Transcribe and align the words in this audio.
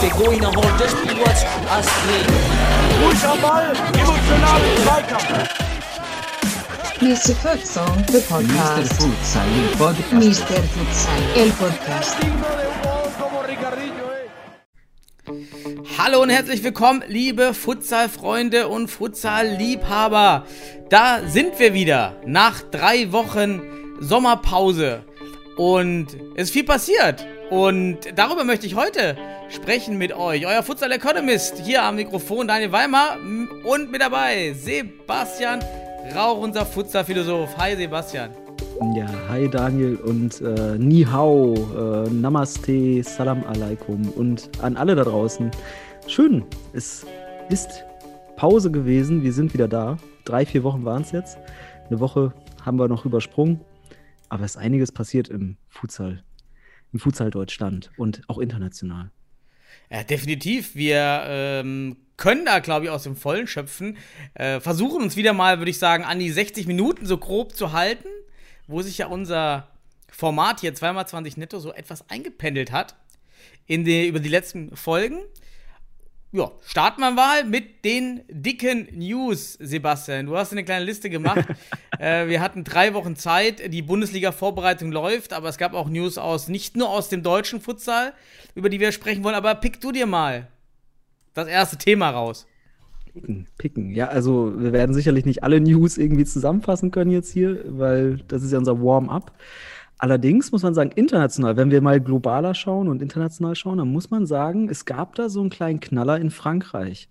Der 0.00 0.10
Goiner 0.10 0.48
holt 0.48 0.80
das 0.80 0.90
Spiel 0.92 1.18
was 1.24 1.44
Astrid. 1.70 2.26
Ruhig 3.02 3.24
am 3.24 3.40
Ball, 3.40 3.72
emotional 3.94 4.60
im 4.60 4.82
Zweikampf. 4.84 5.48
Mr. 7.00 7.34
Futsal, 7.36 8.04
the 8.08 8.20
podcast. 8.28 8.92
Mr. 8.92 9.04
Futsal, 9.04 9.46
il 9.56 9.76
podcast. 9.76 10.12
Mr. 10.12 10.62
Futsal, 10.74 11.22
el 11.36 11.50
podcast. 11.52 12.67
Hallo 16.00 16.22
und 16.22 16.30
herzlich 16.30 16.62
willkommen, 16.62 17.02
liebe 17.08 17.52
Futsal-Freunde 17.52 18.68
und 18.68 18.86
Futsal-Liebhaber. 18.86 20.44
Da 20.90 21.18
sind 21.26 21.58
wir 21.58 21.74
wieder 21.74 22.14
nach 22.24 22.62
drei 22.62 23.10
Wochen 23.10 23.60
Sommerpause 23.98 25.00
und 25.56 26.06
es 26.36 26.44
ist 26.44 26.50
viel 26.52 26.62
passiert. 26.62 27.26
Und 27.50 27.98
darüber 28.14 28.44
möchte 28.44 28.68
ich 28.68 28.76
heute 28.76 29.16
sprechen 29.48 29.98
mit 29.98 30.12
euch. 30.12 30.46
Euer 30.46 30.62
Futsal 30.62 30.92
Economist 30.92 31.58
hier 31.64 31.82
am 31.82 31.96
Mikrofon, 31.96 32.46
Daniel 32.46 32.70
Weimer 32.70 33.16
und 33.64 33.90
mit 33.90 34.00
dabei 34.00 34.54
Sebastian 34.56 35.64
Rauch, 36.14 36.38
unser 36.38 36.64
Futsal-Philosoph. 36.64 37.56
Hi 37.58 37.74
Sebastian. 37.74 38.30
Ja, 38.94 39.08
hi 39.28 39.48
Daniel 39.48 39.96
und 39.96 40.40
äh, 40.40 40.78
Ni 40.78 41.04
Hao, 41.04 41.54
äh, 41.54 42.08
Namaste, 42.10 43.02
Salam 43.02 43.42
Alaikum 43.42 44.08
und 44.10 44.48
an 44.62 44.76
alle 44.76 44.94
da 44.94 45.02
draußen. 45.02 45.50
Schön, 46.08 46.46
es 46.72 47.04
ist 47.50 47.84
Pause 48.36 48.70
gewesen, 48.70 49.22
wir 49.22 49.34
sind 49.34 49.52
wieder 49.52 49.68
da. 49.68 49.98
Drei, 50.24 50.46
vier 50.46 50.64
Wochen 50.64 50.86
waren 50.86 51.02
es 51.02 51.12
jetzt. 51.12 51.36
Eine 51.86 52.00
Woche 52.00 52.32
haben 52.64 52.78
wir 52.78 52.88
noch 52.88 53.04
übersprungen, 53.04 53.60
aber 54.30 54.44
es 54.44 54.52
ist 54.52 54.56
einiges 54.56 54.90
passiert 54.90 55.28
im 55.28 55.58
Futsal, 55.68 56.24
im 56.94 56.98
Futsal 56.98 57.30
Deutschland 57.30 57.90
und 57.98 58.22
auch 58.26 58.38
international. 58.38 59.10
Ja, 59.90 60.02
definitiv. 60.02 60.74
Wir 60.74 61.24
ähm, 61.26 61.98
können 62.16 62.46
da, 62.46 62.60
glaube 62.60 62.86
ich, 62.86 62.90
aus 62.90 63.02
dem 63.02 63.14
Vollen 63.14 63.46
schöpfen. 63.46 63.98
Äh, 64.32 64.60
versuchen 64.60 65.02
uns 65.02 65.14
wieder 65.14 65.34
mal, 65.34 65.58
würde 65.58 65.70
ich 65.70 65.78
sagen, 65.78 66.04
an 66.04 66.18
die 66.18 66.30
60 66.30 66.66
Minuten 66.66 67.04
so 67.04 67.18
grob 67.18 67.54
zu 67.54 67.72
halten, 67.72 68.08
wo 68.66 68.80
sich 68.80 68.96
ja 68.96 69.08
unser 69.08 69.68
Format 70.10 70.60
hier 70.60 70.74
2x20 70.74 71.38
netto 71.38 71.58
so 71.58 71.70
etwas 71.70 72.08
eingependelt 72.08 72.72
hat 72.72 72.96
in 73.66 73.84
die, 73.84 74.08
über 74.08 74.20
die 74.20 74.30
letzten 74.30 74.74
Folgen. 74.74 75.18
Ja, 76.30 76.52
starten 76.66 77.00
wir 77.00 77.10
mal 77.10 77.44
mit 77.44 77.86
den 77.86 78.20
dicken 78.28 78.86
News, 78.92 79.54
Sebastian. 79.54 80.26
Du 80.26 80.36
hast 80.36 80.52
eine 80.52 80.62
kleine 80.62 80.84
Liste 80.84 81.08
gemacht. 81.08 81.46
äh, 81.98 82.28
wir 82.28 82.42
hatten 82.42 82.64
drei 82.64 82.92
Wochen 82.92 83.16
Zeit. 83.16 83.72
Die 83.72 83.80
Bundesliga-Vorbereitung 83.80 84.92
läuft, 84.92 85.32
aber 85.32 85.48
es 85.48 85.56
gab 85.56 85.72
auch 85.72 85.88
News 85.88 86.18
aus, 86.18 86.48
nicht 86.48 86.76
nur 86.76 86.90
aus 86.90 87.08
dem 87.08 87.22
deutschen 87.22 87.62
Futsal, 87.62 88.12
über 88.54 88.68
die 88.68 88.78
wir 88.78 88.92
sprechen 88.92 89.24
wollen, 89.24 89.36
aber 89.36 89.54
pick 89.54 89.80
du 89.80 89.90
dir 89.90 90.04
mal 90.04 90.48
das 91.32 91.48
erste 91.48 91.78
Thema 91.78 92.10
raus. 92.10 92.46
Picken, 93.14 93.46
picken. 93.56 93.90
Ja, 93.90 94.08
also 94.08 94.52
wir 94.54 94.74
werden 94.74 94.94
sicherlich 94.94 95.24
nicht 95.24 95.42
alle 95.42 95.62
News 95.62 95.96
irgendwie 95.96 96.26
zusammenfassen 96.26 96.90
können 96.90 97.10
jetzt 97.10 97.32
hier, 97.32 97.64
weil 97.66 98.18
das 98.28 98.42
ist 98.42 98.52
ja 98.52 98.58
unser 98.58 98.82
Warm-up. 98.82 99.32
Allerdings 99.98 100.52
muss 100.52 100.62
man 100.62 100.74
sagen, 100.74 100.92
international, 100.94 101.56
wenn 101.56 101.72
wir 101.72 101.80
mal 101.80 102.00
globaler 102.00 102.54
schauen 102.54 102.88
und 102.88 103.02
international 103.02 103.56
schauen, 103.56 103.78
dann 103.78 103.90
muss 103.92 104.10
man 104.10 104.26
sagen, 104.26 104.68
es 104.68 104.84
gab 104.84 105.16
da 105.16 105.28
so 105.28 105.40
einen 105.40 105.50
kleinen 105.50 105.80
Knaller 105.80 106.20
in 106.20 106.30
Frankreich 106.30 107.08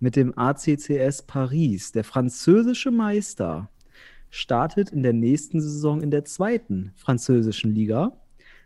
mit 0.00 0.16
dem 0.16 0.36
ACCS 0.36 1.22
Paris. 1.22 1.92
Der 1.92 2.02
französische 2.04 2.90
Meister 2.90 3.70
startet 4.30 4.90
in 4.90 5.04
der 5.04 5.12
nächsten 5.12 5.60
Saison 5.60 6.02
in 6.02 6.10
der 6.10 6.24
zweiten 6.24 6.92
französischen 6.96 7.72
Liga, 7.72 8.12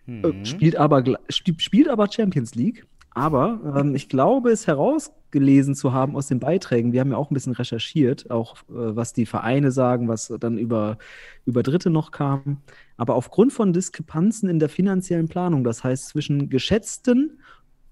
äh, 0.06 0.44
spielt, 0.44 0.76
aber, 0.76 1.04
spielt 1.28 1.88
aber 1.88 2.10
Champions 2.10 2.54
League. 2.54 2.86
Aber 3.20 3.60
ähm, 3.76 3.94
ich 3.94 4.08
glaube, 4.08 4.50
es 4.50 4.66
herausgelesen 4.66 5.74
zu 5.74 5.92
haben 5.92 6.16
aus 6.16 6.28
den 6.28 6.40
Beiträgen, 6.40 6.94
wir 6.94 7.00
haben 7.00 7.10
ja 7.10 7.18
auch 7.18 7.30
ein 7.30 7.34
bisschen 7.34 7.52
recherchiert, 7.52 8.30
auch 8.30 8.56
äh, 8.70 8.96
was 8.96 9.12
die 9.12 9.26
Vereine 9.26 9.72
sagen, 9.72 10.08
was 10.08 10.32
dann 10.40 10.56
über, 10.56 10.96
über 11.44 11.62
Dritte 11.62 11.90
noch 11.90 12.12
kam. 12.12 12.62
Aber 12.96 13.16
aufgrund 13.16 13.52
von 13.52 13.74
Diskrepanzen 13.74 14.48
in 14.48 14.58
der 14.58 14.70
finanziellen 14.70 15.28
Planung, 15.28 15.64
das 15.64 15.84
heißt 15.84 16.08
zwischen 16.08 16.48
geschätzten 16.48 17.40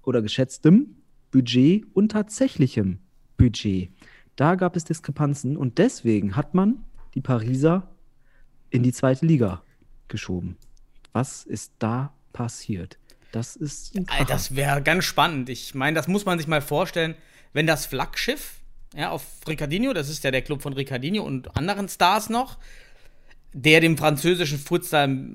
oder 0.01 0.23
geschätztem 0.23 0.95
Budget 1.29 1.85
und 1.93 2.11
tatsächlichem 2.11 2.97
Budget, 3.37 3.91
da 4.35 4.55
gab 4.55 4.75
es 4.75 4.83
Diskrepanzen 4.83 5.57
und 5.57 5.77
deswegen 5.77 6.35
hat 6.35 6.55
man 6.55 6.83
die 7.13 7.21
Pariser 7.21 7.87
in 8.71 8.81
die 8.81 8.93
zweite 8.93 9.27
Liga 9.27 9.61
geschoben. 10.07 10.57
Was 11.13 11.43
ist 11.43 11.73
da 11.77 12.13
passiert? 12.33 12.97
Das 13.31 13.55
ist. 13.55 13.93
Das 14.27 14.55
wäre 14.55 14.81
ganz 14.81 15.05
spannend. 15.05 15.49
Ich 15.49 15.75
meine, 15.75 15.95
das 15.95 16.07
muss 16.07 16.25
man 16.25 16.39
sich 16.39 16.47
mal 16.47 16.61
vorstellen, 16.61 17.15
wenn 17.53 17.67
das 17.67 17.85
Flaggschiff 17.85 18.59
ja, 18.95 19.11
auf 19.11 19.23
Ricardinho, 19.47 19.93
das 19.93 20.09
ist 20.09 20.23
ja 20.23 20.31
der 20.31 20.41
Club 20.41 20.61
von 20.61 20.73
Ricardinho 20.73 21.23
und 21.23 21.55
anderen 21.55 21.87
Stars 21.87 22.29
noch, 22.29 22.57
der 23.53 23.81
dem 23.81 23.97
französischen 23.97 24.59
Futsal 24.59 25.27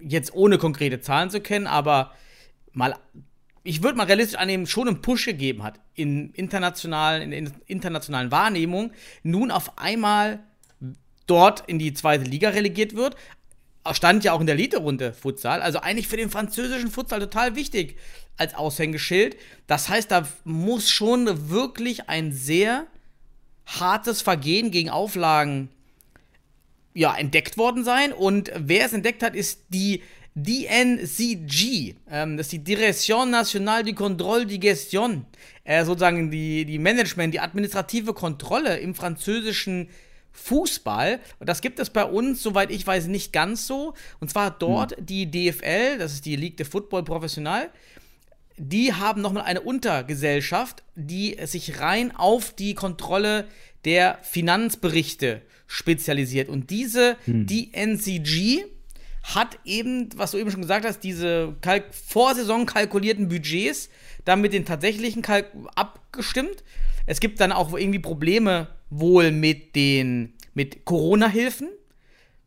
jetzt 0.00 0.34
ohne 0.34 0.58
konkrete 0.58 1.00
Zahlen 1.00 1.30
zu 1.30 1.40
kennen, 1.40 1.66
aber 1.66 2.12
mal, 2.72 2.96
ich 3.62 3.82
würde 3.82 3.96
mal 3.96 4.06
realistisch 4.06 4.38
annehmen, 4.38 4.66
schon 4.66 4.88
einen 4.88 5.02
Push 5.02 5.26
gegeben 5.26 5.62
hat 5.62 5.78
in 5.94 6.30
internationalen, 6.30 7.32
in, 7.32 7.46
in 7.46 7.54
internationalen 7.66 8.30
Wahrnehmung, 8.30 8.92
nun 9.22 9.50
auf 9.50 9.78
einmal 9.78 10.40
dort 11.26 11.68
in 11.68 11.78
die 11.78 11.92
zweite 11.92 12.24
Liga 12.24 12.50
relegiert 12.50 12.96
wird. 12.96 13.14
Stand 13.92 14.24
ja 14.24 14.32
auch 14.32 14.40
in 14.40 14.46
der 14.46 14.56
Elite-Runde 14.56 15.12
Futsal. 15.12 15.62
Also 15.62 15.80
eigentlich 15.80 16.08
für 16.08 16.16
den 16.16 16.30
französischen 16.30 16.90
Futsal 16.90 17.20
total 17.20 17.56
wichtig 17.56 17.96
als 18.36 18.54
Aushängeschild. 18.54 19.36
Das 19.66 19.88
heißt, 19.88 20.10
da 20.10 20.26
muss 20.44 20.90
schon 20.90 21.50
wirklich 21.50 22.08
ein 22.08 22.32
sehr 22.32 22.86
hartes 23.66 24.22
Vergehen 24.22 24.70
gegen 24.70 24.90
Auflagen 24.90 25.70
ja, 26.94 27.14
entdeckt 27.16 27.56
worden 27.56 27.84
sein. 27.84 28.12
Und 28.12 28.50
wer 28.54 28.86
es 28.86 28.92
entdeckt 28.92 29.22
hat, 29.22 29.34
ist 29.34 29.60
die 29.68 30.02
DNCG. 30.34 31.94
Ähm, 32.10 32.36
das 32.36 32.46
ist 32.46 32.52
die 32.52 32.64
Direction 32.64 33.30
Nationale 33.30 33.84
du 33.84 33.92
Contrôle 33.92 34.44
de 34.44 34.58
Gestion. 34.58 35.26
Äh, 35.64 35.84
sozusagen 35.84 36.30
die, 36.30 36.64
die 36.64 36.78
Management, 36.78 37.34
die 37.34 37.40
administrative 37.40 38.14
Kontrolle 38.14 38.78
im 38.78 38.94
französischen 38.94 39.88
Fußball. 40.32 41.20
Und 41.38 41.48
das 41.48 41.60
gibt 41.60 41.78
es 41.78 41.90
bei 41.90 42.04
uns, 42.04 42.42
soweit 42.42 42.70
ich 42.70 42.86
weiß, 42.86 43.06
nicht 43.06 43.32
ganz 43.32 43.66
so. 43.66 43.94
Und 44.20 44.30
zwar 44.30 44.50
dort 44.50 44.96
die 44.98 45.30
DFL, 45.30 45.98
das 45.98 46.12
ist 46.12 46.26
die 46.26 46.36
Ligue 46.36 46.56
de 46.56 46.66
Football 46.66 47.04
Professional, 47.04 47.70
die 48.56 48.92
haben 48.92 49.22
nochmal 49.22 49.44
eine 49.44 49.62
Untergesellschaft, 49.62 50.82
die 50.94 51.36
sich 51.44 51.80
rein 51.80 52.14
auf 52.14 52.52
die 52.52 52.74
Kontrolle 52.74 53.46
der 53.86 54.18
Finanzberichte 54.22 55.40
spezialisiert. 55.66 56.48
Und 56.48 56.68
diese 56.68 57.16
DNCG 57.26 58.64
hat 59.22 59.58
eben, 59.64 60.08
was 60.16 60.32
du 60.32 60.38
eben 60.38 60.50
schon 60.50 60.60
gesagt 60.60 60.84
hast, 60.84 61.00
diese 61.00 61.56
Kalk 61.60 61.94
Vorsaison 61.94 62.66
kalkulierten 62.66 63.28
Budgets 63.28 63.88
dann 64.24 64.40
mit 64.40 64.52
den 64.52 64.64
tatsächlichen 64.64 65.22
Kalk 65.22 65.46
abgestimmt. 65.74 66.62
Es 67.10 67.18
gibt 67.18 67.40
dann 67.40 67.50
auch 67.50 67.76
irgendwie 67.76 67.98
Probleme 67.98 68.68
wohl 68.88 69.32
mit 69.32 69.74
den 69.74 70.34
mit 70.54 70.84
Corona-Hilfen. 70.84 71.68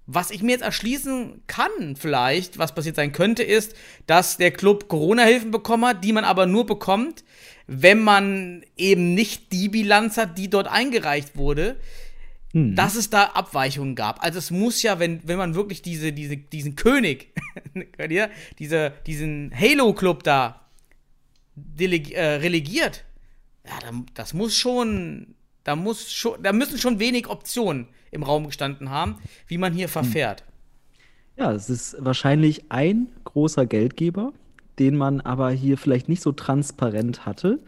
Was 0.06 0.31
ich 0.31 0.41
mir 0.41 0.53
jetzt 0.53 0.62
erschließen 0.62 1.41
kann, 1.47 1.97
vielleicht, 1.97 2.59
was 2.59 2.74
passiert 2.74 2.96
sein 2.96 3.12
könnte, 3.12 3.44
ist, 3.44 3.75
dass 4.07 4.38
der 4.38 4.51
Club 4.51 4.88
Corona-Hilfen 4.88 5.51
bekommen 5.51 5.85
hat, 5.85 6.06
die 6.06 6.13
man 6.13 6.24
aber 6.24 6.46
nur 6.46 6.66
bekommt, 6.66 7.25
wenn 7.68 8.01
man 8.06 8.63
eben 8.78 9.13
nicht 9.13 9.51
die 9.51 9.68
Bilanz 9.68 10.16
hat, 10.16 10.38
die 10.38 10.50
dort 10.50 10.68
eingereicht 10.68 11.35
wurde, 11.35 11.75
dass 12.53 12.95
es 12.95 13.09
da 13.09 13.24
Abweichungen 13.24 13.95
gab. 13.95 14.24
Also 14.24 14.40
es 14.40 14.50
muss 14.50 14.81
ja, 14.81 14.97
wenn, 14.97 15.19
wenn 15.27 15.38
man 15.38 15.56
wirklich 15.56 15.81
diese, 15.81 16.13
diese, 16.13 16.38
diesen 16.38 16.77
König, 16.77 17.33
könnt 17.98 18.13
ihr, 18.13 18.30
diese, 18.60 18.94
diesen 19.07 19.51
Halo-Club 19.54 20.24
da 20.24 20.62
äh, 21.77 22.21
relegiert, 22.21 23.04
ja, 23.65 23.80
da, 23.81 23.92
das 24.13 24.33
muss 24.33 24.56
schon, 24.56 25.36
da 25.63 25.75
muss 25.75 26.12
schon, 26.12 26.42
da 26.44 26.54
müssen 26.54 26.77
schon 26.77 27.00
wenig 27.00 27.27
Optionen 27.27 27.88
im 28.12 28.24
Raum 28.24 28.45
gestanden 28.45 28.89
haben, 28.89 29.18
wie 29.48 29.57
man 29.57 29.74
hier 29.74 29.89
verfährt. 29.89 30.44
Ja, 31.36 31.51
es 31.51 31.69
ist 31.69 31.95
wahrscheinlich 32.00 32.71
ein 32.71 33.07
großer 33.24 33.65
Geldgeber, 33.65 34.33
den 34.77 34.95
man 34.95 35.21
aber 35.21 35.51
hier 35.51 35.77
vielleicht 35.77 36.10
nicht 36.10 36.21
so 36.21 36.31
transparent 36.31 37.25
hatte. 37.25 37.60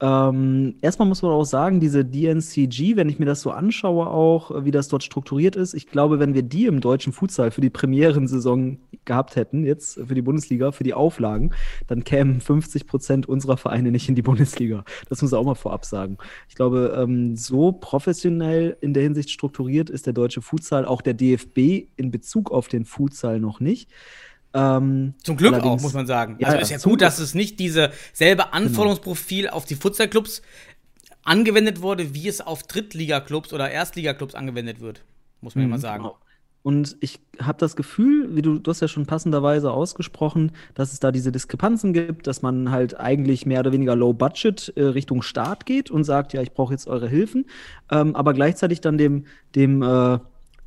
Ähm, 0.00 0.74
erstmal 0.82 1.06
muss 1.06 1.22
man 1.22 1.30
auch 1.30 1.44
sagen, 1.44 1.78
diese 1.78 2.04
DNCG, 2.04 2.96
wenn 2.96 3.08
ich 3.08 3.20
mir 3.20 3.26
das 3.26 3.42
so 3.42 3.52
anschaue, 3.52 4.08
auch 4.08 4.64
wie 4.64 4.72
das 4.72 4.88
dort 4.88 5.04
strukturiert 5.04 5.54
ist, 5.54 5.72
ich 5.72 5.86
glaube, 5.86 6.18
wenn 6.18 6.34
wir 6.34 6.42
die 6.42 6.66
im 6.66 6.80
deutschen 6.80 7.12
Futsal 7.12 7.52
für 7.52 7.60
die 7.60 7.70
Premierensaison 7.70 8.78
gehabt 9.04 9.36
hätten, 9.36 9.64
jetzt 9.64 10.00
für 10.04 10.14
die 10.14 10.22
Bundesliga, 10.22 10.72
für 10.72 10.82
die 10.82 10.94
Auflagen, 10.94 11.54
dann 11.86 12.02
kämen 12.02 12.40
50 12.40 12.88
Prozent 12.88 13.28
unserer 13.28 13.56
Vereine 13.56 13.92
nicht 13.92 14.08
in 14.08 14.16
die 14.16 14.22
Bundesliga. 14.22 14.84
Das 15.08 15.22
muss 15.22 15.30
man 15.30 15.40
auch 15.40 15.46
mal 15.46 15.54
vorab 15.54 15.84
sagen. 15.84 16.18
Ich 16.48 16.56
glaube, 16.56 16.94
ähm, 16.98 17.36
so 17.36 17.70
professionell 17.70 18.76
in 18.80 18.94
der 18.94 19.04
Hinsicht 19.04 19.30
strukturiert 19.30 19.90
ist 19.90 20.06
der 20.06 20.12
deutsche 20.12 20.42
Futsal, 20.42 20.86
auch 20.86 21.02
der 21.02 21.14
DFB 21.14 21.88
in 21.96 22.10
Bezug 22.10 22.50
auf 22.50 22.66
den 22.66 22.84
Futsal 22.84 23.38
noch 23.38 23.60
nicht. 23.60 23.90
Ähm, 24.54 25.14
Zum 25.22 25.36
Glück 25.36 25.54
auch, 25.54 25.80
muss 25.80 25.92
man 25.92 26.06
sagen. 26.06 26.36
Ja, 26.38 26.48
also 26.48 26.60
ist 26.60 26.70
ja 26.70 26.78
gut, 26.78 27.02
dass 27.02 27.18
es 27.18 27.34
nicht 27.34 27.58
diese 27.58 27.90
selbe 28.12 28.52
Anforderungsprofil 28.52 29.44
genau. 29.44 29.54
auf 29.54 29.64
die 29.64 29.74
Futsal-Clubs 29.74 30.42
angewendet 31.24 31.82
wurde, 31.82 32.14
wie 32.14 32.28
es 32.28 32.40
auf 32.40 32.62
Drittliga-Clubs 32.62 33.52
oder 33.52 33.70
Erstliga-Clubs 33.70 34.34
angewendet 34.34 34.80
wird, 34.80 35.02
muss 35.40 35.56
man 35.56 35.64
mhm. 35.64 35.70
ja 35.70 35.76
mal 35.76 35.80
sagen. 35.80 36.04
Genau. 36.04 36.18
Und 36.62 36.96
ich 37.00 37.20
habe 37.42 37.58
das 37.58 37.76
Gefühl, 37.76 38.34
wie 38.34 38.40
du, 38.40 38.58
du 38.58 38.70
hast 38.70 38.80
ja 38.80 38.88
schon 38.88 39.04
passenderweise 39.04 39.70
ausgesprochen, 39.70 40.52
dass 40.72 40.94
es 40.94 41.00
da 41.00 41.12
diese 41.12 41.30
Diskrepanzen 41.30 41.92
gibt, 41.92 42.26
dass 42.26 42.40
man 42.40 42.70
halt 42.70 42.98
eigentlich 42.98 43.44
mehr 43.44 43.60
oder 43.60 43.72
weniger 43.72 43.94
low 43.94 44.14
budget 44.14 44.72
äh, 44.74 44.82
Richtung 44.82 45.20
Staat 45.20 45.66
geht 45.66 45.90
und 45.90 46.04
sagt, 46.04 46.32
ja, 46.32 46.40
ich 46.40 46.52
brauche 46.52 46.72
jetzt 46.72 46.86
eure 46.86 47.06
Hilfen, 47.06 47.44
ähm, 47.90 48.16
aber 48.16 48.32
gleichzeitig 48.32 48.80
dann 48.80 48.96
dem, 48.96 49.26
dem 49.54 49.82
äh, 49.82 50.18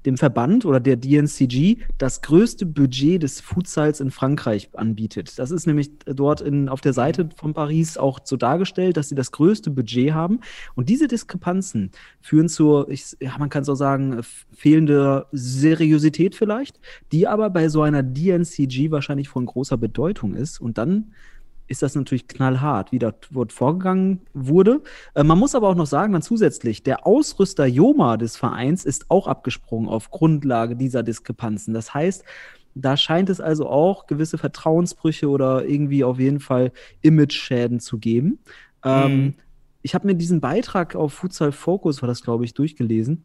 dem 0.08 0.18
Verband 0.18 0.64
oder 0.64 0.80
der 0.80 0.96
DNCG 0.96 1.80
das 1.98 2.22
größte 2.22 2.66
Budget 2.66 3.22
des 3.22 3.42
Futsals 3.42 4.00
in 4.00 4.10
Frankreich 4.10 4.70
anbietet. 4.74 5.38
Das 5.38 5.52
ist 5.52 5.68
nämlich 5.68 5.92
dort 6.06 6.40
in, 6.40 6.70
auf 6.70 6.80
der 6.80 6.94
Seite 6.94 7.28
von 7.36 7.54
Paris 7.54 7.98
auch 7.98 8.22
so 8.24 8.38
dargestellt, 8.38 8.96
dass 8.96 9.10
sie 9.10 9.16
das 9.16 9.34
größte 9.34 9.70
Budget 9.70 10.14
haben. 10.14 10.40
Und 10.76 10.88
diese 10.88 11.10
Diskrepanzen 11.10 11.92
führen 12.22 12.48
zur, 12.48 12.90
ich, 12.90 13.18
ja, 13.20 13.38
man 13.38 13.50
kann 13.50 13.68
auch 13.68 13.76
sagen, 13.76 14.22
fehlende 14.56 15.26
Seriosität 15.34 16.36
vielleicht, 16.36 16.80
die 17.12 17.28
aber 17.28 17.50
bei 17.50 17.68
so 17.68 17.82
einer 17.82 18.02
DNCG 18.02 18.92
wahrscheinlich 18.92 19.28
von 19.28 19.46
großer 19.46 19.76
Bedeutung 19.76 20.36
ist. 20.36 20.62
Und 20.62 20.78
dann 20.78 21.12
ist 21.68 21.82
das 21.82 21.96
natürlich 21.96 22.28
knallhart, 22.28 22.92
wie 22.92 23.00
dort 23.00 23.52
vorgegangen 23.52 24.22
wurde. 24.34 24.82
Äh, 25.14 25.24
man 25.24 25.38
muss 25.38 25.56
aber 25.56 25.70
auch 25.70 25.76
noch 25.76 25.86
sagen, 25.86 26.14
dann 26.14 26.22
zusätzlich, 26.22 26.84
der 26.84 27.06
Ausrüster 27.06 27.66
Joma 27.66 28.18
des 28.18 28.38
Vereins 28.38 28.86
ist 28.86 29.10
auch 29.10 29.28
abgesprungen 29.28 29.90
auf 29.90 30.10
Grundlage 30.10 30.76
dieser 30.76 31.04
Diskrepanzen. 31.04 31.74
Das 31.74 31.94
heißt, 31.94 32.24
da 32.76 32.96
scheint 32.96 33.30
es 33.30 33.42
also 33.42 33.68
auch 33.68 34.08
gewisse 34.08 34.38
Vertrauensbrüche 34.38 35.28
oder 35.28 35.66
irgendwie 35.66 36.04
auf 36.04 36.20
jeden 36.20 36.40
Fall 36.40 36.72
Image-Schäden 37.02 37.80
zu 37.80 37.98
geben. 37.98 38.40
Ähm, 38.84 39.02
mhm. 39.02 39.12
Ähm, 39.12 39.34
ich 39.82 39.96
habe 39.96 40.08
mir 40.08 40.16
diesen 40.16 40.42
Beitrag 40.42 40.96
auf 40.96 41.14
Futsal 41.14 41.52
Focus, 41.52 42.02
war 42.02 42.08
das 42.08 42.24
glaube 42.24 42.46
ich, 42.46 42.54
durchgelesen. 42.54 43.24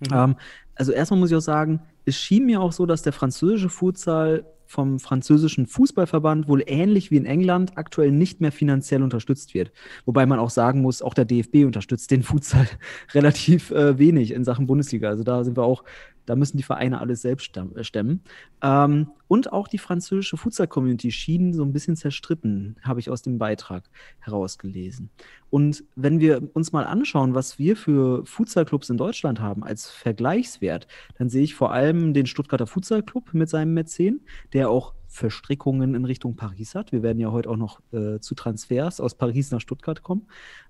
Mhm. 0.00 0.08
Ähm, 0.12 0.36
also 0.74 0.92
erstmal 0.92 1.20
muss 1.20 1.30
ich 1.30 1.36
auch 1.36 1.40
sagen, 1.40 1.80
es 2.04 2.16
schien 2.16 2.46
mir 2.46 2.60
auch 2.60 2.72
so, 2.72 2.86
dass 2.86 3.02
der 3.02 3.12
französische 3.12 3.68
Futsal 3.68 4.44
vom 4.72 4.98
französischen 4.98 5.66
Fußballverband 5.66 6.48
wohl 6.48 6.64
ähnlich 6.66 7.10
wie 7.10 7.18
in 7.18 7.26
England 7.26 7.76
aktuell 7.76 8.10
nicht 8.10 8.40
mehr 8.40 8.52
finanziell 8.52 9.02
unterstützt 9.02 9.52
wird. 9.52 9.70
Wobei 10.06 10.24
man 10.24 10.38
auch 10.38 10.48
sagen 10.48 10.80
muss, 10.80 11.02
auch 11.02 11.12
der 11.12 11.26
DFB 11.26 11.66
unterstützt 11.66 12.10
den 12.10 12.22
Futsal 12.22 12.66
relativ 13.12 13.70
äh, 13.70 13.98
wenig 13.98 14.32
in 14.32 14.44
Sachen 14.44 14.66
Bundesliga. 14.66 15.10
Also 15.10 15.24
da 15.24 15.44
sind 15.44 15.58
wir 15.58 15.64
auch 15.64 15.84
da 16.26 16.36
müssen 16.36 16.56
die 16.56 16.62
Vereine 16.62 17.00
alles 17.00 17.22
selbst 17.22 17.56
äh, 17.56 17.84
stemmen. 17.84 18.22
Ähm, 18.62 19.08
und 19.28 19.52
auch 19.52 19.68
die 19.68 19.78
französische 19.78 20.36
Futsal-Community 20.36 21.10
schien 21.10 21.54
so 21.54 21.64
ein 21.64 21.72
bisschen 21.72 21.96
zerstritten, 21.96 22.76
habe 22.82 23.00
ich 23.00 23.10
aus 23.10 23.22
dem 23.22 23.38
Beitrag 23.38 23.84
herausgelesen. 24.20 25.10
Und 25.50 25.84
wenn 25.96 26.20
wir 26.20 26.48
uns 26.54 26.72
mal 26.72 26.84
anschauen, 26.84 27.34
was 27.34 27.58
wir 27.58 27.76
für 27.76 28.24
Futsal-Clubs 28.26 28.90
in 28.90 28.96
Deutschland 28.96 29.40
haben 29.40 29.64
als 29.64 29.90
Vergleichswert, 29.90 30.86
dann 31.18 31.28
sehe 31.28 31.42
ich 31.42 31.54
vor 31.54 31.72
allem 31.72 32.14
den 32.14 32.26
Stuttgarter 32.26 32.66
Futsal-Club 32.66 33.34
mit 33.34 33.48
seinem 33.48 33.74
Mäzen, 33.74 34.20
der 34.52 34.70
auch 34.70 34.94
Verstrickungen 35.08 35.94
in 35.94 36.06
Richtung 36.06 36.36
Paris 36.36 36.74
hat. 36.74 36.90
Wir 36.90 37.02
werden 37.02 37.18
ja 37.18 37.30
heute 37.30 37.50
auch 37.50 37.58
noch 37.58 37.80
äh, 37.92 38.18
zu 38.20 38.34
Transfers 38.34 38.98
aus 38.98 39.14
Paris 39.14 39.50
nach 39.50 39.60
Stuttgart 39.60 40.02
kommen. 40.02 40.22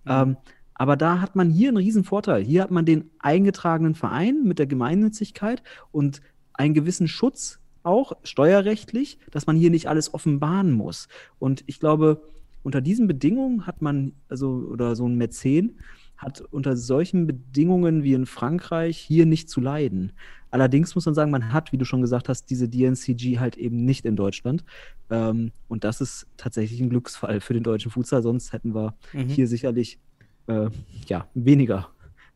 Mhm. 0.04 0.10
Ähm, 0.10 0.36
aber 0.74 0.96
da 0.96 1.20
hat 1.20 1.36
man 1.36 1.50
hier 1.50 1.68
einen 1.68 1.76
riesen 1.76 2.04
Vorteil. 2.04 2.42
Hier 2.42 2.62
hat 2.62 2.70
man 2.70 2.84
den 2.84 3.10
eingetragenen 3.18 3.94
Verein 3.94 4.44
mit 4.44 4.58
der 4.58 4.66
Gemeinnützigkeit 4.66 5.62
und 5.90 6.20
einen 6.54 6.74
gewissen 6.74 7.08
Schutz 7.08 7.58
auch 7.82 8.12
steuerrechtlich, 8.22 9.18
dass 9.30 9.46
man 9.46 9.56
hier 9.56 9.70
nicht 9.70 9.88
alles 9.88 10.14
offenbaren 10.14 10.72
muss. 10.72 11.08
Und 11.38 11.64
ich 11.66 11.80
glaube, 11.80 12.22
unter 12.62 12.80
diesen 12.80 13.06
Bedingungen 13.08 13.66
hat 13.66 13.82
man, 13.82 14.12
also, 14.28 14.48
oder 14.70 14.94
so 14.94 15.08
ein 15.08 15.16
Mäzen, 15.16 15.78
hat 16.16 16.40
unter 16.40 16.76
solchen 16.76 17.26
Bedingungen 17.26 18.04
wie 18.04 18.12
in 18.12 18.26
Frankreich 18.26 18.96
hier 18.96 19.26
nicht 19.26 19.50
zu 19.50 19.60
leiden. 19.60 20.12
Allerdings 20.52 20.94
muss 20.94 21.06
man 21.06 21.14
sagen, 21.14 21.32
man 21.32 21.52
hat, 21.52 21.72
wie 21.72 21.78
du 21.78 21.84
schon 21.84 22.00
gesagt 22.00 22.28
hast, 22.28 22.50
diese 22.50 22.68
DNCG 22.68 23.40
halt 23.40 23.56
eben 23.56 23.84
nicht 23.84 24.04
in 24.04 24.14
Deutschland. 24.14 24.64
Ähm, 25.10 25.50
und 25.66 25.82
das 25.82 26.00
ist 26.00 26.26
tatsächlich 26.36 26.80
ein 26.80 26.90
Glücksfall 26.90 27.40
für 27.40 27.54
den 27.54 27.64
deutschen 27.64 27.90
Futsal. 27.90 28.22
Sonst 28.22 28.52
hätten 28.52 28.74
wir 28.74 28.94
mhm. 29.12 29.28
hier 29.28 29.48
sicherlich 29.48 29.98
äh, 30.46 30.68
ja, 31.06 31.28
weniger 31.34 31.88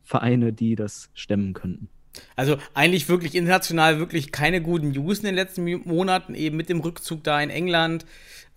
Vereine, 0.03 0.53
die 0.53 0.75
das 0.75 1.09
stemmen 1.13 1.53
könnten. 1.53 1.89
Also 2.35 2.57
eigentlich 2.73 3.09
wirklich 3.09 3.35
international 3.35 3.99
wirklich 3.99 4.31
keine 4.31 4.61
guten 4.61 4.91
News 4.91 5.19
in 5.19 5.25
den 5.25 5.35
letzten 5.35 5.63
Monaten, 5.87 6.33
eben 6.35 6.57
mit 6.57 6.69
dem 6.69 6.79
Rückzug 6.79 7.23
da 7.23 7.41
in 7.41 7.49
England, 7.49 8.05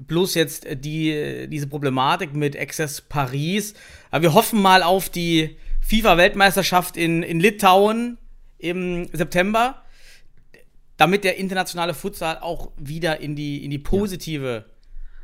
plus 0.07 0.35
jetzt 0.35 0.67
die, 0.71 1.47
diese 1.49 1.67
Problematik 1.67 2.35
mit 2.35 2.59
Access 2.59 3.01
Paris. 3.01 3.75
Aber 4.11 4.23
wir 4.23 4.35
hoffen 4.35 4.63
mal 4.63 4.83
auf 4.83 5.11
die 5.11 5.57
FIFA-Weltmeisterschaft 5.81 6.97
in, 6.97 7.23
in 7.23 7.41
Litauen 7.41 8.19
im 8.59 9.09
September, 9.13 9.83
damit 10.97 11.25
der 11.25 11.37
internationale 11.37 11.95
Futsal 11.95 12.39
auch 12.39 12.71
wieder 12.77 13.21
in 13.21 13.35
die, 13.35 13.65
in 13.65 13.71
die 13.71 13.79
positive 13.79 14.67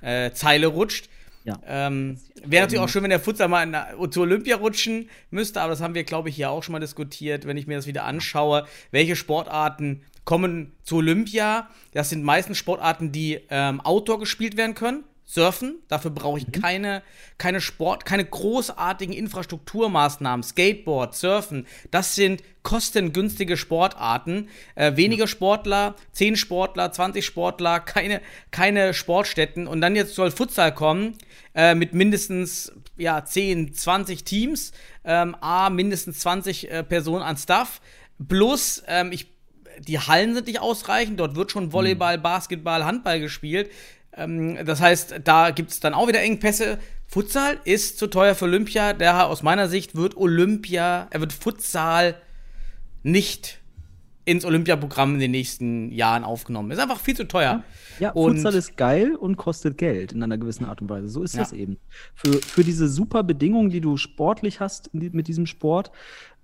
ja. 0.02 0.26
äh, 0.26 0.32
Zeile 0.32 0.68
rutscht. 0.68 1.08
Ja. 1.46 1.60
Ähm, 1.64 2.18
Wäre 2.44 2.64
natürlich 2.64 2.82
auch 2.82 2.88
schön, 2.88 3.04
wenn 3.04 3.10
der 3.10 3.20
Futsal 3.20 3.46
mal 3.46 3.62
in, 3.62 4.10
zu 4.10 4.22
Olympia 4.22 4.56
rutschen 4.56 5.08
müsste, 5.30 5.60
aber 5.60 5.70
das 5.70 5.80
haben 5.80 5.94
wir, 5.94 6.02
glaube 6.02 6.28
ich, 6.28 6.36
hier 6.36 6.50
auch 6.50 6.62
schon 6.62 6.72
mal 6.72 6.80
diskutiert, 6.80 7.46
wenn 7.46 7.56
ich 7.56 7.68
mir 7.68 7.76
das 7.76 7.86
wieder 7.86 8.04
anschaue. 8.04 8.66
Welche 8.90 9.14
Sportarten 9.14 10.02
kommen 10.24 10.72
zu 10.82 10.96
Olympia? 10.96 11.68
Das 11.92 12.10
sind 12.10 12.24
meistens 12.24 12.58
Sportarten, 12.58 13.12
die 13.12 13.40
ähm, 13.48 13.80
Outdoor 13.80 14.18
gespielt 14.18 14.56
werden 14.56 14.74
können. 14.74 15.04
Surfen, 15.28 15.80
dafür 15.88 16.12
brauche 16.12 16.38
ich 16.38 16.46
mhm. 16.46 16.52
keine, 16.52 17.02
keine 17.36 17.60
Sport, 17.60 18.04
keine 18.04 18.24
großartigen 18.24 19.12
Infrastrukturmaßnahmen. 19.12 20.44
Skateboard, 20.44 21.16
Surfen, 21.16 21.66
das 21.90 22.14
sind 22.14 22.44
kostengünstige 22.62 23.56
Sportarten. 23.56 24.48
Äh, 24.76 24.96
weniger 24.96 25.26
Sportler, 25.26 25.96
10 26.12 26.36
Sportler, 26.36 26.92
20 26.92 27.26
Sportler, 27.26 27.80
keine, 27.80 28.20
keine 28.52 28.94
Sportstätten. 28.94 29.66
Und 29.66 29.80
dann 29.80 29.96
jetzt 29.96 30.14
soll 30.14 30.30
Futsal 30.30 30.72
kommen 30.72 31.18
äh, 31.54 31.74
mit 31.74 31.92
mindestens 31.92 32.72
ja, 32.96 33.24
10, 33.24 33.74
20 33.74 34.24
Teams, 34.24 34.72
ähm, 35.04 35.36
A, 35.40 35.70
mindestens 35.70 36.20
20 36.20 36.70
äh, 36.70 36.82
Personen 36.84 37.22
an 37.22 37.36
Staff. 37.36 37.80
Plus, 38.28 38.82
ähm, 38.86 39.10
ich 39.10 39.36
die 39.78 39.98
Hallen 39.98 40.34
sind 40.34 40.46
nicht 40.46 40.60
ausreichend, 40.60 41.20
dort 41.20 41.36
wird 41.36 41.50
schon 41.50 41.72
Volleyball, 41.72 42.18
mhm. 42.18 42.22
Basketball, 42.22 42.84
Handball 42.84 43.20
gespielt. 43.20 43.70
Ähm, 44.16 44.58
das 44.64 44.80
heißt, 44.80 45.20
da 45.24 45.50
gibt 45.50 45.70
es 45.70 45.80
dann 45.80 45.94
auch 45.94 46.08
wieder 46.08 46.20
Engpässe. 46.20 46.78
Futsal 47.08 47.58
ist 47.64 47.98
zu 47.98 48.08
teuer 48.08 48.34
für 48.34 48.46
Olympia. 48.46 48.92
Daher 48.92 49.28
aus 49.28 49.42
meiner 49.42 49.68
Sicht 49.68 49.94
wird 49.94 50.16
Olympia, 50.16 51.06
er 51.10 51.20
wird 51.20 51.32
Futsal 51.32 52.16
nicht 53.02 53.60
ins 54.24 54.44
Olympiaprogramm 54.44 55.14
in 55.14 55.20
den 55.20 55.30
nächsten 55.30 55.92
Jahren 55.92 56.24
aufgenommen. 56.24 56.72
Ist 56.72 56.80
einfach 56.80 56.98
viel 56.98 57.14
zu 57.14 57.28
teuer. 57.28 57.62
Ja, 58.00 58.10
und 58.10 58.34
Futsal 58.34 58.54
ist 58.56 58.76
geil 58.76 59.14
und 59.14 59.36
kostet 59.36 59.78
Geld 59.78 60.12
in 60.12 60.22
einer 60.22 60.36
gewissen 60.36 60.64
Art 60.64 60.82
und 60.82 60.90
Weise. 60.90 61.08
So 61.08 61.22
ist 61.22 61.34
ja. 61.34 61.42
das 61.42 61.52
eben. 61.52 61.78
Für, 62.14 62.32
für 62.32 62.64
diese 62.64 62.88
super 62.88 63.22
Bedingungen, 63.22 63.70
die 63.70 63.80
du 63.80 63.96
sportlich 63.96 64.58
hast 64.58 64.92
mit 64.92 65.28
diesem 65.28 65.46
Sport, 65.46 65.92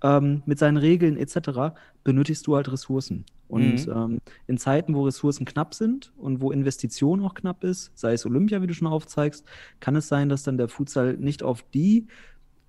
ähm, 0.03 0.43
mit 0.47 0.61
seinen 0.61 0.77
Regeln 0.77 1.17
etc., 1.17 1.75
benötigst 2.05 2.47
du 2.47 2.57
halt 2.57 2.71
Ressourcen. 2.71 3.25
Und 3.49 3.87
mhm. 3.87 3.93
ähm, 3.95 4.19
in 4.47 4.57
Zeiten, 4.57 4.95
wo 4.95 5.05
Ressourcen 5.05 5.45
knapp 5.45 5.75
sind 5.75 6.13
und 6.17 6.41
wo 6.41 6.53
Investition 6.53 7.23
auch 7.23 7.35
knapp 7.35 7.65
ist, 7.65 7.93
sei 7.95 8.15
es 8.15 8.25
Olympia, 8.25 8.63
wie 8.63 8.67
du 8.67 8.75
schon 8.75 8.89
aufzeigst, 8.89 9.45
kann 9.79 9.95
es 9.95 10.09
sein, 10.09 10.31
dass 10.31 10.43
dann 10.43 10.57
der 10.57 10.69
Futsal 10.69 11.19
nicht 11.19 11.43
auf 11.43 11.63
die 11.75 12.07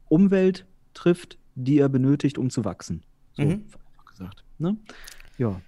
Umwelt 0.10 0.66
trifft, 0.94 1.38
die 1.56 1.78
er 1.78 1.90
benötigt, 1.90 2.38
um 2.38 2.50
zu 2.50 2.66
wachsen. 2.66 3.02
So 3.34 3.44
mhm. 3.44 3.64
gesagt. 4.10 4.44
Ne? 4.60 4.78
Ja. 5.38 5.62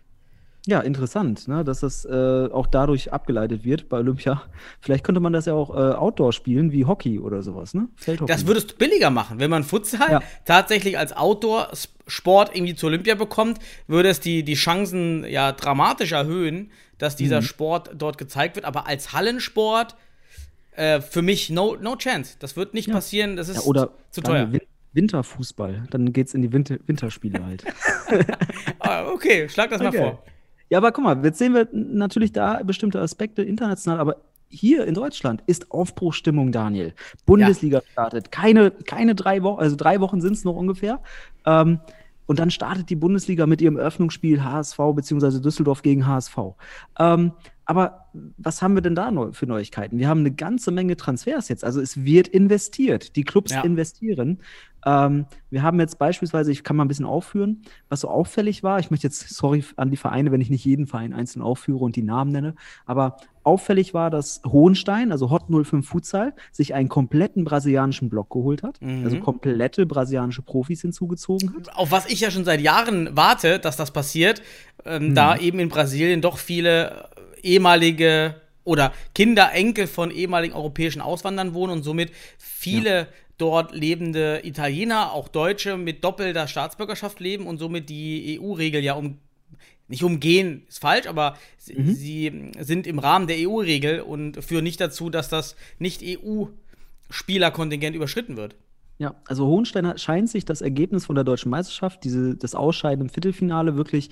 Ja, 0.67 0.79
interessant, 0.79 1.47
ne, 1.47 1.63
dass 1.63 1.81
das 1.81 2.05
äh, 2.05 2.49
auch 2.51 2.65
dadurch 2.65 3.13
abgeleitet 3.13 3.63
wird 3.63 3.87
bei 3.87 3.97
Olympia. 3.99 4.41
Vielleicht 4.81 5.03
könnte 5.03 5.21
man 5.21 5.31
das 5.31 5.45
ja 5.45 5.53
auch 5.53 5.69
äh, 5.69 5.93
Outdoor 5.93 6.33
spielen, 6.33 6.71
wie 6.71 6.85
Hockey 6.85 7.19
oder 7.19 7.43
sowas, 7.43 7.73
ne? 7.75 7.87
Feldhockey. 7.95 8.31
Das 8.31 8.47
würdest 8.47 8.71
du 8.71 8.75
billiger 8.77 9.11
machen. 9.11 9.39
Wenn 9.39 9.51
man 9.51 9.63
Futsal 9.63 10.11
ja. 10.11 10.21
tatsächlich 10.45 10.97
als 10.97 11.15
Outdoor-Sport 11.15 12.55
irgendwie 12.55 12.75
zur 12.75 12.87
Olympia 12.89 13.13
bekommt, 13.15 13.59
würde 13.87 14.09
es 14.09 14.19
die, 14.19 14.43
die 14.43 14.55
Chancen 14.55 15.23
ja 15.25 15.51
dramatisch 15.51 16.13
erhöhen, 16.13 16.71
dass 16.97 17.15
dieser 17.15 17.41
mhm. 17.41 17.45
Sport 17.45 17.91
dort 17.95 18.17
gezeigt 18.17 18.55
wird. 18.55 18.65
Aber 18.65 18.87
als 18.87 19.13
Hallensport 19.13 19.95
Äh, 20.77 20.99
für 20.99 21.21
mich 21.21 21.49
no, 21.49 21.77
no 21.79 21.95
chance. 21.95 22.35
Das 22.39 22.57
wird 22.57 22.73
nicht 22.73 22.89
Ja. 22.89 22.95
passieren. 22.95 23.37
Das 23.37 23.47
ist 23.47 23.55
Ja, 23.57 23.61
oder 23.61 23.91
zu 24.11 24.19
teuer. 24.19 24.51
Win 24.51 24.59
Winterfußball. 24.91 25.87
Dann 25.89 26.11
geht's 26.11 26.33
in 26.33 26.41
die 26.41 26.51
Winter 26.51 26.77
Winterspiele 26.85 27.45
halt. 27.45 27.63
Ah, 28.79 29.05
okay, 29.07 29.47
schlag 29.49 29.69
das 29.69 29.79
mal 29.81 29.87
Okay. 29.87 29.97
vor. 29.99 30.23
Ja, 30.69 30.79
aber 30.79 30.91
guck 30.91 31.03
mal, 31.03 31.23
jetzt 31.23 31.37
sehen 31.37 31.53
wir 31.53 31.67
natürlich 31.71 32.31
da 32.31 32.61
bestimmte 32.63 32.99
Aspekte 32.99 33.43
international, 33.43 33.99
aber 33.99 34.17
hier 34.49 34.85
in 34.85 34.93
Deutschland 34.93 35.43
ist 35.47 35.71
Aufbruchstimmung, 35.71 36.51
Daniel. 36.51 36.93
Bundesliga 37.25 37.81
startet. 37.91 38.31
Keine, 38.31 38.71
keine 38.71 39.15
drei 39.15 39.43
Wochen, 39.43 39.59
also 39.59 39.75
drei 39.75 39.99
Wochen 39.99 40.21
sind 40.21 40.33
es 40.33 40.43
noch 40.43 40.55
ungefähr. 40.55 41.01
Ähm, 41.45 41.79
und 42.25 42.39
dann 42.39 42.49
startet 42.49 42.89
die 42.89 42.95
Bundesliga 42.95 43.45
mit 43.45 43.61
ihrem 43.61 43.77
Eröffnungsspiel 43.77 44.43
HSV 44.43 44.77
bzw. 44.95 45.39
Düsseldorf 45.39 45.81
gegen 45.81 46.07
HSV. 46.07 46.37
Ähm, 46.97 47.33
aber 47.65 48.04
was 48.37 48.61
haben 48.61 48.75
wir 48.75 48.81
denn 48.81 48.95
da 48.95 49.11
neu 49.11 49.31
für 49.31 49.45
Neuigkeiten? 49.45 49.97
Wir 49.97 50.07
haben 50.07 50.21
eine 50.21 50.31
ganze 50.31 50.71
Menge 50.71 50.97
Transfers 50.97 51.49
jetzt. 51.49 51.63
Also 51.63 51.81
es 51.81 52.03
wird 52.03 52.27
investiert. 52.27 53.15
Die 53.15 53.23
Clubs 53.23 53.51
Ja. 53.51 53.61
investieren. 53.61 54.39
Ähm, 54.85 55.25
wir 55.49 55.63
haben 55.63 55.79
jetzt 55.79 55.97
beispielsweise, 55.97 56.51
ich 56.51 56.63
kann 56.63 56.75
mal 56.75 56.85
ein 56.85 56.87
bisschen 56.87 57.05
aufführen, 57.05 57.63
was 57.89 58.01
so 58.01 58.07
auffällig 58.07 58.61
war. 58.61 58.79
Ich 58.79 58.91
möchte 58.91 59.07
jetzt, 59.07 59.29
sorry 59.29 59.63
an 59.77 59.89
die 59.89 59.97
Vereine, 59.97 60.31
wenn 60.31 60.41
ich 60.41 60.51
nicht 60.51 60.63
jeden 60.63 60.85
Verein 60.85 61.11
einzeln 61.13 61.41
aufführe 61.41 61.83
und 61.83 61.95
die 61.95 62.03
Namen 62.03 62.31
nenne, 62.31 62.53
aber 62.85 63.17
auffällig 63.43 63.93
war, 63.93 64.09
dass 64.11 64.41
Hohenstein, 64.45 65.11
also 65.11 65.29
Hot 65.31 65.45
05 65.49 65.87
Futsal, 65.87 66.33
sich 66.51 66.73
einen 66.75 66.89
kompletten 66.89 67.43
brasilianischen 67.45 68.09
Block 68.09 68.29
geholt 68.29 68.61
hat. 68.63 68.79
Mhm. 68.81 69.03
Also 69.03 69.19
komplette 69.19 69.85
brasilianische 69.87 70.41
Profis 70.43 70.81
hinzugezogen 70.81 71.53
hat. 71.55 71.75
Auf 71.75 71.91
was 71.91 72.05
ich 72.07 72.19
ja 72.21 72.29
schon 72.29 72.45
seit 72.45 72.61
Jahren 72.61 73.09
warte, 73.13 73.57
dass 73.59 73.77
das 73.77 73.91
passiert, 73.91 74.41
ähm, 74.85 75.15
da 75.15 75.35
eben 75.37 75.59
in 75.59 75.69
Brasilien 75.69 76.21
doch 76.21 76.37
viele 76.37 76.91
äh, 77.41 77.49
ehemalige 78.05 78.45
oder 78.63 78.93
Kinder, 79.13 79.51
Enkel 79.53 79.85
von 79.85 80.09
ehemaligen 80.09 80.55
europäischen 80.55 80.99
Auswandern 81.01 81.53
wohnen 81.53 81.71
und 81.73 81.83
somit 81.83 82.11
viele 82.39 83.07
dort 83.37 83.75
lebende 83.75 84.41
Italiener, 84.43 85.11
auch 85.13 85.27
Deutsche 85.27 85.77
mit 85.77 86.03
doppelter 86.03 86.47
Staatsbürgerschaft 86.47 87.19
leben 87.19 87.45
und 87.45 87.59
somit 87.59 87.89
die 87.89 88.39
EU-Regel 88.41 88.83
ja 88.83 88.93
um 88.93 89.19
nicht 89.87 90.03
umgehen 90.03 90.63
ist 90.67 90.79
falsch, 90.79 91.05
aber 91.05 91.37
sie, 91.59 91.75
Mhm. 91.75 91.93
sie 91.93 92.51
sind 92.59 92.87
im 92.87 92.97
Rahmen 92.97 93.27
der 93.27 93.37
EU-Regel 93.47 94.01
und 94.01 94.43
führen 94.43 94.63
nicht 94.63 94.81
dazu, 94.81 95.11
dass 95.11 95.29
das 95.29 95.55
nicht 95.77 96.01
EU-Spielerkontingent 96.03 97.95
überschritten 97.95 98.35
wird. 98.35 98.55
Ja, 98.97 99.13
also 99.27 99.45
Hohenstein 99.45 99.95
scheint 99.99 100.29
sich 100.29 100.43
das 100.43 100.61
Ergebnis 100.61 101.05
von 101.05 101.13
der 101.13 101.23
deutschen 101.23 101.51
Meisterschaft, 101.51 102.03
diese, 102.03 102.35
das 102.35 102.55
Ausscheiden 102.55 103.01
im 103.05 103.09
Viertelfinale, 103.09 103.77
wirklich 103.77 104.09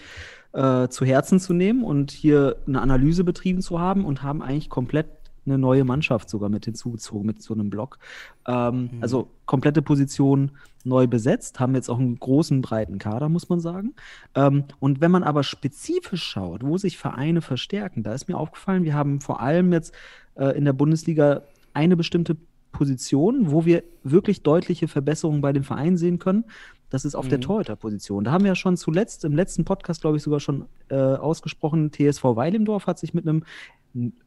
äh, 0.54 0.88
zu 0.88 1.06
Herzen 1.06 1.40
zu 1.40 1.54
nehmen 1.54 1.84
und 1.84 2.12
hier 2.12 2.58
eine 2.68 2.82
Analyse 2.82 3.24
betrieben 3.24 3.62
zu 3.62 3.80
haben 3.80 4.06
und 4.06 4.24
haben 4.24 4.42
eigentlich 4.42 4.70
komplett 4.70 5.08
eine 5.46 5.58
neue 5.58 5.84
Mannschaft 5.84 6.30
sogar 6.30 6.50
mit 6.50 6.66
hinzugezogen, 6.66 7.26
mit 7.26 7.42
so 7.42 7.54
einem 7.54 7.70
Block. 7.70 8.00
Ähm, 8.48 8.90
Also 9.02 9.30
komplette 9.46 9.82
Position 9.82 10.52
neu 10.86 11.08
besetzt, 11.08 11.60
haben 11.60 11.76
jetzt 11.76 11.90
auch 11.90 12.00
einen 12.00 12.18
großen, 12.20 12.62
breiten 12.62 12.98
Kader, 12.98 13.30
muss 13.30 13.50
man 13.50 13.60
sagen. 13.60 13.94
Ähm, 14.36 14.66
und 14.80 15.02
wenn 15.02 15.12
man 15.12 15.24
aber 15.24 15.44
spezifisch 15.44 16.24
schaut, 16.24 16.64
wo 16.64 16.78
sich 16.78 16.98
Vereine 16.98 17.42
verstärken, 17.42 18.04
da 18.04 18.14
ist 18.14 18.28
mir 18.28 18.38
aufgefallen, 18.38 18.84
wir 18.84 18.94
haben 18.94 19.22
vor 19.22 19.42
allem 19.42 19.74
jetzt 19.74 19.94
äh, 20.36 20.58
in 20.58 20.66
der 20.66 20.74
Bundesliga 20.74 21.44
eine 21.74 21.98
bestimmte 21.98 22.38
Position, 22.74 23.52
wo 23.52 23.64
wir 23.64 23.84
wirklich 24.04 24.44
deutliche 24.44 24.90
Verbesserungen 24.90 25.40
bei 25.40 25.54
den 25.54 25.64
Vereinen 25.64 25.96
sehen 25.96 26.20
können. 26.20 26.44
Das 26.90 27.06
ist 27.06 27.16
auf 27.16 27.28
der 27.28 27.40
Torhüter-Position. 27.40 28.24
Da 28.24 28.32
haben 28.32 28.44
wir 28.44 28.50
ja 28.50 28.56
schon 28.56 28.78
zuletzt, 28.78 29.26
im 29.26 29.34
letzten 29.34 29.66
Podcast, 29.66 30.02
glaube 30.02 30.18
ich, 30.18 30.24
sogar 30.24 30.40
schon 30.40 30.66
äh, 30.90 30.96
ausgesprochen, 30.96 31.92
TSV 31.92 32.24
Weilimdorf 32.24 32.86
hat 32.86 33.00
sich 33.00 33.14
mit 33.14 33.28
einem 33.28 33.44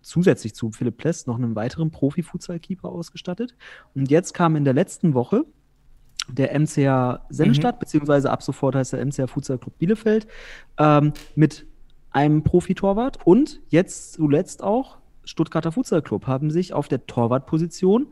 zusätzlich 0.02 0.54
zu 0.54 0.70
Philipp 0.72 0.96
Pless 0.96 1.26
noch 1.26 1.36
einem 1.36 1.54
weiteren 1.54 1.90
Profi-Futsal-Keeper 1.90 2.88
ausgestattet. 2.88 3.54
Und 3.94 4.10
jetzt 4.10 4.32
kam 4.32 4.56
in 4.56 4.64
der 4.64 4.74
letzten 4.74 5.14
Woche 5.14 5.44
der 6.28 6.58
MCA 6.58 7.24
Sennestadt, 7.28 7.78
beziehungsweise 7.78 8.30
ab 8.30 8.42
sofort 8.42 8.74
heißt 8.74 8.94
der 8.94 9.04
MCA 9.04 9.26
Futsal 9.26 9.58
Club 9.58 9.78
Bielefeld, 9.78 10.26
ähm, 10.78 11.12
mit 11.34 11.66
einem 12.10 12.42
Profitorwart 12.42 13.18
und 13.24 13.60
jetzt 13.68 14.14
zuletzt 14.14 14.62
auch 14.62 14.98
Stuttgarter 15.26 15.72
Futsal 15.72 16.00
Club 16.00 16.26
haben 16.26 16.50
sich 16.50 16.72
auf 16.72 16.88
der 16.88 17.06
Torwartposition 17.06 18.06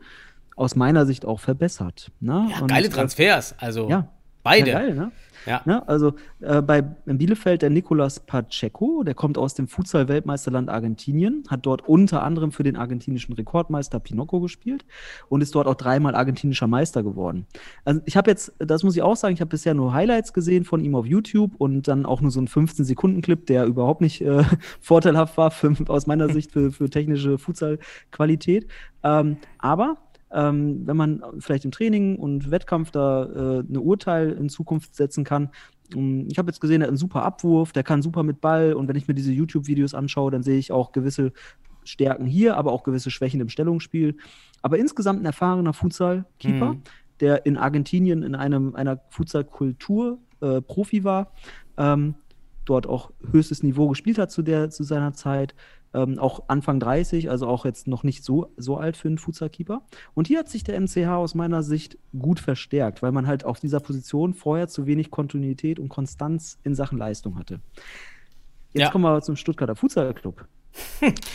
aus 0.55 0.75
meiner 0.75 1.05
Sicht 1.05 1.25
auch 1.25 1.39
verbessert. 1.39 2.11
Ne? 2.19 2.47
Ja, 2.51 2.61
Und, 2.61 2.67
geile 2.67 2.87
äh, 2.87 2.89
Transfers, 2.89 3.55
also 3.57 3.89
Ja, 3.89 4.09
beide. 4.45 4.69
Ja, 4.69 4.79
geil, 4.79 4.95
ne? 4.95 5.11
Ja. 5.45 5.61
Ne? 5.65 5.87
Also 5.87 6.13
äh, 6.39 6.61
bei 6.61 6.83
in 7.05 7.17
Bielefeld 7.17 7.61
der 7.61 7.69
Nicolas 7.69 8.19
Pacheco, 8.19 9.03
der 9.03 9.13
kommt 9.13 9.37
aus 9.37 9.53
dem 9.53 9.67
Futsal-Weltmeisterland 9.67 10.69
Argentinien, 10.69 11.43
hat 11.49 11.65
dort 11.65 11.87
unter 11.87 12.23
anderem 12.23 12.51
für 12.51 12.63
den 12.63 12.75
argentinischen 12.75 13.35
Rekordmeister 13.35 13.99
Pinocco 13.99 14.39
gespielt 14.39 14.85
und 15.29 15.41
ist 15.41 15.53
dort 15.53 15.67
auch 15.67 15.75
dreimal 15.75 16.15
argentinischer 16.15 16.67
Meister 16.67 17.03
geworden. 17.03 17.45
Also 17.83 18.01
ich 18.05 18.17
habe 18.17 18.31
jetzt, 18.31 18.53
das 18.59 18.83
muss 18.83 18.95
ich 18.95 19.01
auch 19.01 19.15
sagen, 19.15 19.33
ich 19.33 19.41
habe 19.41 19.49
bisher 19.49 19.73
nur 19.73 19.93
Highlights 19.93 20.33
gesehen 20.33 20.65
von 20.65 20.83
ihm 20.83 20.95
auf 20.95 21.05
YouTube 21.05 21.53
und 21.57 21.87
dann 21.87 22.05
auch 22.05 22.21
nur 22.21 22.31
so 22.31 22.39
einen 22.39 22.47
15-Sekunden-Clip, 22.47 23.45
der 23.45 23.65
überhaupt 23.65 24.01
nicht 24.01 24.21
äh, 24.21 24.43
vorteilhaft 24.81 25.37
war 25.37 25.51
für, 25.51 25.75
aus 25.87 26.07
meiner 26.07 26.29
Sicht 26.29 26.51
für, 26.51 26.71
für 26.71 26.89
technische 26.89 27.37
Futsal-Qualität. 27.37 28.67
Ähm, 29.03 29.37
aber 29.59 29.97
ähm, 30.31 30.85
wenn 30.85 30.97
man 30.97 31.23
vielleicht 31.39 31.65
im 31.65 31.71
Training 31.71 32.17
und 32.17 32.51
Wettkampf 32.51 32.91
da 32.91 33.23
äh, 33.25 33.63
eine 33.67 33.81
Urteil 33.81 34.31
in 34.31 34.49
Zukunft 34.49 34.95
setzen 34.95 35.23
kann. 35.23 35.49
Ähm, 35.95 36.27
Ich 36.29 36.37
habe 36.37 36.49
jetzt 36.49 36.59
gesehen, 36.59 36.81
er 36.81 36.85
hat 36.85 36.89
einen 36.89 36.97
super 36.97 37.23
Abwurf, 37.23 37.71
der 37.71 37.83
kann 37.83 38.01
super 38.01 38.23
mit 38.23 38.41
Ball 38.41 38.73
und 38.73 38.87
wenn 38.87 38.95
ich 38.95 39.07
mir 39.07 39.13
diese 39.13 39.31
YouTube-Videos 39.31 39.93
anschaue, 39.93 40.31
dann 40.31 40.43
sehe 40.43 40.57
ich 40.57 40.71
auch 40.71 40.91
gewisse 40.91 41.31
Stärken 41.83 42.25
hier, 42.25 42.57
aber 42.57 42.71
auch 42.71 42.83
gewisse 42.83 43.11
Schwächen 43.11 43.39
im 43.41 43.49
Stellungsspiel. 43.49 44.17
Aber 44.63 44.79
insgesamt 44.79 45.21
ein 45.21 45.25
erfahrener 45.25 45.73
Futsal-Keeper, 45.73 46.73
Mhm. 46.73 46.81
der 47.19 47.45
in 47.45 47.57
Argentinien 47.57 48.23
in 48.23 48.33
einem, 48.33 48.75
einer 48.75 48.99
Futsal-Kultur 49.09 50.17
äh, 50.41 50.61
Profi 50.61 51.03
war, 51.03 51.31
ähm, 51.77 52.15
dort 52.65 52.87
auch 52.87 53.11
höchstes 53.31 53.61
Niveau 53.61 53.87
gespielt 53.87 54.17
hat 54.17 54.31
zu, 54.31 54.41
der, 54.41 54.71
zu 54.71 54.83
seiner 54.83 55.13
Zeit. 55.13 55.53
Ähm, 55.95 56.19
auch 56.19 56.43
Anfang 56.49 56.79
30, 56.79 57.29
also 57.29 57.47
auch 57.47 57.63
jetzt 57.65 57.87
noch 57.87 58.03
nicht 58.03 58.23
so, 58.23 58.51
so 58.57 58.77
alt 58.77 58.97
für 58.97 59.07
einen 59.07 59.17
Futsal-Keeper. 59.17 59.81
Und 60.13 60.27
hier 60.27 60.39
hat 60.39 60.49
sich 60.49 60.63
der 60.65 60.79
MCH 60.79 61.07
aus 61.07 61.35
meiner 61.35 61.63
Sicht 61.63 61.97
gut 62.19 62.39
verstärkt, 62.39 63.01
weil 63.01 63.11
man 63.13 63.27
halt 63.27 63.45
auf 63.45 63.59
dieser 63.61 63.79
Position 63.79 64.33
vorher 64.33 64.67
zu 64.67 64.85
wenig 64.85 65.09
Kontinuität 65.09 65.79
und 65.79 65.89
Konstanz 65.89 66.59
in 66.63 66.75
Sachen 66.75 66.97
Leistung 66.97 67.37
hatte. 67.39 67.61
Jetzt 68.73 68.83
Ja. 68.83 68.91
kommen 68.91 69.05
wir 69.05 69.21
zum 69.21 69.35
Stuttgarter 69.37 69.75
Futsal-Club. 69.75 70.45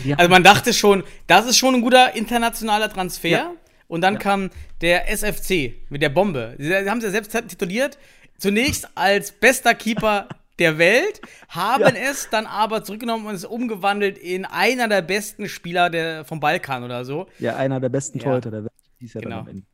Die 0.05 0.15
Also 0.19 0.29
man 0.31 0.45
dachte 0.45 0.75
schon, 0.75 1.03
das 1.27 1.47
ist 1.47 1.57
schon 1.57 1.75
ein 1.77 1.81
guter 1.81 2.15
internationaler 2.15 2.91
Transfer. 2.91 3.29
Ja. 3.29 3.53
Und 3.89 4.03
dann 4.03 4.15
Ja. 4.15 4.21
kam 4.21 4.51
der 4.83 5.11
SFC 5.11 5.75
mit 5.89 6.03
der 6.03 6.11
Bombe. 6.11 6.55
Sie 6.59 6.73
haben 6.75 7.01
sie 7.01 7.07
ja 7.07 7.13
selbst 7.13 7.33
tituliert. 7.49 7.99
Zunächst 8.39 8.89
als 8.95 9.33
bester 9.33 9.75
Keeper 9.75 10.29
der 10.61 10.79
Welt, 10.79 11.21
haben 11.49 11.83
Ja. 11.83 12.11
es 12.11 12.29
dann 12.31 12.47
aber 12.47 12.85
zurückgenommen 12.85 13.27
und 13.27 13.35
es 13.35 13.45
umgewandelt 13.45 14.19
in 14.19 14.45
einer 14.45 14.87
der 14.89 15.03
besten 15.03 15.49
Spieler 15.49 15.91
der, 15.91 16.25
vom 16.25 16.39
Balkan 16.41 16.85
oder 16.85 17.05
so. 17.05 17.27
Ja, 17.39 17.57
einer 17.57 17.81
der 17.81 17.89
besten 17.89 18.19
Ja. 18.19 18.25
Torhüter 18.25 18.51
der 18.51 18.63
Welt. 18.65 18.73
Hieß 19.01 19.15
ja 19.15 19.21
Genau. 19.23 19.37
dann 19.37 19.45
am 19.47 19.49
Ende. 19.49 19.67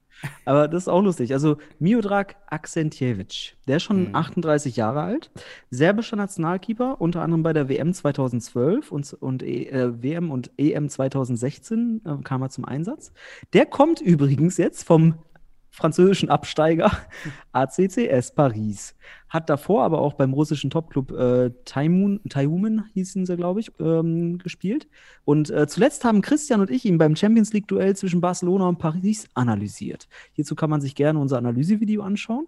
Aber 0.46 0.66
das 0.66 0.84
ist 0.84 0.88
auch 0.88 1.02
lustig. 1.02 1.34
Also 1.34 1.58
Miodrag 1.78 2.36
Aksentjevic, 2.46 3.54
der 3.68 3.76
ist 3.76 3.82
schon 3.82 4.14
38 4.14 4.74
Jahre 4.76 5.02
alt, 5.02 5.30
serbischer 5.70 6.16
Nationalkeeper, 6.16 7.00
unter 7.02 7.20
anderem 7.20 7.42
bei 7.42 7.52
der 7.52 7.68
WM 7.68 7.92
2012 7.92 8.90
und, 8.92 9.12
und 9.12 9.42
äh, 9.42 10.02
WM 10.02 10.30
und 10.30 10.50
EM 10.56 10.88
2016 10.88 12.00
äh, 12.06 12.22
kam 12.24 12.40
er 12.40 12.48
zum 12.48 12.64
Einsatz. 12.64 13.12
Der 13.52 13.66
kommt 13.66 14.00
übrigens 14.00 14.56
jetzt 14.56 14.84
vom 14.84 15.16
französischen 15.76 16.30
Absteiger 16.30 16.90
ACCS 17.52 18.34
Paris. 18.34 18.94
Hat 19.28 19.50
davor 19.50 19.84
aber 19.84 20.00
auch 20.00 20.14
beim 20.14 20.32
russischen 20.32 20.70
Topclub 20.70 21.10
äh, 21.12 21.50
Taimun, 21.64 22.20
Taiumen 22.30 22.84
hießen 22.94 23.26
sie, 23.26 23.36
glaube 23.36 23.60
ich, 23.60 23.70
ähm, 23.78 24.38
gespielt. 24.38 24.88
Und 25.24 25.50
äh, 25.50 25.66
zuletzt 25.66 26.04
haben 26.04 26.22
Christian 26.22 26.60
und 26.60 26.70
ich 26.70 26.86
ihn 26.86 26.96
beim 26.96 27.14
Champions 27.14 27.52
League-Duell 27.52 27.94
zwischen 27.94 28.22
Barcelona 28.22 28.68
und 28.68 28.78
Paris 28.78 29.28
analysiert. 29.34 30.08
Hierzu 30.32 30.54
kann 30.54 30.70
man 30.70 30.80
sich 30.80 30.94
gerne 30.94 31.18
unser 31.18 31.36
Analysevideo 31.36 32.02
anschauen. 32.02 32.46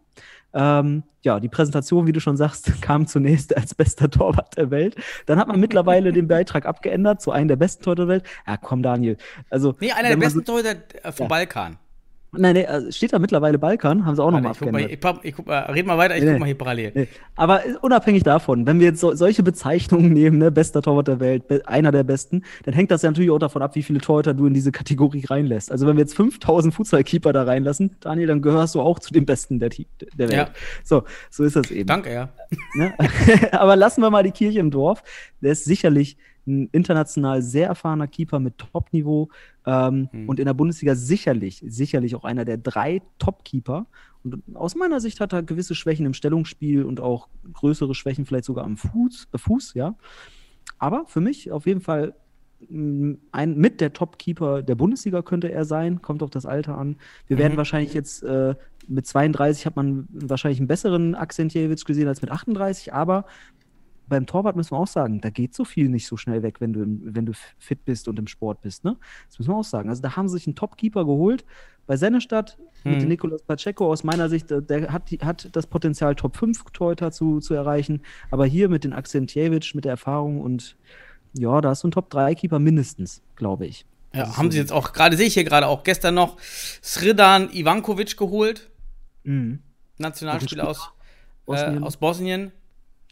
Ähm, 0.55 1.03
ja, 1.23 1.39
die 1.41 1.49
Präsentation, 1.49 2.07
wie 2.07 2.13
du 2.13 2.21
schon 2.21 2.39
sagst, 2.39 2.73
kam 2.81 3.07
zunächst 3.07 3.55
als 3.55 3.75
bester 3.75 4.09
Torwart 4.09 4.57
der 4.57 4.71
Welt. 4.71 4.97
Dann 5.27 5.39
hat 5.39 5.49
man 5.49 5.61
mittlerweile 5.61 6.13
den 6.13 6.29
Beitrag 6.29 6.65
abgeändert 6.65 7.21
zu 7.21 7.31
einem 7.31 7.49
der 7.49 7.57
besten 7.57 7.85
Torhüter 7.85 8.07
der 8.07 8.09
Welt. 8.09 8.25
Ja, 8.47 8.57
komm, 8.57 8.83
Daniel. 8.83 9.19
Also, 9.51 9.75
Nee, 9.81 9.93
einer 9.93 10.09
der 10.09 10.17
besten 10.17 10.45
Torhüter 10.45 10.77
äh, 11.03 11.13
vom 11.13 11.25
Ja. 11.25 11.29
Balkan. 11.29 11.79
Nein, 12.33 12.55
nee, 12.55 12.63
äh, 12.63 12.93
steht 12.93 13.15
da 13.15 13.19
mittlerweile 13.19 13.59
Balkan, 13.59 14.05
haben 14.05 14.15
sie 14.15 14.23
auch 14.23 14.31
nochmal 14.31 14.55
Warte, 14.55 14.59
ich 14.59 14.61
guck 14.61 14.73
mal, 14.73 14.83
abgeändert. 14.85 15.25
ich, 15.25 15.35
guck 15.35 15.47
mal, 15.47 15.61
red 15.73 15.87
mal 15.87 15.97
weiter, 15.97 16.17
ich 16.17 16.23
Nee, 16.23 16.33
guck 16.33 16.41
mal 16.41 16.47
hier 16.47 16.59
parallel. 16.59 16.93
Nee. 16.95 17.09
Aber 17.37 17.63
unabhängig 17.81 18.23
davon, 18.23 18.67
wenn 18.67 18.81
wir 18.81 18.89
jetzt 18.89 19.01
so, 19.01 19.15
solche 19.15 19.43
Bezeichnungen 19.43 20.13
nehmen, 20.13 20.37
ne, 20.37 20.51
bester 20.51 20.83
Torwart 20.83 21.09
der 21.09 21.21
Welt, 21.21 21.49
be 21.49 21.63
einer 21.67 21.91
der 21.91 22.05
besten, 22.05 22.45
dann 22.65 22.75
hängt 22.75 22.91
das 22.91 23.01
ja 23.01 23.11
natürlich 23.11 23.31
auch 23.31 23.39
davon 23.39 23.63
ab, 23.63 23.75
wie 23.77 23.83
viele 23.83 24.01
Torhüter 24.01 24.35
du 24.35 24.47
in 24.47 24.53
diese 24.53 24.73
Kategorie 24.73 25.25
reinlässt. 25.25 25.73
Also 25.73 25.87
wenn 25.87 25.97
wir 25.97 26.03
jetzt 26.03 26.15
5000 26.17 26.75
Futsal-Keeper 26.75 27.33
da 27.33 27.45
reinlassen, 27.45 27.97
Daniel, 28.01 28.27
dann 28.27 28.43
gehörst 28.43 28.75
du 28.75 28.83
auch 28.83 28.99
zu 28.99 29.11
den 29.13 29.25
Besten 29.25 29.59
der, 29.59 29.71
der 29.71 30.29
Welt. 30.29 30.33
Ja. 30.33 30.51
So, 30.85 31.05
so 31.31 31.45
ist 31.45 31.57
das 31.57 31.71
eben. 31.71 31.87
Danke, 31.87 32.13
ja. 32.13 32.29
Ne? 32.75 32.93
Aber 33.53 33.75
lassen 33.75 34.03
wir 34.03 34.11
mal 34.11 34.23
die 34.23 34.33
Kirche 34.33 34.59
im 34.59 34.71
Dorf. 34.71 35.03
Der 35.41 35.53
ist 35.53 35.65
sicherlich 35.65 36.19
ein 36.49 36.69
international 36.73 37.43
sehr 37.43 37.69
erfahrener 37.69 38.09
Keeper 38.09 38.41
mit 38.41 38.59
Top-Niveau 38.59 39.29
ähm, 39.67 40.09
Hm. 40.11 40.29
und 40.29 40.41
in 40.41 40.47
der 40.47 40.55
Bundesliga 40.55 40.95
sicherlich, 40.95 41.63
sicherlich 41.67 42.15
auch 42.17 42.25
einer 42.25 42.45
der 42.45 42.57
drei 42.59 43.03
Top-Keeper. 43.19 43.87
Und 44.25 44.43
aus 44.55 44.75
meiner 44.75 45.01
Sicht 45.01 45.21
hat 45.21 45.33
er 45.33 45.43
gewisse 45.43 45.75
Schwächen 45.75 46.07
im 46.07 46.15
Stellungsspiel 46.15 46.85
und 46.85 47.01
auch 47.01 47.29
größere 47.53 47.95
Schwächen 47.95 48.25
vielleicht 48.27 48.45
sogar 48.47 48.65
am 48.65 48.77
Fuß, 48.77 49.29
äh, 49.33 49.39
Fuß 49.39 49.75
ja. 49.75 49.95
Aber 50.79 51.05
für 51.07 51.21
mich 51.21 51.51
auf 51.53 51.67
jeden 51.67 51.81
Fall 51.81 52.15
mh, 52.69 53.17
ein 53.33 53.57
mit 53.57 53.81
der 53.81 53.93
Top-Keeper 53.93 54.63
der 54.63 54.75
Bundesliga 54.75 55.23
könnte 55.23 55.51
er 55.53 55.65
sein, 55.65 56.03
kommt 56.03 56.23
auf 56.23 56.31
das 56.31 56.47
Alter 56.47 56.77
an. 56.79 56.97
Wir 57.27 57.39
werden 57.39 57.53
Mhm. 57.55 57.59
wahrscheinlich 57.59 57.95
jetzt 57.95 58.23
äh, 58.23 58.55
mit 58.89 59.07
32 59.07 59.67
hat 59.67 59.77
man 59.77 60.09
wahrscheinlich 60.11 60.59
einen 60.61 60.67
besseren 60.69 61.15
Akzentjewitsch 61.15 61.85
gesehen 61.85 62.09
als 62.09 62.23
mit 62.23 62.31
38, 62.31 62.93
aber 62.95 63.27
beim 64.09 64.27
Torwart 64.27 64.57
müssen 64.57 64.73
wir 64.73 64.79
auch 64.79 64.87
sagen, 64.87 65.21
da 65.21 65.31
geht 65.31 65.55
so 65.55 65.65
viel 65.65 65.89
nicht 65.89 66.07
so 66.07 66.17
schnell 66.17 66.43
weg, 66.43 66.61
wenn 66.61 66.73
du, 66.73 66.83
im- 66.83 67.01
wenn 67.15 67.27
du 67.27 67.33
fit 67.59 67.85
bist 67.85 68.09
und 68.09 68.19
im 68.19 68.27
Sport 68.27 68.63
bist. 68.63 68.85
Ne? 68.85 68.97
Das 69.29 69.39
müssen 69.39 69.51
wir 69.51 69.57
auch 69.57 69.65
sagen. 69.65 69.89
Also 69.89 70.03
da 70.03 70.17
haben 70.17 70.29
sie 70.29 70.39
sich 70.39 70.47
einen 70.47 70.57
Top-Keeper 70.57 71.05
geholt. 71.05 71.45
Bei 71.87 71.97
Sennestadt 71.97 72.59
mit 72.85 72.97
Mhm. 72.97 72.99
dem 73.01 73.09
Nicolas 73.09 73.43
Pacheco 73.43 73.91
aus 73.91 74.05
meiner 74.05 74.29
Sicht, 74.29 74.51
äh, 74.51 74.63
der 74.63 74.93
hat, 74.93 75.11
die, 75.11 75.19
hat 75.19 75.49
das 75.53 75.67
Potenzial, 75.67 76.15
Top 76.15 76.37
5 76.37 76.63
Torhüter 76.73 77.11
zu, 77.13 77.41
zu 77.41 77.55
erreichen. 77.55 78.03
Aber 78.31 78.47
hier 78.47 78.69
mit 78.69 78.85
den 78.85 78.93
Akzentjewitsch, 78.93 79.75
mit 79.75 79.85
der 79.85 79.93
Erfahrung 79.93 80.41
und 80.41 80.77
ja, 81.35 81.61
da 81.61 81.73
ist 81.73 81.81
so 81.81 81.89
ein 81.89 81.93
Top-3-Keeper 81.93 82.59
mindestens, 82.59 83.21
glaube 83.37 83.67
ich. 83.67 83.85
Ja, 84.15 84.25
ist 84.25 84.39
haben 84.39 84.51
sie 84.51 84.59
jetzt 84.59 84.73
auch, 84.73 84.93
gerade 84.95 85.17
sehe 85.17 85.27
ich 85.27 85.35
hier 85.35 85.45
gerade 85.45 85.67
auch 85.67 85.83
gestern 85.85 86.15
noch 86.15 86.39
Sredan 86.83 87.51
Ivankovic 87.53 88.17
geholt, 88.17 88.71
Mhm. 89.25 89.59
Nationalspieler 89.99 90.69
aus. 90.69 90.93
Äh, 91.49 91.79
aus 91.81 91.97
Bosnien. 91.97 92.53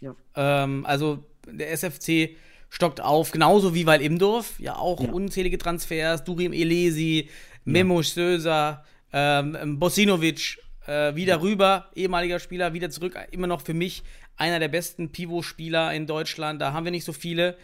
Ja. 0.00 0.14
Ähm, 0.34 0.84
also 0.86 1.24
der 1.46 1.70
SFC 1.72 2.36
stockt 2.68 3.00
auf, 3.00 3.30
genauso 3.30 3.74
wie 3.74 3.86
Weil 3.86 4.02
Imdorf, 4.02 4.58
ja 4.58 4.76
auch 4.76 5.00
Ja. 5.00 5.10
unzählige 5.12 5.58
Transfers, 5.58 6.24
Durim 6.24 6.52
Elesi, 6.52 7.28
Memoš 7.64 8.08
Söser, 8.10 8.84
ähm, 9.12 9.78
Bosinovic, 9.78 10.58
äh, 10.86 11.14
wieder 11.14 11.40
rüber, 11.40 11.88
ehemaliger 11.94 12.38
Spieler, 12.38 12.72
wieder 12.72 12.90
zurück, 12.90 13.16
immer 13.30 13.46
noch 13.46 13.60
für 13.62 13.74
mich 13.74 14.02
einer 14.36 14.58
der 14.58 14.68
besten 14.68 15.10
Pivot-Spieler 15.10 15.94
in 15.94 16.06
Deutschland, 16.06 16.60
da 16.60 16.72
haben 16.72 16.84
wir 16.84 16.90
nicht 16.92 17.04
so 17.04 17.12
viele. 17.12 17.56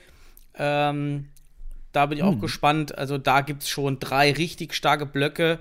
Ähm, 0.55 1.29
da 1.93 2.07
bin 2.07 2.19
ich 2.19 2.25
auch 2.25 2.39
gespannt. 2.41 2.97
Also 2.97 3.19
da 3.19 3.43
gibt 3.43 3.63
es 3.65 3.69
schon 3.69 3.99
drei 3.99 4.33
richtig 4.33 4.73
starke 4.75 5.05
Blöcke. 5.05 5.59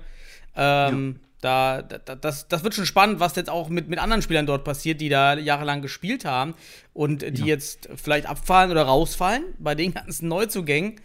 Ähm, 0.56 1.20
da, 1.42 1.82
da, 1.82 2.16
das, 2.16 2.48
das 2.48 2.64
wird 2.64 2.76
schon 2.76 2.86
spannend, 2.86 3.20
was 3.20 3.36
jetzt 3.36 3.50
auch 3.50 3.70
mit, 3.70 3.90
mit 3.90 4.00
anderen 4.00 4.22
Spielern 4.22 4.46
dort 4.46 4.64
passiert, 4.64 5.02
die 5.02 5.10
da 5.10 5.34
jahrelang 5.34 5.82
gespielt 5.82 6.24
haben 6.24 6.54
und 6.94 7.24
die 7.38 7.46
jetzt 7.46 7.90
vielleicht 7.96 8.28
abfallen 8.28 8.72
oder 8.72 8.84
rausfallen 8.84 9.44
bei 9.60 9.76
den 9.76 9.94
ganzen 9.96 10.28
Neuzugängen. 10.28 10.96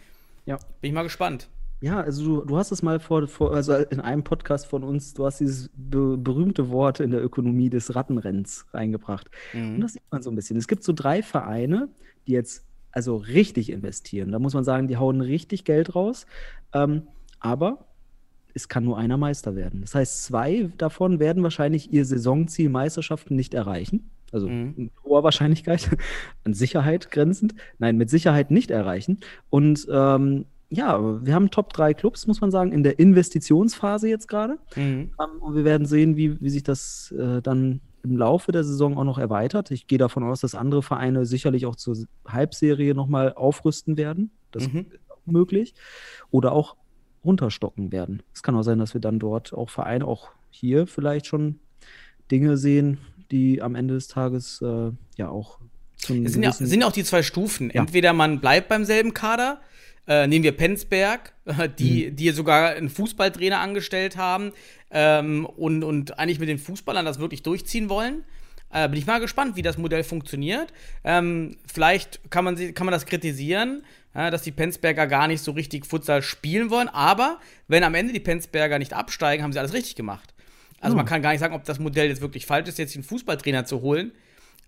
Ja. 0.45 0.57
Bin 0.81 0.89
ich 0.89 0.93
mal 0.93 1.03
gespannt. 1.03 1.49
Ja, 1.79 2.01
also 2.01 2.23
du, 2.23 2.45
du 2.45 2.57
hast 2.57 2.71
es 2.71 2.81
mal 2.81 2.99
vor, 2.99 3.27
vor, 3.27 3.53
also 3.53 3.75
in 3.75 3.99
einem 3.99 4.23
Podcast 4.23 4.65
von 4.65 4.83
uns, 4.83 5.13
du 5.13 5.25
hast 5.25 5.39
dieses 5.39 5.69
be 5.75 6.17
berühmte 6.17 6.69
Wort 6.69 6.99
in 6.99 7.11
der 7.11 7.23
Ökonomie 7.23 7.69
des 7.69 7.95
Rattenrenns 7.95 8.65
reingebracht. 8.73 9.29
Und 9.53 9.81
das 9.81 9.93
sieht 9.93 10.01
man 10.09 10.23
so 10.23 10.31
ein 10.31 10.35
bisschen. 10.35 10.57
Es 10.57 10.67
gibt 10.67 10.83
so 10.83 10.93
drei 10.93 11.21
Vereine, 11.21 11.89
die 12.25 12.31
jetzt 12.31 12.63
also 12.91 13.17
richtig 13.17 13.71
investieren. 13.71 14.31
Da 14.31 14.39
muss 14.39 14.55
man 14.55 14.63
sagen, 14.63 14.87
die 14.87 14.97
hauen 14.97 15.21
richtig 15.21 15.65
Geld 15.65 15.93
raus. 15.93 16.25
Ähm, 16.73 17.03
aber 17.39 17.85
es 18.57 18.67
kann 18.67 18.83
nur 18.83 18.97
einer 18.97 19.17
Meister 19.17 19.55
werden. 19.55 19.81
Das 19.81 19.95
heißt, 19.95 20.23
zwei 20.25 20.69
davon 20.77 21.19
werden 21.19 21.43
wahrscheinlich 21.43 21.93
ihr 21.93 22.05
Saisonziel 22.05 22.69
Meisterschaften 22.69 23.35
nicht 23.35 23.53
erreichen. 23.53 24.09
Also 24.33 24.49
Mhm. 24.49 24.73
mit 24.75 24.91
hoher 25.05 25.23
Wahrscheinlichkeit, 25.23 25.89
an 26.43 26.53
Sicherheit 26.53 27.11
grenzend. 27.11 27.55
Nein, 27.79 27.95
mit 27.97 28.09
Sicherheit 28.09 28.51
nicht 28.51 28.71
erreichen. 28.71 29.19
Und 29.49 29.87
ähm, 29.89 30.45
ja, 30.69 30.99
wir 31.25 31.33
haben 31.33 31.49
Top 31.49 31.71
3 31.71 31.93
Clubs, 31.93 32.27
muss 32.27 32.41
man 32.41 32.51
sagen, 32.51 32.73
in 32.73 32.83
der 32.83 32.99
Investitionsphase 32.99 34.09
jetzt 34.09 34.27
gerade. 34.27 34.57
Mhm. 34.75 35.11
Ähm, 35.21 35.41
und 35.41 35.55
wir 35.55 35.63
werden 35.63 35.87
sehen, 35.87 36.17
wie, 36.17 36.41
wie 36.41 36.49
sich 36.49 36.63
das 36.63 37.13
äh, 37.17 37.41
dann 37.41 37.79
im 38.03 38.17
Laufe 38.17 38.51
der 38.51 38.63
Saison 38.63 38.97
auch 38.97 39.03
noch 39.05 39.17
erweitert. 39.17 39.71
Ich 39.71 39.87
gehe 39.87 39.97
davon 39.97 40.23
aus, 40.23 40.41
dass 40.41 40.55
andere 40.55 40.81
Vereine 40.83 41.25
sicherlich 41.25 41.65
auch 41.65 41.75
zur 41.75 41.97
Halbserie 42.27 42.93
nochmal 42.95 43.33
aufrüsten 43.33 43.97
werden. 43.97 44.31
Das 44.51 44.67
Mhm. 44.71 44.87
ist 44.91 45.11
auch 45.11 45.25
möglich. 45.25 45.73
Oder 46.31 46.51
auch 46.51 46.75
runterstocken 47.23 47.91
werden. 47.91 48.23
Es 48.33 48.43
kann 48.43 48.55
auch 48.55 48.63
sein, 48.63 48.79
dass 48.79 48.93
wir 48.93 49.01
dann 49.01 49.19
dort 49.19 49.53
auch 49.53 49.69
Vereine, 49.69 50.05
auch 50.05 50.29
hier 50.49 50.87
vielleicht 50.87 51.27
schon 51.27 51.59
Dinge 52.31 52.57
sehen, 52.57 52.99
die 53.31 53.61
am 53.61 53.75
Ende 53.75 53.95
des 53.95 54.07
Tages 54.07 54.61
äh, 54.61 54.91
ja 55.17 55.29
auch 55.29 55.59
zum 55.97 56.25
Es 56.25 56.33
sind 56.33 56.43
ja, 56.43 56.51
sind 56.51 56.83
auch 56.83 56.91
die 56.91 57.03
zwei 57.03 57.23
Stufen. 57.23 57.71
Ja. 57.73 57.81
Entweder 57.81 58.13
man 58.13 58.39
bleibt 58.39 58.69
beim 58.69 58.85
selben 58.85 59.13
Kader, 59.13 59.61
äh, 60.07 60.27
nehmen 60.27 60.43
wir 60.43 60.51
Penzberg, 60.53 61.33
äh, 61.45 61.69
die, 61.79 62.11
die 62.11 62.29
sogar 62.31 62.71
einen 62.71 62.89
Fußballtrainer 62.89 63.59
angestellt 63.59 64.17
haben 64.17 64.51
ähm, 64.91 65.45
und, 65.45 65.83
und 65.83 66.19
eigentlich 66.19 66.39
mit 66.39 66.49
den 66.49 66.59
Fußballern 66.59 67.05
das 67.05 67.19
wirklich 67.19 67.43
durchziehen 67.43 67.89
wollen. 67.89 68.23
Äh, 68.71 68.89
bin 68.89 68.99
ich 68.99 69.05
mal 69.05 69.19
gespannt, 69.19 69.55
wie 69.55 69.61
das 69.61 69.77
Modell 69.77 70.03
funktioniert. 70.03 70.73
Ähm, 71.03 71.57
vielleicht 71.65 72.29
kann 72.29 72.43
man, 72.43 72.55
kann 72.73 72.85
man 72.85 72.91
das 72.91 73.05
kritisieren, 73.05 73.83
ja, 74.17 74.31
dass 74.31 74.41
die 74.41 74.51
Penzberger 74.51 75.05
gar 75.05 75.27
nicht 75.27 75.41
so 75.43 75.51
richtig 75.51 75.85
Futsal 75.85 76.23
spielen 76.23 76.71
wollen. 76.71 76.89
Aber 76.89 77.39
wenn 77.67 77.83
am 77.83 77.93
Ende 77.93 78.13
die 78.13 78.19
Penzberger 78.19 78.79
nicht 78.79 78.93
absteigen, 78.93 79.43
haben 79.43 79.53
sie 79.53 79.59
alles 79.59 79.73
richtig 79.73 79.95
gemacht. 79.95 80.33
Also 80.81 80.95
man 80.95 81.05
kann 81.05 81.21
gar 81.21 81.31
nicht 81.31 81.39
sagen, 81.39 81.53
ob 81.53 81.63
das 81.65 81.79
Modell 81.79 82.07
jetzt 82.07 82.21
wirklich 82.21 82.45
falsch 82.45 82.67
ist, 82.67 82.79
jetzt 82.79 82.95
den 82.95 83.03
Fußballtrainer 83.03 83.65
zu 83.65 83.81
holen. 83.81 84.11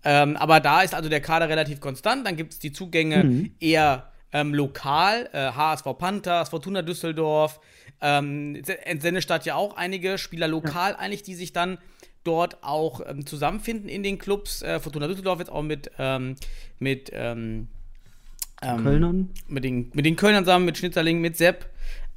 Ähm, 0.04 0.36
aber 0.36 0.60
da 0.60 0.82
ist 0.82 0.94
also 0.94 1.08
der 1.08 1.20
Kader 1.20 1.48
relativ 1.48 1.80
konstant. 1.80 2.26
Dann 2.26 2.36
gibt 2.36 2.52
es 2.52 2.58
die 2.60 2.72
Zugänge 2.72 3.50
eher 3.60 4.12
ähm, 4.32 4.54
lokal. 4.54 5.28
Äh, 5.32 5.52
HSV 5.52 5.84
Panthers, 5.98 6.48
Fortuna 6.50 6.82
Düsseldorf, 6.82 7.60
ähm, 8.00 8.62
Sennestadt 8.98 9.44
ja 9.46 9.56
auch 9.56 9.76
einige 9.76 10.16
Spieler 10.16 10.46
lokal 10.46 10.94
eigentlich, 10.96 11.24
die 11.24 11.34
sich 11.34 11.52
dann 11.52 11.78
dort 12.22 12.62
auch 12.62 13.00
ähm, 13.06 13.26
zusammenfinden 13.26 13.88
in 13.88 14.02
den 14.02 14.18
Clubs. 14.18 14.62
Äh, 14.62 14.78
Fortuna 14.78 15.08
Düsseldorf 15.08 15.40
jetzt 15.40 15.50
auch 15.50 15.62
mit, 15.62 15.90
ähm, 15.98 16.36
mit 16.78 17.10
ähm, 18.62 18.82
Kölnern. 18.82 19.30
mit 19.48 19.64
den, 19.64 19.90
mit 19.94 20.04
den 20.04 20.16
Kölnern 20.16 20.44
zusammen, 20.44 20.64
mit 20.64 20.78
Schnitzerling, 20.78 21.20
mit 21.20 21.36
Sepp, 21.36 21.66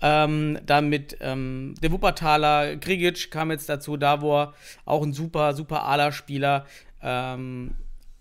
ähm, 0.01 0.60
dann 0.65 0.89
mit 0.89 1.17
ähm, 1.21 1.75
der 1.82 1.91
Wuppertaler, 1.91 2.75
Grigic 2.75 3.32
kam 3.32 3.51
jetzt 3.51 3.69
dazu, 3.69 3.95
Davor, 3.97 4.53
auch 4.86 5.01
ein 5.03 5.13
super, 5.13 5.53
super 5.53 5.84
Ala-Spieler. 5.86 6.65
Ähm, 7.01 7.75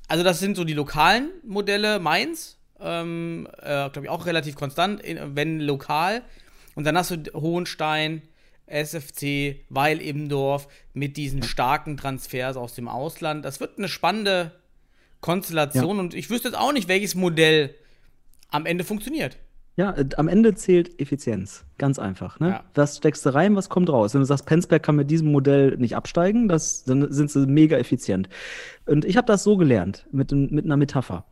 also 0.08 0.22
das 0.22 0.38
sind 0.38 0.56
so 0.56 0.64
die 0.64 0.74
lokalen 0.74 1.30
Modelle, 1.44 1.98
Mainz, 1.98 2.58
ähm, 2.80 3.48
äh, 3.58 3.90
glaube 3.90 4.02
ich 4.02 4.08
auch 4.10 4.26
relativ 4.26 4.54
konstant, 4.54 5.00
in, 5.00 5.34
wenn 5.34 5.60
lokal. 5.60 6.22
Und 6.74 6.84
dann 6.84 6.96
hast 6.96 7.10
du 7.10 7.16
Hohenstein, 7.34 8.22
SFC, 8.66 9.56
Weil 9.68 10.00
Immendorf 10.00 10.68
mit 10.94 11.16
diesen 11.16 11.42
starken 11.42 11.96
Transfers 11.96 12.56
aus 12.56 12.74
dem 12.74 12.88
Ausland. 12.88 13.44
Das 13.44 13.60
wird 13.60 13.78
eine 13.78 13.88
spannende 13.88 14.52
Konstellation 15.20 15.98
und 15.98 16.14
ich 16.14 16.30
wüsste 16.30 16.48
jetzt 16.48 16.58
auch 16.58 16.72
nicht, 16.72 16.88
welches 16.88 17.14
Modell 17.14 17.74
am 18.52 18.66
Ende 18.66 18.84
funktioniert. 18.84 19.38
Ja, 19.76 19.92
äh, 19.92 20.06
am 20.16 20.28
Ende 20.28 20.54
zählt 20.54 21.00
Effizienz. 21.00 21.64
Ganz 21.78 21.98
einfach. 21.98 22.38
Ne? 22.40 22.48
Ja. 22.48 22.64
Was 22.74 22.98
steckst 22.98 23.24
du 23.24 23.34
rein, 23.34 23.56
was 23.56 23.68
kommt 23.68 23.90
raus? 23.90 24.14
Wenn 24.14 24.20
du 24.20 24.26
sagst, 24.26 24.46
Penzberg 24.46 24.82
kann 24.82 24.96
mit 24.96 25.10
diesem 25.10 25.32
Modell 25.32 25.76
nicht 25.78 25.96
absteigen, 25.96 26.48
das, 26.48 26.84
dann 26.84 27.10
sind 27.10 27.30
sie 27.30 27.46
mega 27.46 27.78
effizient. 27.78 28.28
Und 28.86 29.04
ich 29.04 29.16
habe 29.16 29.26
das 29.26 29.42
so 29.42 29.56
gelernt, 29.56 30.06
mit, 30.12 30.32
mit 30.32 30.64
einer 30.64 30.76
Metapher. 30.76 31.24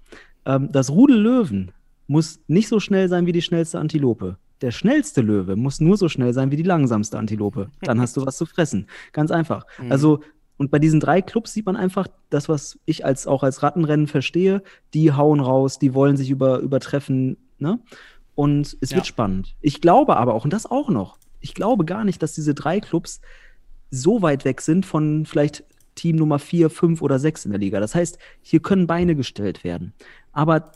Ähm, 0.47 0.71
das 0.73 0.91
Rudel 0.91 1.21
Löwen 1.21 1.73
muss 2.07 2.41
nicht 2.49 2.69
so 2.69 2.81
schnell 2.81 3.09
sein 3.09 3.27
wie 3.27 3.33
die 3.33 3.43
schnellste 3.43 3.79
Antilope. 3.79 4.37
Der 4.63 4.73
schnellste 4.73 5.21
Löwe 5.21 5.57
muss 5.57 5.81
nur 5.81 5.97
so 5.97 6.09
schnell 6.09 6.33
sein 6.33 6.51
wie 6.51 6.57
die 6.57 6.63
langsamste 6.63 7.19
Antilope. 7.19 7.71
Dann 7.83 8.01
hast 8.01 8.17
du 8.17 8.27
was 8.27 8.37
zu 8.37 8.47
fressen. 8.47 8.89
Ganz 9.13 9.31
einfach. 9.31 9.65
Also, 9.89 10.21
und 10.61 10.71
bei 10.71 10.79
diesen 10.79 11.01
drei 11.01 11.23
Clubs 11.23 11.55
sieht 11.55 11.65
man 11.65 11.75
einfach 11.75 12.07
das, 12.29 12.51
was 12.51 12.79
ich 12.85 13.03
als, 13.03 13.27
auch 13.27 13.43
als 13.43 13.63
Rattenrennen 13.63 14.07
verstehe. 14.07 14.63
Die 14.93 15.11
hauen 15.11 15.41
raus, 15.41 15.79
die 15.79 15.95
wollen 15.95 16.19
sich 16.19 16.29
über, 16.29 16.59
übertreffen. 16.59 17.39
Ne? 17.59 17.81
Und 18.35 18.77
es 18.83 18.91
Ja. 18.91 18.97
wird 18.97 19.07
spannend. 19.07 19.57
Ich 19.63 19.81
glaube 19.81 20.19
aber 20.19 20.35
auch, 20.35 20.45
und 20.45 20.53
das 20.53 20.67
auch 20.67 20.91
noch, 20.91 21.17
ich 21.41 21.55
glaube 21.55 21.87
gar 21.87 22.05
nicht, 22.05 22.23
dass 22.23 22.35
diese 22.35 22.53
drei 22.53 22.79
Clubs 22.79 23.23
so 23.91 24.21
weit 24.21 24.45
weg 24.45 24.61
sind 24.61 24.85
von 24.85 25.25
vielleicht 25.25 25.65
Team 25.95 26.17
Nummer 26.17 26.39
4, 26.39 26.69
5 26.69 27.01
oder 27.01 27.19
6 27.19 27.47
in 27.47 27.53
der 27.53 27.61
Liga. 27.61 27.81
Das 27.81 27.95
heißt, 27.95 28.19
hier 28.43 28.61
können 28.61 28.87
Beine 28.87 29.17
gestellt 29.17 29.65
werden. 29.65 29.95
Aber 30.33 30.73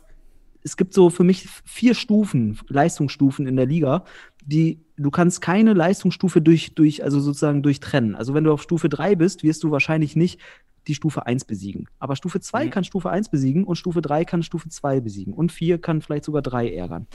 es 0.62 0.78
gibt 0.78 0.94
so 0.94 1.10
für 1.10 1.24
mich 1.24 1.46
vier 1.66 1.94
Stufen, 1.94 2.58
Leistungsstufen 2.68 3.46
in 3.46 3.56
der 3.56 3.66
Liga, 3.66 4.06
die 4.46 4.83
du 4.96 5.10
kannst 5.10 5.40
keine 5.40 5.72
Leistungsstufe 5.72 6.40
durch, 6.40 6.74
durch, 6.74 7.02
also 7.02 7.20
sozusagen 7.20 7.62
durchtrennen. 7.62 8.14
Also 8.14 8.34
wenn 8.34 8.44
du 8.44 8.52
auf 8.52 8.62
Stufe 8.62 8.88
3 8.88 9.14
bist, 9.16 9.42
wirst 9.42 9.62
du 9.64 9.70
wahrscheinlich 9.70 10.16
nicht 10.16 10.40
die 10.86 10.94
Stufe 10.94 11.26
1 11.26 11.44
besiegen. 11.46 11.88
Aber 11.98 12.14
Stufe 12.16 12.40
2 12.40 12.66
Mhm. 12.66 12.70
kann 12.70 12.84
Stufe 12.84 13.10
1 13.10 13.28
besiegen 13.30 13.64
und 13.64 13.76
Stufe 13.76 14.02
3 14.02 14.24
kann 14.24 14.42
Stufe 14.42 14.68
2 14.68 15.00
besiegen. 15.00 15.32
Und 15.32 15.50
4 15.50 15.80
kann 15.80 16.02
vielleicht 16.02 16.24
sogar 16.24 16.42
3 16.42 16.70
ärgern. 16.72 17.06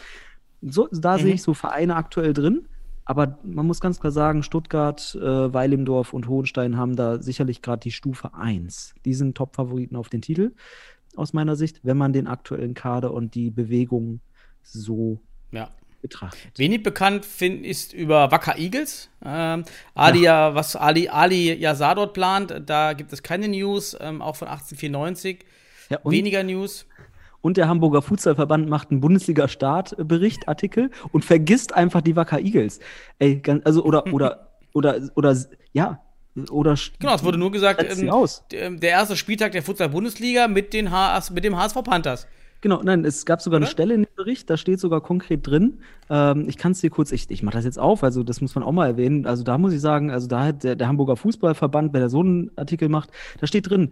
So, 0.62 0.88
da 0.92 1.18
Mhm. 1.18 1.22
sehe 1.22 1.34
ich 1.36 1.42
so 1.44 1.54
Vereine 1.54 1.96
aktuell 1.96 2.34
drin. 2.34 2.68
Aber 3.06 3.39
man 3.44 3.65
muss 3.65 3.80
ganz 3.80 4.00
klar 4.00 4.12
sagen, 4.12 4.44
Stuttgart, 4.44 5.15
äh, 5.15 5.54
Weilimdorf 5.54 6.13
und 6.13 6.28
Hohenstein 6.28 6.78
haben 6.78 6.96
da 6.96 7.22
sicherlich 7.22 7.62
gerade 7.63 7.80
die 7.80 7.92
Stufe 7.92 8.34
1. 8.36 8.94
Die 9.06 9.13
sind 9.15 9.36
Top-Favoriten 9.36 9.96
auf 9.96 10.10
den 10.10 10.22
Titel, 10.22 10.54
aus 11.15 11.34
meiner 11.34 11.56
Sicht, 11.56 11.80
wenn 11.84 11.98
man 11.98 12.13
den 12.13 12.28
aktuellen 12.28 12.76
Kader 12.76 13.13
und 13.13 13.34
die 13.36 13.50
Bewegungen 13.50 14.22
so 14.62 15.22
Ja. 15.52 15.72
Betrachtet. 16.01 16.57
Wenig 16.57 16.83
bekannt 16.83 17.25
find, 17.25 17.65
ist 17.65 17.93
über 17.93 18.31
Wacker 18.31 18.57
Eagles. 18.57 19.09
Ähm, 19.23 19.63
Ali, 19.95 20.23
ja. 20.23 20.55
was 20.55 20.75
Ali, 20.75 21.09
Ali 21.09 21.53
Yazar 21.53 21.95
dort 21.95 22.13
plant, 22.13 22.62
da 22.65 22.93
gibt 22.93 23.13
es 23.13 23.23
keine 23.23 23.47
News, 23.47 23.95
ähm, 23.99 24.21
auch 24.21 24.35
von 24.35 24.47
1894. 24.47 25.45
Ja, 25.89 25.99
Weniger 26.03 26.43
News. 26.43 26.85
und 27.41 27.57
der 27.57 27.67
Hamburger 27.67 28.01
Futsalverband 28.01 28.69
macht 28.69 28.91
einen 28.91 29.01
Bundesliga-Start-Bericht, 29.01 30.47
Artikel 30.47 30.91
und 31.12 31.25
vergisst 31.25 31.73
einfach 31.73 32.01
die 32.01 32.15
Wacker 32.15 32.39
Eagles. 32.39 32.79
Ey, 33.17 33.38
ganz, 33.38 33.65
also, 33.65 33.83
oder, 33.83 34.05
oder, 34.13 34.49
oder, 34.73 35.09
oder, 35.15 35.35
ja, 35.73 36.01
oder. 36.51 36.75
Genau, 36.99 37.15
es 37.15 37.23
wurde 37.23 37.38
nur 37.38 37.51
gesagt, 37.51 37.83
ähm, 37.83 38.09
der, 38.51 38.69
der 38.71 38.89
erste 38.89 39.15
Spieltag 39.15 39.51
der 39.51 39.63
Futsal-Bundesliga 39.63 40.47
mit, 40.47 40.73
den 40.73 40.91
HS 40.91 41.31
mit 41.31 41.43
dem 41.43 41.57
HSV 41.57 41.83
Panthers. 41.83 42.27
Genau, 42.62 42.82
nein, 42.84 43.06
es 43.06 43.26
gab 43.26 43.41
sogar 43.41 43.58
eine 43.58 43.65
Oder? 43.65 43.72
Stelle 43.72 43.93
in 43.93 44.04
dem 44.04 44.15
Bericht, 44.15 44.50
da 44.50 44.58
steht 44.58 44.82
sogar 44.82 45.00
konkret 45.00 45.48
drin. 45.48 45.80
Ähm, 46.10 46.50
ich 46.50 46.58
kann 46.58 46.74
es 46.74 46.82
dir 46.82 46.89
kurz, 46.89 47.12
ich, 47.13 47.30
ich 47.32 47.41
mache 47.41 47.56
das 47.56 47.63
jetzt 47.63 47.80
auf, 47.80 48.04
also 48.04 48.22
das 48.24 48.41
muss 48.41 48.54
man 48.56 48.65
auch 48.65 48.74
mal 48.74 48.88
erwähnen. 48.88 49.26
Also 49.26 49.43
da 49.43 49.58
muss 49.58 49.72
ich 49.72 49.80
sagen, 49.80 50.12
also 50.12 50.28
da 50.28 50.43
hat 50.43 50.63
der, 50.63 50.76
der 50.76 50.88
Hamburger 50.89 51.15
Fußballverband, 51.15 51.93
wenn 51.93 52.02
er 52.02 52.10
so 52.10 52.19
einen 52.19 52.52
Artikel 52.58 52.89
macht, 52.89 53.12
da 53.39 53.48
steht 53.48 53.69
drin, 53.69 53.91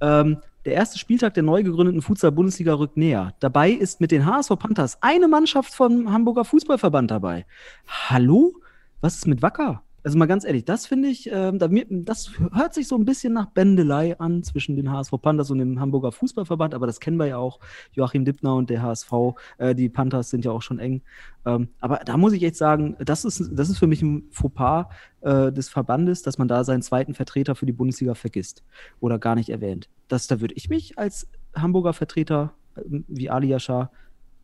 ähm, 0.00 0.38
der 0.64 0.74
erste 0.74 0.98
Spieltag 0.98 1.34
der 1.34 1.42
neu 1.42 1.62
gegründeten 1.62 2.02
Futsal-Bundesliga 2.02 2.74
rückt 2.74 2.96
näher. 2.96 3.34
Dabei 3.40 3.70
ist 3.70 4.00
mit 4.00 4.10
den 4.10 4.24
HSV 4.24 4.50
Panthers 4.58 4.98
eine 5.02 5.28
Mannschaft 5.28 5.74
vom 5.74 6.12
Hamburger 6.12 6.44
Fußballverband 6.44 7.10
dabei. 7.10 7.46
Hallo? 7.86 8.54
Was 9.00 9.16
ist 9.16 9.26
mit 9.26 9.42
Wacker? 9.42 9.83
Also 10.04 10.18
mal 10.18 10.26
ganz 10.26 10.44
ehrlich, 10.44 10.66
das 10.66 10.86
finde 10.86 11.08
ich, 11.08 11.30
ähm, 11.32 11.58
das 12.04 12.30
hört 12.52 12.74
sich 12.74 12.88
so 12.88 12.94
ein 12.94 13.06
bisschen 13.06 13.32
nach 13.32 13.46
Bändelei 13.46 14.20
an 14.20 14.42
zwischen 14.42 14.76
den 14.76 14.92
HSV 14.92 15.12
Panthers 15.20 15.50
und 15.50 15.58
dem 15.58 15.80
Hamburger 15.80 16.12
Fußballverband, 16.12 16.74
aber 16.74 16.86
das 16.86 17.00
kennen 17.00 17.16
wir 17.16 17.26
ja 17.26 17.38
auch. 17.38 17.58
Joachim 17.92 18.26
Dippner 18.26 18.54
und 18.54 18.68
der 18.68 18.82
HSV, 18.82 19.12
äh, 19.56 19.74
die 19.74 19.88
Panthers 19.88 20.28
sind 20.28 20.44
ja 20.44 20.50
auch 20.50 20.60
schon 20.60 20.78
eng. 20.78 21.00
Ähm, 21.46 21.68
aber 21.80 22.00
da 22.04 22.18
muss 22.18 22.34
ich 22.34 22.42
echt 22.42 22.56
sagen, 22.56 22.96
das 22.98 23.24
ist, 23.24 23.50
das 23.52 23.70
ist 23.70 23.78
für 23.78 23.86
mich 23.86 24.02
ein 24.02 24.28
Fauxpas 24.30 24.88
äh, 25.22 25.50
des 25.50 25.70
Verbandes, 25.70 26.20
dass 26.20 26.36
man 26.36 26.48
da 26.48 26.64
seinen 26.64 26.82
zweiten 26.82 27.14
Vertreter 27.14 27.54
für 27.54 27.64
die 27.64 27.72
Bundesliga 27.72 28.14
vergisst 28.14 28.62
oder 29.00 29.18
gar 29.18 29.34
nicht 29.36 29.48
erwähnt. 29.48 29.88
Das, 30.08 30.26
da 30.26 30.38
würde 30.42 30.54
ich 30.54 30.68
mich 30.68 30.98
als 30.98 31.28
Hamburger 31.54 31.94
Vertreter 31.94 32.52
äh, 32.76 32.82
wie 33.08 33.30
Ali 33.30 33.48
Yashar 33.48 33.90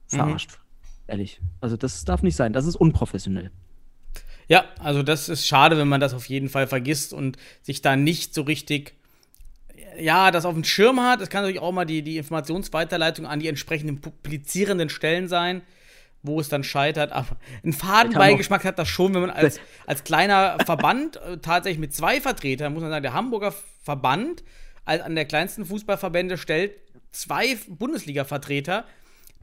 verarscht. 0.06 0.58
Ehrlich. 1.06 1.42
Also 1.60 1.76
das 1.76 2.06
darf 2.06 2.22
nicht 2.22 2.36
sein. 2.36 2.54
Das 2.54 2.64
ist 2.64 2.76
unprofessionell. 2.76 3.50
Ja, 4.50 4.64
also 4.80 5.04
das 5.04 5.28
ist 5.28 5.46
schade, 5.46 5.78
wenn 5.78 5.86
man 5.86 6.00
das 6.00 6.12
auf 6.12 6.28
jeden 6.28 6.48
Fall 6.48 6.66
vergisst 6.66 7.12
und 7.12 7.36
sich 7.62 7.82
da 7.82 7.94
nicht 7.94 8.34
so 8.34 8.42
richtig, 8.42 8.94
ja, 9.96 10.32
das 10.32 10.44
auf 10.44 10.54
dem 10.54 10.64
Schirm 10.64 11.00
hat. 11.00 11.20
Es 11.20 11.30
kann 11.30 11.42
natürlich 11.42 11.62
auch 11.62 11.70
mal 11.70 11.84
die, 11.84 12.02
die 12.02 12.16
Informationsweiterleitung 12.16 13.26
an 13.26 13.38
die 13.38 13.46
entsprechenden 13.46 14.00
publizierenden 14.00 14.88
Stellen 14.88 15.28
sein, 15.28 15.62
wo 16.24 16.40
es 16.40 16.48
dann 16.48 16.64
scheitert. 16.64 17.12
Aber 17.12 17.36
einen 17.62 17.72
Fadenbeigeschmack 17.72 18.64
hat 18.64 18.76
das 18.80 18.88
schon, 18.88 19.14
wenn 19.14 19.20
man 19.20 19.30
als, 19.30 19.60
als 19.86 20.02
kleiner 20.02 20.56
Verband 20.66 21.18
äh, 21.18 21.38
tatsächlich 21.38 21.78
mit 21.78 21.94
zwei 21.94 22.20
Vertretern, 22.20 22.72
muss 22.72 22.82
man 22.82 22.90
sagen, 22.90 23.04
der 23.04 23.14
Hamburger 23.14 23.54
Verband 23.84 24.42
als 24.84 25.00
an 25.00 25.14
der 25.14 25.26
kleinsten 25.26 25.64
Fußballverbände 25.64 26.36
stellt 26.36 26.72
zwei 27.12 27.56
Bundesliga-Vertreter. 27.68 28.84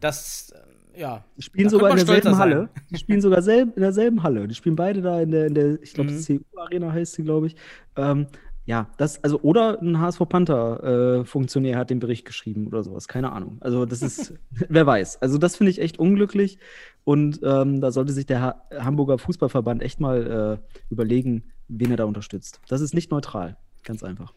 Das, 0.02 0.50
äh, 0.50 0.58
ja. 0.98 1.24
Die 1.38 1.42
spielen 1.44 1.70
sogar 1.70 1.92
in 1.92 1.98
derselben 1.98 2.38
Halle. 2.38 2.70
Die 2.90 2.98
spielen 2.98 3.22
sogar 3.22 3.42
selb, 3.42 3.76
in 3.78 3.82
derselben 3.84 4.24
Halle. 4.24 4.48
Die 4.48 4.56
spielen 4.56 4.76
beide 4.76 5.02
da 5.02 5.22
in 5.22 5.32
der, 5.32 5.48
in 5.48 5.54
der 5.54 5.82
ich 5.82 5.94
glaube, 5.94 6.12
Mhm. 6.12 6.22
CU-Arena 6.54 6.92
heißt 6.92 7.14
sie, 7.14 7.24
glaube 7.24 7.48
ich. 7.48 7.56
Ähm, 7.96 8.28
ja, 8.66 8.90
das, 8.98 9.24
also, 9.24 9.40
oder 9.42 9.82
ein 9.82 9.98
HSV 10.00 10.20
Panther-Funktionär 10.28 11.78
hat 11.78 11.90
den 11.90 12.00
Bericht 12.00 12.26
geschrieben 12.26 12.68
oder 12.68 12.84
sowas. 12.84 13.08
Keine 13.08 13.32
Ahnung. 13.32 13.58
Also, 13.62 13.86
das 13.86 14.02
ist, 14.02 14.34
wer 14.70 14.86
weiß. 14.86 15.22
Also, 15.22 15.38
das 15.38 15.56
finde 15.56 15.72
ich 15.72 15.80
echt 15.80 16.00
unglücklich. 16.00 16.60
Und 17.06 17.40
ähm, 17.44 17.80
da 17.80 17.92
sollte 17.92 18.12
sich 18.12 18.26
der 18.26 18.42
ha 18.42 18.62
Hamburger 18.78 19.18
Fußballverband 19.18 19.82
echt 19.82 20.00
mal 20.02 20.60
äh, 20.62 20.82
überlegen, 20.90 21.44
wen 21.70 21.92
er 21.92 21.98
da 21.98 22.04
unterstützt. 22.04 22.60
Das 22.68 22.82
ist 22.82 22.94
nicht 22.94 23.10
neutral. 23.12 23.56
Ganz 23.86 24.04
einfach. 24.04 24.34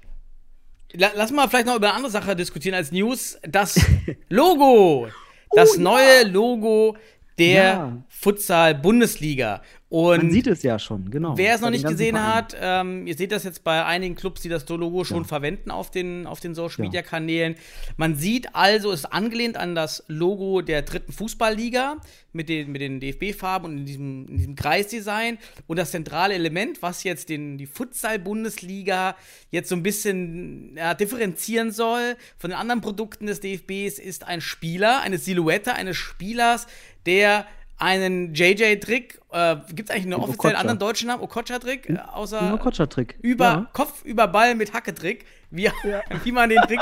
La- 0.93 1.11
Lass 1.17 1.33
mal 1.33 1.49
vielleicht 1.49 1.67
noch 1.67 1.77
über 1.77 1.89
eine 1.89 1.97
andere 1.97 2.13
Sache 2.13 2.37
diskutieren 2.37 2.75
als 2.77 2.93
News. 2.93 3.39
Das 3.49 3.81
Logo. 4.29 5.09
Das 5.53 5.77
neue 5.77 6.25
Logo 6.25 6.97
der 7.39 7.53
Ja. 7.65 8.03
Futsal-Bundesliga. 8.09 9.63
Und 9.91 10.19
Man 10.19 10.31
sieht 10.31 10.47
es 10.47 10.63
ja 10.63 10.79
schon, 10.79 11.11
genau. 11.11 11.37
wer 11.37 11.57
es 11.57 11.61
noch 11.61 11.71
nicht 11.71 11.85
gesehen 11.85 12.15
Vereinen. 12.15 12.33
hat, 12.35 12.57
ähm, 12.61 13.09
ihr 13.09 13.15
seht 13.17 13.33
das 13.33 13.43
jetzt 13.43 13.65
bei 13.65 13.85
einigen 13.85 14.15
Clubs, 14.15 14.41
die 14.41 14.49
das 14.49 14.69
Logo 14.69 15.03
schon 15.03 15.23
Ja. 15.23 15.25
verwenden 15.25 15.73
auf 15.73 15.91
den, 15.91 16.29
auf 16.29 16.39
den 16.39 16.55
Social. 16.55 16.85
Media 16.87 17.03
Kanälen. 17.03 17.57
Man 17.97 18.15
sieht 18.15 18.55
also, 18.55 18.93
es 18.93 19.01
ist 19.01 19.07
angelehnt 19.07 19.57
an 19.57 19.75
das 19.75 20.05
Logo 20.07 20.61
der 20.63 20.83
dritten 20.83 21.13
Fußballliga 21.13 21.97
mit 22.33 22.49
den, 22.49 22.71
mit 22.71 22.81
den 22.81 23.01
DFB-Farben 23.01 23.67
und 23.69 23.79
in 23.79 23.85
diesem, 23.85 24.29
in 24.29 24.37
diesem 24.37 24.55
Kreisdesign. 24.55 25.39
Und 25.67 25.77
das 25.77 25.91
zentrale 25.91 26.35
Element, 26.35 26.83
was 26.83 27.03
jetzt 27.03 27.29
den, 27.29 27.59
die 27.59 27.67
Futsal-Bundesliga 27.67 29.17
jetzt 29.51 29.69
so 29.69 29.75
ein 29.75 29.83
bisschen 29.83 30.77
ja, 30.77 30.95
differenzieren 30.95 31.73
soll 31.73 32.17
von 32.39 32.51
den 32.51 32.59
anderen 32.61 32.81
Produkten 32.81 33.27
des 33.27 33.41
DFBs, 33.41 33.99
ist 33.99 34.25
ein 34.25 34.41
Spieler, 34.41 35.01
eine 35.01 35.19
Silhouette 35.19 35.75
eines 35.75 35.97
Spielers, 35.97 36.69
der 37.07 37.47
einen 37.81 38.35
JJ-Trick, 38.35 39.21
äh, 39.33 39.57
gibt 39.75 39.89
es 39.89 39.95
eigentlich 39.95 40.13
einen 40.13 40.23
offiziellen 40.23 40.57
anderen 40.57 40.79
deutschen 40.79 41.09
Namen? 41.09 41.23
Okocha-Trick? 41.23 41.89
Äh, 41.89 41.99
außer 42.13 42.55
Okocha-Trick. 42.55 43.17
über 43.23 43.45
Ja. 43.45 43.71
Kopf 43.73 44.05
über 44.05 44.29
Ball 44.29 44.55
mit 44.55 44.73
Hacketrick, 44.73 45.25
wie, 45.51 45.71
wie 46.25 46.33
man 46.33 46.51
den 46.51 46.61
Trick 46.63 46.81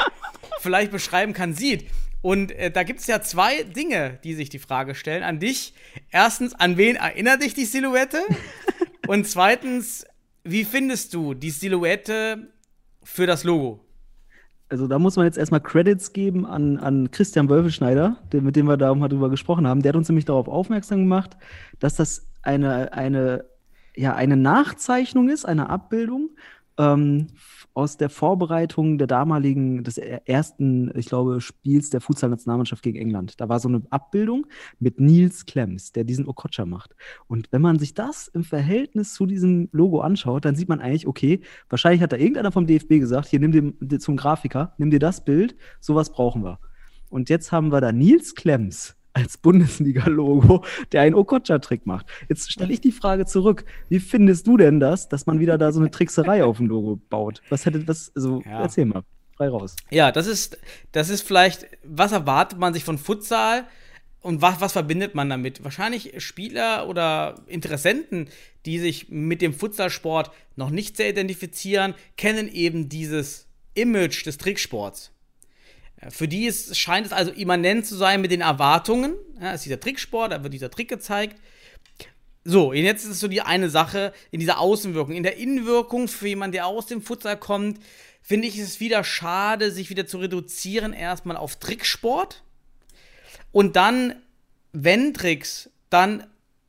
vielleicht 0.61 0.90
beschreiben 0.90 1.32
kann, 1.32 1.54
sieht. 1.54 1.88
Und 2.20 2.50
äh, 2.52 2.70
da 2.70 2.82
gibt 2.82 3.00
es 3.00 3.06
ja 3.06 3.22
zwei 3.22 3.62
Dinge, 3.62 4.18
die 4.24 4.34
sich 4.34 4.50
die 4.50 4.58
Frage 4.58 4.94
stellen 4.94 5.22
an 5.22 5.38
dich. 5.38 5.72
Erstens, 6.11 6.54
an 6.54 6.76
wen 6.76 6.96
erinnert 6.96 7.42
dich 7.42 7.54
die 7.54 7.64
Silhouette? 7.64 8.20
Und 9.06 9.26
zweitens, 9.26 10.04
wie 10.42 10.64
findest 10.64 11.14
du 11.14 11.34
die 11.34 11.50
Silhouette 11.50 12.48
für 13.04 13.26
das 13.26 13.44
Logo? 13.44 13.88
Also 14.70 14.87
da 14.87 14.98
muss 14.98 15.16
man 15.16 15.24
jetzt 15.24 15.38
erstmal 15.38 15.61
Credits 15.61 16.12
geben 16.12 16.44
an, 16.44 16.76
an 16.76 17.11
Christian 17.11 17.48
Wölfelschneider, 17.48 18.18
der, 18.33 18.42
mit 18.42 18.54
dem 18.54 18.66
wir 18.66 18.76
da 18.76 18.94
mal 18.94 19.09
drüber 19.09 19.31
gesprochen 19.31 19.66
haben. 19.66 19.83
Der 19.83 19.90
hat 19.90 19.96
uns 19.96 20.09
nämlich 20.09 20.26
darauf 20.26 20.46
aufmerksam 20.46 20.98
gemacht, 21.00 21.37
dass 21.78 21.96
das 21.96 22.26
eine, 22.42 22.92
eine, 22.92 23.44
ja, 23.96 24.14
eine 24.14 24.37
Nachzeichnung 24.37 25.31
ist, 25.31 25.46
eine 25.46 25.70
Abbildung 25.70 26.31
ähm, 26.78 27.28
aus 27.79 27.97
der 27.97 28.11
Vorbereitung 28.11 28.99
der 28.99 29.07
damaligen, 29.07 29.85
des 29.85 29.99
er- 29.99 30.29
ersten, 30.29 30.91
ich 30.99 31.07
glaube, 31.07 31.41
Spiels 31.41 31.91
der 31.91 32.01
Futsal-Nationalmannschaft 32.01 32.83
gegen 32.83 32.99
England. 32.99 33.41
Da 33.41 33.49
war 33.49 33.61
so 33.61 33.69
eine 33.69 33.83
Abbildung 33.91 34.47
mit 34.81 34.99
Nils 34.99 35.47
Klemms, 35.47 35.93
der 35.93 36.03
diesen 36.03 36.27
Okocha 36.27 36.67
macht. 36.67 36.97
Und 37.29 37.47
wenn 37.53 37.62
man 37.62 37.79
sich 37.79 37.95
das 37.95 38.27
im 38.27 38.43
Verhältnis 38.43 39.14
zu 39.14 39.27
diesem 39.27 39.69
Logo 39.71 40.01
anschaut, 40.01 40.45
dann 40.45 40.57
sieht 40.57 40.69
man 40.69 40.81
eigentlich, 40.81 41.07
okay, 41.07 41.38
wahrscheinlich 41.69 42.03
hat 42.03 42.11
da 42.11 42.17
irgendeiner 42.17 42.51
vom 42.51 42.67
DFB 42.67 42.99
gesagt, 42.99 43.29
hier 43.29 43.38
nimm 43.38 43.77
dir 43.79 44.01
zum 44.01 44.17
Grafiker, 44.17 44.75
nimm 44.79 44.91
dir 44.91 44.99
das 44.99 45.25
Bild, 45.25 45.55
sowas 45.79 46.11
brauchen 46.11 46.43
wir. 46.43 46.59
Und 47.11 47.31
jetzt 47.31 47.53
haben 47.53 47.71
wir 47.71 47.81
da 47.81 47.93
Nils 47.93 48.35
Klemms 48.35 48.97
als 49.12 49.38
Bundesliga-Logo, 49.38 50.64
der 50.92 51.03
einen 51.03 51.14
Okocha-Trick 51.14 51.87
macht. 51.87 52.07
Jetzt 52.29 52.53
stelle 52.53 52.73
ich 52.73 52.81
die 52.81 52.92
Frage 52.92 53.27
zurück. 53.27 53.64
Wie 53.88 54.01
findest 54.01 54.47
du 54.47 54.57
denn 54.57 54.81
das, 54.81 55.09
dass 55.09 55.27
man 55.27 55.40
wieder 55.40 55.59
da 55.59 55.73
so 55.73 55.81
eine 55.81 55.90
Trickserei 55.90 56.44
auf 56.44 56.59
dem 56.59 56.66
Logo 56.66 57.01
baut? 57.11 57.42
Was 57.49 57.66
hätte 57.66 57.81
das, 57.81 58.12
also 58.14 58.42
Ja. 58.44 58.62
erzähl 58.62 58.85
mal, 58.85 59.03
frei 59.37 59.49
raus. 59.49 59.77
Ja, 59.90 60.12
das 60.12 60.27
ist, 60.27 60.59
das 60.92 61.11
ist 61.11 61.23
vielleicht, 61.23 61.66
was 61.85 62.12
erwartet 62.12 62.59
man 62.59 62.75
sich 62.75 62.85
von 62.85 62.99
Futsal 62.99 63.64
und 64.21 64.42
was, 64.42 64.61
was 64.61 64.73
verbindet 64.73 65.14
man 65.14 65.29
damit? 65.31 65.62
Wahrscheinlich 65.64 66.23
Spieler 66.23 66.88
oder 66.88 67.42
Interessenten, 67.47 68.29
die 68.66 68.79
sich 68.79 69.09
mit 69.11 69.40
dem 69.42 69.55
Futsalsport 69.55 70.31
noch 70.57 70.71
nicht 70.71 70.97
sehr 70.97 71.09
identifizieren, 71.11 71.94
kennen 72.16 72.49
eben 72.49 72.88
dieses 72.88 73.47
Image 73.75 74.27
des 74.27 74.38
Tricksports. 74.38 75.12
Für 76.11 76.28
die 76.28 76.46
ist, 76.46 76.76
scheint 76.78 77.06
es 77.06 77.12
also 77.12 77.32
immanent 77.32 77.87
zu 77.87 77.96
sein 77.96 78.20
mit 78.20 78.30
den 78.30 78.40
Erwartungen. 78.40 79.14
Ja, 79.40 79.52
ist 79.52 79.64
dieser 79.64 79.80
Tricksport, 79.80 80.32
da 80.32 80.42
wird 80.42 80.52
dieser 80.52 80.70
Trick 80.70 80.88
gezeigt. 80.88 81.37
So, 82.44 82.72
jetzt 82.72 83.04
ist 83.04 83.11
es 83.11 83.20
so 83.20 83.28
die 83.28 83.42
eine 83.42 83.68
Sache 83.68 84.12
in 84.30 84.40
dieser 84.40 84.58
Außenwirkung. 84.58 85.14
In 85.14 85.22
der 85.22 85.37
Innenwirkung 85.37 86.08
für 86.08 86.28
jemanden, 86.28 86.52
der 86.52 86.66
aus 86.66 86.87
dem 86.87 87.02
Futsal 87.02 87.37
kommt, 87.37 87.80
finde 88.22 88.46
ich 88.46 88.58
es 88.58 88.80
wieder 88.80 89.04
schade, 89.04 89.70
sich 89.70 89.90
wieder 89.90 90.06
zu 90.06 90.18
reduzieren 90.18 90.92
erstmal 90.92 91.37
auf 91.37 91.56
Tricksport. 91.56 92.42
Und 93.52 93.76
dann, 93.76 94.14
wenn 94.72 95.14
Tricks, 95.14 95.70
dann 95.90 96.26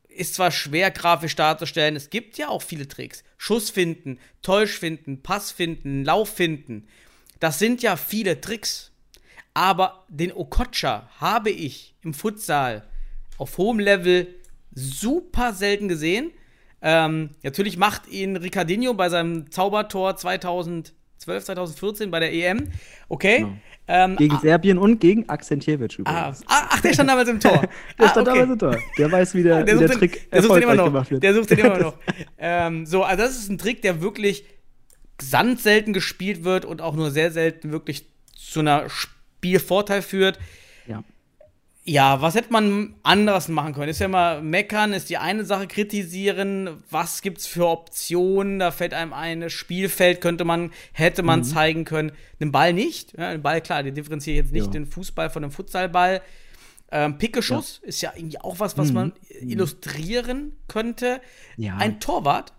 ist 0.08 0.34
zwar 0.34 0.50
schwer 0.50 0.90
grafisch 0.90 1.36
darzustellen, 1.36 1.96
es 1.96 2.10
gibt 2.10 2.36
ja 2.36 2.48
auch 2.48 2.62
viele 2.62 2.88
Tricks. 2.88 3.22
Schuss 3.38 3.70
finden, 3.70 4.18
Täusch 4.42 4.78
finden, 4.78 5.22
Pass 5.22 5.52
finden, 5.52 6.04
Lauf 6.04 6.30
finden. 6.30 6.88
Das 7.38 7.58
sind 7.58 7.80
ja 7.82 7.96
viele 7.96 8.40
Tricks. 8.40 8.89
Aber 9.54 10.04
den 10.08 10.32
Okocha 10.32 11.08
habe 11.18 11.50
ich 11.50 11.94
im 12.02 12.14
Futsal 12.14 12.84
auf 13.38 13.58
hohem 13.58 13.78
Level 13.78 14.28
super 14.72 15.52
selten 15.52 15.88
gesehen. 15.88 16.30
Ähm, 16.82 17.30
natürlich 17.42 17.76
macht 17.76 18.08
ihn 18.08 18.36
Ricardinho 18.36 18.94
bei 18.94 19.08
seinem 19.08 19.50
Zaubertor 19.50 20.16
2012, 20.16 20.94
2014 21.44 22.10
bei 22.10 22.20
der 22.20 22.32
EM. 22.32 22.68
Okay. 23.08 23.38
Genau. 23.40 23.52
Ähm, 23.88 24.14
Gegen 24.16 24.36
ah, 24.36 24.40
Serbien 24.40 24.78
und 24.78 25.00
gegen 25.00 25.28
Akzentjewitsch 25.28 25.98
ah, 26.04 26.28
übrigens. 26.28 26.42
ah, 26.46 26.66
ach, 26.70 26.80
der 26.80 26.92
stand 26.92 27.10
damals 27.10 27.28
im 27.28 27.40
Tor. 27.40 27.60
der 27.98 28.06
Ah, 28.06 28.08
stand 28.10 28.28
okay. 28.28 28.38
damals 28.38 28.52
im 28.52 28.58
Tor. 28.60 28.76
Der 28.98 29.10
weiß, 29.12 29.34
wie 29.34 29.42
der, 29.42 29.64
Der 29.64 29.74
wie 29.74 29.78
der 29.80 29.88
den, 29.88 29.98
Trick 29.98 30.30
der 30.30 30.40
den 30.42 30.44
immer 30.44 30.54
erfolgreich 30.54 30.76
noch. 30.76 30.84
gemacht 30.84 31.10
wird. 31.10 31.22
Der 31.24 31.34
sucht 31.34 31.50
den 31.50 31.58
immer 31.58 31.78
noch. 31.78 31.94
ähm, 32.38 32.86
so, 32.86 33.02
also 33.02 33.22
das 33.24 33.36
ist 33.36 33.48
ein 33.50 33.58
Trick, 33.58 33.82
der 33.82 34.00
wirklich 34.00 34.44
ganz 35.30 35.64
selten 35.64 35.92
gespielt 35.92 36.44
wird 36.44 36.64
und 36.64 36.80
auch 36.80 36.94
nur 36.94 37.10
sehr 37.10 37.32
selten 37.32 37.72
wirklich 37.72 38.06
zu 38.36 38.60
einer 38.60 38.88
Spielvorteil 39.40 40.02
führt. 40.02 40.38
ja. 40.86 41.02
Ja, 41.82 42.20
was 42.20 42.34
hätte 42.34 42.52
man 42.52 42.94
anderes 43.02 43.48
machen 43.48 43.72
können? 43.72 43.88
Ist 43.88 44.00
ja 44.00 44.06
immer 44.06 44.42
meckern, 44.42 44.92
ist 44.92 45.08
die 45.08 45.16
eine 45.16 45.46
Sache, 45.46 45.66
kritisieren, 45.66 46.82
was 46.90 47.22
gibt's 47.22 47.46
für 47.46 47.66
Optionen? 47.66 48.58
Da 48.58 48.70
fällt 48.70 48.92
einem 48.92 49.14
ein, 49.14 49.48
Spielfeld 49.48 50.20
könnte 50.20 50.44
man, 50.44 50.72
hätte 50.92 51.22
Mhm. 51.22 51.26
man 51.26 51.42
zeigen 51.44 51.86
können. 51.86 52.12
Den 52.38 52.52
Ball 52.52 52.74
nicht. 52.74 53.16
Ja, 53.18 53.32
den 53.32 53.40
Ball, 53.40 53.62
klar, 53.62 53.82
den 53.82 53.94
differenziere 53.94 54.34
ich 54.36 54.42
jetzt 54.42 54.52
nicht 54.52 54.66
Ja. 54.66 54.72
den 54.72 54.86
Fußball 54.86 55.30
von 55.30 55.40
dem 55.40 55.50
Futsalball. 55.50 56.20
Ähm, 56.92 57.16
Pickeschuss 57.16 57.80
ist 57.82 58.02
ja 58.02 58.12
irgendwie 58.14 58.38
auch 58.40 58.60
was, 58.60 58.76
was 58.76 58.92
man 58.92 59.12
illustrieren 59.40 60.52
könnte. 60.68 61.20
Mhm. 61.56 61.64
Ja. 61.64 61.76
Ein 61.78 61.98
Torwart, 61.98 62.52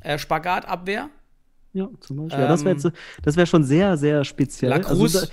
äh, 0.00 0.18
Spagatabwehr. 0.18 1.10
Ja, 1.74 1.88
zum 2.00 2.16
Beispiel. 2.16 2.40
ja, 2.40 2.48
das 2.48 2.64
wäre 2.64 2.76
Ähm, 2.76 3.36
wär 3.36 3.46
schon 3.46 3.64
sehr, 3.64 3.96
sehr 3.98 4.24
speziell. 4.24 4.70
Lacroix. 4.70 5.12
da, 5.12 5.26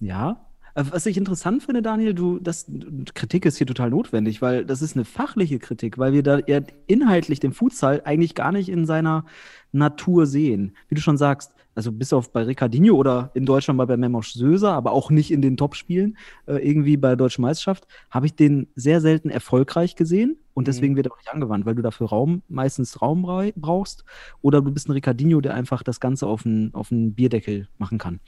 ja. 0.00 0.46
Äh, 0.74 0.84
Was 0.90 1.06
ich 1.06 1.16
interessant 1.16 1.62
finde, 1.62 1.82
Daniel, 1.82 2.14
du, 2.14 2.38
das, 2.38 2.66
Kritik 3.14 3.44
ist 3.46 3.58
hier 3.58 3.66
total 3.66 3.90
notwendig, 3.90 4.42
weil 4.42 4.64
das 4.64 4.82
ist 4.82 4.94
eine 4.94 5.04
fachliche 5.04 5.58
Kritik, 5.58 5.98
weil 5.98 6.12
wir 6.12 6.22
da 6.22 6.38
inhaltlich 6.86 7.40
den 7.40 7.52
Futsal 7.52 8.02
eigentlich 8.04 8.34
gar 8.34 8.52
nicht 8.52 8.68
in 8.68 8.86
seiner 8.86 9.24
Natur 9.72 10.26
sehen. 10.26 10.76
Wie 10.88 10.94
du 10.94 11.00
schon 11.00 11.18
sagst, 11.18 11.52
also 11.76 11.92
bis 11.92 12.12
auf 12.12 12.32
bei 12.32 12.42
Ricardinho 12.42 12.96
oder 12.96 13.30
in 13.34 13.46
Deutschland 13.46 13.76
mal 13.76 13.86
bei 13.86 13.96
Memosch 13.96 14.32
Söser, 14.32 14.72
aber 14.72 14.92
auch 14.92 15.10
nicht 15.10 15.30
in 15.30 15.42
den 15.42 15.56
Topspielen, 15.56 16.16
äh, 16.46 16.56
irgendwie 16.56 16.96
bei 16.96 17.08
der 17.08 17.16
Deutschen 17.16 17.42
Meisterschaft, 17.42 17.86
habe 18.10 18.26
ich 18.26 18.34
den 18.34 18.66
sehr 18.74 19.00
selten 19.00 19.28
erfolgreich 19.30 19.94
gesehen 19.94 20.38
und 20.54 20.68
deswegen 20.68 20.96
wird 20.96 21.06
er 21.06 21.12
auch 21.12 21.18
nicht 21.18 21.32
angewandt, 21.32 21.66
weil 21.66 21.74
du 21.74 21.82
dafür 21.82 22.08
Raum, 22.08 22.42
meistens 22.48 23.02
Raum 23.02 23.22
brauchst 23.56 24.04
oder 24.40 24.62
du 24.62 24.72
bist 24.72 24.88
ein 24.88 24.92
Ricardinho, 24.92 25.42
der 25.42 25.54
einfach 25.54 25.82
das 25.82 26.00
Ganze 26.00 26.26
auf 26.26 26.46
einen 26.46 26.74
auf 26.74 26.90
einen 26.90 27.14
Bierdeckel 27.14 27.68
machen 27.76 27.98
kann. 27.98 28.20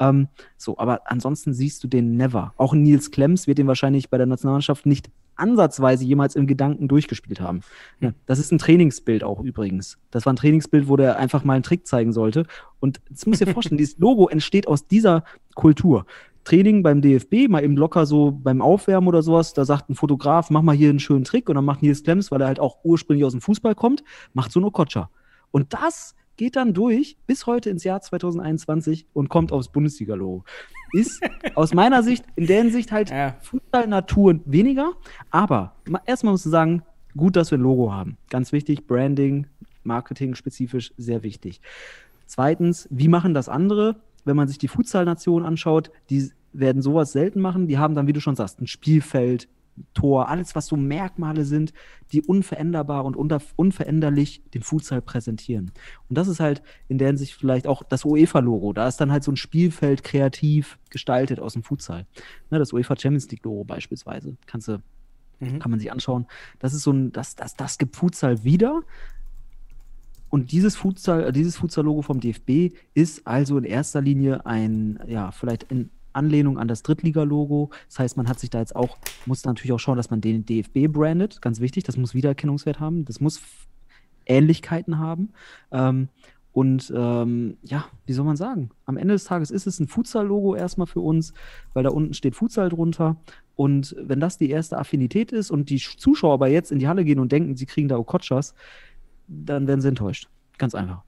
Ähm, 0.00 0.26
so, 0.56 0.76
aber 0.78 1.02
ansonsten 1.04 1.54
siehst 1.54 1.84
du 1.84 1.88
den 1.88 2.16
never. 2.16 2.54
Auch 2.56 2.74
Nils 2.74 3.12
Klemms 3.12 3.46
wird 3.46 3.58
den 3.58 3.68
wahrscheinlich 3.68 4.10
bei 4.10 4.18
der 4.18 4.26
Nationalmannschaft 4.26 4.84
nicht 4.84 5.10
ansatzweise 5.36 6.04
jemals 6.04 6.36
im 6.36 6.46
Gedanken 6.46 6.88
durchgespielt 6.88 7.40
haben. 7.40 7.60
Ja, 8.00 8.12
das 8.26 8.38
ist 8.38 8.52
ein 8.52 8.58
Trainingsbild 8.58 9.24
auch 9.24 9.40
übrigens. 9.40 9.98
Das 10.10 10.26
war 10.26 10.32
ein 10.32 10.36
Trainingsbild, 10.36 10.88
wo 10.88 10.96
der 10.96 11.18
einfach 11.18 11.44
mal 11.44 11.54
einen 11.54 11.62
Trick 11.62 11.86
zeigen 11.86 12.12
sollte. 12.12 12.46
Und 12.80 13.00
jetzt 13.08 13.26
musst 13.26 13.40
du 13.40 13.44
dir 13.44 13.52
vorstellen, 13.52 13.78
dieses 13.78 13.98
Logo 13.98 14.28
entsteht 14.28 14.68
aus 14.68 14.86
dieser 14.86 15.24
Kultur. 15.54 16.06
Training 16.44 16.84
beim 16.84 17.02
DFB, 17.02 17.48
mal 17.48 17.64
eben 17.64 17.76
locker 17.76 18.06
so 18.06 18.30
beim 18.30 18.62
Aufwärmen 18.62 19.08
oder 19.08 19.20
sowas, 19.22 19.52
da 19.52 19.64
sagt 19.64 19.90
ein 19.90 19.96
Fotograf, 19.96 20.48
mach 20.48 20.62
mal 20.62 20.76
hier 20.76 20.90
einen 20.90 21.00
schönen 21.00 21.24
Trick 21.24 21.48
und 21.48 21.56
dann 21.56 21.64
macht 21.64 21.82
Nils 21.82 22.04
Klemms, 22.04 22.30
weil 22.30 22.40
er 22.40 22.46
halt 22.46 22.60
auch 22.60 22.78
ursprünglich 22.84 23.24
aus 23.24 23.32
dem 23.32 23.40
Fußball 23.40 23.74
kommt, 23.74 24.04
macht 24.32 24.52
so 24.52 24.60
eine 24.60 24.68
Okocha. 24.68 25.10
Und 25.50 25.74
das 25.74 26.14
geht 26.36 26.56
dann 26.56 26.74
durch 26.74 27.16
bis 27.26 27.46
heute 27.46 27.70
ins 27.70 27.84
Jahr 27.84 28.00
2021 28.00 29.06
und 29.12 29.28
kommt 29.28 29.52
aufs 29.52 29.68
Bundesliga-Logo. 29.68 30.44
Ist 30.92 31.20
aus 31.54 31.74
meiner 31.74 32.02
Sicht 32.02 32.24
in 32.36 32.46
der 32.46 32.62
Hinsicht 32.62 32.92
halt 32.92 33.10
Ja. 33.10 33.36
Fußball-Natur 33.42 34.40
weniger, 34.44 34.92
aber 35.30 35.74
ma- 35.88 36.02
erstmal 36.06 36.32
musst 36.32 36.46
du 36.46 36.50
sagen, 36.50 36.82
gut, 37.16 37.36
dass 37.36 37.50
wir 37.50 37.58
ein 37.58 37.62
Logo 37.62 37.92
haben. 37.92 38.16
Ganz 38.30 38.52
wichtig, 38.52 38.86
Branding, 38.86 39.46
Marketing 39.84 40.34
spezifisch, 40.34 40.92
sehr 40.96 41.22
wichtig. 41.22 41.60
Zweitens, 42.26 42.88
wie 42.90 43.08
machen 43.08 43.34
das 43.34 43.48
andere? 43.48 43.96
Wenn 44.24 44.36
man 44.36 44.48
sich 44.48 44.58
die 44.58 44.68
Futsal-Nation 44.68 45.44
anschaut, 45.44 45.90
die 46.10 46.30
werden 46.52 46.82
sowas 46.82 47.12
selten 47.12 47.40
machen. 47.40 47.68
Die 47.68 47.78
haben 47.78 47.94
dann, 47.94 48.06
wie 48.06 48.12
du 48.12 48.20
schon 48.20 48.34
sagst, 48.36 48.60
ein 48.60 48.66
Spielfeld, 48.66 49.48
Tor, 49.94 50.28
alles, 50.28 50.54
was 50.54 50.66
so 50.66 50.76
Merkmale 50.76 51.44
sind, 51.44 51.72
die 52.12 52.22
unveränderbar 52.22 53.04
und 53.04 53.16
unveränderlich 53.16 54.42
den 54.54 54.62
Futsal 54.62 55.02
präsentieren. 55.02 55.72
Und 56.08 56.16
das 56.18 56.28
ist 56.28 56.40
halt 56.40 56.62
in 56.88 56.98
der 56.98 57.08
Hinsicht 57.08 57.34
vielleicht 57.34 57.66
auch 57.66 57.82
das 57.82 58.04
UEFA-Logo. 58.04 58.72
Da 58.72 58.88
ist 58.88 58.98
dann 58.98 59.12
halt 59.12 59.24
so 59.24 59.32
ein 59.32 59.36
Spielfeld 59.36 60.02
kreativ 60.04 60.78
gestaltet 60.90 61.40
aus 61.40 61.54
dem 61.54 61.62
Futsal. 61.62 62.06
Ne, 62.50 62.58
das 62.58 62.72
UEFA 62.72 62.96
Champions 62.96 63.30
League-Logo 63.30 63.64
beispielsweise. 63.64 64.36
Kannst 64.46 64.68
du, 64.68 64.82
kann 65.40 65.70
man 65.70 65.78
sich 65.78 65.92
anschauen. 65.92 66.26
Das 66.58 66.72
ist 66.72 66.82
so 66.82 66.92
ein, 66.92 67.12
das, 67.12 67.34
das, 67.34 67.54
das 67.54 67.78
gibt 67.78 67.96
Futsal 67.96 68.44
wieder. 68.44 68.82
Und 70.28 70.52
dieses 70.52 70.76
Futsal, 70.76 71.32
dieses 71.32 71.56
Futsal-Logo 71.56 72.02
vom 72.02 72.20
DFB 72.20 72.74
ist 72.94 73.26
also 73.26 73.58
in 73.58 73.64
erster 73.64 74.00
Linie 74.00 74.44
ein, 74.44 74.98
ja, 75.06 75.30
vielleicht 75.30 75.64
in 75.64 75.90
Anlehnung 76.16 76.58
an 76.58 76.66
das 76.68 76.82
Drittliga-Logo. 76.82 77.70
Das 77.88 77.98
heißt, 78.00 78.16
man 78.16 78.28
hat 78.28 78.40
sich 78.40 78.50
da 78.50 78.58
jetzt 78.58 78.74
auch, 78.74 78.98
muss 79.26 79.44
natürlich 79.44 79.72
auch 79.72 79.78
schauen, 79.78 79.96
dass 79.96 80.10
man 80.10 80.20
den 80.20 80.44
DFB 80.44 80.88
brandet. 80.88 81.40
Ganz 81.42 81.60
wichtig, 81.60 81.84
das 81.84 81.96
muss 81.96 82.14
Wiedererkennungswert 82.14 82.80
haben. 82.80 83.04
Das 83.04 83.20
muss 83.20 83.40
Ähnlichkeiten 84.26 84.98
haben. 84.98 85.30
Ähm, 85.72 86.08
und 86.52 86.90
ähm, 86.96 87.58
ja, 87.64 87.84
wie 88.06 88.12
soll 88.14 88.24
man 88.24 88.36
sagen? 88.36 88.70
Am 88.86 88.96
Ende 88.96 89.12
des 89.14 89.24
Tages 89.24 89.50
ist 89.50 89.66
es 89.66 89.78
ein 89.78 89.88
Futsal-Logo 89.88 90.54
erstmal 90.54 90.86
für 90.86 91.00
uns, 91.00 91.34
weil 91.74 91.82
da 91.84 91.90
unten 91.90 92.14
steht 92.14 92.34
Futsal 92.34 92.70
drunter. 92.70 93.16
Und 93.56 93.94
wenn 93.98 94.20
das 94.20 94.38
die 94.38 94.48
erste 94.50 94.78
Affinität 94.78 95.32
ist 95.32 95.50
und 95.50 95.68
die 95.70 95.78
Sch- 95.80 95.98
Zuschauer 95.98 96.34
aber 96.34 96.48
jetzt 96.48 96.72
in 96.72 96.78
die 96.78 96.88
Halle 96.88 97.04
gehen 97.04 97.18
und 97.18 97.30
denken, 97.30 97.56
sie 97.56 97.66
kriegen 97.66 97.88
da 97.88 97.98
Okochas, 97.98 98.54
dann 99.28 99.66
werden 99.66 99.80
sie 99.82 99.88
enttäuscht. 99.88 100.28
Ganz 100.58 100.74
einfach. 100.74 101.02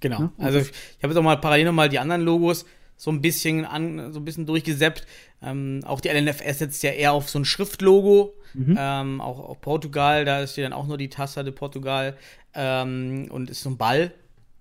Genau. 0.00 0.20
Ja, 0.20 0.32
Also 0.38 0.58
ich, 0.60 0.70
ich 0.70 1.02
habe 1.02 1.12
jetzt 1.12 1.16
auch 1.18 1.24
mal 1.24 1.36
parallel 1.40 1.66
nochmal 1.66 1.88
die 1.88 1.98
anderen 1.98 2.22
Logos 2.22 2.64
so 2.98 3.10
ein 3.10 3.22
bisschen 3.22 3.64
an, 3.64 4.12
so 4.12 4.20
ein 4.20 4.24
bisschen 4.24 4.44
durchgesäppt. 4.44 5.06
Ähm, 5.40 5.80
auch 5.86 6.00
die 6.00 6.08
LNFS 6.08 6.58
setzt 6.58 6.82
ja 6.82 6.90
eher 6.90 7.12
auf 7.12 7.30
so 7.30 7.38
ein 7.38 7.46
Schriftlogo. 7.46 8.34
Ähm, 8.76 9.20
auch, 9.20 9.38
auch 9.38 9.60
Portugal, 9.60 10.24
da 10.24 10.40
ist 10.40 10.56
hier 10.56 10.64
dann 10.64 10.72
auch 10.72 10.86
nur 10.86 10.98
die 10.98 11.08
Taça 11.08 11.42
de 11.42 11.52
Portugal 11.52 12.16
ähm, 12.54 13.28
und 13.30 13.50
ist 13.50 13.62
so 13.62 13.70
ein 13.70 13.78
Ball 13.78 14.12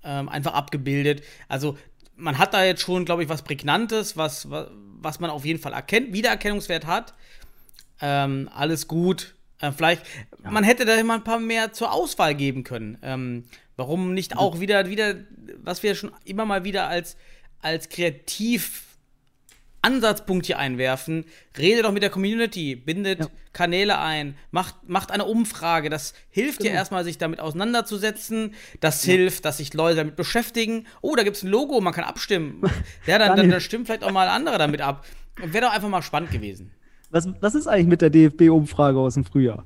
ähm, 0.04 0.30
einfach 0.30 0.54
abgebildet. 0.54 1.24
Also 1.48 1.78
man 2.16 2.38
hat 2.38 2.54
da 2.54 2.64
jetzt 2.64 2.82
schon, 2.82 3.06
glaube 3.06 3.24
ich, 3.24 3.30
was 3.30 3.42
Prägnantes, 3.42 4.18
was, 4.18 4.50
was, 4.52 4.68
was 5.02 5.20
man 5.20 5.30
auf 5.30 5.46
jeden 5.46 5.60
Fall 5.60 5.74
erkennt, 5.74 6.14
Wiedererkennungswert 6.14 6.86
hat. 6.86 7.14
Ähm, 8.02 8.50
alles 8.54 8.88
gut. 8.88 9.36
Äh, 9.60 9.72
vielleicht, 9.72 10.04
man 10.44 10.64
hätte 10.64 10.86
da 10.86 10.96
immer 10.96 11.16
ein 11.16 11.24
paar 11.24 11.40
mehr 11.40 11.74
zur 11.74 11.92
Auswahl 11.92 12.36
geben 12.36 12.64
können. 12.64 12.98
Ähm, 13.02 13.46
warum 13.76 14.14
nicht 14.14 14.38
auch 14.38 14.60
wieder, 14.60 14.90
wieder, 14.90 15.16
was 15.64 15.82
wir 15.82 15.96
schon 15.96 16.12
immer 16.26 16.46
mal 16.46 16.64
wieder 16.64 16.88
als, 16.88 17.18
als 17.62 17.90
kreativ 17.90 18.84
Ansatzpunkt 19.82 20.46
hier 20.48 20.60
einwerfen. 20.60 21.26
Redet 21.58 21.86
doch 21.86 21.92
mit 21.92 22.04
der 22.04 22.10
Community, 22.10 22.76
bindet 22.76 23.20
Ja. 23.20 23.28
Kanäle 23.54 23.98
ein, 24.00 24.36
macht, 24.52 24.76
macht 24.88 25.12
eine 25.12 25.26
Umfrage. 25.26 25.90
Das 25.90 26.14
hilft 26.30 26.60
Genau. 26.60 26.72
dir 26.72 26.76
erstmal, 26.76 27.04
sich 27.04 27.18
damit 27.18 27.40
auseinanderzusetzen. 27.40 28.54
Das 28.82 29.04
hilft, 29.04 29.46
dass 29.46 29.58
sich 29.58 29.74
Leute 29.74 29.96
damit 29.98 30.16
beschäftigen. 30.16 30.86
Oh, 31.02 31.16
da 31.16 31.24
gibt 31.24 31.38
es 31.38 31.44
ein 31.44 31.48
Logo, 31.50 31.80
man 31.80 31.94
kann 31.94 32.04
abstimmen. 32.04 32.62
Ja, 33.08 33.18
dann, 33.18 33.38
dann, 33.38 33.50
dann 33.50 33.62
stimmt 33.62 33.86
vielleicht 33.88 34.04
auch 34.04 34.12
mal 34.12 34.28
andere 34.28 34.58
damit 34.58 34.82
ab. 34.82 35.06
Wäre 35.38 35.66
doch 35.68 35.74
einfach 35.74 35.90
mal 35.90 36.02
spannend 36.02 36.32
gewesen. 36.32 36.72
Was, 37.10 37.26
was 37.40 37.56
ist 37.56 37.68
eigentlich 37.68 37.88
mit 37.88 38.02
der 38.02 38.10
DFB-Umfrage 38.10 39.00
aus 39.00 39.14
dem 39.14 39.24
Frühjahr? 39.24 39.66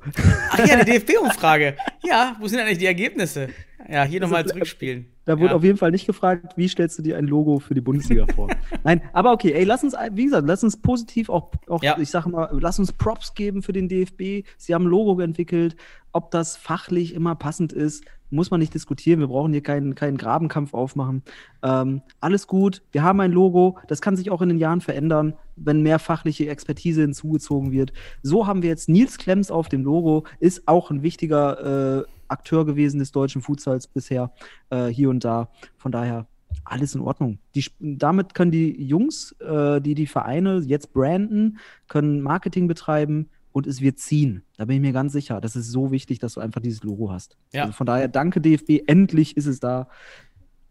Ach 0.52 0.60
ja, 0.60 0.84
die 0.84 0.92
DFB-Umfrage. 1.00 1.76
Ja, 2.04 2.36
wo 2.40 2.48
sind 2.48 2.60
eigentlich 2.60 2.78
die 2.78 2.86
Ergebnisse? 2.86 3.50
Ja, 3.92 4.04
hier 4.04 4.22
nochmal 4.22 4.44
ist- 4.46 4.52
zurückspielen. 4.54 5.08
Da 5.26 5.38
wurde 5.38 5.50
ja. 5.50 5.56
auf 5.56 5.64
jeden 5.64 5.78
Fall 5.78 5.92
nicht 5.92 6.08
gefragt, 6.08 6.54
wie 6.58 6.68
stellst 6.68 6.98
du 6.98 7.04
dir 7.04 7.16
ein 7.18 7.28
Logo 7.28 7.60
für 7.60 7.76
die 7.76 7.82
Bundesliga 7.82 8.26
vor? 8.34 8.48
Nein, 8.84 9.02
aber 9.14 9.32
okay, 9.34 9.52
ey, 9.54 9.64
lass 9.66 9.84
uns, 9.84 9.94
wie 10.14 10.26
gesagt, 10.26 10.48
lass 10.48 10.64
uns 10.64 10.78
positiv 10.78 11.30
auch, 11.30 11.52
auch 11.68 11.84
Ja. 11.84 11.98
ich 12.00 12.10
sage 12.10 12.30
mal, 12.30 12.50
lass 12.60 12.80
uns 12.80 12.92
Props 12.92 13.36
geben 13.36 13.62
für 13.62 13.72
den 13.72 13.88
DFB. 13.88 14.48
Sie 14.58 14.74
haben 14.74 14.86
ein 14.86 14.90
Logo 14.90 15.20
entwickelt. 15.22 15.76
Ob 16.12 16.32
das 16.32 16.58
fachlich 16.58 17.14
immer 17.14 17.36
passend 17.36 17.72
ist, 17.72 18.04
muss 18.32 18.50
man 18.50 18.60
nicht 18.62 18.74
diskutieren. 18.74 19.20
Wir 19.20 19.28
brauchen 19.28 19.52
hier 19.52 19.62
keinen, 19.62 19.94
keinen 19.94 20.18
Grabenkampf 20.18 20.74
aufmachen. 20.74 21.22
Ähm, 21.64 22.02
alles 22.20 22.48
gut, 22.48 22.82
wir 22.92 23.04
haben 23.04 23.20
ein 23.20 23.32
Logo. 23.32 23.78
Das 23.88 24.02
kann 24.02 24.16
sich 24.16 24.32
auch 24.32 24.42
in 24.42 24.50
den 24.50 24.58
Jahren 24.58 24.82
verändern, 24.82 25.36
wenn 25.56 25.82
mehr 25.84 26.00
fachliche 26.00 26.50
Expertise 26.50 27.02
hinzugezogen 27.02 27.72
wird. 27.72 27.94
So 28.24 28.48
haben 28.48 28.64
wir 28.64 28.70
jetzt 28.70 28.90
Nils 28.90 29.18
Klemms 29.18 29.52
auf 29.52 29.70
dem 29.70 29.84
Logo, 29.84 30.24
ist 30.40 30.68
auch 30.68 30.90
ein 30.92 31.04
wichtiger 31.04 32.00
äh, 32.00 32.06
Akteur 32.32 32.66
gewesen 32.66 33.00
des 33.00 33.12
deutschen 33.12 33.42
Futsals 33.42 33.88
bisher, 33.88 34.32
äh, 34.70 34.88
hier 34.88 35.10
und 35.10 35.24
da. 35.24 35.50
Von 35.78 35.92
daher 35.92 36.28
alles 36.64 36.96
in 36.96 37.02
Ordnung. 37.02 37.40
Die, 37.56 37.66
damit 37.80 38.34
können 38.34 38.52
die 38.52 38.82
Jungs, 38.84 39.34
äh, 39.40 39.82
die 39.82 39.96
die 39.96 40.08
Vereine 40.08 40.60
jetzt 40.66 40.94
branden, 40.94 41.60
können 41.88 42.22
Marketing 42.22 42.68
betreiben 42.68 43.30
und 43.52 43.68
es 43.68 43.82
wird 43.82 44.00
ziehen. 44.00 44.44
Da 44.58 44.66
bin 44.66 44.78
ich 44.78 44.82
mir 44.82 44.94
ganz 44.94 45.14
sicher. 45.14 45.42
Das 45.42 45.56
ist 45.56 45.70
so 45.72 45.92
wichtig, 45.92 46.20
dass 46.20 46.36
du 46.36 46.40
einfach 46.40 46.62
dieses 46.62 46.84
Logo 46.84 47.12
hast. 47.12 47.38
Ja. 47.54 47.64
Also 47.64 47.74
von 47.74 47.86
daher, 47.86 48.08
danke 48.08 48.42
DFB, 48.42 48.84
endlich 48.88 49.38
ist 49.38 49.48
es 49.48 49.60
da. 49.60 49.88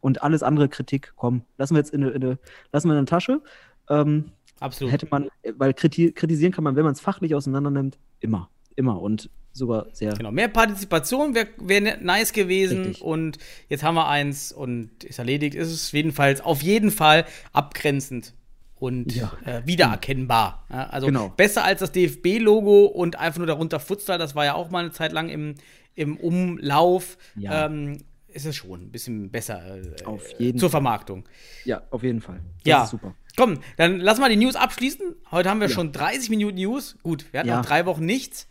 Und 0.00 0.22
alles 0.22 0.42
andere 0.42 0.68
Kritik, 0.68 1.12
komm, 1.16 1.42
lassen 1.58 1.74
wir 1.74 1.78
jetzt 1.78 1.92
in 1.92 2.02
eine, 2.02 2.12
in 2.12 2.24
eine, 2.24 2.38
lassen 2.72 2.88
wir 2.88 2.92
in 2.92 2.98
eine 2.98 3.06
Tasche. 3.06 3.42
Ähm, 3.90 4.32
Absolut. 4.60 4.92
hätte 4.92 5.08
man, 5.10 5.28
weil 5.56 5.74
kriti 5.74 6.12
kritisieren 6.12 6.52
kann 6.52 6.64
man, 6.64 6.76
wenn 6.76 6.84
man 6.84 6.92
es 6.92 7.00
fachlich 7.00 7.34
auseinander 7.34 7.70
nimmt, 7.70 7.98
immer. 8.20 8.48
Immer 8.76 9.00
und 9.00 9.30
sogar 9.52 9.86
sehr. 9.92 10.12
Genau, 10.14 10.30
mehr 10.30 10.48
Partizipation 10.48 11.34
wäre 11.34 11.48
wär 11.58 11.80
ne- 11.80 11.98
nice 12.00 12.32
gewesen 12.32 12.84
Richtig. 12.84 13.02
und 13.02 13.38
jetzt 13.68 13.82
haben 13.82 13.96
wir 13.96 14.08
eins 14.08 14.52
und 14.52 15.02
ist 15.04 15.18
erledigt. 15.18 15.54
Ist 15.56 15.70
es 15.70 15.90
jedenfalls 15.92 16.40
auf 16.40 16.62
jeden 16.62 16.90
Fall 16.90 17.24
abgrenzend 17.52 18.32
und 18.76 19.14
Ja. 19.14 19.32
äh, 19.44 19.62
wiedererkennbar. 19.66 20.66
Ja, 20.70 20.86
also 20.88 21.06
Genau. 21.08 21.28
besser 21.36 21.64
als 21.64 21.80
das 21.80 21.92
DFB-Logo 21.92 22.86
und 22.86 23.16
einfach 23.18 23.38
nur 23.38 23.46
darunter 23.46 23.80
Futsal, 23.80 24.18
das 24.18 24.34
war 24.34 24.44
ja 24.44 24.54
auch 24.54 24.70
mal 24.70 24.78
eine 24.80 24.92
Zeit 24.92 25.12
lang 25.12 25.28
im, 25.28 25.54
im 25.94 26.16
Umlauf. 26.16 27.18
Ja. 27.36 27.66
Ähm, 27.66 27.98
ist 28.28 28.46
es 28.46 28.54
schon 28.54 28.80
ein 28.82 28.90
bisschen 28.92 29.30
besser 29.30 29.60
äh, 29.78 30.04
Auf 30.04 30.22
jeden 30.38 30.58
zur. 30.60 30.70
Vermarktung. 30.70 31.24
Ja, 31.64 31.82
auf 31.90 32.04
jeden 32.04 32.20
Fall. 32.20 32.36
Das 32.58 32.64
ja, 32.64 32.84
ist 32.84 32.90
super. 32.90 33.16
Komm, 33.36 33.58
dann 33.76 33.98
lass 33.98 34.18
mal 34.20 34.30
die 34.30 34.36
News 34.36 34.54
abschließen. 34.54 35.16
Heute 35.32 35.50
haben 35.50 35.60
wir 35.60 35.68
schon 35.68 35.90
30 35.92 36.30
Minuten 36.30 36.56
News. 36.56 36.96
Gut, 37.02 37.26
wir 37.32 37.40
hatten 37.40 37.48
noch 37.50 37.64
drei 37.66 37.86
Wochen 37.86 38.04
nichts. 38.04 38.46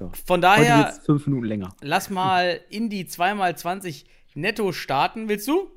Ja. 0.00 0.10
Von 0.26 0.40
daher 0.40 0.92
fünf 1.04 1.26
Minuten 1.26 1.46
länger. 1.46 1.74
lass 1.80 2.10
mal 2.10 2.60
in 2.70 2.88
die 2.90 3.04
2x20 3.06 4.04
netto 4.34 4.72
starten. 4.72 5.28
Willst 5.28 5.48
du? 5.48 5.70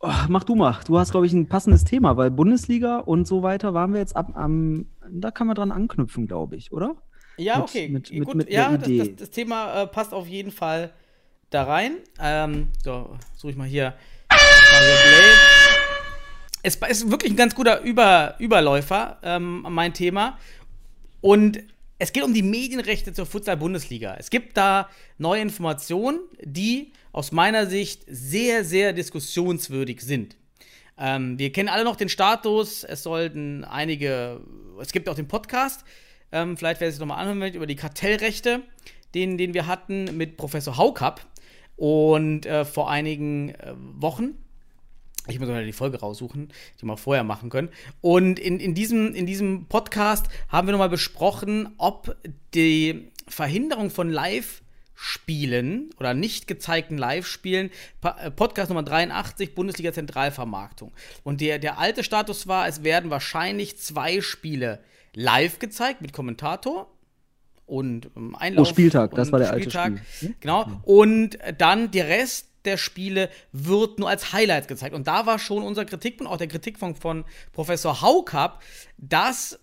Oh, 0.00 0.10
mach 0.28 0.44
du 0.44 0.54
mal. 0.54 0.78
Du 0.86 0.98
hast, 0.98 1.10
glaube 1.10 1.26
ich, 1.26 1.32
ein 1.32 1.46
passendes 1.48 1.84
Thema, 1.84 2.16
weil 2.16 2.30
Bundesliga 2.30 2.98
und 2.98 3.26
so 3.26 3.42
weiter 3.42 3.74
waren 3.74 3.92
wir 3.92 4.00
jetzt 4.00 4.16
ab 4.16 4.32
am. 4.34 4.86
Da 5.10 5.30
kann 5.30 5.46
man 5.46 5.56
dran 5.56 5.72
anknüpfen, 5.72 6.26
glaube 6.26 6.56
ich, 6.56 6.72
oder? 6.72 6.96
Ja, 7.36 7.56
Mit- 7.58 7.68
okay. 7.68 7.88
mit- 7.88 8.10
mit- 8.12 8.24
Gut, 8.28 8.50
ja, 8.50 8.76
das, 8.76 8.88
das, 8.88 9.08
das 9.16 9.30
Thema 9.30 9.82
äh, 9.82 9.86
passt 9.86 10.12
auf 10.14 10.26
jeden 10.26 10.52
Fall 10.52 10.92
da 11.50 11.64
rein. 11.64 11.96
Ähm, 12.20 12.68
so, 12.84 13.16
suche 13.36 13.50
ich 13.52 13.56
mal 13.58 13.66
hier. 13.66 13.94
Es 16.62 16.76
ist 16.76 17.10
wirklich 17.10 17.32
ein 17.32 17.36
ganz 17.36 17.54
guter 17.54 17.80
Über, 17.80 18.34
Überläufer, 18.38 19.18
ähm, 19.22 19.66
mein 19.70 19.94
Thema. 19.94 20.38
Und 21.22 21.60
es 22.00 22.12
geht 22.12 22.24
um 22.24 22.32
die 22.32 22.42
Medienrechte 22.42 23.12
zur 23.12 23.26
Futsal-Bundesliga. 23.26 24.16
Es 24.18 24.30
gibt 24.30 24.56
da 24.56 24.88
neue 25.18 25.42
Informationen, 25.42 26.18
die 26.42 26.92
aus 27.12 27.30
meiner 27.30 27.66
Sicht 27.66 28.04
sehr, 28.06 28.64
sehr 28.64 28.94
diskussionswürdig 28.94 30.00
sind. 30.00 30.34
Ähm, 30.96 31.38
wir 31.38 31.52
kennen 31.52 31.68
alle 31.68 31.84
noch 31.84 31.96
den 31.96 32.08
Status. 32.08 32.84
Es 32.84 33.02
sollten 33.02 33.64
einige, 33.64 34.40
es 34.80 34.92
gibt 34.92 35.10
auch 35.10 35.14
den 35.14 35.28
Podcast. 35.28 35.84
Ähm, 36.32 36.56
vielleicht 36.56 36.80
wer 36.80 36.90
sich 36.90 37.00
nochmal 37.00 37.18
anhören 37.18 37.40
will, 37.40 37.54
über 37.54 37.66
die 37.66 37.76
Kartellrechte, 37.76 38.62
den, 39.14 39.36
den 39.36 39.52
wir 39.52 39.66
hatten 39.66 40.16
mit 40.16 40.38
Professor 40.38 40.78
Haukapp. 40.78 41.26
Und 41.76 42.46
äh, 42.46 42.64
vor 42.64 42.90
einigen 42.90 43.50
äh, 43.50 43.74
Wochen 43.76 44.38
ich 45.30 45.40
muss 45.40 45.48
mal 45.48 45.64
die 45.64 45.72
Folge 45.72 46.00
raussuchen, 46.00 46.52
die 46.80 46.86
wir 46.86 46.96
vorher 46.96 47.24
machen 47.24 47.50
können. 47.50 47.70
Und 48.00 48.38
in, 48.38 48.60
in, 48.60 48.74
diesem, 48.74 49.14
in 49.14 49.26
diesem 49.26 49.66
Podcast 49.66 50.26
haben 50.48 50.68
wir 50.68 50.72
nochmal 50.72 50.88
besprochen, 50.88 51.70
ob 51.78 52.16
die 52.54 53.10
Verhinderung 53.28 53.90
von 53.90 54.10
Live-Spielen 54.10 55.90
oder 55.98 56.14
nicht 56.14 56.46
gezeigten 56.46 56.98
Live-Spielen, 56.98 57.70
äh, 58.02 58.30
Podcast 58.30 58.70
Nummer 58.70 58.82
83, 58.82 59.54
Bundesliga 59.54 59.92
Zentralvermarktung. 59.92 60.92
Und 61.22 61.40
der, 61.40 61.58
der 61.58 61.78
alte 61.78 62.04
Status 62.04 62.46
war, 62.46 62.66
es 62.68 62.82
werden 62.82 63.10
wahrscheinlich 63.10 63.78
zwei 63.78 64.20
Spiele 64.20 64.80
live 65.14 65.58
gezeigt 65.58 66.02
mit 66.02 66.12
Kommentator 66.12 66.90
und 67.66 68.10
ähm, 68.16 68.34
Einlauf. 68.34 68.68
Oh, 68.68 68.70
Spieltag, 68.70 69.14
das 69.14 69.32
war 69.32 69.38
der 69.38 69.50
alte 69.50 69.70
Spieltag. 69.70 70.02
Spiel. 70.12 70.28
Hm? 70.28 70.34
Genau. 70.40 70.80
Und 70.82 71.38
dann 71.58 71.90
der 71.90 72.08
Rest 72.08 72.49
der 72.64 72.76
Spiele 72.76 73.30
wird 73.52 73.98
nur 73.98 74.08
als 74.08 74.32
Highlights 74.32 74.68
gezeigt. 74.68 74.94
Und 74.94 75.06
da 75.06 75.26
war 75.26 75.38
schon 75.38 75.62
unser 75.62 75.84
Kritikpunkt, 75.84 76.32
auch 76.32 76.38
der 76.38 76.48
Kritikpunkt 76.48 77.00
von 77.00 77.24
Professor 77.52 78.00
Haukapp, 78.00 78.62
dass 78.98 79.58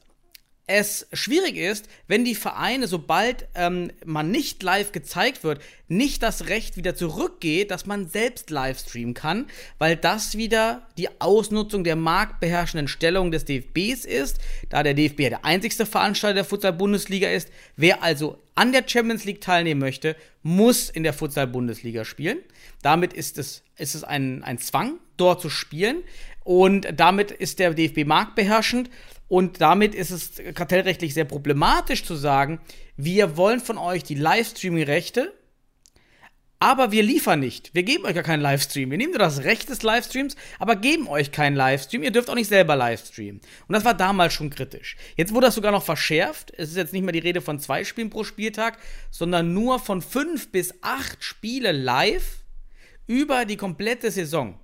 es 0.67 1.07
schwierig 1.13 1.55
ist, 1.55 1.87
wenn 2.07 2.25
die 2.25 2.35
Vereine, 2.35 2.87
sobald 2.87 3.47
ähm, 3.55 3.89
man 4.05 4.31
nicht 4.31 4.61
live 4.61 4.91
gezeigt 4.91 5.45
wird, 5.45 5.61
nicht 5.87 6.21
das 6.21 6.47
Recht 6.47 6.75
wieder 6.75 6.93
zurückgeht, 6.93 7.71
dass 7.71 7.85
man 7.85 8.09
selbst 8.09 8.49
live 8.49 8.77
streamen 8.77 9.13
kann, 9.13 9.47
weil 9.77 9.95
das 9.95 10.35
wieder 10.35 10.85
die 10.97 11.21
Ausnutzung 11.21 11.85
der 11.85 11.95
marktbeherrschenden 11.95 12.89
Stellung 12.89 13.31
des 13.31 13.45
DFBs 13.45 14.03
ist, 14.03 14.39
da 14.67 14.83
der 14.83 14.93
DFB 14.93 15.21
ja 15.21 15.29
der 15.29 15.45
einzigste 15.45 15.85
Veranstalter 15.85 16.35
der 16.35 16.45
Futsal-Bundesliga 16.45 17.29
ist. 17.29 17.49
Wer 17.77 18.03
also 18.03 18.37
an 18.57 18.71
der 18.71 18.83
Champions 18.87 19.23
League 19.23 19.39
teilnehmen 19.39 19.79
möchte, 19.79 20.15
muss 20.41 20.89
in 20.89 21.03
der 21.03 21.13
Futsal-Bundesliga 21.13 22.05
spielen. 22.05 22.39
Damit 22.81 23.13
ist 23.13 23.37
es, 23.37 23.63
ist 23.77 23.93
es 23.93 24.03
ein, 24.03 24.43
ein 24.43 24.57
Zwang, 24.57 24.97
dort 25.15 25.41
zu 25.41 25.49
spielen. 25.49 26.03
Und 26.43 26.87
damit 26.95 27.31
ist 27.31 27.59
der 27.59 27.73
DFB 27.73 28.05
marktbeherrschend. 28.05 28.89
Und 29.27 29.61
damit 29.61 29.93
ist 29.93 30.09
es 30.09 30.41
kartellrechtlich 30.55 31.13
sehr 31.13 31.25
problematisch 31.25 32.03
zu 32.03 32.15
sagen, 32.15 32.59
wir 32.95 33.37
wollen 33.37 33.59
von 33.59 33.77
euch 33.77 34.03
die 34.03 34.15
Livestreaming-Rechte, 34.15 35.33
aber 36.59 36.91
wir 36.91 37.03
liefern 37.03 37.39
nicht. 37.39 37.75
Wir 37.75 37.83
geben 37.83 38.05
euch 38.05 38.15
gar 38.15 38.23
keinen 38.23 38.41
Livestream. 38.41 38.89
Wir 38.89 38.97
nehmen 38.97 39.11
nur 39.11 39.19
das 39.19 39.43
Recht 39.43 39.69
des 39.69 39.83
Livestreams, 39.83 40.35
aber 40.57 40.75
geben 40.75 41.07
euch 41.07 41.31
keinen 41.31 41.55
Livestream. 41.55 42.01
Ihr 42.01 42.11
dürft 42.11 42.29
auch 42.29 42.35
nicht 42.35 42.47
selber 42.47 42.75
Livestreamen. 42.75 43.41
Und 43.67 43.73
das 43.73 43.85
war 43.85 43.93
damals 43.93 44.33
schon 44.33 44.49
kritisch. 44.49 44.97
Jetzt 45.15 45.33
wurde 45.33 45.47
das 45.47 45.55
sogar 45.55 45.71
noch 45.71 45.83
verschärft. 45.83 46.51
Es 46.57 46.69
ist 46.69 46.77
jetzt 46.77 46.93
nicht 46.93 47.03
mehr 47.03 47.11
die 47.11 47.19
Rede 47.19 47.41
von 47.41 47.59
zwei 47.59 47.83
Spielen 47.83 48.09
pro 48.09 48.23
Spieltag, 48.23 48.79
sondern 49.11 49.53
nur 49.53 49.79
von 49.79 50.01
fünf 50.01 50.51
bis 50.51 50.73
acht 50.81 51.23
Spiele 51.23 51.71
live 51.71 52.43
über 53.05 53.45
die 53.45 53.57
komplette 53.57 54.09
Saison. 54.09 54.59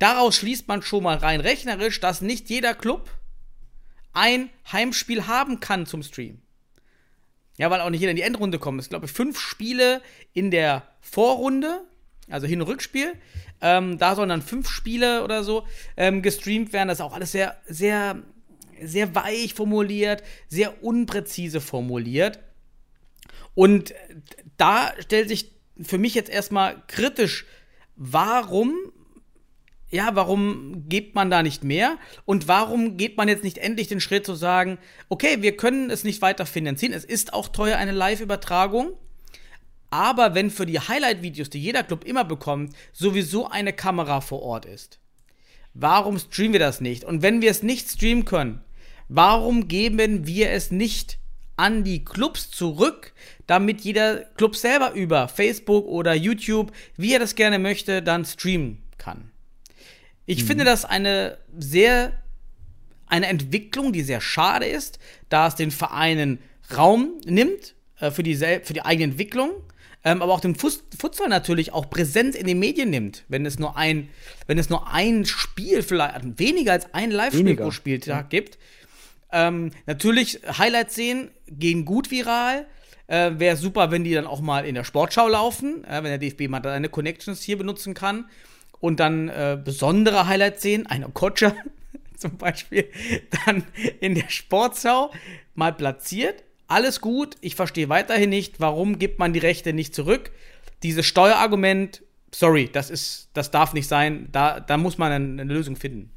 Daraus 0.00 0.34
schließt 0.34 0.66
man 0.66 0.82
schon 0.82 1.04
mal 1.04 1.18
rein 1.18 1.40
rechnerisch, 1.40 2.00
dass 2.00 2.20
nicht 2.20 2.50
jeder 2.50 2.74
Club 2.74 3.08
ein 4.12 4.50
Heimspiel 4.72 5.28
haben 5.28 5.60
kann 5.60 5.86
zum 5.86 6.02
Stream. 6.02 6.41
Ja, 7.58 7.70
weil 7.70 7.80
auch 7.80 7.90
nicht 7.90 8.00
jeder 8.00 8.10
in 8.10 8.16
die 8.16 8.22
Endrunde 8.22 8.58
kommt. 8.58 8.80
Es 8.80 8.88
glaube 8.88 9.06
ich, 9.06 9.12
fünf 9.12 9.38
Spiele 9.38 10.00
in 10.32 10.50
der 10.50 10.82
Vorrunde, 11.00 11.82
also 12.28 12.46
Hin- 12.46 12.62
und 12.62 12.68
Rückspiel. 12.68 13.12
Ähm, 13.60 13.98
da 13.98 14.14
sollen 14.14 14.30
dann 14.30 14.42
fünf 14.42 14.68
Spiele 14.68 15.22
oder 15.22 15.44
so 15.44 15.66
ähm, 15.96 16.22
gestreamt 16.22 16.72
werden. 16.72 16.88
Das 16.88 16.98
ist 16.98 17.04
auch 17.04 17.14
alles 17.14 17.32
sehr, 17.32 17.56
sehr, 17.66 18.22
sehr 18.82 19.14
weich 19.14 19.54
formuliert, 19.54 20.22
sehr 20.48 20.82
unpräzise 20.82 21.60
formuliert. 21.60 22.40
Und 23.54 23.94
da 24.56 24.92
stellt 24.98 25.28
sich 25.28 25.52
für 25.80 25.98
mich 25.98 26.14
jetzt 26.14 26.30
erstmal 26.30 26.82
kritisch, 26.86 27.44
warum 27.96 28.74
ja, 29.92 30.10
warum 30.14 30.88
gibt 30.88 31.14
man 31.14 31.30
da 31.30 31.42
nicht 31.42 31.64
mehr? 31.64 31.98
Und 32.24 32.48
warum 32.48 32.96
geht 32.96 33.18
man 33.18 33.28
jetzt 33.28 33.44
nicht 33.44 33.58
endlich 33.58 33.88
den 33.88 34.00
Schritt 34.00 34.24
zu 34.24 34.34
sagen, 34.34 34.78
okay, 35.10 35.42
wir 35.42 35.56
können 35.56 35.90
es 35.90 36.02
nicht 36.02 36.22
weiter 36.22 36.46
finanzieren, 36.46 36.94
es 36.94 37.04
ist 37.04 37.34
auch 37.34 37.48
teuer 37.48 37.76
eine 37.76 37.92
Live-Übertragung, 37.92 38.94
aber 39.90 40.34
wenn 40.34 40.50
für 40.50 40.64
die 40.64 40.80
Highlight-Videos, 40.80 41.50
die 41.50 41.60
jeder 41.60 41.82
Club 41.82 42.04
immer 42.04 42.24
bekommt, 42.24 42.74
sowieso 42.94 43.48
eine 43.48 43.74
Kamera 43.74 44.22
vor 44.22 44.40
Ort 44.42 44.64
ist, 44.64 44.98
warum 45.74 46.18
streamen 46.18 46.54
wir 46.54 46.60
das 46.60 46.80
nicht? 46.80 47.04
Und 47.04 47.20
wenn 47.20 47.42
wir 47.42 47.50
es 47.50 47.62
nicht 47.62 47.90
streamen 47.90 48.24
können, 48.24 48.64
warum 49.08 49.68
geben 49.68 50.26
wir 50.26 50.50
es 50.50 50.70
nicht 50.70 51.18
an 51.58 51.84
die 51.84 52.02
Clubs 52.02 52.50
zurück, 52.50 53.12
damit 53.46 53.82
jeder 53.82 54.24
Club 54.36 54.56
selber 54.56 54.92
über 54.92 55.28
Facebook 55.28 55.84
oder 55.84 56.14
YouTube, 56.14 56.72
wie 56.96 57.12
er 57.12 57.18
das 57.18 57.34
gerne 57.34 57.58
möchte, 57.58 58.02
dann 58.02 58.24
streamen 58.24 58.78
kann? 58.96 59.31
Ich 60.26 60.44
finde 60.44 60.64
das 60.64 60.84
eine 60.84 61.38
sehr, 61.56 62.12
eine 63.06 63.26
Entwicklung, 63.26 63.92
die 63.92 64.02
sehr 64.02 64.20
schade 64.20 64.66
ist, 64.66 64.98
da 65.28 65.48
es 65.48 65.56
den 65.56 65.70
Vereinen 65.70 66.38
Raum 66.76 67.20
nimmt 67.24 67.74
äh, 67.98 68.10
für, 68.10 68.22
die 68.22 68.36
für 68.36 68.72
die 68.72 68.82
eigene 68.82 69.12
Entwicklung, 69.12 69.50
ähm, 70.04 70.22
aber 70.22 70.32
auch 70.32 70.40
dem 70.40 70.54
Futsal 70.54 71.28
natürlich 71.28 71.72
auch 71.72 71.90
Präsenz 71.90 72.36
in 72.36 72.46
den 72.46 72.58
Medien 72.58 72.90
nimmt, 72.90 73.24
wenn 73.28 73.44
es 73.46 73.58
nur 73.58 73.76
ein, 73.76 74.08
wenn 74.46 74.58
es 74.58 74.70
nur 74.70 74.92
ein 74.92 75.24
Spiel, 75.26 75.82
vielleicht 75.82 76.38
weniger 76.38 76.72
als 76.72 76.92
ein 76.94 77.10
Live-Spiel 77.10 77.56
pro 77.56 77.70
Spieltag 77.70 78.30
gibt. 78.30 78.58
Ähm, 79.32 79.70
natürlich, 79.86 80.40
Highlights 80.58 80.94
sehen, 80.94 81.30
gehen 81.46 81.84
gut 81.84 82.10
viral. 82.10 82.66
Äh, 83.06 83.32
Wäre 83.38 83.56
super, 83.56 83.90
wenn 83.90 84.04
die 84.04 84.12
dann 84.12 84.26
auch 84.26 84.40
mal 84.40 84.66
in 84.66 84.74
der 84.74 84.84
Sportschau 84.84 85.28
laufen, 85.28 85.84
äh, 85.84 86.02
wenn 86.02 86.04
der 86.04 86.18
DFB 86.18 86.48
mal 86.48 86.62
seine 86.62 86.88
Connections 86.88 87.42
hier 87.42 87.58
benutzen 87.58 87.94
kann 87.94 88.26
und 88.82 88.98
dann 88.98 89.28
äh, 89.28 89.56
besondere 89.64 90.26
Highlights 90.26 90.60
sehen, 90.60 90.86
einer 90.88 91.08
Kotscher 91.08 91.54
zum 92.18 92.36
Beispiel, 92.36 92.88
dann 93.46 93.62
in 94.00 94.16
der 94.16 94.28
Sportschau 94.28 95.12
mal 95.54 95.72
platziert. 95.72 96.42
Alles 96.66 97.00
gut, 97.00 97.36
ich 97.40 97.54
verstehe 97.54 97.88
weiterhin 97.88 98.30
nicht, 98.30 98.58
warum 98.58 98.98
gibt 98.98 99.18
man 99.20 99.32
die 99.32 99.38
Rechte 99.38 99.72
nicht 99.72 99.94
zurück. 99.94 100.32
Dieses 100.82 101.06
Steuerargument, 101.06 102.02
sorry, 102.34 102.68
das 102.72 102.90
ist, 102.90 103.28
das 103.34 103.52
darf 103.52 103.72
nicht 103.72 103.86
sein, 103.86 104.28
da, 104.32 104.58
da 104.58 104.76
muss 104.76 104.98
man 104.98 105.12
eine, 105.12 105.42
eine 105.42 105.54
Lösung 105.54 105.76
finden. 105.76 106.10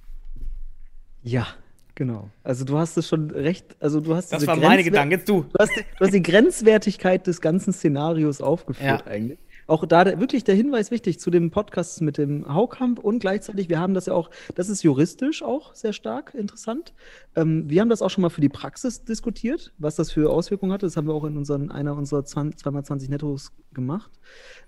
Ja, 1.21 1.47
genau. 1.93 2.31
Also 2.43 2.65
du 2.65 2.79
hast 2.79 2.97
es 2.97 3.07
schon 3.07 3.29
recht, 3.29 3.75
also 3.79 3.99
du 3.99 4.15
hast 4.15 4.33
Das 4.33 4.47
waren 4.47 4.59
meine 4.59 4.83
Gedanken. 4.83 5.11
Jetzt 5.11 5.29
du. 5.29 5.43
Du 5.43 5.59
hast, 5.59 5.71
du 5.75 5.83
hast 6.05 6.13
die 6.13 6.23
Grenzwertigkeit 6.23 7.27
des 7.27 7.41
ganzen 7.41 7.73
Szenarios 7.73 8.41
aufgeführt 8.41 9.03
Ja. 9.05 9.11
eigentlich. 9.11 9.39
Auch 9.67 9.85
da 9.85 10.19
wirklich 10.19 10.43
der 10.43 10.55
Hinweis 10.55 10.91
wichtig 10.91 11.19
zu 11.19 11.31
dem 11.31 11.51
Podcast 11.51 12.01
mit 12.01 12.17
dem 12.17 12.53
Haukamp 12.53 12.99
und 12.99 13.19
gleichzeitig, 13.19 13.69
wir 13.69 13.79
haben 13.79 13.93
das 13.93 14.05
ja 14.05 14.13
auch, 14.13 14.29
das 14.55 14.69
ist 14.69 14.83
juristisch 14.83 15.43
auch 15.43 15.73
sehr 15.73 15.93
stark 15.93 16.33
interessant. 16.35 16.93
Ähm, 17.35 17.69
wir 17.69 17.81
haben 17.81 17.89
das 17.89 18.01
auch 18.01 18.09
schon 18.09 18.21
mal 18.21 18.29
für 18.29 18.41
die 18.41 18.49
Praxis 18.49 19.03
diskutiert, 19.03 19.73
was 19.77 19.95
das 19.95 20.11
für 20.11 20.31
Auswirkungen 20.31 20.71
hatte. 20.71 20.85
Das 20.85 20.97
haben 20.97 21.07
wir 21.07 21.13
auch 21.13 21.23
in 21.23 21.37
unseren, 21.37 21.71
einer 21.71 21.95
unserer 21.95 22.21
2x20 22.21 23.09
Nettos 23.09 23.51
gemacht. 23.73 24.11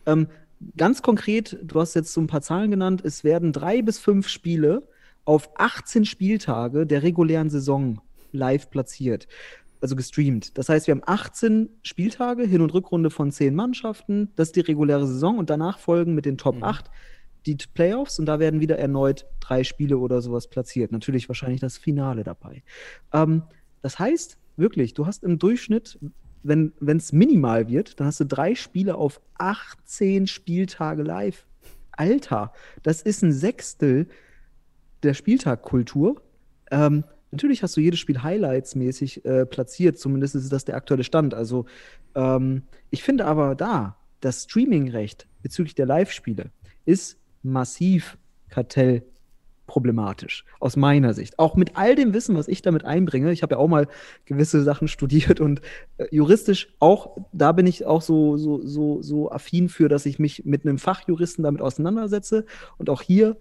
Ähm, 0.06 0.28
ganz 0.76 1.02
konkret, 1.02 1.60
du 1.64 1.80
hast 1.80 1.94
jetzt 1.94 2.14
so 2.14 2.22
ein 2.22 2.28
paar 2.28 2.42
Zahlen 2.42 2.72
genannt, 2.72 3.02
es 3.04 3.24
werden 3.24 3.54
drei 3.54 3.82
bis 3.82 4.00
fünf 4.00 4.28
Spiele 4.28 4.88
auf 5.26 5.52
18 5.56 6.06
Spieltage 6.06 6.88
der 6.88 7.04
regulären 7.04 7.50
Saison 7.50 8.02
live 8.32 8.70
platziert 8.70 9.28
also 9.82 9.96
gestreamt. 9.96 10.58
Das 10.58 10.70
heißt, 10.70 10.88
wir 10.88 10.94
haben 10.94 11.04
18 11.06 11.70
Spieltage, 11.84 12.44
Hin- 12.44 12.62
und 12.62 12.74
Rückrunde 12.74 13.10
von 13.10 13.32
10 13.32 13.56
Mannschaften. 13.56 14.32
Das 14.36 14.50
ist 14.50 14.56
die 14.56 14.62
reguläre 14.62 15.08
Saison 15.08 15.38
und 15.38 15.50
danach 15.50 15.80
folgen 15.80 16.16
mit 16.16 16.26
den 16.26 16.38
Top 16.38 16.56
mhm. 16.58 16.64
8 16.64 16.90
die 17.48 17.56
Playoffs 17.74 18.20
und 18.20 18.26
da 18.26 18.40
werden 18.40 18.60
wieder 18.60 18.78
erneut 18.78 19.26
drei 19.40 19.64
Spiele 19.64 19.98
oder 19.98 20.22
sowas 20.22 20.48
platziert. 20.50 20.92
Natürlich 20.92 21.30
wahrscheinlich 21.30 21.62
das 21.62 21.78
Finale 21.78 22.24
dabei. 22.24 22.64
Ähm, 23.14 23.44
das 23.82 23.98
heißt, 24.00 24.38
wirklich, 24.58 24.94
du 24.94 25.06
hast 25.06 25.24
im 25.24 25.40
Durchschnitt, 25.40 25.98
wenn 26.44 26.74
es 26.86 27.14
minimal 27.14 27.68
wird, 27.70 28.00
dann 28.00 28.08
hast 28.08 28.20
du 28.20 28.26
drei 28.26 28.56
Spiele 28.56 28.96
auf 28.96 29.22
18 29.38 30.28
Spieltage 30.28 31.04
live. 31.04 31.46
Alter, 31.92 32.54
das 32.84 33.02
ist 33.02 33.24
ein 33.24 33.32
Sechstel 33.32 34.08
der 35.04 35.14
Spieltagkultur. 35.14 36.22
Ähm, 36.70 37.04
Natürlich 37.38 37.62
hast 37.62 37.78
du 37.78 37.82
jedes 37.82 38.00
Spiel 38.00 38.24
highlightsmäßig 38.24 39.24
äh, 39.24 39.46
platziert, 39.46 40.00
zumindest 40.00 40.34
ist 40.34 40.52
das 40.52 40.66
der 40.66 40.76
aktuelle 40.76 41.04
Stand. 41.04 41.36
Also 41.36 41.68
ähm, 42.16 42.64
ich 42.90 43.04
finde 43.04 43.26
aber 43.26 43.54
da, 43.54 43.96
das 44.22 44.46
Streamingrecht 44.46 45.28
bezüglich 45.44 45.76
der 45.76 45.86
Live-Spiele 45.86 46.50
ist 46.86 47.20
massiv 47.44 48.18
kartellproblematisch, 48.50 50.46
aus 50.60 50.78
meiner 50.78 51.14
Sicht. 51.14 51.38
Auch 51.38 51.56
mit 51.56 51.78
all 51.78 51.94
dem 51.94 52.16
Wissen, 52.16 52.36
was 52.36 52.48
ich 52.48 52.64
damit 52.64 52.86
einbringe. 52.86 53.32
Ich 53.32 53.44
habe 53.44 53.54
ja 53.54 53.60
auch 53.60 53.68
mal 53.68 53.88
gewisse 54.26 54.64
Sachen 54.64 54.88
studiert 54.88 55.40
und 55.40 55.62
äh, 55.98 56.08
juristisch 56.10 56.74
auch, 56.80 57.18
da 57.34 57.52
bin 57.52 57.68
ich 57.68 57.86
auch 57.86 58.02
so, 58.02 58.38
so, 58.38 58.66
so, 58.66 59.04
so 59.04 59.32
affin 59.32 59.70
für, 59.70 59.90
dass 59.90 60.08
ich 60.08 60.18
mich 60.18 60.44
mit 60.44 60.66
einem 60.66 60.80
Fachjuristen 60.80 61.44
damit 61.44 61.62
auseinandersetze. 61.62 62.48
Und 62.80 62.90
auch 62.90 63.04
hier 63.04 63.38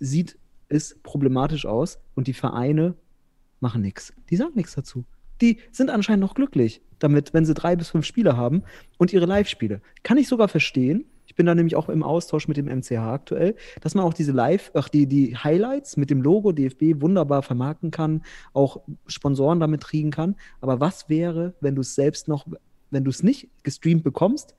sieht 0.00 0.36
es 0.68 0.98
problematisch 1.02 1.64
aus 1.64 1.98
und 2.14 2.26
die 2.26 2.34
Vereine 2.34 2.94
machen 3.60 3.82
nichts. 3.82 4.12
Die 4.30 4.36
sagen 4.36 4.52
nichts 4.54 4.74
dazu. 4.74 5.04
Die 5.40 5.58
sind 5.70 5.90
anscheinend 5.90 6.22
noch 6.22 6.34
glücklich 6.34 6.82
damit, 6.98 7.32
wenn 7.34 7.44
sie 7.44 7.54
drei 7.54 7.76
bis 7.76 7.90
fünf 7.90 8.04
Spiele 8.04 8.36
haben 8.36 8.62
und 8.98 9.12
ihre 9.12 9.26
Live-Spiele. 9.26 9.80
Kann 10.02 10.18
ich 10.18 10.28
sogar 10.28 10.48
verstehen. 10.48 11.04
Ich 11.26 11.34
bin 11.34 11.46
da 11.46 11.54
nämlich 11.54 11.76
auch 11.76 11.88
im 11.88 12.02
Austausch 12.02 12.48
mit 12.48 12.56
dem 12.56 12.66
MCH 12.66 12.92
aktuell, 12.92 13.54
dass 13.80 13.94
man 13.94 14.04
auch 14.04 14.14
diese 14.14 14.32
Live, 14.32 14.72
ach, 14.74 14.88
die, 14.88 15.06
die 15.06 15.36
Highlights 15.36 15.96
mit 15.96 16.10
dem 16.10 16.22
Logo 16.22 16.52
DFB 16.52 17.00
wunderbar 17.00 17.42
vermarkten 17.42 17.90
kann, 17.90 18.22
auch 18.52 18.80
Sponsoren 19.06 19.60
damit 19.60 19.84
kriegen 19.84 20.10
kann. 20.10 20.36
Aber 20.60 20.80
was 20.80 21.08
wäre, 21.08 21.54
wenn 21.60 21.74
du 21.74 21.82
es 21.82 21.94
selbst 21.94 22.28
noch, 22.28 22.46
wenn 22.90 23.04
du 23.04 23.10
es 23.10 23.22
nicht 23.22 23.48
gestreamt 23.62 24.02
bekommst? 24.02 24.56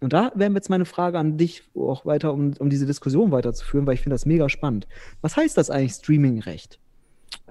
Und 0.00 0.12
da 0.12 0.32
wäre 0.34 0.52
jetzt 0.52 0.68
meine 0.68 0.84
Frage 0.84 1.18
an 1.18 1.38
dich, 1.38 1.62
auch 1.74 2.04
weiter, 2.04 2.34
um, 2.34 2.52
um 2.58 2.68
diese 2.68 2.86
Diskussion 2.86 3.30
weiterzuführen, 3.30 3.86
weil 3.86 3.94
ich 3.94 4.00
finde 4.02 4.14
das 4.14 4.26
mega 4.26 4.48
spannend. 4.48 4.86
Was 5.20 5.36
heißt 5.36 5.56
das 5.56 5.70
eigentlich 5.70 5.92
Streaming-Recht? 5.92 6.80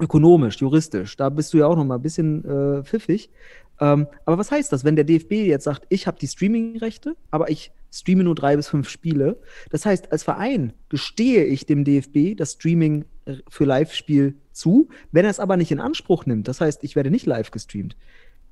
Ökonomisch, 0.02 0.58
juristisch, 0.58 1.16
da 1.16 1.30
bist 1.30 1.54
du 1.54 1.60
ja 1.60 1.68
auch 1.68 1.76
noch 1.76 1.86
mal 1.86 1.96
ein 1.96 2.02
bisschen 2.02 2.44
äh, 2.44 2.84
pfiffig. 2.84 3.30
Ähm, 3.80 4.08
aber 4.26 4.38
was 4.38 4.52
heißt 4.52 4.72
das, 4.72 4.84
wenn 4.84 4.96
der 4.96 5.06
DFB 5.06 5.32
jetzt 5.32 5.64
sagt, 5.64 5.86
ich 5.90 6.08
habe 6.08 6.20
die 6.20 6.28
Streaming-Rechte, 6.28 7.16
aber 7.32 7.50
ich 7.50 7.72
streame 7.92 8.24
nur 8.24 8.36
drei 8.36 8.56
bis 8.56 8.68
fünf 8.68 8.90
Spiele? 8.90 9.38
Das 9.70 9.86
heißt, 9.86 10.12
als 10.12 10.24
Verein 10.24 10.74
gestehe 10.90 11.46
ich 11.46 11.66
dem 11.66 11.84
DFB 11.84 12.38
das 12.38 12.54
Streaming 12.54 13.06
äh, 13.26 13.38
für 13.50 13.66
Live-Spiel 13.66 14.36
zu, 14.52 14.90
wenn 15.12 15.26
er 15.26 15.32
es 15.32 15.40
aber 15.40 15.58
nicht 15.58 15.72
in 15.72 15.80
Anspruch 15.80 16.26
nimmt. 16.26 16.48
Das 16.48 16.62
heißt, 16.62 16.84
ich 16.84 16.96
werde 16.96 17.10
nicht 17.10 17.26
live 17.26 17.52
gestreamt. 17.52 17.96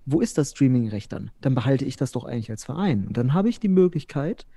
Wo 0.06 0.22
ist 0.22 0.38
das 0.40 0.52
Streaming-Recht 0.52 1.12
dann? 1.12 1.30
Dann 1.42 1.54
behalte 1.54 1.86
ich 1.86 1.96
das 1.96 2.12
doch 2.12 2.26
eigentlich 2.26 2.50
als 2.50 2.64
Verein. 2.64 3.06
Und 3.08 3.18
dann 3.18 3.34
habe 3.34 3.50
ich 3.50 3.60
die 3.60 3.68
Möglichkeit, 3.68 4.48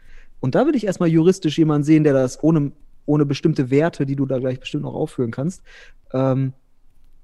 und 0.40 0.54
da 0.54 0.64
würde 0.64 0.78
ich 0.78 0.86
erstmal 0.86 1.10
juristisch 1.10 1.58
jemanden 1.58 1.84
sehen, 1.84 2.04
der 2.04 2.14
das 2.14 2.42
ohne, 2.42 2.72
ohne 3.04 3.26
bestimmte 3.26 3.70
Werte, 3.70 4.06
die 4.06 4.16
du 4.16 4.24
da 4.24 4.38
gleich 4.38 4.58
bestimmt 4.58 4.84
noch 4.84 4.94
aufführen 4.94 5.30
kannst, 5.30 5.62
ähm, 6.14 6.54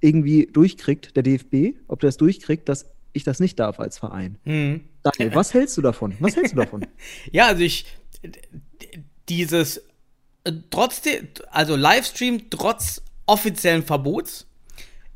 irgendwie 0.00 0.46
durchkriegt, 0.46 1.16
der 1.16 1.22
DFB, 1.22 1.76
ob 1.88 2.00
der 2.00 2.08
es 2.08 2.16
durchkriegt, 2.16 2.68
dass 2.68 2.86
ich 3.12 3.24
das 3.24 3.40
nicht 3.40 3.58
darf 3.58 3.80
als 3.80 3.98
Verein. 3.98 4.38
Mhm. 4.44 4.82
Daniel, 5.02 5.34
was 5.34 5.54
hältst 5.54 5.76
du 5.76 5.82
davon? 5.82 6.14
Was 6.20 6.36
hältst 6.36 6.52
du 6.52 6.56
davon? 6.58 6.86
ja, 7.32 7.46
also 7.46 7.62
ich 7.62 7.86
dieses 9.28 9.78
äh, 10.44 10.52
trotzdem, 10.70 11.28
also 11.50 11.76
Livestream 11.76 12.50
trotz 12.50 13.02
offiziellen 13.26 13.82
Verbots, 13.82 14.46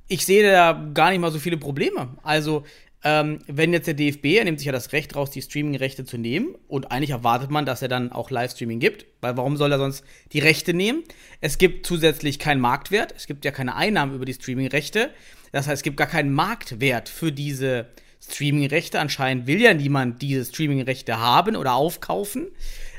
ich 0.08 0.26
sehe 0.26 0.50
da 0.50 0.90
gar 0.92 1.10
nicht 1.10 1.20
mal 1.20 1.32
so 1.32 1.38
viele 1.38 1.56
Probleme. 1.56 2.16
Also 2.22 2.64
ähm, 3.04 3.40
wenn 3.48 3.72
jetzt 3.72 3.86
der 3.88 3.94
DFB, 3.94 4.26
er 4.38 4.44
nimmt 4.44 4.58
sich 4.58 4.66
ja 4.66 4.72
das 4.72 4.92
Recht 4.92 5.16
raus, 5.16 5.30
die 5.30 5.42
Streaming-Rechte 5.42 6.04
zu 6.04 6.18
nehmen. 6.18 6.54
Und 6.68 6.92
eigentlich 6.92 7.10
erwartet 7.10 7.50
man, 7.50 7.66
dass 7.66 7.82
er 7.82 7.88
dann 7.88 8.12
auch 8.12 8.30
Livestreaming 8.30 8.78
gibt. 8.78 9.06
Weil 9.20 9.36
warum 9.36 9.56
soll 9.56 9.72
er 9.72 9.78
sonst 9.78 10.04
die 10.32 10.38
Rechte 10.38 10.72
nehmen? 10.72 11.02
Es 11.40 11.58
gibt 11.58 11.84
zusätzlich 11.84 12.38
keinen 12.38 12.60
Marktwert. 12.60 13.12
Es 13.16 13.26
gibt 13.26 13.44
ja 13.44 13.50
keine 13.50 13.74
Einnahmen 13.74 14.14
über 14.14 14.24
die 14.24 14.34
Streaming-Rechte. 14.34 15.10
Das 15.50 15.66
heißt, 15.66 15.80
es 15.80 15.82
gibt 15.82 15.96
gar 15.96 16.06
keinen 16.06 16.32
Marktwert 16.32 17.08
für 17.08 17.32
diese 17.32 17.88
Streaming-Rechte. 18.20 19.00
Anscheinend 19.00 19.48
will 19.48 19.60
ja 19.60 19.74
niemand 19.74 20.22
diese 20.22 20.44
Streaming-Rechte 20.44 21.18
haben 21.18 21.56
oder 21.56 21.74
aufkaufen. 21.74 22.48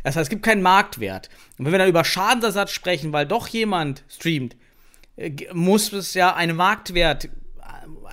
Das 0.04 0.18
heißt, 0.18 0.26
es 0.26 0.30
gibt 0.30 0.44
keinen 0.44 0.62
Marktwert. 0.62 1.30
Und 1.58 1.66
wenn 1.66 1.72
wir 1.72 1.80
dann 1.80 1.88
über 1.88 2.04
Schadensersatz 2.04 2.72
sprechen, 2.72 3.14
weil 3.14 3.26
doch 3.26 3.48
jemand 3.48 4.04
streamt, 4.10 4.58
äh, 5.16 5.32
muss 5.54 5.94
es 5.94 6.14
ja 6.14 6.36
einen 6.36 6.58
Marktwert 6.58 7.30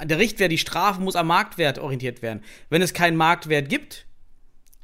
der 0.03 0.19
Richtwert, 0.19 0.53
die 0.53 0.59
Strafe 0.59 1.01
muss 1.01 1.17
am 1.17 1.27
Marktwert 1.27 1.79
orientiert 1.79 2.23
werden. 2.23 2.43
Wenn 2.69 2.83
es 2.83 2.95
keinen 2.95 3.17
Marktwert 3.17 3.69
gibt, 3.69 4.07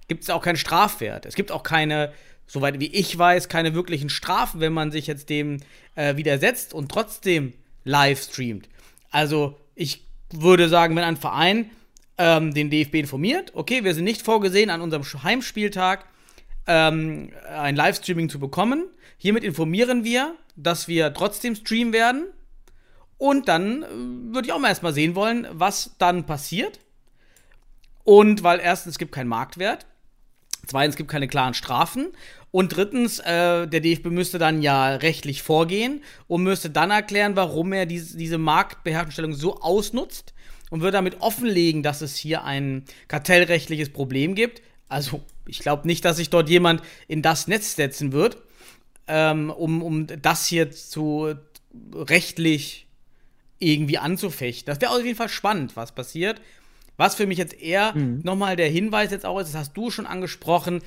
gibt 0.09 0.23
es 0.23 0.31
auch 0.31 0.43
keinen 0.43 0.57
Strafwert. 0.57 1.27
Es 1.27 1.35
gibt 1.35 1.53
auch 1.53 1.63
keine, 1.63 2.13
soweit 2.47 2.81
wie 2.81 2.87
ich 2.87 3.17
weiß, 3.17 3.49
keine 3.49 3.75
wirklichen 3.75 4.09
Strafen, 4.09 4.61
wenn 4.61 4.73
man 4.73 4.93
sich 4.93 5.07
jetzt 5.07 5.31
dem 5.31 5.59
äh, 5.95 6.17
widersetzt 6.17 6.75
und 6.75 6.91
trotzdem 6.91 7.53
live 7.85 8.23
streamt. 8.23 8.69
Also 9.11 9.59
ich 9.75 10.05
würde 10.31 10.69
sagen, 10.69 10.97
wenn 10.97 11.05
ein 11.05 11.17
Verein 11.17 11.71
ähm, 12.19 12.55
den 12.55 12.71
DFB 12.71 12.95
informiert, 12.95 13.53
okay, 13.55 13.85
wir 13.85 13.95
sind 13.95 14.05
nicht 14.05 14.23
vorgesehen, 14.23 14.71
an 14.71 14.81
unserem 14.81 15.05
Heimspieltag 15.23 16.05
ähm, 16.67 17.31
ein 17.49 17.77
Livestreaming 17.77 18.29
zu 18.29 18.39
bekommen. 18.39 18.85
Hiermit 19.19 19.45
informieren 19.45 20.05
wir, 20.05 20.35
dass 20.57 20.89
wir 20.89 21.13
trotzdem 21.15 21.55
streamen 21.55 21.93
werden 21.93 22.27
und 23.19 23.49
dann 23.49 23.83
äh, 23.83 23.87
würde 24.35 24.47
ich 24.47 24.53
auch 24.53 24.59
mal 24.59 24.69
erstmal 24.69 24.93
sehen 24.93 25.15
wollen, 25.15 25.47
was 25.53 25.97
dann 25.99 26.25
passiert. 26.25 26.81
Und 28.05 28.43
weil 28.43 28.61
erstens 28.61 28.93
es 28.93 28.99
gibt 28.99 29.13
keinen 29.13 29.29
Marktwert, 29.29 29.87
zweitens 30.67 30.95
es 30.95 30.97
gibt 30.97 31.11
keine 31.11 31.27
klaren 31.27 31.55
Strafen 31.55 32.13
und 32.53 32.77
drittens 32.77 33.19
äh, 33.19 33.67
der 33.67 33.81
DFB 33.81 34.07
müsste 34.07 34.39
dann 34.39 34.63
ja 34.63 34.95
rechtlich 34.95 35.43
vorgehen 35.43 36.03
und 36.29 36.43
müsste 36.43 36.71
dann 36.71 36.91
erklären, 36.91 37.37
warum 37.37 37.73
er 37.73 37.85
diese, 37.85 38.17
diese 38.17 38.39
Marktbeherrschungsstellung 38.39 39.35
so 39.35 39.61
ausnutzt 39.61 40.35
und 40.71 40.81
würde 40.81 40.93
damit 40.93 41.21
offenlegen, 41.21 41.83
dass 41.83 42.01
es 42.01 42.17
hier 42.17 42.45
ein 42.45 42.85
kartellrechtliches 43.09 43.91
Problem 43.91 44.35
gibt. 44.35 44.63
Also 44.89 45.21
ich 45.47 45.59
glaube 45.59 45.87
nicht, 45.87 46.05
dass 46.05 46.17
sich 46.17 46.31
dort 46.31 46.49
jemand 46.49 46.83
in 47.09 47.23
das 47.23 47.49
Netz 47.49 47.75
setzen 47.75 48.13
wird, 48.13 48.39
ähm, 49.09 49.51
um, 49.51 49.83
um 49.83 50.07
das 50.07 50.47
hier 50.47 50.71
zu 50.71 51.35
rechtlich 51.93 52.86
irgendwie 53.59 53.99
anzufechten. 53.99 54.67
Das 54.67 54.81
wäre 54.81 54.93
auf 54.93 55.05
jeden 55.05 55.17
Fall 55.17 55.29
spannend, 55.29 55.77
was 55.77 55.93
passiert. 55.93 56.41
Was 56.97 57.15
für 57.15 57.27
mich 57.27 57.39
jetzt 57.39 57.61
eher 57.61 57.95
mhm. 57.95 58.21
nochmal 58.23 58.57
der 58.57 58.69
Hinweis 58.69 59.11
jetzt 59.11 59.27
auch 59.27 59.39
ist, 59.39 59.49
das 59.49 59.61
hast 59.61 59.73
du 59.75 59.91
schon 59.91 60.07
angesprochen, 60.07 60.81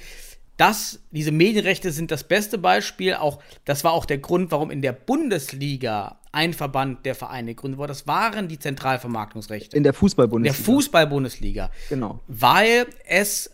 dass 0.57 0.99
diese 1.11 1.31
Medienrechte 1.31 1.91
sind 1.91 2.11
das 2.11 2.25
beste 2.25 2.57
Beispiel. 2.57 3.13
Auch 3.13 3.39
das 3.63 3.83
war 3.83 3.93
auch 3.93 4.05
der 4.05 4.17
Grund, 4.17 4.51
warum 4.51 4.71
in 4.71 4.81
der 4.81 4.91
Bundesliga 4.91 6.19
ein 6.31 6.53
Verband 6.53 7.05
der 7.05 7.15
Vereine 7.15 7.55
gegründet 7.55 7.77
wurde. 7.77 7.89
Das 7.89 8.07
waren 8.07 8.47
die 8.47 8.59
Zentralvermarktungsrechte. 8.59 9.77
In 9.77 9.83
der 9.83 9.93
Fußball-Bundesliga. 9.93 10.57
In 10.57 10.65
der 10.65 10.65
Fußball-Bundesliga. 10.65 11.71
Genau. 11.87 12.19
Weil 12.27 12.87
es 13.07 13.51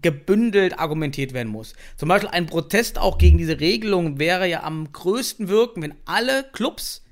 gebündelt 0.00 0.78
argumentiert 0.78 1.32
werden 1.32 1.48
muss. 1.48 1.74
Zum 1.96 2.08
Beispiel 2.08 2.30
ein 2.30 2.46
Protest 2.46 2.98
auch 2.98 3.18
gegen 3.18 3.38
diese 3.38 3.60
Regelung 3.60 4.18
wäre 4.18 4.46
ja 4.46 4.62
am 4.62 4.92
größten 4.92 5.48
wirken, 5.48 5.82
wenn 5.82 5.94
alle 6.04 6.44
Clubs 6.52 7.02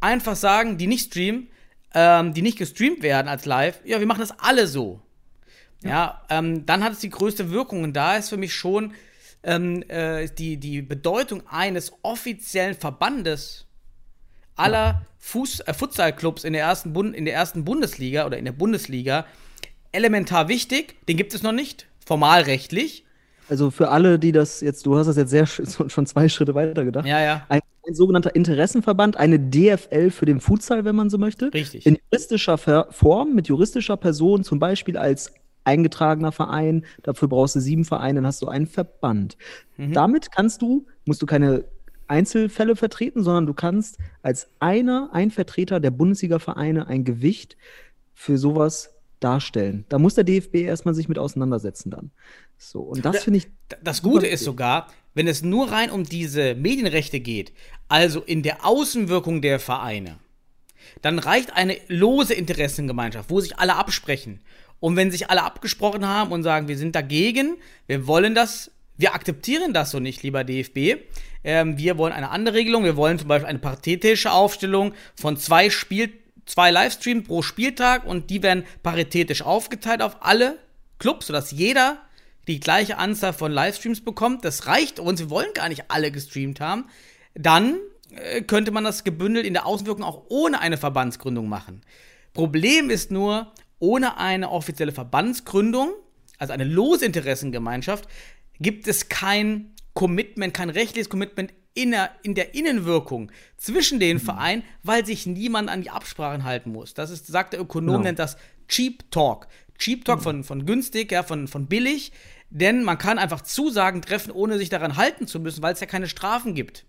einfach 0.00 0.36
sagen, 0.36 0.78
die 0.78 0.86
nicht 0.86 1.06
streamen, 1.06 1.48
ähm, 1.94 2.34
die 2.34 2.42
nicht 2.42 2.58
gestreamt 2.58 3.02
werden 3.02 3.28
als 3.28 3.44
live, 3.44 3.80
ja, 3.84 3.98
wir 3.98 4.06
machen 4.06 4.20
das 4.20 4.38
alle 4.38 4.66
so. 4.66 5.00
Ja, 5.82 5.90
ja 5.90 6.22
ähm, 6.30 6.66
dann 6.66 6.84
hat 6.84 6.92
es 6.92 6.98
die 6.98 7.10
größte 7.10 7.50
Wirkung. 7.50 7.82
Und 7.82 7.94
da 7.94 8.16
ist 8.16 8.28
für 8.28 8.36
mich 8.36 8.54
schon 8.54 8.92
ähm, 9.42 9.82
äh, 9.88 10.28
die, 10.28 10.56
die 10.58 10.82
Bedeutung 10.82 11.42
eines 11.48 11.92
offiziellen 12.02 12.74
Verbandes 12.74 13.66
aller 14.56 15.02
Fuß, 15.18 15.60
äh, 15.60 15.74
Futsalclubs 15.74 16.44
in 16.44 16.52
der, 16.52 16.62
ersten 16.62 16.94
in 17.14 17.24
der 17.24 17.34
ersten 17.34 17.64
Bundesliga 17.64 18.26
oder 18.26 18.38
in 18.38 18.44
der 18.44 18.52
Bundesliga 18.52 19.24
elementar 19.92 20.48
wichtig. 20.48 20.96
Den 21.06 21.16
gibt 21.16 21.34
es 21.34 21.42
noch 21.42 21.52
nicht, 21.52 21.86
formalrechtlich. 22.06 23.04
Also 23.48 23.70
für 23.70 23.88
alle, 23.88 24.18
die 24.18 24.32
das 24.32 24.60
jetzt, 24.60 24.84
du 24.84 24.98
hast 24.98 25.06
das 25.06 25.16
jetzt 25.16 25.30
sehr 25.30 25.46
sch- 25.46 25.88
schon 25.90 26.06
zwei 26.06 26.28
Schritte 26.28 26.54
weiter 26.54 26.84
gedacht. 26.84 27.06
Ja, 27.06 27.20
ja. 27.22 27.46
Ein, 27.48 27.60
ein 27.88 27.94
sogenannter 27.94 28.34
Interessenverband, 28.34 29.16
eine 29.16 29.40
DFL 29.40 30.10
für 30.10 30.26
den 30.26 30.40
Futsal, 30.40 30.84
wenn 30.84 30.94
man 30.94 31.10
so 31.10 31.18
möchte. 31.18 31.52
Richtig. 31.52 31.86
In 31.86 31.98
juristischer 32.10 32.58
Form, 32.58 33.34
mit 33.34 33.48
juristischer 33.48 33.96
Person, 33.96 34.44
zum 34.44 34.58
Beispiel 34.58 34.96
als 34.96 35.32
eingetragener 35.64 36.32
Verein. 36.32 36.84
Dafür 37.02 37.28
brauchst 37.28 37.56
du 37.56 37.60
sieben 37.60 37.84
Vereine, 37.84 38.18
dann 38.18 38.26
hast 38.26 38.42
du 38.42 38.48
einen 38.48 38.66
Verband. 38.66 39.36
Mhm. 39.76 39.92
Damit 39.92 40.30
kannst 40.32 40.62
du, 40.62 40.86
musst 41.04 41.20
du 41.20 41.26
keine 41.26 41.64
Einzelfälle 42.06 42.74
vertreten, 42.76 43.22
sondern 43.22 43.46
du 43.46 43.54
kannst 43.54 43.98
als 44.22 44.48
einer, 44.60 45.10
ein 45.12 45.30
Vertreter 45.30 45.80
der 45.80 45.90
Bundesliga-Vereine 45.90 46.86
ein 46.86 47.04
Gewicht 47.04 47.56
für 48.14 48.38
sowas 48.38 48.94
darstellen. 49.20 49.84
Da 49.88 49.98
muss 49.98 50.14
der 50.14 50.24
DFB 50.24 50.56
erstmal 50.56 50.94
sich 50.94 51.08
mit 51.08 51.18
auseinandersetzen 51.18 51.90
dann. 51.90 52.10
So, 52.56 52.80
und 52.80 53.04
das 53.04 53.24
finde 53.24 53.38
ich 53.38 53.48
Das 53.82 54.02
Gute 54.02 54.26
ist 54.26 54.44
sogar, 54.44 54.88
wenn 55.18 55.26
es 55.26 55.42
nur 55.42 55.72
rein 55.72 55.90
um 55.90 56.04
diese 56.04 56.54
Medienrechte 56.54 57.18
geht, 57.18 57.52
also 57.88 58.20
in 58.20 58.44
der 58.44 58.64
Außenwirkung 58.64 59.42
der 59.42 59.58
Vereine, 59.58 60.20
dann 61.02 61.18
reicht 61.18 61.56
eine 61.56 61.76
lose 61.88 62.34
Interessengemeinschaft, 62.34 63.28
wo 63.28 63.40
sich 63.40 63.58
alle 63.58 63.74
absprechen. 63.74 64.40
Und 64.78 64.94
wenn 64.94 65.10
sich 65.10 65.28
alle 65.28 65.42
abgesprochen 65.42 66.06
haben 66.06 66.30
und 66.30 66.44
sagen, 66.44 66.68
wir 66.68 66.78
sind 66.78 66.94
dagegen, 66.94 67.56
wir 67.88 68.06
wollen 68.06 68.36
das, 68.36 68.70
wir 68.96 69.12
akzeptieren 69.12 69.72
das 69.72 69.90
so 69.90 69.98
nicht, 69.98 70.22
lieber 70.22 70.44
DFB. 70.44 71.02
Ähm, 71.42 71.76
wir 71.78 71.98
wollen 71.98 72.12
eine 72.12 72.30
andere 72.30 72.54
Regelung. 72.54 72.84
Wir 72.84 72.96
wollen 72.96 73.18
zum 73.18 73.26
Beispiel 73.26 73.48
eine 73.48 73.58
paritätische 73.58 74.30
Aufstellung 74.30 74.94
von 75.16 75.36
zwei 75.36 75.68
Spiel, 75.68 76.12
zwei 76.46 76.70
Livestreams 76.70 77.26
pro 77.26 77.42
Spieltag 77.42 78.06
und 78.06 78.30
die 78.30 78.44
werden 78.44 78.62
paritätisch 78.84 79.42
aufgeteilt 79.42 80.00
auf 80.00 80.18
alle 80.20 80.58
Clubs, 81.00 81.26
sodass 81.26 81.50
jeder 81.50 81.98
die 82.48 82.60
gleiche 82.60 82.98
Anzahl 82.98 83.32
von 83.32 83.52
Livestreams 83.52 84.02
bekommt. 84.02 84.44
Das 84.44 84.66
reicht 84.66 84.98
uns. 84.98 85.20
Wir 85.20 85.30
wollen 85.30 85.52
gar 85.54 85.68
nicht 85.68 85.90
alle 85.90 86.10
gestreamt 86.10 86.60
haben. 86.60 86.86
Dann 87.34 87.76
äh, 88.10 88.42
könnte 88.42 88.70
man 88.72 88.84
das 88.84 89.04
gebündelt 89.04 89.46
in 89.46 89.52
der 89.52 89.66
Außenwirkung 89.66 90.02
auch 90.02 90.24
ohne 90.28 90.60
eine 90.60 90.78
Verbandsgründung 90.78 91.48
machen. 91.48 91.82
Problem 92.32 92.90
ist 92.90 93.10
nur, 93.10 93.52
ohne 93.78 94.16
eine 94.16 94.50
offizielle 94.50 94.92
Verbandsgründung, 94.92 95.90
also 96.38 96.52
eine 96.52 96.64
Losinteressengemeinschaft, 96.64 98.08
gibt 98.60 98.88
es 98.88 99.08
kein 99.08 99.74
Commitment, 99.94 100.54
kein 100.54 100.70
rechtliches 100.70 101.08
Commitment 101.08 101.52
in 101.74 101.92
der, 101.92 102.10
in 102.22 102.34
der 102.34 102.54
Innenwirkung 102.54 103.30
zwischen 103.56 104.00
den 104.00 104.18
Vereinen, 104.18 104.64
weil 104.82 105.06
sich 105.06 105.26
niemand 105.26 105.68
an 105.68 105.82
die 105.82 105.90
Absprachen 105.90 106.44
halten 106.44 106.72
muss. 106.72 106.94
Das 106.94 107.10
ist, 107.10 107.26
sagt 107.26 107.52
der 107.52 107.60
Ökonom, 107.60 107.96
Genau. 107.96 108.04
nennt 108.04 108.18
das 108.18 108.36
Cheap 108.68 109.10
Talk. 109.10 109.46
Cheap 109.78 110.04
Talk 110.04 110.22
von, 110.22 110.42
von 110.42 110.66
günstig, 110.66 111.12
ja, 111.12 111.22
von, 111.22 111.46
von 111.46 111.66
billig, 111.66 112.10
denn 112.50 112.82
man 112.82 112.98
kann 112.98 113.18
einfach 113.18 113.42
Zusagen 113.42 114.02
treffen, 114.02 114.30
ohne 114.30 114.58
sich 114.58 114.68
daran 114.68 114.96
halten 114.96 115.26
zu 115.26 115.40
müssen, 115.40 115.62
weil 115.62 115.74
es 115.74 115.80
ja 115.80 115.86
keine 115.86 116.08
Strafen 116.08 116.54
gibt. 116.54 116.84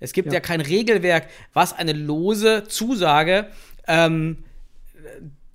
Es 0.00 0.12
gibt 0.12 0.28
ja, 0.28 0.34
Ja. 0.34 0.40
kein 0.40 0.60
Regelwerk, 0.60 1.28
was 1.52 1.72
eine 1.72 1.92
lose 1.92 2.64
Zusage 2.66 3.48
ähm, 3.86 4.44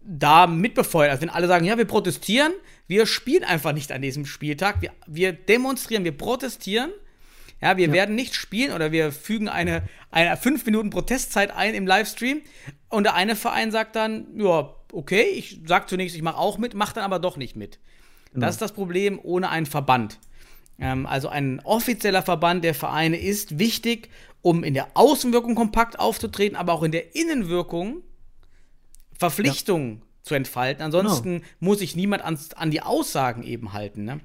da 0.01 0.47
mitbefeuert. 0.47 1.11
Also 1.11 1.21
wenn 1.21 1.29
alle 1.29 1.47
sagen, 1.47 1.65
ja, 1.65 1.77
wir 1.77 1.85
protestieren, 1.85 2.53
wir 2.87 3.05
spielen 3.05 3.43
einfach 3.43 3.73
nicht 3.73 3.91
an 3.91 4.01
diesem 4.01 4.25
Spieltag, 4.25 4.81
wir, 4.81 4.91
wir 5.05 5.33
demonstrieren, 5.33 6.03
wir 6.05 6.15
protestieren, 6.17 6.91
ja, 7.59 7.75
wir 7.75 7.91
werden 7.91 8.15
nicht 8.15 8.35
spielen 8.35 8.71
oder 8.71 8.91
wir 8.91 9.11
fügen 9.11 9.49
eine, 9.49 9.81
eine 10.11 10.37
5 10.37 10.65
Minuten 10.67 10.91
Protestzeit 10.91 11.51
ein 11.55 11.73
im 11.73 11.87
Livestream 11.87 12.41
und 12.89 13.03
der 13.03 13.15
eine 13.15 13.35
Verein 13.35 13.71
sagt 13.71 13.95
dann, 13.95 14.27
ja, 14.37 14.73
okay, 14.93 15.23
ich 15.23 15.61
sag 15.65 15.89
zunächst, 15.89 16.15
ich 16.15 16.21
mache 16.21 16.37
auch 16.37 16.57
mit, 16.59 16.75
mach 16.75 16.93
dann 16.93 17.03
aber 17.03 17.19
doch 17.19 17.35
nicht 17.35 17.55
mit. 17.55 17.79
Das 18.41 18.55
ist 18.55 18.61
das 18.61 18.71
Problem 18.71 19.19
ohne 19.21 19.49
einen 19.49 19.65
Verband. 19.65 20.19
Ähm, 20.79 21.05
also 21.05 21.29
ein 21.29 21.59
offizieller 21.63 22.21
Verband 22.21 22.63
der 22.63 22.73
Vereine 22.73 23.17
ist 23.17 23.59
wichtig, 23.59 24.09
um 24.41 24.63
in 24.63 24.73
der 24.73 24.87
Außenwirkung 24.93 25.55
kompakt 25.55 25.99
aufzutreten, 25.99 26.55
aber 26.55 26.73
auch 26.73 26.83
in 26.83 26.91
der 26.91 27.15
Innenwirkung 27.15 28.03
Verpflichtungen 29.17 30.03
zu 30.21 30.35
entfalten. 30.35 30.83
Ansonsten 30.83 31.41
muss 31.59 31.79
sich 31.79 31.95
niemand 31.95 32.23
ans, 32.23 32.53
an 32.53 32.69
die 32.69 32.81
Aussagen 32.81 33.43
eben 33.43 33.73
halten. 33.73 34.03
Ne? 34.05 34.19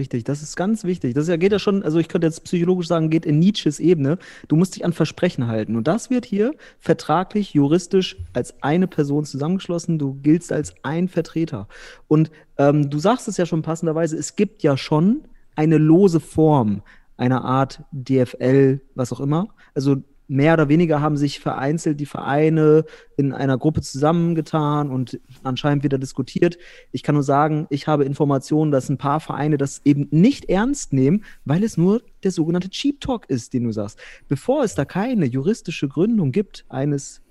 Richtig, 0.00 0.24
das 0.24 0.40
ist 0.40 0.56
ganz 0.56 0.84
wichtig. 0.84 1.12
Das 1.12 1.26
geht 1.26 1.52
ja 1.52 1.58
schon, 1.58 1.82
also 1.82 1.98
ich 1.98 2.08
könnte 2.08 2.26
jetzt 2.26 2.44
psychologisch 2.44 2.88
sagen, 2.88 3.10
geht 3.10 3.26
in 3.26 3.38
Nietzsches 3.38 3.78
Ebene. 3.78 4.16
Du 4.48 4.56
musst 4.56 4.74
dich 4.74 4.82
an 4.86 4.94
Versprechen 4.94 5.46
halten. 5.46 5.76
Und 5.76 5.86
das 5.86 6.08
wird 6.08 6.24
hier 6.24 6.54
vertraglich, 6.78 7.52
juristisch 7.52 8.16
als 8.32 8.62
eine 8.62 8.86
Person 8.86 9.26
zusammengeschlossen. 9.26 9.98
Du 9.98 10.14
giltst 10.14 10.54
als 10.54 10.72
ein 10.84 11.06
Vertreter. 11.08 11.68
Und 12.08 12.30
ähm, 12.56 12.88
du 12.88 12.98
sagst 12.98 13.28
es 13.28 13.36
ja 13.36 13.44
schon 13.44 13.60
passenderweise, 13.60 14.16
es 14.16 14.36
gibt 14.36 14.62
ja 14.62 14.78
schon 14.78 15.24
eine 15.54 15.76
lose 15.76 16.18
Form 16.18 16.80
einer 17.18 17.44
Art 17.44 17.82
DFL, 17.92 18.80
was 18.94 19.12
auch 19.12 19.20
immer. 19.20 19.48
Also 19.74 19.96
mehr 20.30 20.54
oder 20.54 20.68
weniger 20.68 21.00
haben 21.00 21.16
sich 21.16 21.40
vereinzelt 21.40 21.98
die 21.98 22.06
Vereine 22.06 22.84
in 23.16 23.32
einer 23.32 23.58
Gruppe 23.58 23.82
zusammengetan 23.82 24.88
und 24.88 25.18
anscheinend 25.42 25.82
wieder 25.82 25.98
diskutiert. 25.98 26.56
Ich 26.92 27.02
kann 27.02 27.16
nur 27.16 27.24
sagen, 27.24 27.66
ich 27.68 27.88
habe 27.88 28.04
Informationen, 28.04 28.70
dass 28.70 28.88
ein 28.88 28.96
paar 28.96 29.18
Vereine 29.18 29.58
das 29.58 29.80
eben 29.84 30.06
nicht 30.12 30.44
ernst 30.44 30.92
nehmen, 30.92 31.24
weil 31.44 31.64
es 31.64 31.76
nur 31.76 32.02
der 32.22 32.30
sogenannte 32.30 32.70
Cheap 32.70 33.00
Talk 33.00 33.28
ist, 33.28 33.52
den 33.54 33.64
du 33.64 33.72
sagst. 33.72 33.98
Bevor 34.28 34.62
es 34.62 34.76
da 34.76 34.84
keine 34.84 35.26
juristische 35.26 35.88
Gründung 35.88 36.30
gibt 36.30 36.64
eines, 36.68 37.22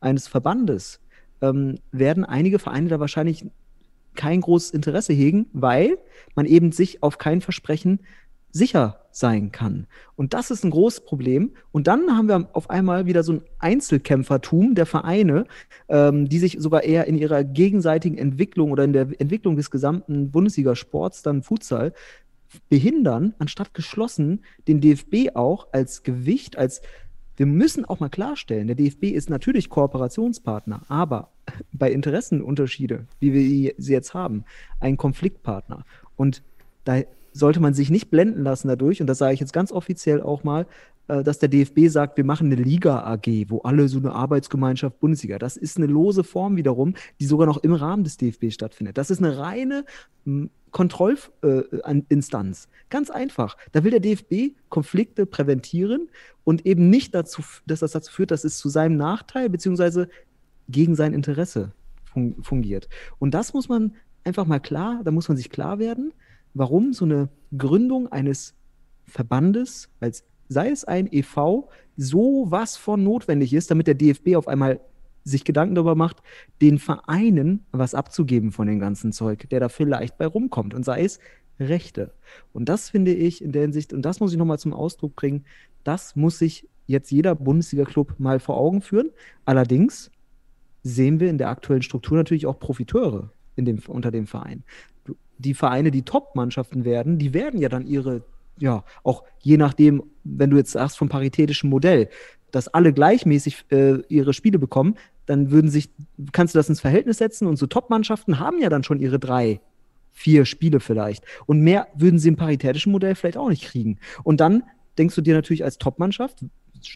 eines 0.00 0.26
Verbandes, 0.26 1.00
ähm, 1.40 1.78
werden 1.92 2.24
einige 2.24 2.58
Vereine 2.58 2.88
da 2.88 2.98
wahrscheinlich 2.98 3.46
kein 4.16 4.40
großes 4.40 4.72
Interesse 4.72 5.12
hegen, 5.12 5.46
weil 5.52 5.96
man 6.34 6.44
eben 6.44 6.72
sich 6.72 7.04
auf 7.04 7.18
kein 7.18 7.40
Versprechen 7.40 8.00
sicher 8.50 9.04
sein 9.18 9.50
kann. 9.50 9.86
Und 10.16 10.32
das 10.32 10.50
ist 10.50 10.64
ein 10.64 10.70
großes 10.70 11.04
Problem. 11.04 11.52
Und 11.72 11.86
dann 11.86 12.16
haben 12.16 12.28
wir 12.28 12.48
auf 12.52 12.70
einmal 12.70 13.06
wieder 13.06 13.22
so 13.22 13.32
ein 13.32 13.42
Einzelkämpfertum 13.58 14.74
der 14.74 14.86
Vereine, 14.86 15.46
ähm, 15.88 16.28
die 16.28 16.38
sich 16.38 16.56
sogar 16.60 16.84
eher 16.84 17.06
in 17.06 17.18
ihrer 17.18 17.42
gegenseitigen 17.42 18.16
Entwicklung 18.16 18.70
oder 18.70 18.84
in 18.84 18.92
der 18.92 19.08
Entwicklung 19.20 19.56
des 19.56 19.70
gesamten 19.70 20.30
Bundesliga-Sports, 20.30 21.22
dann 21.22 21.42
Futsal, 21.42 21.92
behindern, 22.68 23.34
anstatt 23.38 23.74
geschlossen 23.74 24.44
den 24.68 24.80
DFB 24.80 25.34
auch 25.34 25.68
als 25.72 26.02
Gewicht, 26.02 26.56
als 26.56 26.80
wir 27.36 27.46
müssen 27.46 27.84
auch 27.84 28.00
mal 28.00 28.08
klarstellen, 28.08 28.66
der 28.66 28.74
DFB 28.74 29.04
ist 29.04 29.30
natürlich 29.30 29.68
Kooperationspartner, 29.68 30.82
aber 30.88 31.30
bei 31.72 31.90
Interessenunterschiede, 31.90 33.06
wie 33.20 33.32
wir 33.32 33.74
sie 33.78 33.92
jetzt 33.92 34.14
haben, 34.14 34.44
ein 34.80 34.96
Konfliktpartner. 34.96 35.84
Und 36.16 36.42
da 36.84 37.02
sollte 37.38 37.60
man 37.60 37.74
sich 37.74 37.90
nicht 37.90 38.10
blenden 38.10 38.42
lassen 38.42 38.68
dadurch, 38.68 39.00
und 39.00 39.06
das 39.06 39.18
sage 39.18 39.34
ich 39.34 39.40
jetzt 39.40 39.52
ganz 39.52 39.72
offiziell 39.72 40.20
auch 40.20 40.44
mal, 40.44 40.66
äh, 41.08 41.22
dass 41.22 41.38
der 41.38 41.48
DFB 41.48 41.88
sagt, 41.88 42.16
wir 42.16 42.24
machen 42.24 42.46
eine 42.52 42.60
Liga 42.60 43.04
AG, 43.04 43.46
wo 43.48 43.58
alle 43.60 43.88
so 43.88 43.98
eine 43.98 44.12
Arbeitsgemeinschaft 44.12 45.00
Bundesliga. 45.00 45.38
Das 45.38 45.56
ist 45.56 45.76
eine 45.76 45.86
lose 45.86 46.24
Form 46.24 46.56
wiederum, 46.56 46.94
die 47.20 47.26
sogar 47.26 47.46
noch 47.46 47.58
im 47.58 47.72
Rahmen 47.72 48.04
des 48.04 48.16
DFB 48.16 48.50
stattfindet. 48.50 48.98
Das 48.98 49.10
ist 49.10 49.22
eine 49.22 49.38
reine 49.38 49.84
m, 50.26 50.50
Kontrollinstanz. 50.70 52.68
Ganz 52.90 53.10
einfach. 53.10 53.56
Da 53.72 53.84
will 53.84 53.90
der 53.90 54.00
DFB 54.00 54.54
Konflikte 54.68 55.24
präventieren 55.24 56.08
und 56.44 56.66
eben 56.66 56.90
nicht 56.90 57.14
dazu, 57.14 57.42
dass 57.66 57.80
das 57.80 57.92
dazu 57.92 58.12
führt, 58.12 58.30
dass 58.30 58.44
es 58.44 58.58
zu 58.58 58.68
seinem 58.68 58.96
Nachteil 58.96 59.48
beziehungsweise 59.48 60.08
gegen 60.68 60.94
sein 60.94 61.14
Interesse 61.14 61.72
fun 62.04 62.36
fungiert. 62.42 62.88
Und 63.18 63.32
das 63.32 63.54
muss 63.54 63.70
man 63.70 63.94
einfach 64.24 64.44
mal 64.44 64.60
klar, 64.60 65.00
da 65.04 65.10
muss 65.10 65.28
man 65.28 65.38
sich 65.38 65.48
klar 65.48 65.78
werden, 65.78 66.12
warum 66.54 66.92
so 66.92 67.04
eine 67.04 67.28
Gründung 67.56 68.10
eines 68.10 68.54
Verbandes, 69.04 69.90
als 70.00 70.24
sei 70.48 70.70
es 70.70 70.84
ein 70.84 71.10
EV, 71.10 71.68
so 71.96 72.46
was 72.48 72.76
von 72.76 73.02
notwendig 73.02 73.52
ist, 73.52 73.70
damit 73.70 73.86
der 73.86 73.94
DFB 73.94 74.36
auf 74.36 74.48
einmal 74.48 74.80
sich 75.24 75.44
Gedanken 75.44 75.74
darüber 75.74 75.94
macht, 75.94 76.22
den 76.62 76.78
Vereinen 76.78 77.66
was 77.70 77.94
abzugeben 77.94 78.50
von 78.50 78.66
dem 78.66 78.78
ganzen 78.78 79.12
Zeug, 79.12 79.48
der 79.50 79.60
da 79.60 79.68
vielleicht 79.68 80.16
bei 80.16 80.26
rumkommt 80.26 80.74
und 80.74 80.84
sei 80.84 81.04
es 81.04 81.18
Rechte. 81.60 82.12
Und 82.52 82.68
das 82.68 82.90
finde 82.90 83.12
ich 83.12 83.42
in 83.42 83.52
der 83.52 83.62
Hinsicht, 83.62 83.92
und 83.92 84.02
das 84.02 84.20
muss 84.20 84.32
ich 84.32 84.38
nochmal 84.38 84.58
zum 84.58 84.72
Ausdruck 84.72 85.16
bringen, 85.16 85.44
das 85.84 86.16
muss 86.16 86.38
sich 86.38 86.68
jetzt 86.86 87.10
jeder 87.10 87.34
Bundesliga-Club 87.34 88.14
mal 88.18 88.40
vor 88.40 88.56
Augen 88.56 88.80
führen. 88.80 89.10
Allerdings 89.44 90.10
sehen 90.82 91.20
wir 91.20 91.28
in 91.28 91.38
der 91.38 91.50
aktuellen 91.50 91.82
Struktur 91.82 92.16
natürlich 92.16 92.46
auch 92.46 92.58
Profiteure 92.58 93.30
dem, 93.56 93.80
unter 93.88 94.10
dem 94.10 94.26
Verein. 94.26 94.62
Die 95.38 95.54
Vereine, 95.54 95.90
die 95.90 96.02
Top-Mannschaften 96.02 96.84
werden, 96.84 97.18
die 97.18 97.34
werden 97.34 97.60
ja 97.60 97.68
dann 97.68 97.86
ihre, 97.86 98.22
ja, 98.58 98.84
auch 99.02 99.24
je 99.40 99.56
nachdem, 99.56 100.02
wenn 100.24 100.50
du 100.50 100.56
jetzt 100.56 100.72
sagst 100.72 100.98
vom 100.98 101.08
paritätischen 101.08 101.70
Modell, 101.70 102.08
dass 102.50 102.68
alle 102.68 102.92
gleichmäßig 102.92 103.66
äh, 103.70 103.98
ihre 104.08 104.32
Spiele 104.32 104.58
bekommen, 104.58 104.96
dann 105.26 105.50
würden 105.50 105.70
sich, 105.70 105.90
kannst 106.32 106.54
du 106.54 106.58
das 106.58 106.68
ins 106.68 106.80
Verhältnis 106.80 107.18
setzen 107.18 107.46
und 107.46 107.56
so 107.56 107.66
Top-Mannschaften 107.66 108.38
haben 108.38 108.60
ja 108.60 108.70
dann 108.70 108.82
schon 108.82 109.00
ihre 109.00 109.18
drei, 109.18 109.60
vier 110.12 110.46
Spiele 110.46 110.80
vielleicht. 110.80 111.24
Und 111.46 111.60
mehr 111.60 111.86
würden 111.94 112.18
sie 112.18 112.28
im 112.28 112.36
paritätischen 112.36 112.92
Modell 112.92 113.14
vielleicht 113.14 113.36
auch 113.36 113.50
nicht 113.50 113.64
kriegen. 113.64 113.98
Und 114.24 114.40
dann 114.40 114.64
denkst 114.96 115.14
du 115.14 115.20
dir 115.20 115.34
natürlich 115.34 115.64
als 115.64 115.78
Top-Mannschaft, 115.78 116.44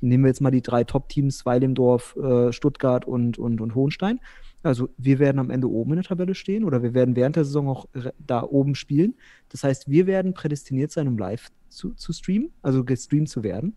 nehmen 0.00 0.24
wir 0.24 0.28
jetzt 0.28 0.40
mal 0.40 0.50
die 0.50 0.62
drei 0.62 0.84
Top-Teams, 0.84 1.46
Weilimdorf, 1.46 2.16
äh, 2.16 2.52
Stuttgart 2.52 3.04
und, 3.04 3.38
und, 3.38 3.60
und 3.60 3.74
Hohenstein. 3.74 4.20
Also 4.62 4.90
wir 4.96 5.18
werden 5.18 5.38
am 5.38 5.50
Ende 5.50 5.68
oben 5.68 5.92
in 5.92 5.96
der 5.96 6.04
Tabelle 6.04 6.34
stehen 6.34 6.64
oder 6.64 6.82
wir 6.82 6.94
werden 6.94 7.16
während 7.16 7.36
der 7.36 7.44
Saison 7.44 7.68
auch 7.68 7.86
da 8.18 8.42
oben 8.42 8.74
spielen. 8.74 9.14
Das 9.48 9.64
heißt, 9.64 9.90
wir 9.90 10.06
werden 10.06 10.34
prädestiniert 10.34 10.92
sein, 10.92 11.08
um 11.08 11.18
live 11.18 11.48
zu, 11.68 11.94
zu 11.94 12.12
streamen, 12.12 12.52
also 12.62 12.84
gestreamt 12.84 13.28
zu 13.28 13.42
werden. 13.42 13.76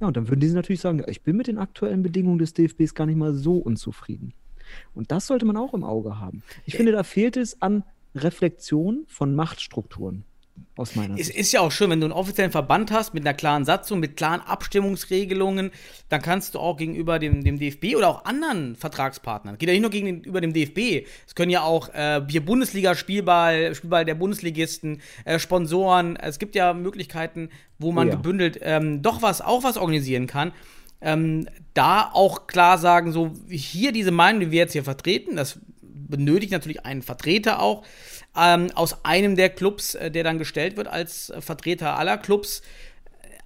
Ja, 0.00 0.08
und 0.08 0.16
dann 0.16 0.28
würden 0.28 0.40
diese 0.40 0.56
natürlich 0.56 0.80
sagen, 0.80 1.02
ich 1.06 1.22
bin 1.22 1.36
mit 1.36 1.46
den 1.46 1.58
aktuellen 1.58 2.02
Bedingungen 2.02 2.38
des 2.38 2.52
DFBs 2.52 2.94
gar 2.94 3.06
nicht 3.06 3.16
mal 3.16 3.32
so 3.32 3.58
unzufrieden. 3.58 4.34
Und 4.92 5.12
das 5.12 5.26
sollte 5.26 5.44
man 5.44 5.56
auch 5.56 5.74
im 5.74 5.84
Auge 5.84 6.18
haben. 6.18 6.42
Ich 6.64 6.76
finde, 6.76 6.92
da 6.92 7.04
fehlt 7.04 7.36
es 7.36 7.62
an 7.62 7.84
Reflexion 8.14 9.04
von 9.06 9.34
Machtstrukturen 9.34 10.24
aus 10.76 10.96
meiner 10.96 11.18
Es 11.18 11.26
Sicht. 11.26 11.38
ist 11.38 11.52
ja 11.52 11.60
auch 11.60 11.70
schön, 11.70 11.90
wenn 11.90 12.00
du 12.00 12.06
einen 12.06 12.12
offiziellen 12.12 12.50
Verband 12.50 12.90
hast 12.90 13.14
mit 13.14 13.24
einer 13.24 13.34
klaren 13.34 13.64
Satzung, 13.64 14.00
mit 14.00 14.16
klaren 14.16 14.40
Abstimmungsregelungen, 14.40 15.70
dann 16.08 16.22
kannst 16.22 16.54
du 16.54 16.58
auch 16.58 16.76
gegenüber 16.76 17.18
dem, 17.18 17.44
dem 17.44 17.58
DFB 17.58 17.96
oder 17.96 18.08
auch 18.08 18.24
anderen 18.24 18.74
Vertragspartnern, 18.76 19.56
geht 19.58 19.68
ja 19.68 19.72
nicht 19.72 19.82
nur 19.82 19.90
gegenüber 19.90 20.40
dem 20.40 20.52
DFB, 20.52 21.06
es 21.26 21.34
können 21.34 21.50
ja 21.50 21.62
auch 21.62 21.88
äh, 21.94 22.20
hier 22.28 22.44
Bundesliga-Spielball, 22.44 23.74
Spielball 23.74 24.04
der 24.04 24.14
Bundesligisten, 24.16 25.00
äh, 25.24 25.38
Sponsoren, 25.38 26.16
es 26.16 26.38
gibt 26.38 26.54
ja 26.54 26.74
Möglichkeiten, 26.74 27.50
wo 27.78 27.92
man 27.92 28.08
Oh 28.08 28.10
ja. 28.10 28.16
gebündelt 28.16 28.58
ähm, 28.62 29.02
doch 29.02 29.22
was, 29.22 29.40
auch 29.40 29.62
was 29.62 29.76
organisieren 29.76 30.26
kann. 30.26 30.52
Ähm, 31.00 31.48
da 31.74 32.10
auch 32.12 32.46
klar 32.46 32.78
sagen, 32.78 33.12
so 33.12 33.32
hier 33.50 33.92
diese 33.92 34.10
Meinung, 34.10 34.40
die 34.40 34.50
wir 34.50 34.58
jetzt 34.58 34.72
hier 34.72 34.84
vertreten, 34.84 35.36
das 35.36 35.58
benötigt 36.08 36.52
natürlich 36.52 36.84
einen 36.84 37.02
Vertreter 37.02 37.60
auch 37.60 37.84
ähm, 38.36 38.70
aus 38.74 39.04
einem 39.04 39.36
der 39.36 39.50
Clubs, 39.50 39.94
äh, 39.94 40.10
der 40.10 40.24
dann 40.24 40.38
gestellt 40.38 40.76
wird 40.76 40.88
als 40.88 41.30
äh, 41.30 41.40
Vertreter 41.40 41.96
aller 41.98 42.18
Clubs. 42.18 42.62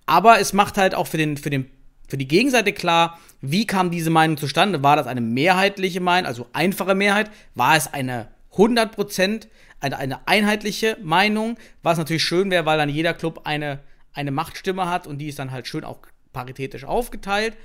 Aber 0.06 0.40
es 0.40 0.52
macht 0.52 0.78
halt 0.78 0.94
auch 0.94 1.06
für, 1.06 1.18
den, 1.18 1.36
für, 1.36 1.50
den, 1.50 1.70
für 2.08 2.16
die 2.16 2.28
Gegenseite 2.28 2.72
klar, 2.72 3.18
wie 3.40 3.66
kam 3.66 3.90
diese 3.90 4.10
Meinung 4.10 4.36
zustande? 4.36 4.82
War 4.82 4.96
das 4.96 5.06
eine 5.06 5.20
mehrheitliche 5.20 6.00
Meinung, 6.00 6.26
also 6.26 6.46
einfache 6.52 6.94
Mehrheit? 6.94 7.30
War 7.54 7.76
es 7.76 7.92
eine 7.92 8.28
100% 8.54 9.46
eine, 9.80 9.96
eine 9.98 10.26
einheitliche 10.26 10.96
Meinung? 11.02 11.56
Was 11.82 11.98
natürlich 11.98 12.24
schön 12.24 12.50
wäre, 12.50 12.66
weil 12.66 12.78
dann 12.78 12.88
jeder 12.88 13.14
Club 13.14 13.42
eine, 13.44 13.80
eine 14.12 14.30
Machtstimme 14.30 14.88
hat 14.88 15.06
und 15.06 15.18
die 15.18 15.28
ist 15.28 15.38
dann 15.38 15.50
halt 15.50 15.66
schön 15.66 15.84
auch 15.84 15.98
paritätisch 16.32 16.84
aufgeteilt. 16.84 17.56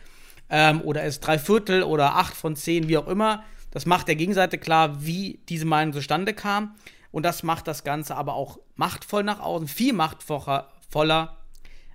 Ähm, 0.49 0.81
oder 0.81 1.03
ist 1.03 1.21
drei 1.21 1.39
Viertel 1.39 1.83
oder 1.83 2.15
acht 2.15 2.35
von 2.35 2.55
zehn, 2.55 2.87
wie 2.87 2.97
auch 2.97 3.07
immer. 3.07 3.43
Das 3.73 3.87
macht 3.87 4.07
der 4.07 4.15
Gegenseite 4.15 4.59
klar, 4.59 5.03
wie 5.03 5.39
diese 5.49 5.65
Meinung 5.65 5.93
zustande 5.93 6.35
kam. 6.35 6.75
Und 7.09 7.23
das 7.23 7.41
macht 7.41 7.67
das 7.67 7.83
Ganze 7.83 8.15
aber 8.15 8.35
auch 8.35 8.59
machtvoll 8.75 9.23
nach 9.23 9.39
außen, 9.39 9.67
viel 9.67 9.93
machtvoller 9.93 10.71
voller 10.89 11.39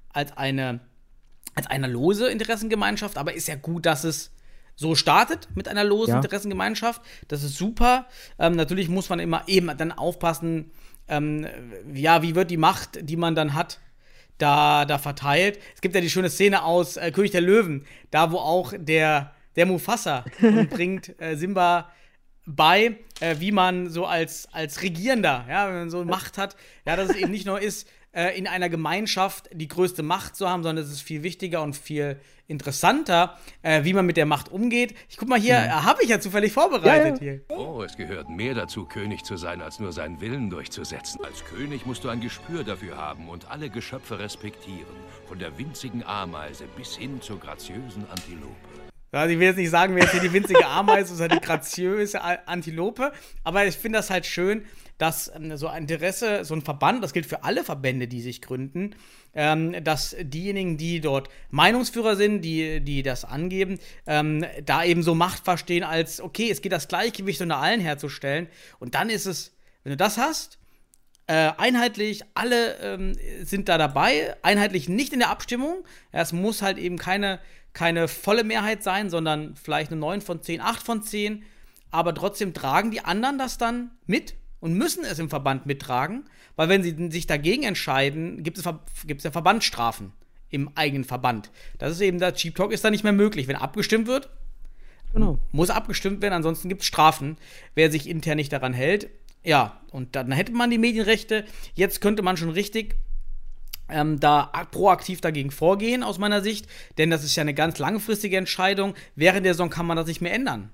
als 0.08 0.36
eine, 0.36 0.80
als 1.54 1.68
eine 1.68 1.86
lose 1.86 2.28
Interessengemeinschaft. 2.28 3.16
Aber 3.16 3.32
ist 3.32 3.46
ja 3.46 3.54
gut, 3.54 3.86
dass 3.86 4.02
es 4.02 4.32
so 4.74 4.96
startet 4.96 5.48
mit 5.54 5.68
einer 5.68 5.84
losen 5.84 6.10
Ja. 6.10 6.16
Interessengemeinschaft. 6.16 7.00
Das 7.28 7.44
ist 7.44 7.56
super. 7.56 8.06
Ähm, 8.40 8.56
natürlich 8.56 8.88
muss 8.88 9.08
man 9.08 9.20
immer 9.20 9.44
eben 9.46 9.70
dann 9.76 9.92
aufpassen, 9.92 10.72
ähm, 11.06 11.46
ja, 11.94 12.22
wie 12.22 12.34
wird 12.34 12.50
die 12.50 12.56
Macht, 12.56 12.98
die 13.08 13.16
man 13.16 13.36
dann 13.36 13.54
hat, 13.54 13.78
da, 14.38 14.84
da 14.84 14.98
verteilt. 14.98 15.60
Es 15.76 15.80
gibt 15.80 15.94
ja 15.94 16.00
die 16.00 16.10
schöne 16.10 16.28
Szene 16.30 16.64
aus 16.64 16.96
äh, 16.96 17.12
König 17.12 17.30
der 17.30 17.40
Löwen, 17.40 17.86
da 18.10 18.32
wo 18.32 18.38
auch 18.38 18.72
der, 18.76 19.32
der 19.56 19.66
Mufasa 19.66 20.24
und 20.40 20.70
bringt 20.70 21.20
äh, 21.20 21.36
Simba 21.36 21.90
bei, 22.46 22.96
äh, 23.20 23.36
wie 23.38 23.52
man 23.52 23.90
so 23.90 24.06
als, 24.06 24.48
als 24.52 24.82
Regierender, 24.82 25.44
ja, 25.48 25.68
wenn 25.68 25.74
man 25.74 25.90
so 25.90 26.04
Macht 26.04 26.38
hat, 26.38 26.56
ja, 26.86 26.96
dass 26.96 27.10
es 27.10 27.16
eben 27.16 27.30
nicht 27.30 27.46
nur 27.46 27.60
ist, 27.60 27.88
äh, 28.12 28.36
in 28.38 28.46
einer 28.46 28.68
Gemeinschaft 28.68 29.50
die 29.52 29.68
größte 29.68 30.02
Macht 30.02 30.34
zu 30.34 30.48
haben, 30.48 30.62
sondern 30.62 30.84
es 30.84 30.90
ist 30.90 31.02
viel 31.02 31.22
wichtiger 31.22 31.62
und 31.62 31.76
viel 31.76 32.18
interessanter, 32.46 33.36
äh, 33.60 33.84
wie 33.84 33.92
man 33.92 34.06
mit 34.06 34.16
der 34.16 34.24
Macht 34.24 34.50
umgeht. 34.50 34.94
Ich 35.10 35.18
guck 35.18 35.28
mal 35.28 35.38
hier, 35.38 35.56
äh, 35.56 35.68
habe 35.68 36.02
ich 36.02 36.08
ja 36.08 36.18
zufällig 36.18 36.52
vorbereitet 36.52 37.20
Ja, 37.20 37.32
ja. 37.32 37.38
hier. 37.48 37.56
Oh, 37.56 37.82
es 37.82 37.96
gehört 37.96 38.30
mehr 38.30 38.54
dazu, 38.54 38.86
König 38.86 39.24
zu 39.24 39.36
sein, 39.36 39.60
als 39.60 39.78
nur 39.78 39.92
seinen 39.92 40.20
Willen 40.22 40.48
durchzusetzen. 40.48 41.22
Als 41.22 41.44
König 41.44 41.84
musst 41.84 42.04
du 42.04 42.08
ein 42.08 42.20
Gespür 42.20 42.64
dafür 42.64 42.96
haben 42.96 43.28
und 43.28 43.50
alle 43.50 43.68
Geschöpfe 43.68 44.18
respektieren. 44.18 44.96
Von 45.26 45.38
der 45.38 45.58
winzigen 45.58 46.02
Ameise 46.02 46.64
bis 46.76 46.96
hin 46.96 47.20
zur 47.20 47.38
graziösen 47.38 48.08
Antilope. 48.10 48.67
Also 49.10 49.32
ich 49.32 49.38
will 49.38 49.46
jetzt 49.46 49.56
nicht 49.56 49.70
sagen, 49.70 49.94
wer 49.94 50.02
jetzt 50.02 50.12
hier 50.12 50.20
die 50.20 50.32
winzige 50.32 50.66
Ameise 50.66 51.14
ist 51.14 51.20
oder 51.20 51.34
die 51.34 51.40
graziöse 51.40 52.20
Antilope, 52.46 53.12
aber 53.42 53.66
ich 53.66 53.76
finde 53.76 53.98
das 53.98 54.10
halt 54.10 54.26
schön, 54.26 54.64
dass 54.98 55.32
ähm, 55.34 55.56
so 55.56 55.68
ein 55.68 55.82
Interesse, 55.82 56.44
so 56.44 56.54
ein 56.54 56.62
Verband, 56.62 57.02
das 57.02 57.12
gilt 57.12 57.24
für 57.24 57.44
alle 57.44 57.64
Verbände, 57.64 58.08
die 58.08 58.20
sich 58.20 58.42
gründen, 58.42 58.94
ähm, 59.34 59.82
dass 59.82 60.14
diejenigen, 60.20 60.76
die 60.76 61.00
dort 61.00 61.28
Meinungsführer 61.50 62.16
sind, 62.16 62.42
die, 62.42 62.80
die 62.80 63.02
das 63.02 63.24
angeben, 63.24 63.78
ähm, 64.06 64.44
da 64.64 64.84
eben 64.84 65.02
so 65.02 65.14
Macht 65.14 65.44
verstehen 65.44 65.84
als, 65.84 66.20
okay, 66.20 66.50
es 66.50 66.60
geht 66.60 66.72
das 66.72 66.88
Gleichgewicht 66.88 67.40
unter 67.40 67.58
allen 67.58 67.80
herzustellen. 67.80 68.48
Und 68.78 68.94
dann 68.94 69.08
ist 69.08 69.26
es, 69.26 69.56
wenn 69.84 69.90
du 69.90 69.96
das 69.96 70.18
hast, 70.18 70.57
äh, 71.28 71.52
einheitlich, 71.58 72.22
alle 72.34 72.76
ähm, 72.78 73.16
sind 73.42 73.68
da 73.68 73.76
dabei, 73.76 74.34
einheitlich 74.42 74.88
nicht 74.88 75.12
in 75.12 75.18
der 75.18 75.28
Abstimmung. 75.28 75.84
Ja, 76.12 76.22
es 76.22 76.32
muss 76.32 76.62
halt 76.62 76.78
eben 76.78 76.96
keine, 76.96 77.38
keine 77.74 78.08
volle 78.08 78.44
Mehrheit 78.44 78.82
sein, 78.82 79.10
sondern 79.10 79.54
vielleicht 79.54 79.92
eine 79.92 80.00
9 80.00 80.22
von 80.22 80.42
10, 80.42 80.62
8 80.62 80.82
von 80.82 81.02
10. 81.02 81.44
Aber 81.90 82.14
trotzdem 82.14 82.54
tragen 82.54 82.90
die 82.90 83.04
anderen 83.04 83.38
das 83.38 83.58
dann 83.58 83.90
mit 84.06 84.36
und 84.60 84.72
müssen 84.72 85.04
es 85.04 85.18
im 85.18 85.28
Verband 85.28 85.66
mittragen, 85.66 86.24
weil 86.56 86.70
wenn 86.70 86.82
sie 86.82 87.10
sich 87.10 87.26
dagegen 87.26 87.62
entscheiden, 87.62 88.42
gibt 88.42 88.56
es, 88.56 88.64
Ver 88.64 88.80
gibt 89.04 89.20
es 89.20 89.24
ja 89.24 89.30
Verbandsstrafen 89.30 90.12
im 90.48 90.70
eigenen 90.76 91.04
Verband. 91.04 91.50
Das 91.76 91.92
ist 91.92 92.00
eben, 92.00 92.18
der 92.18 92.34
Cheap 92.34 92.54
Talk 92.56 92.72
ist 92.72 92.84
da 92.84 92.90
nicht 92.90 93.04
mehr 93.04 93.12
möglich. 93.12 93.48
Wenn 93.48 93.56
abgestimmt 93.56 94.06
wird, 94.06 94.30
Genau. 95.12 95.38
muss 95.52 95.68
abgestimmt 95.68 96.22
werden, 96.22 96.34
ansonsten 96.34 96.70
gibt 96.70 96.80
es 96.80 96.86
Strafen, 96.86 97.36
wer 97.74 97.90
sich 97.90 98.08
intern 98.08 98.36
nicht 98.36 98.52
daran 98.52 98.72
hält. 98.72 99.10
Ja, 99.48 99.80
und 99.92 100.14
dann 100.14 100.30
hätte 100.30 100.52
man 100.52 100.68
die 100.68 100.76
Medienrechte. 100.76 101.46
Jetzt 101.74 102.02
könnte 102.02 102.22
man 102.22 102.36
schon 102.36 102.50
richtig 102.50 102.96
ähm, 103.88 104.20
da 104.20 104.52
proaktiv 104.70 105.22
dagegen 105.22 105.50
vorgehen, 105.50 106.02
aus 106.02 106.18
meiner 106.18 106.42
Sicht, 106.42 106.66
denn 106.98 107.08
das 107.08 107.24
ist 107.24 107.34
ja 107.34 107.40
eine 107.40 107.54
ganz 107.54 107.78
langfristige 107.78 108.36
Entscheidung. 108.36 108.92
Während 109.16 109.46
der 109.46 109.54
Saison 109.54 109.70
kann 109.70 109.86
man 109.86 109.96
das 109.96 110.06
nicht 110.06 110.20
mehr 110.20 110.34
ändern. 110.34 110.68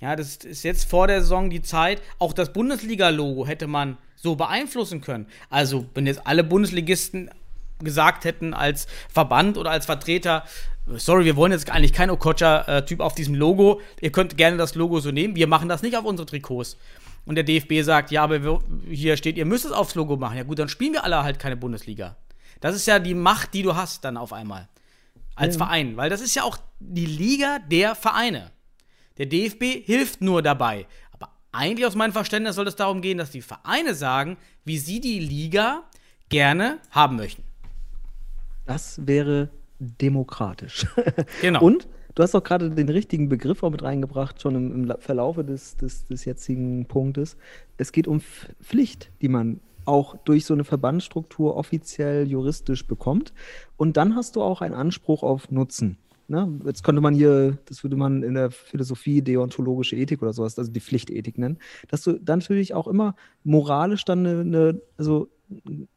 Ja, 0.00 0.14
das 0.14 0.36
ist 0.36 0.62
jetzt 0.62 0.88
vor 0.88 1.08
der 1.08 1.22
Saison 1.22 1.50
die 1.50 1.60
Zeit. 1.60 2.00
Auch 2.20 2.32
das 2.32 2.52
Bundesliga-Logo 2.52 3.48
hätte 3.48 3.66
man 3.66 3.98
so 4.14 4.36
beeinflussen 4.36 5.00
können. 5.00 5.26
Also, 5.50 5.86
wenn 5.94 6.06
jetzt 6.06 6.24
alle 6.24 6.44
Bundesligisten 6.44 7.32
gesagt 7.80 8.24
hätten 8.24 8.54
als 8.54 8.86
Verband 9.08 9.58
oder 9.58 9.72
als 9.72 9.86
Vertreter, 9.86 10.44
sorry, 10.86 11.24
wir 11.24 11.34
wollen 11.34 11.50
jetzt 11.50 11.68
eigentlich 11.68 11.92
kein 11.92 12.10
Okocha-Typ 12.10 13.00
auf 13.00 13.16
diesem 13.16 13.34
Logo. 13.34 13.80
Ihr 14.00 14.12
könnt 14.12 14.36
gerne 14.36 14.56
das 14.56 14.76
Logo 14.76 15.00
so 15.00 15.10
nehmen. 15.10 15.34
Wir 15.34 15.48
machen 15.48 15.68
das 15.68 15.82
nicht 15.82 15.96
auf 15.96 16.04
unsere 16.04 16.26
Trikots. 16.26 16.76
Und 17.28 17.34
der 17.34 17.44
DFB 17.44 17.82
sagt, 17.82 18.10
ja, 18.10 18.24
aber 18.24 18.42
wir, 18.42 18.58
hier 18.88 19.18
steht, 19.18 19.36
ihr 19.36 19.44
müsst 19.44 19.66
es 19.66 19.70
aufs 19.70 19.94
Logo 19.94 20.16
machen. 20.16 20.38
Ja 20.38 20.44
gut, 20.44 20.58
dann 20.58 20.70
spielen 20.70 20.94
wir 20.94 21.04
alle 21.04 21.22
halt 21.24 21.38
keine 21.38 21.58
Bundesliga. 21.58 22.16
Das 22.62 22.74
ist 22.74 22.86
ja 22.86 22.98
die 22.98 23.12
Macht, 23.12 23.52
die 23.52 23.62
du 23.62 23.76
hast 23.76 24.02
dann 24.06 24.16
auf 24.16 24.32
einmal. 24.32 24.66
Als 25.34 25.58
Verein. 25.58 25.98
Weil 25.98 26.08
das 26.08 26.22
ist 26.22 26.34
ja 26.34 26.42
auch 26.42 26.56
die 26.80 27.04
Liga 27.04 27.58
der 27.58 27.94
Vereine. 27.94 28.50
Der 29.18 29.26
DFB 29.26 29.84
hilft 29.84 30.22
nur 30.22 30.40
dabei. 30.40 30.86
Aber 31.12 31.28
eigentlich 31.52 31.86
aus 31.86 31.94
meinem 31.94 32.14
Verständnis 32.14 32.56
soll 32.56 32.66
es 32.66 32.76
darum 32.76 33.02
gehen, 33.02 33.18
dass 33.18 33.30
die 33.30 33.42
Vereine 33.42 33.94
sagen, 33.94 34.38
wie 34.64 34.78
sie 34.78 34.98
die 34.98 35.18
Liga 35.18 35.82
gerne 36.30 36.78
haben 36.92 37.16
möchten. 37.16 37.44
Das 38.64 39.06
wäre 39.06 39.50
demokratisch. 39.78 40.86
Genau. 41.42 41.60
Und 41.60 41.88
du 42.18 42.22
hast 42.24 42.34
auch 42.34 42.42
gerade 42.42 42.70
den 42.70 42.88
richtigen 42.88 43.28
Begriff 43.28 43.62
auch 43.62 43.70
mit 43.70 43.84
reingebracht, 43.84 44.42
schon 44.42 44.56
im, 44.56 44.72
im 44.72 44.84
La- 44.84 44.98
Verlaufe 44.98 45.44
des, 45.44 45.76
des, 45.76 46.04
des 46.08 46.24
jetzigen 46.24 46.84
Punktes. 46.86 47.36
Es 47.76 47.92
geht 47.92 48.08
um 48.08 48.20
Pflicht, 48.20 49.12
die 49.22 49.28
man 49.28 49.60
auch 49.84 50.16
durch 50.24 50.44
so 50.44 50.52
eine 50.52 50.64
Verbandsstruktur 50.64 51.56
offiziell 51.56 52.26
juristisch 52.26 52.86
bekommt. 52.86 53.32
Und 53.76 53.96
dann 53.96 54.16
hast 54.16 54.34
du 54.34 54.42
auch 54.42 54.62
einen 54.62 54.74
Anspruch 54.74 55.22
auf 55.22 55.52
Nutzen. 55.52 55.96
Ne? 56.26 56.60
Jetzt 56.66 56.82
könnte 56.82 57.00
man 57.00 57.14
hier, 57.14 57.56
das 57.66 57.84
würde 57.84 57.96
man 57.96 58.24
in 58.24 58.34
der 58.34 58.50
Philosophie 58.50 59.22
deontologische 59.22 59.94
Ethik 59.94 60.20
oder 60.20 60.32
sowas, 60.32 60.58
also 60.58 60.72
die 60.72 60.80
Pflichtethik 60.80 61.38
nennen, 61.38 61.58
dass 61.88 62.02
du 62.02 62.14
dann 62.14 62.40
natürlich 62.40 62.74
auch 62.74 62.88
immer 62.88 63.14
moralisch 63.44 64.04
dann 64.04 64.26
eine, 64.26 64.40
eine 64.40 64.80
also 64.98 65.28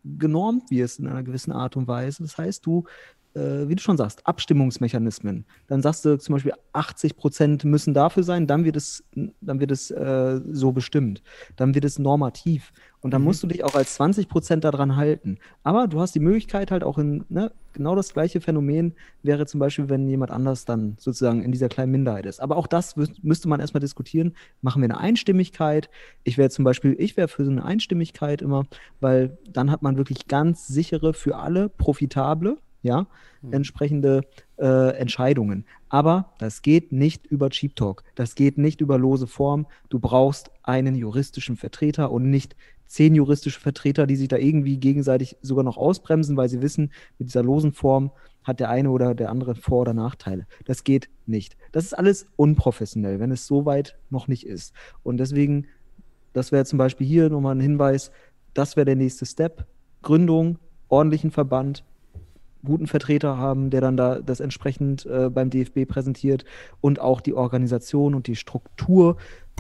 genormt 0.05 0.69
wirst 0.69 0.99
in 0.99 1.07
einer 1.07 1.23
gewissen 1.23 1.51
Art 1.51 1.75
und 1.75 1.87
Weise. 1.87 2.23
Das 2.23 2.37
heißt, 2.37 2.65
du, 2.65 2.85
äh, 3.33 3.67
wie 3.67 3.75
du 3.75 3.81
schon 3.81 3.97
sagst, 3.97 4.25
Abstimmungsmechanismen. 4.25 5.45
Dann 5.67 5.81
sagst 5.81 6.05
du 6.05 6.17
zum 6.17 6.33
Beispiel, 6.33 6.53
80 6.73 7.15
Prozent 7.15 7.63
müssen 7.63 7.93
dafür 7.93 8.23
sein, 8.23 8.47
dann 8.47 8.65
wird 8.65 8.75
es, 8.75 9.03
dann 9.13 9.59
wird 9.59 9.71
es 9.71 9.91
äh, 9.91 10.39
so 10.51 10.71
bestimmt. 10.71 11.21
Dann 11.55 11.75
wird 11.75 11.85
es 11.85 11.99
normativ. 11.99 12.71
Und 13.01 13.11
dann 13.11 13.23
musst 13.23 13.41
du 13.41 13.47
dich 13.47 13.63
auch 13.63 13.73
als 13.73 13.95
20 13.95 14.29
Prozent 14.29 14.63
daran 14.63 14.95
halten. 14.95 15.39
Aber 15.63 15.87
du 15.87 15.99
hast 15.99 16.13
die 16.13 16.19
Möglichkeit 16.19 16.69
halt 16.69 16.83
auch 16.83 16.99
in, 16.99 17.25
ne, 17.29 17.51
genau 17.73 17.95
das 17.95 18.13
gleiche 18.13 18.41
Phänomen 18.41 18.93
wäre 19.23 19.47
zum 19.47 19.59
Beispiel, 19.59 19.89
wenn 19.89 20.07
jemand 20.07 20.31
anders 20.31 20.65
dann 20.65 20.97
sozusagen 20.99 21.43
in 21.43 21.51
dieser 21.51 21.67
kleinen 21.67 21.91
Minderheit 21.91 22.27
ist. 22.27 22.39
Aber 22.39 22.57
auch 22.57 22.67
das 22.67 22.95
müsste 23.23 23.47
man 23.47 23.59
erstmal 23.59 23.81
diskutieren. 23.81 24.35
Machen 24.61 24.83
wir 24.83 24.89
eine 24.89 24.99
Einstimmigkeit? 24.99 25.89
Ich 26.23 26.37
wäre 26.37 26.49
zum 26.51 26.63
Beispiel, 26.63 26.95
ich 26.99 27.17
wäre 27.17 27.27
für 27.27 27.43
so 27.43 27.49
eine 27.49 27.65
Einstimmigkeit 27.65 28.41
immer, 28.41 28.65
weil 28.99 29.37
dann 29.49 29.71
hat 29.71 29.81
man 29.81 29.97
wirklich 29.97 30.27
ganz 30.27 30.67
sichere, 30.67 31.13
für 31.13 31.37
alle 31.37 31.69
profitable 31.69 32.57
ja, 32.83 33.07
entsprechende 33.51 34.21
äh, 34.57 34.95
Entscheidungen. 34.97 35.65
Aber 35.89 36.33
das 36.37 36.61
geht 36.61 36.91
nicht 36.91 37.25
über 37.27 37.49
Cheap 37.49 37.75
Talk. 37.75 38.03
Das 38.15 38.35
geht 38.35 38.57
nicht 38.57 38.81
über 38.81 38.97
lose 38.97 39.27
Form. 39.27 39.67
Du 39.89 39.99
brauchst 39.99 40.51
einen 40.63 40.95
juristischen 40.95 41.57
Vertreter 41.57 42.11
und 42.11 42.29
nicht 42.29 42.55
zehn 42.87 43.15
juristische 43.15 43.59
Vertreter, 43.59 44.05
die 44.05 44.17
sich 44.17 44.27
da 44.27 44.37
irgendwie 44.37 44.77
gegenseitig 44.77 45.37
sogar 45.41 45.63
noch 45.63 45.77
ausbremsen, 45.77 46.35
weil 46.35 46.49
sie 46.49 46.61
wissen, 46.61 46.91
mit 47.17 47.29
dieser 47.29 47.41
losen 47.41 47.71
Form 47.71 48.11
hat 48.43 48.59
der 48.59 48.69
eine 48.69 48.89
oder 48.89 49.15
der 49.15 49.29
andere 49.29 49.55
Vor- 49.55 49.81
oder 49.81 49.93
Nachteile. 49.93 50.45
Das 50.65 50.83
geht 50.83 51.09
nicht. 51.25 51.55
Das 51.71 51.85
ist 51.85 51.93
alles 51.93 52.27
unprofessionell, 52.35 53.19
wenn 53.19 53.31
es 53.31 53.47
so 53.47 53.65
weit 53.65 53.97
noch 54.09 54.27
nicht 54.27 54.45
ist. 54.45 54.73
Und 55.03 55.17
deswegen, 55.17 55.67
das 56.33 56.51
wäre 56.51 56.65
zum 56.65 56.77
Beispiel 56.77 57.07
hier 57.07 57.29
nochmal 57.29 57.55
ein 57.55 57.61
Hinweis, 57.61 58.11
das 58.53 58.75
wäre 58.75 58.85
der 58.85 58.97
nächste 58.97 59.25
Step. 59.25 59.65
Gründung, 60.01 60.57
ordentlichen 60.89 61.31
Verband, 61.31 61.85
guten 62.63 62.87
Vertreter 62.87 63.37
haben, 63.37 63.69
der 63.69 63.81
dann 63.81 63.97
da 63.97 64.19
das 64.19 64.39
entsprechend 64.39 65.05
äh, 65.05 65.29
beim 65.29 65.49
DFB 65.49 65.87
präsentiert 65.87 66.45
und 66.79 66.99
auch 66.99 67.21
die 67.21 67.33
Organisation 67.33 68.15
und 68.15 68.27
die 68.27 68.35
Struktur 68.35 69.17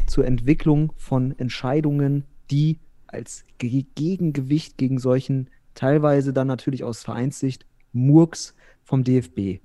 zur 0.07 0.25
Entwicklung 0.25 0.93
von 0.97 1.37
Entscheidungen, 1.37 2.25
die 2.49 2.79
als 3.07 3.45
Ge 3.57 3.85
Gegengewicht 3.95 4.77
gegen 4.77 4.99
solchen 4.99 5.49
teilweise 5.73 6.33
dann 6.33 6.47
natürlich 6.47 6.83
aus 6.83 7.03
Vereinssicht 7.03 7.65
Murks 7.93 8.55
vom 8.83 9.03
DFB 9.03 9.59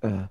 äh, 0.00 0.26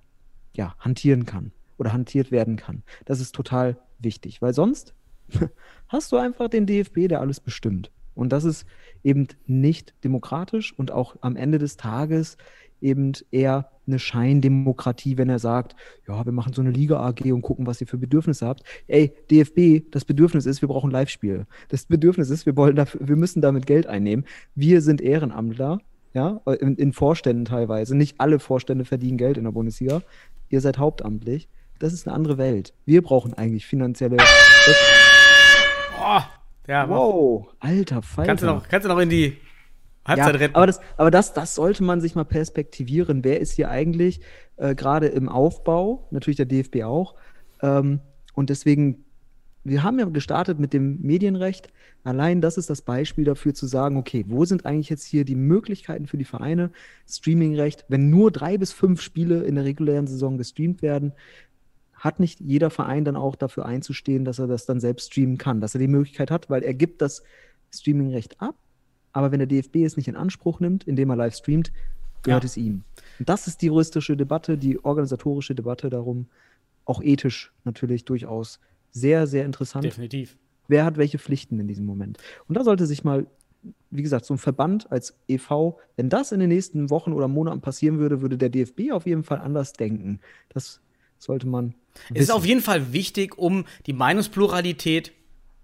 ja, 0.56 0.76
hantieren 0.80 1.26
kann 1.26 1.52
oder 1.78 1.94
hantiert 1.94 2.32
werden 2.32 2.56
kann. 2.56 2.84
Das 3.06 3.20
ist 3.20 3.34
total 3.34 3.78
wichtig, 4.00 4.42
weil 4.42 4.54
sonst 4.54 4.94
hast 5.88 6.12
du 6.12 6.18
einfach 6.18 6.50
den 6.50 6.66
DFB, 6.66 7.08
der 7.08 7.22
alles 7.22 7.40
bestimmt. 7.40 7.92
Und 8.16 8.32
das 8.32 8.44
ist 8.44 8.66
eben 9.04 9.28
nicht 9.46 9.94
demokratisch 10.04 10.74
und 10.78 10.92
auch 10.92 11.16
am 11.22 11.36
Ende 11.36 11.60
des 11.60 11.78
Tages 11.78 12.38
eben 12.82 13.14
eher 13.32 13.70
eine 13.88 14.00
Scheindemokratie, 14.00 15.18
wenn 15.18 15.30
er 15.30 15.40
sagt, 15.40 15.76
ja, 16.08 16.26
wir 16.26 16.32
machen 16.32 16.54
so 16.54 16.62
eine 16.62 16.72
Liga 16.72 17.00
AG 17.00 17.32
und 17.32 17.42
gucken, 17.42 17.68
was 17.68 17.82
ihr 17.82 17.88
für 17.88 17.98
Bedürfnisse 17.98 18.46
habt. 18.46 18.64
Ey, 18.88 19.14
DFB, 19.30 19.92
das 19.92 20.06
Bedürfnis 20.06 20.46
ist, 20.46 20.62
wir 20.62 20.70
brauchen 20.70 20.92
Live-Spiele. 20.92 21.48
Das 21.70 21.86
Bedürfnis 21.86 22.30
ist, 22.30 22.46
wir 22.46 22.56
wollen 22.58 22.76
dafür, 22.76 23.08
wir 23.08 23.16
müssen 23.16 23.42
damit 23.42 23.66
Geld 23.66 23.88
einnehmen. 23.88 24.26
Wir 24.56 24.82
sind 24.82 25.02
Ehrenamtler, 25.02 25.80
ja, 26.14 26.42
in, 26.60 26.76
in 26.76 26.94
Vorständen 26.94 27.46
teilweise. 27.46 27.96
Nicht 27.96 28.20
alle 28.20 28.40
Vorstände 28.40 28.86
verdienen 28.86 29.18
Geld 29.18 29.38
in 29.38 29.44
der 29.44 29.52
Bundesliga. 29.52 30.02
Ihr 30.50 30.62
seid 30.62 30.78
hauptamtlich. 30.78 31.48
Das 31.80 31.92
ist 31.92 32.08
eine 32.08 32.16
andere 32.16 32.38
Welt. 32.38 32.74
Wir 32.86 33.02
brauchen 33.02 33.34
eigentlich 33.34 33.66
finanzielle. 33.66 34.18
Oh, 34.20 35.15
ja, 36.68 36.90
wow, 36.90 37.48
alter 37.60 38.02
Falter. 38.02 38.28
Kannst 38.28 38.44
du 38.44 38.48
noch, 38.48 38.68
kannst 38.68 38.86
du 38.86 38.90
noch 38.90 39.00
in 39.00 39.10
die 39.10 39.38
Halbzeit 40.06 40.34
ja, 40.36 40.40
retten? 40.40 40.56
Aber, 40.56 40.68
das, 40.68 40.80
aber 40.98 41.12
das, 41.12 41.34
das 41.34 41.56
sollte 41.56 41.84
man 41.84 42.02
sich 42.02 42.16
mal 42.16 42.26
perspektivieren. 42.26 43.24
Wer 43.24 43.40
ist 43.40 43.54
hier 43.54 43.70
eigentlich 43.70 44.22
äh, 44.58 44.76
gerade 44.76 45.08
im 45.08 45.30
Aufbau? 45.30 46.08
Natürlich 46.12 46.38
der 46.38 46.46
DFB 46.46 46.84
auch. 46.84 47.16
Ähm, 47.62 48.00
und 48.34 48.50
deswegen, 48.50 49.06
wir 49.64 49.84
haben 49.84 50.00
ja 50.00 50.06
gestartet 50.06 50.60
mit 50.60 50.74
dem 50.74 51.02
Medienrecht. 51.02 51.70
Allein 52.04 52.40
das 52.40 52.58
ist 52.58 52.70
das 52.70 52.84
Beispiel 52.84 53.26
dafür 53.26 53.56
zu 53.56 53.66
sagen, 53.66 53.98
okay, 53.98 54.26
wo 54.28 54.46
sind 54.46 54.66
eigentlich 54.66 54.90
jetzt 54.90 55.06
hier 55.06 55.26
die 55.26 55.36
Möglichkeiten 55.36 56.06
für 56.06 56.18
die 56.18 56.26
Vereine? 56.26 56.72
Streamingrecht, 57.10 57.86
wenn 57.88 58.12
nur 58.12 58.32
drei 58.32 58.58
bis 58.60 58.72
fünf 58.74 59.02
Spiele 59.02 59.44
in 59.44 59.56
der 59.56 59.64
regulären 59.66 60.06
Saison 60.06 60.38
gestreamt 60.38 60.84
werden, 60.84 61.14
hat 61.96 62.20
nicht 62.20 62.40
jeder 62.40 62.70
Verein 62.70 63.06
dann 63.06 63.16
auch 63.16 63.36
dafür 63.36 63.66
einzustehen, 63.66 64.26
dass 64.26 64.40
er 64.40 64.48
das 64.48 64.66
dann 64.66 64.80
selbst 64.80 65.08
streamen 65.12 65.38
kann, 65.38 65.62
dass 65.62 65.76
er 65.76 65.80
die 65.80 65.88
Möglichkeit 65.88 66.30
hat, 66.32 66.50
weil 66.50 66.64
er 66.64 66.74
gibt 66.74 67.02
das 67.02 67.24
Streamingrecht 67.74 68.40
ab, 68.42 68.56
aber 69.14 69.32
wenn 69.32 69.40
der 69.40 69.48
DFB 69.48 69.78
es 69.78 69.98
nicht 69.98 70.08
in 70.08 70.16
Anspruch 70.16 70.60
nimmt, 70.60 70.84
indem 70.86 71.10
er 71.10 71.16
live 71.16 71.36
streamt, 71.36 71.72
gehört 72.24 72.44
Ja. 72.44 72.48
es 72.48 72.58
ihm. 72.58 72.84
Und 73.20 73.30
das 73.30 73.48
ist 73.48 73.62
die 73.62 73.68
juristische 73.68 74.18
Debatte, 74.18 74.58
die 74.58 74.84
organisatorische 74.84 75.56
Debatte 75.56 75.90
darum, 75.90 76.28
auch 76.86 77.02
ethisch 77.02 77.54
natürlich 77.64 78.06
durchaus 78.06 78.60
sehr, 78.92 79.28
sehr 79.28 79.46
interessant. 79.46 79.84
Definitiv. 79.86 80.38
Wer 80.68 80.86
hat 80.86 80.98
welche 80.98 81.20
Pflichten 81.20 81.60
in 81.60 81.68
diesem 81.68 81.86
Moment? 81.86 82.18
Und 82.48 82.56
da 82.58 82.64
sollte 82.64 82.86
sich 82.86 83.04
mal, 83.04 83.26
wie 83.92 84.02
gesagt, 84.02 84.26
so 84.26 84.34
ein 84.34 84.38
Verband 84.38 84.92
als 84.92 85.18
EV, 85.28 85.76
wenn 85.96 86.10
das 86.10 86.32
in 86.32 86.40
den 86.40 86.50
nächsten 86.50 86.90
Wochen 86.90 87.14
oder 87.14 87.28
Monaten 87.28 87.62
passieren 87.62 88.00
würde, 88.00 88.22
würde 88.22 88.38
der 88.38 88.50
DFB 88.50 88.92
auf 88.92 89.06
jeden 89.06 89.24
Fall 89.24 89.40
anders 89.40 89.74
denken. 89.74 90.20
Das 90.50 90.82
sollte 91.18 91.48
man. 91.48 91.76
Es 92.14 92.24
ist 92.24 92.32
auf 92.32 92.46
jeden 92.46 92.62
Fall 92.62 92.94
wichtig, 92.94 93.38
um 93.38 93.66
die 93.86 93.94
Meinungspluralität 93.94 95.14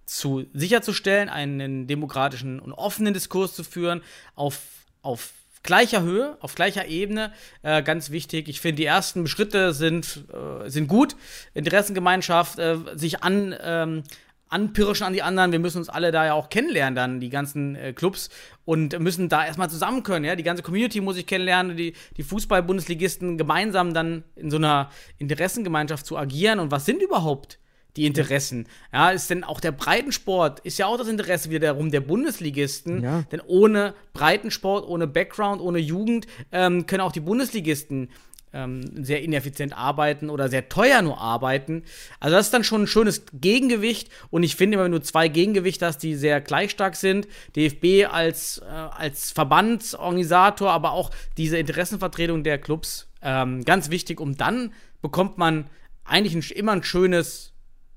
zu 0.06 0.46
sicherzustellen, 0.54 1.30
einen 1.30 1.88
demokratischen 1.88 2.60
und 2.60 2.74
offenen 2.74 3.14
Diskurs 3.14 3.54
zu 3.54 3.64
führen, 3.64 4.02
auf, 4.36 4.62
auf 5.02 5.34
gleicher 5.64 6.02
Höhe, 6.02 6.38
auf 6.42 6.56
gleicher 6.56 6.88
Ebene. 6.88 7.32
Äh, 7.62 7.84
ganz 7.84 8.12
wichtig. 8.12 8.50
Ich 8.50 8.62
finde, 8.62 8.78
die 8.78 8.86
ersten 8.86 9.28
Schritte 9.28 9.74
sind, 9.74 10.26
äh, 10.34 10.70
sind 10.70 10.88
gut. 10.88 11.16
Interessengemeinschaft, 11.54 12.60
äh, 12.60 12.78
sich 12.96 13.24
an. 13.24 13.56
Ähm, 13.62 14.04
anpirschen 14.52 15.08
an 15.08 15.14
die 15.14 15.22
anderen. 15.22 15.52
Wir 15.52 15.60
müssen 15.60 15.78
uns 15.78 15.90
alle 15.90 16.12
da 16.12 16.26
ja 16.26 16.34
auch 16.34 16.50
kennenlernen, 16.50 16.96
dann 16.96 17.20
die 17.20 17.30
ganzen 17.30 17.76
äh, 17.76 17.94
Clubs 17.94 18.30
und 18.66 19.00
müssen 19.00 19.30
da 19.30 19.46
erstmal 19.46 19.70
zusammen 19.70 20.04
können. 20.04 20.26
Ja? 20.26 20.36
Die 20.36 20.44
ganze 20.44 20.64
Community 20.64 21.02
muss 21.02 21.18
ich 21.18 21.26
kennenlernen, 21.26 21.78
die, 21.78 21.94
die 22.18 22.24
Fußball-Bundesligisten 22.24 23.38
gemeinsam 23.38 23.94
dann 23.94 24.24
in 24.36 24.52
so 24.52 24.58
einer 24.58 24.90
Interessengemeinschaft 25.18 26.06
zu 26.06 26.18
agieren. 26.18 26.60
Und 26.60 26.72
was 26.72 26.86
sind 26.86 27.02
überhaupt 27.02 27.60
die 27.96 28.06
Interessen? 28.06 28.68
Ja, 28.94 29.12
ist 29.12 29.30
denn 29.30 29.44
auch 29.44 29.60
der 29.60 29.72
Breitensport, 29.72 30.60
ist 30.62 30.78
ja 30.78 30.86
auch 30.86 30.98
das 30.98 31.08
Interesse 31.08 31.50
wiederum 31.50 31.90
der 31.90 32.02
Bundesligisten. 32.02 33.04
Ja. 33.04 33.24
Denn 33.32 33.42
ohne 33.46 33.94
Breitensport, 34.14 34.88
ohne 34.88 35.08
Background, 35.08 35.62
ohne 35.62 35.80
Jugend 35.80 36.28
ähm, 36.52 36.86
können 36.86 37.02
auch 37.02 37.12
die 37.14 37.22
Bundesligisten 37.22 38.10
ähm, 38.54 38.82
sehr 39.04 39.22
ineffizient 39.22 39.78
arbeiten 39.78 40.30
oder 40.30 40.50
sehr 40.50 40.68
teuer 40.70 41.02
nur 41.02 41.20
arbeiten. 41.20 41.84
Also 42.20 42.36
das 42.36 42.48
ist 42.48 42.54
dann 42.54 42.64
schon 42.64 42.84
ein 42.84 42.88
schönes 42.88 43.24
Gegengewicht 43.34 44.10
und 44.30 44.44
ich 44.44 44.56
finde, 44.56 44.78
wenn 44.80 44.92
du 44.92 45.00
zwei 45.02 45.28
Gegengewichte 45.28 45.86
hast, 45.86 46.00
die 46.00 46.16
sehr 46.16 46.42
gleichstark 46.42 46.96
sind, 46.96 47.28
DFB 47.56 48.12
als, 48.12 48.60
äh, 48.60 48.66
als 48.70 49.32
Verbandsorganisator, 49.32 50.72
aber 50.72 50.92
auch 50.92 51.12
diese 51.38 51.58
Interessenvertretung 51.58 52.44
der 52.44 52.58
Clubs, 52.58 53.08
ähm, 53.22 53.64
ganz 53.64 53.90
wichtig, 53.90 54.20
um 54.20 54.36
dann 54.38 54.74
bekommt 55.02 55.38
man 55.38 55.70
eigentlich 56.04 56.34
ein, 56.36 56.58
immer 56.58 56.74
ein 56.74 56.84
schönes 56.84 57.54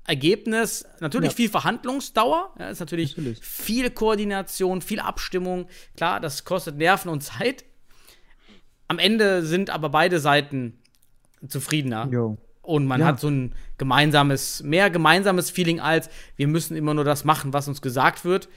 Ergebnis, 0.07 0.85
natürlich 0.99 1.31
Ja. 1.31 1.35
viel 1.35 1.49
Verhandlungsdauer, 1.49 2.53
ja, 2.59 2.69
ist 2.69 2.79
natürlich, 2.79 3.17
Natürlich. 3.17 3.39
viel 3.43 3.89
Koordination, 3.89 4.81
viel 4.81 4.99
Abstimmung. 4.99 5.67
Klar, 5.97 6.19
das 6.19 6.43
kostet 6.45 6.77
Nerven 6.77 7.09
und 7.09 7.21
Zeit. 7.21 7.65
Am 8.87 8.99
Ende 8.99 9.43
sind 9.45 9.69
aber 9.69 9.89
beide 9.89 10.19
Seiten 10.19 10.79
zufriedener. 11.47 12.07
Jo. 12.11 12.37
Und 12.61 12.87
man 12.87 13.01
Ja. 13.01 13.07
hat 13.07 13.19
so 13.19 13.27
ein 13.27 13.53
gemeinsames, 13.77 14.63
mehr 14.63 14.89
gemeinsames 14.89 15.49
Feeling 15.51 15.79
als 15.79 16.09
wir 16.35 16.47
müssen 16.47 16.75
immer 16.75 16.93
nur 16.93 17.03
das 17.03 17.23
machen, 17.25 17.53
was 17.53 17.67
uns 17.67 17.81
gesagt 17.81 18.25
wird. 18.25 18.49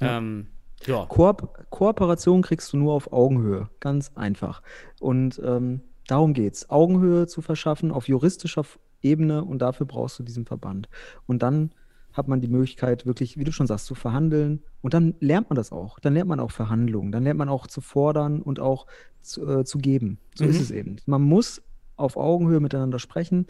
Ja. 0.00 0.18
Ähm, 0.18 0.46
ja. 0.86 1.06
Koop 1.08 1.66
Kooperation 1.70 2.42
kriegst 2.42 2.72
du 2.72 2.76
nur 2.76 2.92
auf 2.94 3.12
Augenhöhe, 3.12 3.68
ganz 3.80 4.12
einfach. 4.14 4.62
Und 5.00 5.40
ähm, 5.44 5.82
darum 6.06 6.34
geht's. 6.34 6.68
Augenhöhe 6.70 7.26
zu 7.26 7.42
verschaffen 7.42 7.90
auf 7.90 8.08
juristischer 8.08 8.64
Ebene 9.02 9.44
und 9.44 9.60
dafür 9.60 9.86
brauchst 9.86 10.18
du 10.18 10.22
diesen 10.22 10.46
Verband. 10.46 10.88
Und 11.26 11.42
dann 11.42 11.72
hat 12.14 12.26
man 12.28 12.40
die 12.40 12.48
Möglichkeit, 12.48 13.04
wirklich, 13.06 13.36
wie 13.38 13.44
du 13.44 13.52
schon 13.52 13.66
sagst, 13.66 13.86
zu 13.86 13.94
verhandeln. 13.94 14.62
Und 14.80 14.94
dann 14.94 15.14
lernt 15.20 15.50
man 15.50 15.56
das 15.56 15.72
auch. 15.72 15.98
Dann 15.98 16.14
lernt 16.14 16.28
man 16.28 16.40
auch 16.40 16.50
Verhandlungen. 16.52 17.12
Dann 17.12 17.24
lernt 17.24 17.38
man 17.38 17.48
auch 17.50 17.66
zu 17.66 17.80
fordern 17.82 18.40
und 18.40 18.60
auch 18.60 18.86
zu, 19.20 19.46
äh, 19.46 19.64
zu 19.64 19.78
geben. 19.78 20.18
So 20.34 20.44
ist 20.44 20.56
Mhm. 20.56 20.62
es 20.62 20.70
eben. 20.70 20.96
Man 21.06 21.22
muss 21.22 21.60
auf 21.96 22.16
Augenhöhe 22.16 22.60
miteinander 22.60 22.98
sprechen. 22.98 23.46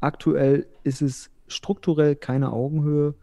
Aktuell 0.00 0.66
ist 0.84 1.02
es 1.02 1.30
strukturell 1.48 2.16
keine 2.16 2.52
Augenhöhe, 2.52 3.14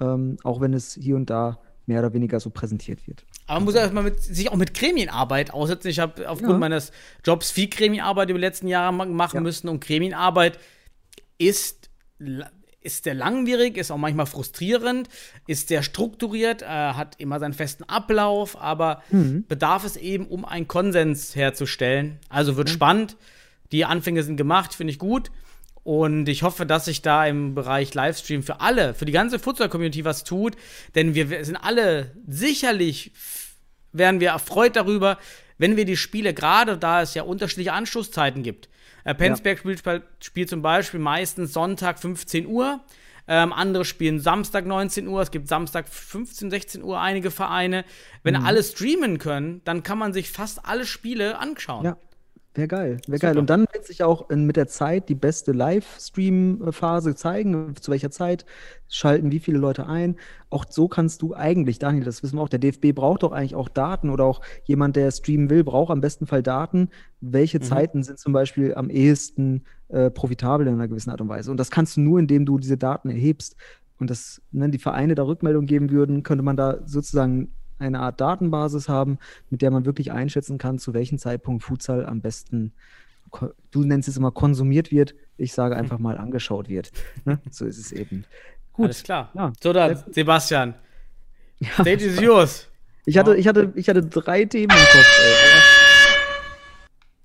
ähm, 0.00 0.36
auch 0.44 0.60
wenn 0.60 0.72
es 0.74 0.94
hier 0.94 1.16
und 1.16 1.30
da 1.30 1.58
mehr 1.86 2.00
oder 2.00 2.12
weniger 2.12 2.38
so 2.38 2.50
präsentiert 2.50 3.06
wird. 3.08 3.24
Aber 3.46 3.60
man 3.60 3.64
muss 3.64 3.74
ja 3.74 3.90
mit, 3.90 4.20
sich 4.22 4.50
auch 4.50 4.56
mit 4.56 4.74
Gremienarbeit 4.74 5.54
aussetzen. 5.54 5.88
Ich 5.88 5.98
habe 6.00 6.28
aufgrund 6.28 6.52
Ja. 6.52 6.58
meines 6.58 6.92
Jobs 7.24 7.50
viel 7.50 7.68
Gremienarbeit 7.70 8.28
über 8.28 8.38
die 8.38 8.44
letzten 8.44 8.68
Jahre 8.68 8.92
ma- 8.92 9.06
machen 9.06 9.36
Ja. 9.36 9.40
müssen 9.40 9.68
und 9.68 9.80
Gremienarbeit 9.82 10.58
ist, 11.38 11.88
ist 12.80 13.04
sehr 13.04 13.14
langwierig, 13.14 13.76
ist 13.76 13.90
auch 13.90 13.96
manchmal 13.98 14.26
frustrierend, 14.26 15.08
ist 15.46 15.68
sehr 15.68 15.82
strukturiert, 15.82 16.62
äh, 16.62 16.66
hat 16.66 17.16
immer 17.18 17.40
seinen 17.40 17.52
festen 17.54 17.84
Ablauf, 17.84 18.60
aber 18.60 19.02
Mhm. 19.10 19.44
bedarf 19.48 19.84
es 19.84 19.96
eben, 19.96 20.26
um 20.26 20.44
einen 20.44 20.68
Konsens 20.68 21.34
herzustellen. 21.34 22.18
Also 22.28 22.56
wird 22.56 22.70
spannend. 22.70 23.16
Die 23.72 23.84
Anfänge 23.84 24.22
sind 24.22 24.36
gemacht, 24.36 24.74
finde 24.74 24.92
ich 24.92 24.98
gut. 24.98 25.30
Und 25.84 26.28
ich 26.28 26.42
hoffe, 26.42 26.66
dass 26.66 26.84
sich 26.84 27.02
da 27.02 27.26
im 27.26 27.54
Bereich 27.54 27.94
Livestream 27.94 28.42
für 28.42 28.60
alle, 28.60 28.94
für 28.94 29.06
die 29.06 29.12
ganze 29.12 29.38
Futsal-Community 29.38 30.04
was 30.04 30.22
tut. 30.22 30.54
Denn 30.94 31.14
wir 31.14 31.44
sind 31.44 31.56
alle 31.56 32.12
sicherlich, 32.26 33.12
wären 33.92 34.20
wir 34.20 34.30
erfreut 34.30 34.76
darüber, 34.76 35.18
wenn 35.56 35.76
wir 35.76 35.84
die 35.84 35.96
Spiele, 35.96 36.34
gerade 36.34 36.76
da 36.78 37.02
es 37.02 37.14
ja 37.14 37.22
unterschiedliche 37.22 37.72
Anschlusszeiten 37.72 38.42
gibt. 38.42 38.68
Äh, 39.04 39.14
Penzberg 39.14 39.58
spielt, 39.58 39.82
spielt 40.20 40.48
zum 40.48 40.62
Beispiel 40.62 41.00
meistens 41.00 41.52
Sonntag 41.52 41.98
15 41.98 42.46
Uhr. 42.46 42.80
Ähm, 43.30 43.52
andere 43.52 43.84
spielen 43.84 44.20
Samstag 44.20 44.64
19 44.64 45.06
Uhr. 45.06 45.20
Es 45.20 45.30
gibt 45.30 45.48
Samstag 45.48 45.88
15, 45.88 46.50
16 46.50 46.82
Uhr 46.82 46.98
einige 46.98 47.30
Vereine. 47.30 47.84
Wenn 48.22 48.34
Mhm. 48.34 48.46
alle 48.46 48.62
streamen 48.62 49.18
können, 49.18 49.60
dann 49.64 49.82
kann 49.82 49.98
man 49.98 50.12
sich 50.14 50.30
fast 50.30 50.64
alle 50.64 50.86
Spiele 50.86 51.38
anschauen. 51.38 51.84
Ja. 51.84 51.96
Wäre 52.54 52.68
geil, 52.68 52.96
wäre 53.06 53.20
geil. 53.20 53.38
Und 53.38 53.50
dann 53.50 53.66
wird 53.72 53.84
sich 53.86 54.02
auch 54.02 54.30
in, 54.30 54.44
mit 54.44 54.56
der 54.56 54.66
Zeit 54.66 55.08
die 55.08 55.14
beste 55.14 55.52
Livestream-Phase 55.52 57.14
zeigen, 57.14 57.74
zu 57.80 57.90
welcher 57.92 58.10
Zeit 58.10 58.46
schalten 58.88 59.30
wie 59.30 59.38
viele 59.38 59.58
Leute 59.58 59.86
ein. 59.86 60.16
Auch 60.50 60.64
so 60.68 60.88
kannst 60.88 61.22
du 61.22 61.34
eigentlich, 61.34 61.78
Daniel, 61.78 62.04
das 62.04 62.22
wissen 62.22 62.36
wir 62.36 62.42
auch, 62.42 62.48
der 62.48 62.58
DFB 62.58 62.94
braucht 62.94 63.22
doch 63.22 63.32
eigentlich 63.32 63.54
auch 63.54 63.68
Daten 63.68 64.10
oder 64.10 64.24
auch 64.24 64.40
jemand, 64.64 64.96
der 64.96 65.10
streamen 65.12 65.50
will, 65.50 65.62
braucht 65.62 65.92
am 65.92 66.00
besten 66.00 66.26
Fall 66.26 66.42
Daten. 66.42 66.88
Welche 67.20 67.60
Zeiten 67.60 68.02
sind 68.02 68.18
zum 68.18 68.32
Beispiel 68.32 68.74
am 68.74 68.90
ehesten 68.90 69.64
äh, 69.88 70.10
profitabel 70.10 70.66
in 70.66 70.74
einer 70.74 70.88
gewissen 70.88 71.10
Art 71.10 71.20
und 71.20 71.28
Weise? 71.28 71.50
Und 71.50 71.58
das 71.58 71.70
kannst 71.70 71.96
du 71.96 72.00
nur, 72.00 72.18
indem 72.18 72.44
du 72.44 72.58
diese 72.58 72.76
Daten 72.76 73.10
erhebst 73.10 73.56
und 74.00 74.10
das, 74.10 74.40
ne, 74.50 74.68
die 74.68 74.78
Vereine 74.78 75.14
da 75.14 75.24
Rückmeldung 75.24 75.66
geben 75.66 75.90
würden, 75.90 76.22
könnte 76.22 76.42
man 76.42 76.56
da 76.56 76.78
sozusagen 76.86 77.52
eine 77.78 78.00
Art 78.00 78.20
Datenbasis 78.20 78.88
haben, 78.88 79.18
mit 79.50 79.62
der 79.62 79.70
man 79.70 79.84
wirklich 79.84 80.12
einschätzen 80.12 80.58
kann, 80.58 80.78
zu 80.78 80.94
welchem 80.94 81.18
Zeitpunkt 81.18 81.62
Futsal 81.62 82.06
am 82.06 82.20
besten, 82.20 82.72
du 83.70 83.84
nennst 83.84 84.08
es 84.08 84.16
immer 84.16 84.30
konsumiert 84.30 84.90
wird, 84.90 85.14
ich 85.36 85.52
sage 85.52 85.76
einfach 85.76 85.98
mal 85.98 86.18
angeschaut 86.18 86.68
wird. 86.68 86.90
Ne? 87.24 87.40
So 87.50 87.64
ist 87.64 87.78
es 87.78 87.92
eben. 87.92 88.24
Gut. 88.72 88.86
Alles 88.86 89.02
klar. 89.02 89.30
Ja. 89.34 89.52
So, 89.60 89.72
dann, 89.72 90.02
Sebastian. 90.10 90.74
State 91.74 92.04
is 92.04 92.20
yours. 92.20 92.68
Ich 93.04 93.16
hatte, 93.16 93.36
ich 93.36 93.48
hatte, 93.48 93.72
ich 93.74 93.88
hatte 93.88 94.02
drei 94.02 94.44
Themen 94.44 94.70
im 94.70 94.76
Kopf, 94.76 95.20
ey. 95.24 95.78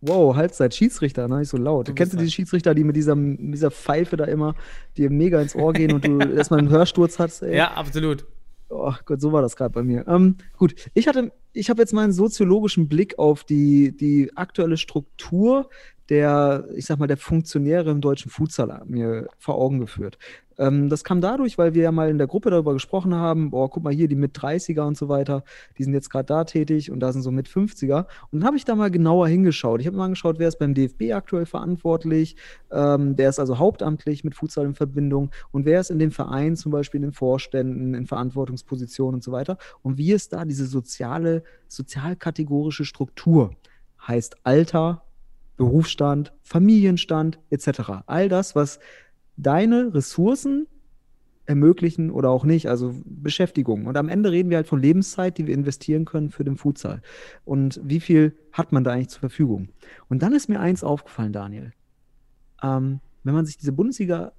Wow, 0.06 0.36
Halbzeit, 0.36 0.76
Schiedsrichter, 0.76 1.28
ne? 1.28 1.40
Nicht 1.40 1.50
so 1.50 1.58
laut. 1.58 1.88
Du 1.88 1.94
Kennst 1.94 2.14
du 2.14 2.18
diese 2.18 2.32
Schiedsrichter, 2.32 2.76
die 2.76 2.84
mit 2.84 2.96
dieser, 2.96 3.16
mit 3.16 3.54
dieser 3.54 3.72
Pfeife 3.72 4.18
da 4.18 4.26
immer 4.26 4.56
dir 4.98 5.10
mega 5.10 5.42
ins 5.42 5.56
Ohr 5.56 5.72
gehen 5.72 5.94
und 5.94 6.06
du 6.06 6.20
erstmal 6.36 6.60
einen 6.60 6.70
Hörsturz 6.70 7.20
hast, 7.20 7.42
ey? 7.42 7.56
Ja, 7.56 7.74
absolut. 7.74 8.26
Oh 8.74 8.94
Gott, 9.06 9.22
so 9.22 9.32
war 9.32 9.42
das 9.42 9.56
gerade 9.56 9.72
bei 9.72 9.84
mir. 9.84 10.08
Ähm, 10.08 10.38
gut, 10.58 10.76
ich 10.94 11.08
hatte, 11.08 11.32
ich 11.54 11.70
habe 11.70 11.82
jetzt 11.82 11.94
mal 11.94 12.04
einen 12.04 12.14
soziologischen 12.14 12.88
Blick 12.88 13.20
auf 13.20 13.44
die, 13.44 13.96
die 13.96 14.32
aktuelle 14.36 14.78
Struktur 14.78 15.70
der, 16.10 16.68
ich 16.76 16.86
sag 16.86 17.00
mal, 17.00 17.08
der 17.08 17.18
Funktionäre 17.18 17.92
im 17.92 18.02
deutschen 18.02 18.30
Futsal 18.30 18.84
mir 18.86 19.28
vor 19.38 19.56
Augen 19.56 19.80
geführt. 19.80 20.18
Ähm, 20.58 20.90
das 20.90 21.04
kam 21.04 21.22
dadurch, 21.22 21.58
weil 21.58 21.74
wir 21.74 21.84
ja 21.84 21.92
mal 21.92 22.10
in 22.10 22.18
der 22.18 22.28
Gruppe 22.28 22.50
darüber 22.50 22.74
gesprochen 22.74 23.16
haben, 23.16 23.52
boah, 23.52 23.70
guck 23.70 23.84
mal 23.84 23.94
hier, 23.94 24.08
die 24.08 24.16
mit 24.16 24.38
30er 24.38 24.82
und 24.82 24.98
so 24.98 25.10
weiter, 25.10 25.44
die 25.78 25.84
sind 25.84 25.94
jetzt 25.94 26.10
gerade 26.10 26.26
da 26.26 26.44
tätig 26.44 26.92
und 26.92 27.00
da 27.00 27.12
sind 27.12 27.22
so 27.22 27.32
mit 27.32 27.48
50er. 27.48 28.06
Und 28.32 28.40
dann 28.40 28.46
habe 28.46 28.58
ich 28.58 28.66
da 28.66 28.76
mal 28.76 28.92
genauer 28.92 29.28
hingeschaut. 29.28 29.82
Ich 29.82 29.88
habe 29.88 29.98
mal 29.98 30.06
angeschaut, 30.06 30.40
wer 30.40 30.48
ist 30.48 30.60
beim 30.60 30.74
DFB 30.74 31.14
aktuell 31.14 31.46
verantwortlich, 31.46 32.36
ähm, 32.72 33.14
wer 33.18 33.30
ist 33.30 33.40
also 33.40 33.58
hauptamtlich 33.60 34.24
mit 34.24 34.36
Futsal 34.36 34.66
in 34.66 34.76
Verbindung 34.76 35.32
und 35.52 35.66
wer 35.66 35.80
ist 35.80 35.92
in 35.92 36.00
den 36.00 36.12
Vereinen 36.12 36.56
zum 36.56 36.72
Beispiel 36.72 37.00
in 37.00 37.08
den 37.10 37.14
Vorständen, 37.14 37.94
in 37.94 38.08
Verantwortungspositionen 38.08 39.16
und 39.16 39.24
so 39.24 39.32
weiter. 39.32 39.58
Und 39.82 39.98
wie 39.98 40.12
ist 40.12 40.34
da 40.34 40.46
diese 40.46 40.66
soziale, 40.66 41.44
sozialkategorische 41.68 42.86
Struktur? 42.86 43.52
Heißt 44.08 44.36
Alter, 44.44 45.04
Berufsstand, 45.56 46.34
Familienstand 46.42 47.40
etc. 47.50 48.04
All 48.08 48.28
das, 48.28 48.56
was 48.56 48.80
deine 49.38 49.94
Ressourcen 49.94 50.68
ermöglichen 51.46 52.10
oder 52.10 52.30
auch 52.30 52.46
nicht, 52.46 52.70
also 52.70 52.96
Beschäftigung. 53.06 53.86
Und 53.86 53.98
am 53.98 54.08
Ende 54.08 54.32
reden 54.32 54.50
wir 54.50 54.58
halt 54.58 54.68
von 54.68 54.82
Lebenszeit, 54.82 55.38
die 55.38 55.48
wir 55.48 55.54
investieren 55.54 56.06
können 56.06 56.30
für 56.30 56.44
den 56.44 56.56
Futsal. 56.56 57.02
Und 57.44 57.82
wie 57.84 58.00
viel 58.00 58.38
hat 58.52 58.72
man 58.72 58.84
da 58.84 58.92
eigentlich 58.92 59.10
zur 59.10 59.20
Verfügung? 59.20 59.70
Und 60.08 60.24
dann 60.24 60.34
ist 60.34 60.48
mir 60.48 60.60
eins 60.60 60.84
aufgefallen, 60.84 61.34
Daniel. 61.34 61.74
Ähm, 62.62 63.02
wenn 63.24 63.34
man 63.34 63.46
sich 63.46 63.58
diese 63.58 63.74
Bundesliga 63.74 64.32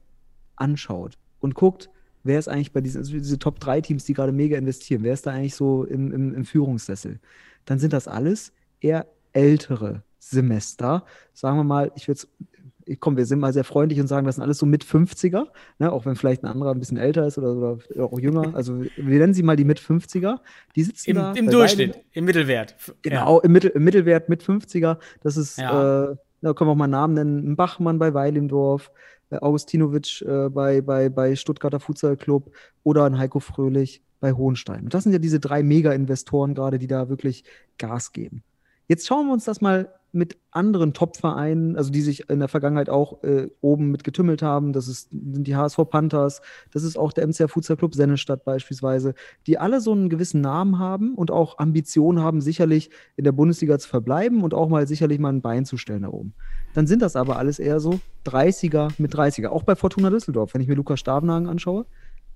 anschaut 0.57 1.19
und 1.41 1.55
guckt, 1.55 1.91
wer 2.23 2.39
ist 2.39 2.49
eigentlich 2.49 2.73
bei 2.73 2.81
diesen, 2.81 2.99
also 2.99 3.13
diese 3.13 3.39
Top 3.39 3.61
3 3.61 3.83
Teams, 3.83 4.05
die 4.05 4.15
gerade 4.15 4.33
mega 4.33 4.57
investieren, 4.57 5.03
wer 5.03 5.13
ist 5.13 5.27
da 5.27 5.33
eigentlich 5.33 5.55
so 5.55 5.85
im, 5.85 6.11
im, 6.11 6.35
im 6.35 6.45
Führungssessel, 6.45 7.21
dann 7.67 7.79
sind 7.79 7.93
das 7.93 8.09
alles 8.09 8.53
eher 8.81 9.07
ältere 9.33 10.03
Semester. 10.19 11.05
Sagen 11.35 11.59
wir 11.59 11.65
mal, 11.65 11.93
ich 11.97 12.09
würde 12.09 12.21
ich 12.53 12.54
komm, 13.01 13.17
wir 13.17 13.27
sind 13.27 13.39
mal 13.41 13.53
sehr 13.53 13.65
freundlich 13.65 14.01
und 14.01 14.07
sagen, 14.07 14.27
das 14.27 14.37
sind 14.37 14.43
alles 14.45 14.59
so 14.59 14.67
mit 14.67 14.85
50er, 14.85 15.47
ne, 15.79 15.93
auch 15.93 16.07
wenn 16.07 16.17
vielleicht 16.17 16.43
ein 16.45 16.47
anderer 16.49 16.73
ein 16.73 16.79
bisschen 16.79 16.97
älter 16.99 17.27
ist 17.27 17.39
oder, 17.39 17.53
oder 17.55 17.79
auch 18.05 18.19
jünger. 18.19 18.55
Also 18.55 18.81
wir 18.83 19.19
nennen 19.19 19.35
sie 19.35 19.43
mal 19.43 19.57
die 19.57 19.65
mit 19.65 19.81
50er. 19.81 20.39
Die 20.77 20.83
sitzen 20.85 21.11
Im, 21.11 21.17
da. 21.17 21.33
im 21.33 21.51
Durchschnitt, 21.51 21.93
beiden- 21.93 22.05
im 22.13 22.25
Mittelwert. 22.25 22.75
Genau, 23.03 23.41
im, 23.41 23.53
Mittel, 23.53 23.71
im 23.71 23.85
Mittelwert 23.85 24.29
mit 24.29 24.43
50er. 24.43 24.99
Das 25.23 25.37
ist, 25.37 25.59
Ja. 25.59 26.11
äh, 26.13 26.17
da 26.43 26.53
können 26.53 26.69
wir 26.69 26.73
auch 26.73 26.77
mal 26.77 26.87
Namen 26.89 27.15
nennen. 27.15 27.53
Ein 27.53 27.57
Bachmann 27.57 27.99
bei 27.99 28.13
Weilendorf, 28.13 28.91
äh, 29.31 29.37
Augustinovic 29.39 30.23
äh, 30.23 30.49
bei, 30.51 30.81
bei, 30.83 31.09
bei 31.09 31.37
Stuttgarter 31.37 31.81
Futsal 31.81 32.17
Club 32.17 32.51
oder 32.83 33.05
ein 33.05 33.17
Heiko 33.19 33.41
Fröhlich 33.41 34.03
bei 34.21 34.33
Hohenstein. 34.33 34.85
Und 34.85 34.95
das 34.95 35.05
sind 35.05 35.13
ja 35.13 35.19
diese 35.19 35.41
drei 35.41 35.63
Mega-Investoren 35.63 36.55
gerade, 36.55 36.79
die 36.79 36.87
da 36.87 37.09
wirklich 37.09 37.45
Gas 37.79 38.13
geben. 38.13 38.43
Jetzt 38.87 39.07
schauen 39.07 39.27
wir 39.27 39.33
uns 39.33 39.45
das 39.45 39.61
mal 39.61 39.89
mit 40.15 40.39
anderen 40.53 40.93
Top-Vereinen, 40.93 41.77
also 41.77 41.91
die 41.91 42.01
sich 42.01 42.31
in 42.31 42.39
der 42.39 42.49
Vergangenheit 42.49 42.89
auch 42.89 43.25
äh, 43.25 43.49
oben 43.61 43.91
mit 43.91 44.05
getümmelt 44.05 44.43
haben. 44.43 44.73
Das 44.73 44.87
ist, 44.87 45.11
sind 45.11 45.45
die 45.45 45.57
HSV 45.57 45.79
Panthers, 45.91 46.41
das 46.73 46.85
ist 46.85 46.97
auch 46.97 47.13
der 47.13 47.27
MCR 47.27 47.49
Futsal 47.49 47.77
Club 47.77 47.97
Sennestadt 47.97 48.45
beispielsweise, 48.45 49.15
die 49.49 49.59
alle 49.59 49.81
so 49.81 49.91
einen 49.91 50.09
gewissen 50.09 50.41
Namen 50.41 50.79
haben 50.79 51.15
und 51.17 51.33
auch 51.33 51.59
Ambitionen 51.59 52.21
haben, 52.21 52.41
sicherlich 52.41 52.91
in 53.17 53.25
der 53.25 53.33
Bundesliga 53.33 53.77
zu 53.79 53.89
verbleiben 53.89 54.45
und 54.45 54.55
auch 54.55 54.69
mal 54.69 54.87
sicherlich 54.87 55.19
mal 55.19 55.33
ein 55.33 55.43
Bein 55.43 55.65
zu 55.65 55.77
stellen 55.77 56.03
da 56.03 56.09
oben. 56.09 56.33
Dann 56.75 56.87
sind 56.87 57.03
das 57.03 57.17
aber 57.17 57.37
alles 57.37 57.59
eher 57.59 57.81
so 57.81 57.99
30er 58.25 58.93
mit 58.99 59.13
30er. 59.15 59.49
Auch 59.49 59.65
bei 59.65 59.75
Fortuna 59.75 60.11
Düsseldorf, 60.11 60.55
wenn 60.55 60.61
ich 60.61 60.69
mir 60.69 60.77
Lukas 60.77 61.01
Stavenhagen 61.01 61.49
anschaue, 61.49 61.87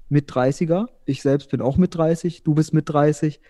mit 0.08 0.28
30er. 0.28 0.88
Ich 1.04 1.22
selbst 1.22 1.48
bin 1.50 1.60
auch 1.60 1.76
mit 1.76 1.94
30, 1.94 2.42
du 2.42 2.54
bist 2.54 2.74
mit 2.74 2.88
30 2.88 3.40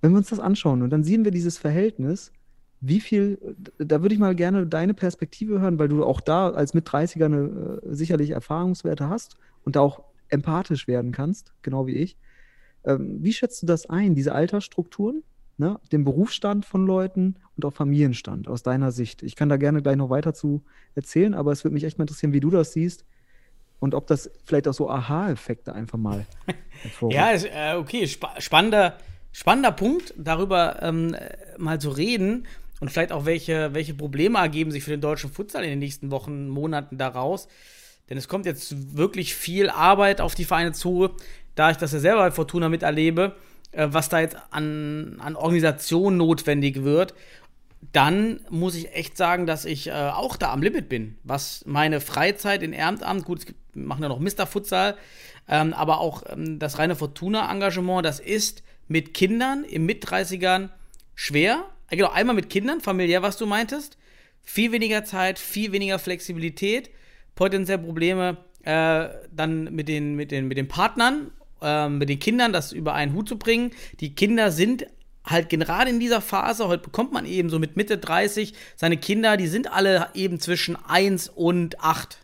wenn 0.00 0.12
wir 0.12 0.18
uns 0.18 0.30
das 0.30 0.40
anschauen 0.40 0.82
und 0.82 0.90
dann 0.90 1.04
sehen 1.04 1.24
wir 1.24 1.30
dieses 1.30 1.58
Verhältnis, 1.58 2.32
wie 2.80 3.00
viel, 3.00 3.38
da 3.78 4.02
würde 4.02 4.14
ich 4.14 4.20
mal 4.20 4.34
gerne 4.34 4.66
deine 4.66 4.94
Perspektive 4.94 5.60
hören, 5.60 5.78
weil 5.78 5.88
du 5.88 6.04
auch 6.04 6.20
da 6.20 6.50
als 6.50 6.74
mit 6.74 6.86
30er 6.86 7.24
eine, 7.24 7.80
äh, 7.82 7.94
sicherlich 7.94 8.30
Erfahrungswerte 8.30 9.08
hast 9.08 9.36
und 9.64 9.76
da 9.76 9.80
auch 9.80 10.02
empathisch 10.28 10.86
werden 10.86 11.12
kannst, 11.12 11.54
genau 11.62 11.86
wie 11.86 11.94
ich. 11.94 12.16
Ähm, 12.84 13.18
wie 13.22 13.32
schätzt 13.32 13.62
du 13.62 13.66
das 13.66 13.88
ein, 13.88 14.14
diese 14.14 14.34
Altersstrukturen, 14.34 15.22
ne, 15.56 15.80
den 15.90 16.04
Berufsstand 16.04 16.64
von 16.64 16.86
Leuten 16.86 17.36
und 17.56 17.64
auch 17.64 17.72
Familienstand 17.72 18.46
aus 18.48 18.62
deiner 18.62 18.92
Sicht? 18.92 19.22
Ich 19.22 19.36
kann 19.36 19.48
da 19.48 19.56
gerne 19.56 19.82
gleich 19.82 19.96
noch 19.96 20.10
weiter 20.10 20.34
zu 20.34 20.62
erzählen, 20.94 21.34
aber 21.34 21.52
es 21.52 21.64
würde 21.64 21.74
mich 21.74 21.84
echt 21.84 21.98
mal 21.98 22.02
interessieren, 22.04 22.32
wie 22.32 22.40
du 22.40 22.50
das 22.50 22.72
siehst 22.72 23.04
und 23.78 23.94
ob 23.94 24.06
das 24.06 24.30
vielleicht 24.44 24.68
auch 24.68 24.74
so 24.74 24.90
Aha-Effekte 24.90 25.72
einfach 25.72 25.98
mal 25.98 26.26
hervorruft. 26.82 27.16
Ja, 27.16 27.30
ist, 27.30 27.46
äh, 27.46 27.74
okay, 27.76 28.06
spa 28.06 28.40
spannender, 28.40 28.98
spannender 29.36 29.72
Punkt, 29.72 30.14
darüber 30.16 30.78
ähm, 30.80 31.12
äh, 31.12 31.28
mal 31.58 31.78
zu 31.78 31.90
reden 31.90 32.46
und 32.80 32.90
vielleicht 32.90 33.12
auch, 33.12 33.26
welche, 33.26 33.74
welche 33.74 33.92
Probleme 33.92 34.38
ergeben 34.38 34.70
sich 34.70 34.82
für 34.82 34.92
den 34.92 35.02
deutschen 35.02 35.30
Futsal 35.30 35.62
in 35.62 35.68
den 35.68 35.78
nächsten 35.78 36.10
Wochen, 36.10 36.48
Monaten 36.48 36.96
daraus. 36.96 37.46
Denn 38.08 38.16
es 38.16 38.28
kommt 38.28 38.46
jetzt 38.46 38.96
wirklich 38.96 39.34
viel 39.34 39.68
Arbeit 39.68 40.22
auf 40.22 40.34
die 40.34 40.46
Vereine 40.46 40.72
zu, 40.72 41.10
da 41.54 41.70
ich 41.70 41.76
das 41.76 41.92
ja 41.92 41.98
selber 41.98 42.20
bei 42.20 42.30
Fortuna 42.30 42.70
miterlebe, 42.70 43.36
äh, 43.72 43.88
was 43.90 44.08
da 44.08 44.20
jetzt 44.20 44.38
an, 44.52 45.16
an 45.18 45.36
Organisation 45.36 46.16
notwendig 46.16 46.82
wird. 46.82 47.12
Dann 47.92 48.40
muss 48.48 48.74
ich 48.74 48.94
echt 48.94 49.18
sagen, 49.18 49.44
dass 49.44 49.66
ich 49.66 49.88
äh, 49.88 49.92
auch 49.92 50.38
da 50.38 50.50
am 50.50 50.62
Limit 50.62 50.88
bin, 50.88 51.18
was 51.24 51.62
meine 51.66 52.00
Freizeit 52.00 52.62
in 52.62 52.72
Ehrenamt, 52.72 53.26
gut, 53.26 53.40
es 53.40 53.44
gibt, 53.44 53.76
machen 53.76 54.02
ja 54.02 54.08
noch 54.08 54.18
Mr. 54.18 54.46
Futsal, 54.46 54.96
ähm, 55.46 55.74
aber 55.74 56.00
auch 56.00 56.22
ähm, 56.30 56.58
das 56.58 56.78
reine 56.78 56.96
Fortuna-Engagement, 56.96 58.02
das 58.02 58.18
ist 58.18 58.62
mit 58.88 59.14
Kindern 59.14 59.64
im 59.64 59.86
Mit-30ern 59.86 60.70
schwer. 61.14 61.64
Äh, 61.90 61.96
genau, 61.96 62.10
einmal 62.10 62.36
mit 62.36 62.50
Kindern, 62.50 62.80
familiär, 62.80 63.22
was 63.22 63.36
du 63.36 63.46
meintest. 63.46 63.96
Viel 64.42 64.72
weniger 64.72 65.04
Zeit, 65.04 65.38
viel 65.38 65.72
weniger 65.72 65.98
Flexibilität, 65.98 66.90
potenziell 67.34 67.78
Probleme 67.78 68.36
äh, 68.62 69.08
dann 69.32 69.74
mit 69.74 69.88
den, 69.88 70.14
mit, 70.14 70.30
den, 70.30 70.48
mit 70.48 70.56
den 70.56 70.68
Partnern, 70.68 71.30
äh, 71.62 71.88
mit 71.88 72.08
den 72.08 72.18
Kindern, 72.18 72.52
das 72.52 72.72
über 72.72 72.94
einen 72.94 73.12
Hut 73.14 73.28
zu 73.28 73.38
bringen. 73.38 73.72
Die 74.00 74.14
Kinder 74.14 74.52
sind 74.52 74.86
halt 75.24 75.50
gerade 75.50 75.90
in 75.90 75.98
dieser 75.98 76.20
Phase, 76.20 76.68
heute 76.68 76.84
bekommt 76.84 77.12
man 77.12 77.26
eben 77.26 77.50
so 77.50 77.58
mit 77.58 77.76
Mitte 77.76 77.98
30 77.98 78.54
seine 78.76 78.96
Kinder, 78.96 79.36
die 79.36 79.48
sind 79.48 79.72
alle 79.72 80.08
eben 80.14 80.38
zwischen 80.38 80.76
1 80.76 81.28
und 81.28 81.80
8. 81.80 82.18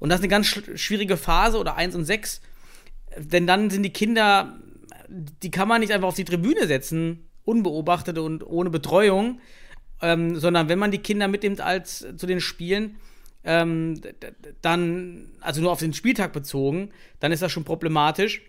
Und 0.00 0.08
das 0.08 0.18
ist 0.18 0.24
eine 0.24 0.30
ganz 0.30 0.48
sch- 0.48 0.76
schwierige 0.76 1.16
Phase 1.16 1.58
oder 1.58 1.76
1 1.76 1.94
und 1.94 2.04
6. 2.04 2.40
Denn 3.16 3.46
dann 3.46 3.70
sind 3.70 3.84
die 3.84 3.92
Kinder, 3.92 4.58
die 5.08 5.50
kann 5.50 5.68
man 5.68 5.80
nicht 5.80 5.92
einfach 5.92 6.08
auf 6.08 6.14
die 6.14 6.24
Tribüne 6.24 6.66
setzen, 6.66 7.28
unbeobachtet 7.44 8.18
und 8.18 8.46
ohne 8.46 8.70
Betreuung, 8.70 9.40
ähm, 10.02 10.36
sondern 10.36 10.68
wenn 10.68 10.78
man 10.78 10.90
die 10.90 10.98
Kinder 10.98 11.28
mitnimmt 11.28 11.60
als 11.60 12.06
zu 12.16 12.26
den 12.26 12.40
Spielen, 12.40 12.96
ähm, 13.44 14.00
dann, 14.62 15.28
also 15.40 15.60
nur 15.60 15.72
auf 15.72 15.78
den 15.78 15.94
Spieltag 15.94 16.32
bezogen, 16.32 16.90
dann 17.20 17.32
ist 17.32 17.42
das 17.42 17.52
schon 17.52 17.64
problematisch. 17.64 18.42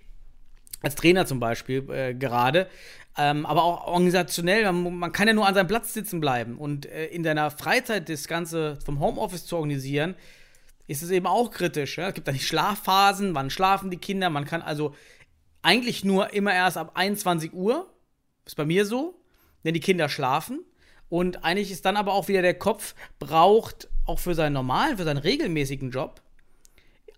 Als 0.82 0.96
Trainer 0.96 1.26
zum 1.26 1.42
Beispiel 1.42 1.90
äh, 1.90 2.14
gerade. 2.14 2.68
Ähm, 3.18 3.46
aber 3.46 3.64
auch 3.64 3.88
organisationell, 3.88 4.72
man, 4.72 4.96
man 4.96 5.12
kann 5.12 5.28
ja 5.28 5.34
nur 5.34 5.46
an 5.46 5.54
seinem 5.54 5.68
Platz 5.68 5.94
sitzen 5.94 6.22
bleiben 6.22 6.58
und 6.58 6.86
äh, 6.86 7.08
in 7.08 7.24
deiner 7.24 7.52
Freizeit 7.52 8.08
das 8.08 8.28
Ganze 8.28 8.78
vom 8.86 9.02
Homeoffice 9.02 9.46
zu 9.46 9.58
organisieren, 9.58 10.16
ist 10.88 11.04
es 11.04 11.12
eben 11.12 11.28
auch 11.28 11.52
kritisch. 11.52 11.98
Ja? 11.98 12.08
Es 12.08 12.14
gibt 12.14 12.28
da 12.28 12.32
die 12.32 12.40
Schlafphasen, 12.40 13.36
wann 13.36 13.50
schlafen 13.50 13.92
die 13.92 13.98
Kinder. 13.98 14.30
Man 14.30 14.46
kann 14.46 14.62
also 14.62 14.96
eigentlich 15.62 16.04
nur 16.04 16.34
immer 16.34 16.54
erst 16.54 16.78
ab 16.78 16.92
21 16.96 17.54
Uhr, 17.54 17.92
ist 18.46 18.56
bei 18.56 18.66
mir 18.66 18.86
so, 18.86 19.20
wenn 19.64 19.74
die 19.74 19.80
Kinder 19.80 20.10
schlafen. 20.10 20.62
Und 21.10 21.44
eigentlich 21.44 21.72
ist 21.72 21.86
dann 21.86 21.98
aber 21.98 22.14
auch 22.14 22.28
wieder 22.28 22.42
der 22.42 22.54
Kopf 22.54 22.94
braucht 23.18 23.90
auch 24.06 24.20
für 24.20 24.36
seinen 24.36 24.54
normalen, 24.54 24.98
für 24.98 25.04
seinen 25.04 25.18
regelmäßigen 25.18 25.92
Job 25.92 26.22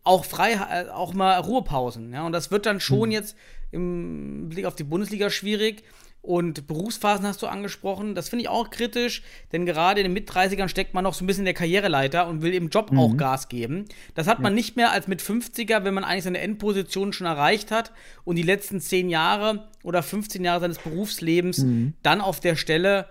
auch 0.04 0.26
frei, 0.26 0.54
äh, 0.54 0.90
auch 0.90 1.14
mal 1.14 1.40
Ruhepausen. 1.40 2.14
Ja? 2.14 2.26
Und 2.26 2.32
das 2.32 2.52
wird 2.52 2.66
dann 2.66 2.80
schon 2.80 3.10
mhm. 3.10 3.14
jetzt 3.14 3.36
im 3.72 4.50
Blick 4.50 4.66
auf 4.66 4.76
die 4.76 4.84
Bundesliga 4.84 5.30
schwierig. 5.30 5.84
Und 6.22 6.68
Berufsphasen 6.68 7.26
hast 7.26 7.42
du 7.42 7.48
angesprochen. 7.48 8.14
Das 8.14 8.30
finde 8.30 8.44
ich 8.44 8.50
auch 8.50 8.70
kritisch, 8.70 9.24
denn 9.52 9.66
gerade 9.66 10.02
in 10.02 10.06
den 10.06 10.14
Mit-30ern 10.14 10.68
steckt 10.68 10.94
man 10.94 11.04
noch 11.04 11.16
so 11.16 11.24
ein 11.24 11.28
bisschen 11.28 11.42
in 11.42 11.46
der 11.46 11.56
Karriereleiter 11.56 12.28
und 12.28 12.44
will 12.44 12.54
im 12.54 12.70
Job 12.70 12.92
mhm. 12.92 13.00
auch 13.00 13.18
Gas 13.18 13.50
geben. 13.50 13.86
Das 14.14 14.28
hat 14.28 14.40
man 14.40 14.54
ja. 14.54 14.56
nicht 14.56 14.76
mehr 14.76 14.92
als 14.92 15.08
mit 15.08 15.22
50er, 15.22 15.84
wenn 15.84 15.96
man 15.96 16.04
eigentlich 16.04 16.26
seine 16.26 16.40
Endposition 16.40 17.12
schon 17.12 17.26
erreicht 17.26 17.72
hat 17.72 17.92
und 18.24 18.36
die 18.36 18.44
letzten 18.44 18.80
10 18.80 19.10
Jahre 19.10 19.68
oder 19.84 20.04
15 20.04 20.44
Jahre 20.44 20.62
seines 20.62 20.78
Berufslebens 20.78 21.60
mhm. 21.60 21.94
dann 22.04 22.22
auf 22.22 22.40
der 22.40 22.56
Stelle 22.56 23.08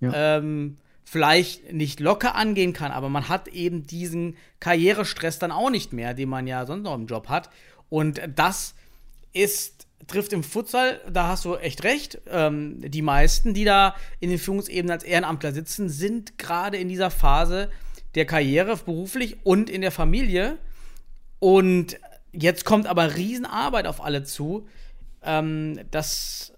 ja. 0.00 0.38
ähm, 0.38 0.78
vielleicht 1.04 1.72
nicht 1.72 2.00
locker 2.00 2.34
angehen 2.34 2.72
kann, 2.72 2.90
aber 2.90 3.08
man 3.08 3.28
hat 3.28 3.48
eben 3.48 3.86
diesen 3.86 4.36
Karrierestress 4.60 5.38
dann 5.38 5.52
auch 5.52 5.70
nicht 5.70 5.92
mehr, 5.92 6.12
den 6.12 6.28
man 6.28 6.46
ja 6.46 6.66
sonst 6.66 6.82
noch 6.82 6.94
im 6.94 7.06
Job 7.06 7.28
hat. 7.28 7.50
Und 7.88 8.20
das 8.34 8.74
ist, 9.32 9.77
trifft 10.08 10.32
im 10.32 10.42
Futsal, 10.42 11.00
da 11.10 11.28
hast 11.28 11.44
du 11.44 11.54
echt 11.54 11.84
recht. 11.84 12.20
Ähm, 12.28 12.80
die 12.80 13.02
meisten, 13.02 13.54
die 13.54 13.64
da 13.64 13.94
in 14.20 14.30
den 14.30 14.38
Führungsebenen 14.38 14.90
als 14.90 15.04
Ehrenamtler 15.04 15.52
sitzen, 15.52 15.88
sind 15.88 16.38
gerade 16.38 16.78
in 16.78 16.88
dieser 16.88 17.10
Phase 17.10 17.70
der 18.14 18.26
Karriere 18.26 18.76
beruflich 18.76 19.36
und 19.44 19.70
in 19.70 19.82
der 19.82 19.92
Familie. 19.92 20.58
Und 21.38 21.98
jetzt 22.32 22.64
kommt 22.64 22.86
aber 22.86 23.16
Riesenarbeit 23.16 23.86
auf 23.86 24.02
alle 24.02 24.24
zu. 24.24 24.66
Ähm, 25.22 25.80
das 25.90 26.52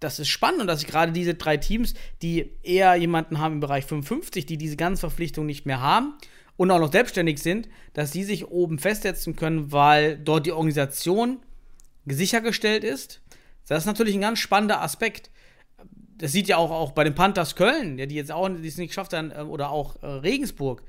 das 0.00 0.18
ist 0.18 0.28
spannend 0.28 0.60
und 0.60 0.66
dass 0.66 0.86
gerade 0.86 1.12
diese 1.12 1.34
drei 1.34 1.56
Teams, 1.56 1.94
die 2.22 2.52
eher 2.62 2.94
jemanden 2.94 3.40
haben 3.40 3.54
im 3.54 3.60
Bereich 3.60 3.84
55, 3.84 4.46
die 4.46 4.56
diese 4.56 4.76
ganzen 4.76 5.00
Verpflichtungen 5.00 5.46
nicht 5.46 5.66
mehr 5.66 5.80
haben 5.80 6.14
und 6.56 6.70
auch 6.70 6.78
noch 6.78 6.92
selbstständig 6.92 7.40
sind, 7.40 7.68
dass 7.94 8.12
sie 8.12 8.22
sich 8.22 8.48
oben 8.48 8.78
festsetzen 8.78 9.34
können, 9.34 9.72
weil 9.72 10.16
dort 10.16 10.46
die 10.46 10.52
Organisation 10.52 11.38
sichergestellt 12.14 12.84
ist. 12.84 13.20
Das 13.66 13.80
ist 13.80 13.86
natürlich 13.86 14.14
ein 14.14 14.20
ganz 14.20 14.38
spannender 14.38 14.82
Aspekt. 14.82 15.30
Das 16.16 16.32
sieht 16.32 16.48
ja 16.48 16.56
auch, 16.56 16.70
auch 16.70 16.92
bei 16.92 17.04
den 17.04 17.14
Panthers 17.14 17.54
Köln, 17.54 17.96
die 17.96 18.14
jetzt 18.14 18.32
auch 18.32 18.48
die 18.48 18.66
es 18.66 18.76
nicht 18.76 18.88
geschafft 18.88 19.12
haben, 19.12 19.30
äh, 19.30 19.42
oder 19.42 19.70
auch 19.70 20.02
äh, 20.02 20.06
Regensburg. 20.06 20.82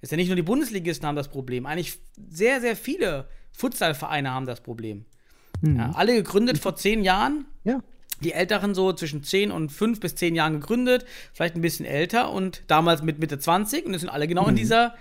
Ist 0.00 0.10
ja 0.10 0.16
nicht 0.16 0.28
nur 0.28 0.36
die 0.36 0.42
Bundesligisten 0.42 1.06
haben 1.06 1.16
das 1.16 1.28
Problem. 1.28 1.66
Eigentlich 1.66 1.98
sehr, 2.28 2.60
sehr 2.60 2.76
viele 2.76 3.28
Futsalvereine 3.52 4.30
haben 4.30 4.46
das 4.46 4.60
Problem. 4.60 5.06
Mhm. 5.62 5.76
Ja, 5.76 5.92
alle 5.94 6.14
gegründet 6.14 6.58
vor 6.58 6.76
zehn 6.76 7.02
Jahren. 7.02 7.46
Ja 7.64 7.82
die 8.22 8.32
Älteren 8.32 8.74
so 8.74 8.92
zwischen 8.92 9.22
10 9.22 9.50
und 9.50 9.70
5 9.70 10.00
bis 10.00 10.14
10 10.14 10.34
Jahren 10.34 10.54
gegründet, 10.60 11.04
vielleicht 11.32 11.56
ein 11.56 11.60
bisschen 11.60 11.86
älter 11.86 12.30
und 12.30 12.62
damals 12.68 13.02
mit 13.02 13.18
Mitte 13.18 13.38
20 13.38 13.86
und 13.86 13.94
es 13.94 14.00
sind 14.00 14.10
alle 14.10 14.28
genau 14.28 14.44
mhm. 14.44 14.50
in 14.50 14.56
dieser 14.56 14.94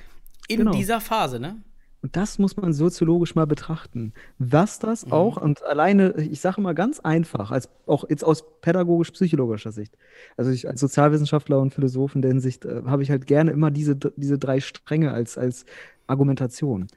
in 0.47 0.57
genau. 0.59 0.71
dieser 0.71 0.99
Phase, 0.99 1.39
ne? 1.39 1.61
Und 2.03 2.17
das 2.17 2.37
muss 2.37 2.57
man 2.57 2.73
soziologisch 2.73 3.33
mal 3.33 3.47
betrachten. 3.47 4.13
Was 4.37 4.77
das 4.77 5.05
mhm. 5.05 5.13
auch, 5.13 5.37
und 5.37 5.63
alleine, 5.63 6.13
ich 6.17 6.41
sage 6.41 6.61
mal 6.61 6.75
ganz 6.75 6.99
einfach, 6.99 7.49
als 7.49 7.69
auch 7.87 8.07
jetzt 8.09 8.23
aus 8.23 8.43
pädagogisch-psychologischer 8.61 9.71
Sicht, 9.71 9.97
also 10.37 10.51
ich 10.51 10.67
als 10.67 10.81
Sozialwissenschaftler 10.81 11.59
und 11.59 11.73
Philosoph 11.73 12.13
in 12.13 12.21
der 12.21 12.31
Hinsicht, 12.31 12.65
äh, 12.65 12.83
habe 12.85 13.03
ich 13.03 13.09
halt 13.09 13.25
gerne 13.25 13.51
immer 13.51 13.71
diese, 13.71 13.95
diese 13.95 14.37
drei 14.37 14.59
Stränge 14.59 15.11
als, 15.11 15.37
als 15.37 15.65
Argumentation. 16.05 16.87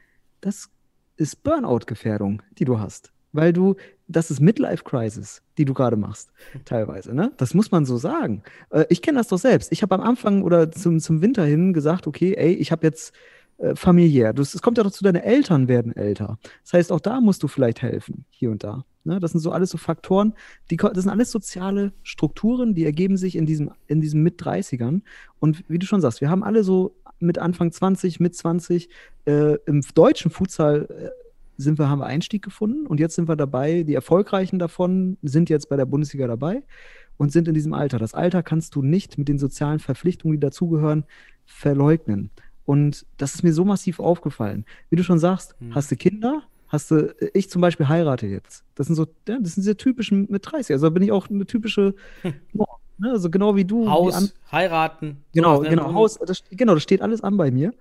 Das 0.40 0.70
ist 1.16 1.42
Burnout-Gefährdung, 1.44 2.42
die 2.58 2.64
du 2.64 2.80
hast 2.80 3.12
weil 3.36 3.52
du, 3.52 3.76
das 4.08 4.30
ist 4.30 4.40
Midlife-Crisis, 4.40 5.42
die 5.58 5.64
du 5.64 5.74
gerade 5.74 5.96
machst, 5.96 6.30
teilweise. 6.64 7.14
Ne? 7.14 7.32
Das 7.36 7.54
muss 7.54 7.70
man 7.70 7.84
so 7.84 7.98
sagen. 7.98 8.42
Äh, 8.70 8.86
ich 8.88 9.02
kenne 9.02 9.18
das 9.18 9.28
doch 9.28 9.38
selbst. 9.38 9.70
Ich 9.72 9.82
habe 9.82 9.94
am 9.94 10.00
Anfang 10.00 10.42
oder 10.42 10.72
zum, 10.72 10.98
zum 11.00 11.20
Winter 11.20 11.44
hin 11.44 11.72
gesagt, 11.72 12.06
okay, 12.06 12.34
ey, 12.34 12.54
ich 12.54 12.72
habe 12.72 12.86
jetzt 12.86 13.14
äh, 13.58 13.74
familiär. 13.74 14.34
Es 14.38 14.60
kommt 14.60 14.78
ja 14.78 14.84
doch 14.84 14.90
zu, 14.90 15.04
deine 15.04 15.24
Eltern 15.24 15.68
werden 15.68 15.94
älter. 15.94 16.38
Das 16.62 16.74
heißt, 16.74 16.92
auch 16.92 17.00
da 17.00 17.20
musst 17.20 17.42
du 17.42 17.48
vielleicht 17.48 17.82
helfen, 17.82 18.24
hier 18.30 18.50
und 18.50 18.64
da. 18.64 18.84
Ne? 19.04 19.20
Das 19.20 19.32
sind 19.32 19.40
so 19.40 19.52
alles 19.52 19.70
so 19.70 19.78
Faktoren, 19.78 20.34
die, 20.70 20.76
das 20.76 21.04
sind 21.04 21.10
alles 21.10 21.30
soziale 21.30 21.92
Strukturen, 22.02 22.74
die 22.74 22.84
ergeben 22.84 23.16
sich 23.16 23.36
in 23.36 23.46
diesem, 23.46 23.70
in 23.86 24.00
diesem 24.00 24.22
Mit-30ern. 24.22 25.02
Und 25.38 25.64
wie 25.68 25.78
du 25.78 25.86
schon 25.86 26.00
sagst, 26.00 26.20
wir 26.20 26.28
haben 26.28 26.42
alle 26.42 26.64
so 26.64 26.96
mit 27.18 27.38
Anfang 27.38 27.72
20, 27.72 28.20
mit 28.20 28.34
20 28.34 28.88
äh, 29.24 29.56
im 29.66 29.80
deutschen 29.94 30.30
Futsal 30.30 30.86
äh, 30.90 31.08
sind 31.56 31.78
wir, 31.78 31.88
haben 31.88 32.00
wir 32.00 32.06
Einstieg 32.06 32.42
gefunden 32.42 32.86
und 32.86 33.00
jetzt 33.00 33.14
sind 33.14 33.28
wir 33.28 33.36
dabei, 33.36 33.82
die 33.82 33.94
Erfolgreichen 33.94 34.58
davon 34.58 35.16
sind 35.22 35.48
jetzt 35.48 35.70
bei 35.70 35.76
der 35.76 35.86
Bundesliga 35.86 36.26
dabei 36.26 36.62
und 37.16 37.32
sind 37.32 37.48
in 37.48 37.54
diesem 37.54 37.72
Alter. 37.72 37.98
Das 37.98 38.12
Alter 38.12 38.42
kannst 38.42 38.74
du 38.74 38.82
nicht 38.82 39.16
mit 39.16 39.28
den 39.28 39.38
sozialen 39.38 39.78
Verpflichtungen, 39.78 40.34
die 40.34 40.40
dazugehören, 40.40 41.04
verleugnen. 41.46 42.30
Und 42.66 43.06
das 43.16 43.34
ist 43.34 43.42
mir 43.42 43.52
so 43.52 43.64
massiv 43.64 44.00
aufgefallen. 44.00 44.66
Wie 44.90 44.96
du 44.96 45.04
schon 45.04 45.18
sagst, 45.18 45.54
hm. 45.60 45.74
hast 45.74 45.90
du 45.90 45.96
Kinder, 45.96 46.42
hast 46.68 46.90
du, 46.90 47.14
ich 47.32 47.48
zum 47.48 47.62
Beispiel 47.62 47.88
heirate 47.88 48.26
jetzt. 48.26 48.64
Das 48.74 48.88
sind 48.88 48.96
so, 48.96 49.06
ja, 49.28 49.38
das 49.40 49.54
sind 49.54 49.62
diese 49.62 49.76
typischen 49.76 50.26
mit 50.28 50.50
30. 50.50 50.74
Also 50.74 50.90
bin 50.90 51.02
ich 51.02 51.12
auch 51.12 51.30
eine 51.30 51.46
typische, 51.46 51.94
hm. 52.22 52.34
ne, 52.98 53.10
also 53.10 53.30
genau 53.30 53.56
wie 53.56 53.64
du. 53.64 53.88
Haus, 53.88 54.34
wie 54.34 54.52
heiraten. 54.52 55.22
Genau, 55.32 55.60
genau, 55.60 55.94
Haus, 55.94 56.18
das, 56.18 56.42
genau, 56.50 56.74
das 56.74 56.82
steht 56.82 57.02
alles 57.02 57.22
an 57.22 57.36
bei 57.36 57.50
mir. 57.50 57.72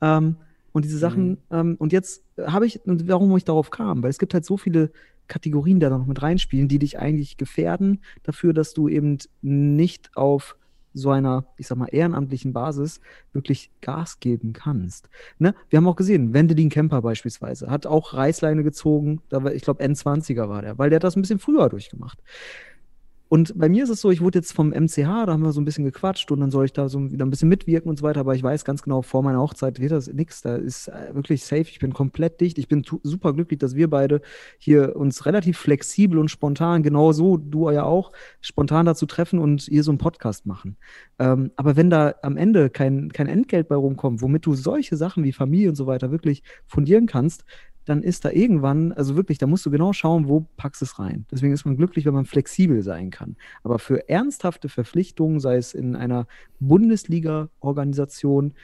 Ähm, 0.00 0.36
und 0.72 0.84
diese 0.84 0.98
Sachen, 0.98 1.30
mhm. 1.30 1.38
ähm, 1.50 1.76
und 1.78 1.92
jetzt 1.92 2.22
habe 2.40 2.66
ich, 2.66 2.84
und 2.86 3.08
warum 3.08 3.36
ich 3.36 3.44
darauf 3.44 3.70
kam, 3.70 4.02
weil 4.02 4.10
es 4.10 4.18
gibt 4.18 4.34
halt 4.34 4.44
so 4.44 4.56
viele 4.56 4.92
Kategorien, 5.26 5.80
die 5.80 5.86
da 5.86 5.90
noch 5.90 6.06
mit 6.06 6.22
reinspielen, 6.22 6.68
die 6.68 6.78
dich 6.78 6.98
eigentlich 6.98 7.36
gefährden 7.36 8.00
dafür, 8.22 8.52
dass 8.52 8.74
du 8.74 8.88
eben 8.88 9.18
nicht 9.42 10.16
auf 10.16 10.56
so 10.94 11.10
einer, 11.10 11.44
ich 11.56 11.66
sag 11.66 11.78
mal, 11.78 11.88
ehrenamtlichen 11.90 12.52
Basis 12.52 13.00
wirklich 13.32 13.70
Gas 13.80 14.20
geben 14.20 14.52
kannst. 14.52 15.08
Ne? 15.38 15.54
Wir 15.68 15.78
haben 15.78 15.86
auch 15.86 15.96
gesehen, 15.96 16.34
Wendelin 16.34 16.70
Kemper 16.70 17.02
beispielsweise 17.02 17.70
hat 17.70 17.86
auch 17.86 18.14
Reißleine 18.14 18.62
gezogen, 18.62 19.20
da 19.28 19.44
war, 19.44 19.52
ich 19.52 19.62
glaube, 19.62 19.84
N20er 19.84 20.48
war 20.48 20.62
der, 20.62 20.78
weil 20.78 20.90
der 20.90 20.96
hat 20.96 21.04
das 21.04 21.16
ein 21.16 21.22
bisschen 21.22 21.38
früher 21.38 21.68
durchgemacht. 21.68 22.18
Und 23.28 23.58
bei 23.58 23.68
mir 23.68 23.84
ist 23.84 23.90
es 23.90 24.00
so, 24.00 24.10
ich 24.10 24.20
wurde 24.20 24.38
jetzt 24.38 24.52
vom 24.52 24.70
MCH, 24.70 25.26
da 25.26 25.32
haben 25.32 25.42
wir 25.42 25.52
so 25.52 25.60
ein 25.60 25.64
bisschen 25.64 25.84
gequatscht 25.84 26.30
und 26.30 26.40
dann 26.40 26.50
soll 26.50 26.64
ich 26.64 26.72
da 26.72 26.88
so 26.88 27.10
wieder 27.10 27.26
ein 27.26 27.30
bisschen 27.30 27.48
mitwirken 27.48 27.90
und 27.90 27.98
so 27.98 28.02
weiter, 28.02 28.20
aber 28.20 28.34
ich 28.34 28.42
weiß 28.42 28.64
ganz 28.64 28.82
genau, 28.82 29.02
vor 29.02 29.22
meiner 29.22 29.40
Hochzeit 29.40 29.80
wird 29.80 29.92
das 29.92 30.12
nichts, 30.12 30.40
da 30.40 30.56
ist 30.56 30.88
äh, 30.88 31.14
wirklich 31.14 31.44
safe, 31.44 31.62
ich 31.62 31.78
bin 31.78 31.92
komplett 31.92 32.40
dicht, 32.40 32.58
ich 32.58 32.68
bin 32.68 32.84
super 33.02 33.34
glücklich, 33.34 33.58
dass 33.58 33.74
wir 33.74 33.90
beide 33.90 34.22
hier 34.58 34.96
uns 34.96 35.26
relativ 35.26 35.58
flexibel 35.58 36.18
und 36.18 36.30
spontan, 36.30 36.82
genau 36.82 37.12
so, 37.12 37.36
du 37.36 37.70
ja 37.70 37.84
auch, 37.84 38.12
spontan 38.40 38.86
dazu 38.86 39.04
treffen 39.04 39.38
und 39.38 39.62
hier 39.62 39.82
so 39.82 39.90
einen 39.90 39.98
Podcast 39.98 40.46
machen. 40.46 40.76
Ähm, 41.18 41.50
aber 41.56 41.76
wenn 41.76 41.90
da 41.90 42.14
am 42.22 42.36
Ende 42.36 42.70
kein, 42.70 43.12
kein 43.12 43.26
Entgelt 43.26 43.68
bei 43.68 43.76
rumkommt, 43.76 44.22
womit 44.22 44.46
du 44.46 44.54
solche 44.54 44.96
Sachen 44.96 45.24
wie 45.24 45.32
Familie 45.32 45.68
und 45.68 45.74
so 45.74 45.86
weiter 45.86 46.10
wirklich 46.10 46.42
fundieren 46.66 47.06
kannst, 47.06 47.44
dann 47.88 48.02
ist 48.02 48.24
da 48.24 48.30
irgendwann, 48.30 48.92
also 48.92 49.16
wirklich, 49.16 49.38
da 49.38 49.46
musst 49.46 49.64
du 49.64 49.70
genau 49.70 49.92
schauen, 49.92 50.28
wo 50.28 50.46
packst 50.56 50.82
du 50.82 50.84
es 50.84 50.98
rein. 50.98 51.24
Deswegen 51.30 51.54
ist 51.54 51.64
man 51.64 51.76
glücklich, 51.76 52.04
wenn 52.04 52.14
man 52.14 52.26
flexibel 52.26 52.82
sein 52.82 53.10
kann. 53.10 53.36
Aber 53.62 53.78
für 53.78 54.08
ernsthafte 54.08 54.68
Verpflichtungen, 54.68 55.40
sei 55.40 55.56
es 55.56 55.72
in 55.72 55.96
einer 55.96 56.26
Bundesliga-Organisation, 56.60 58.54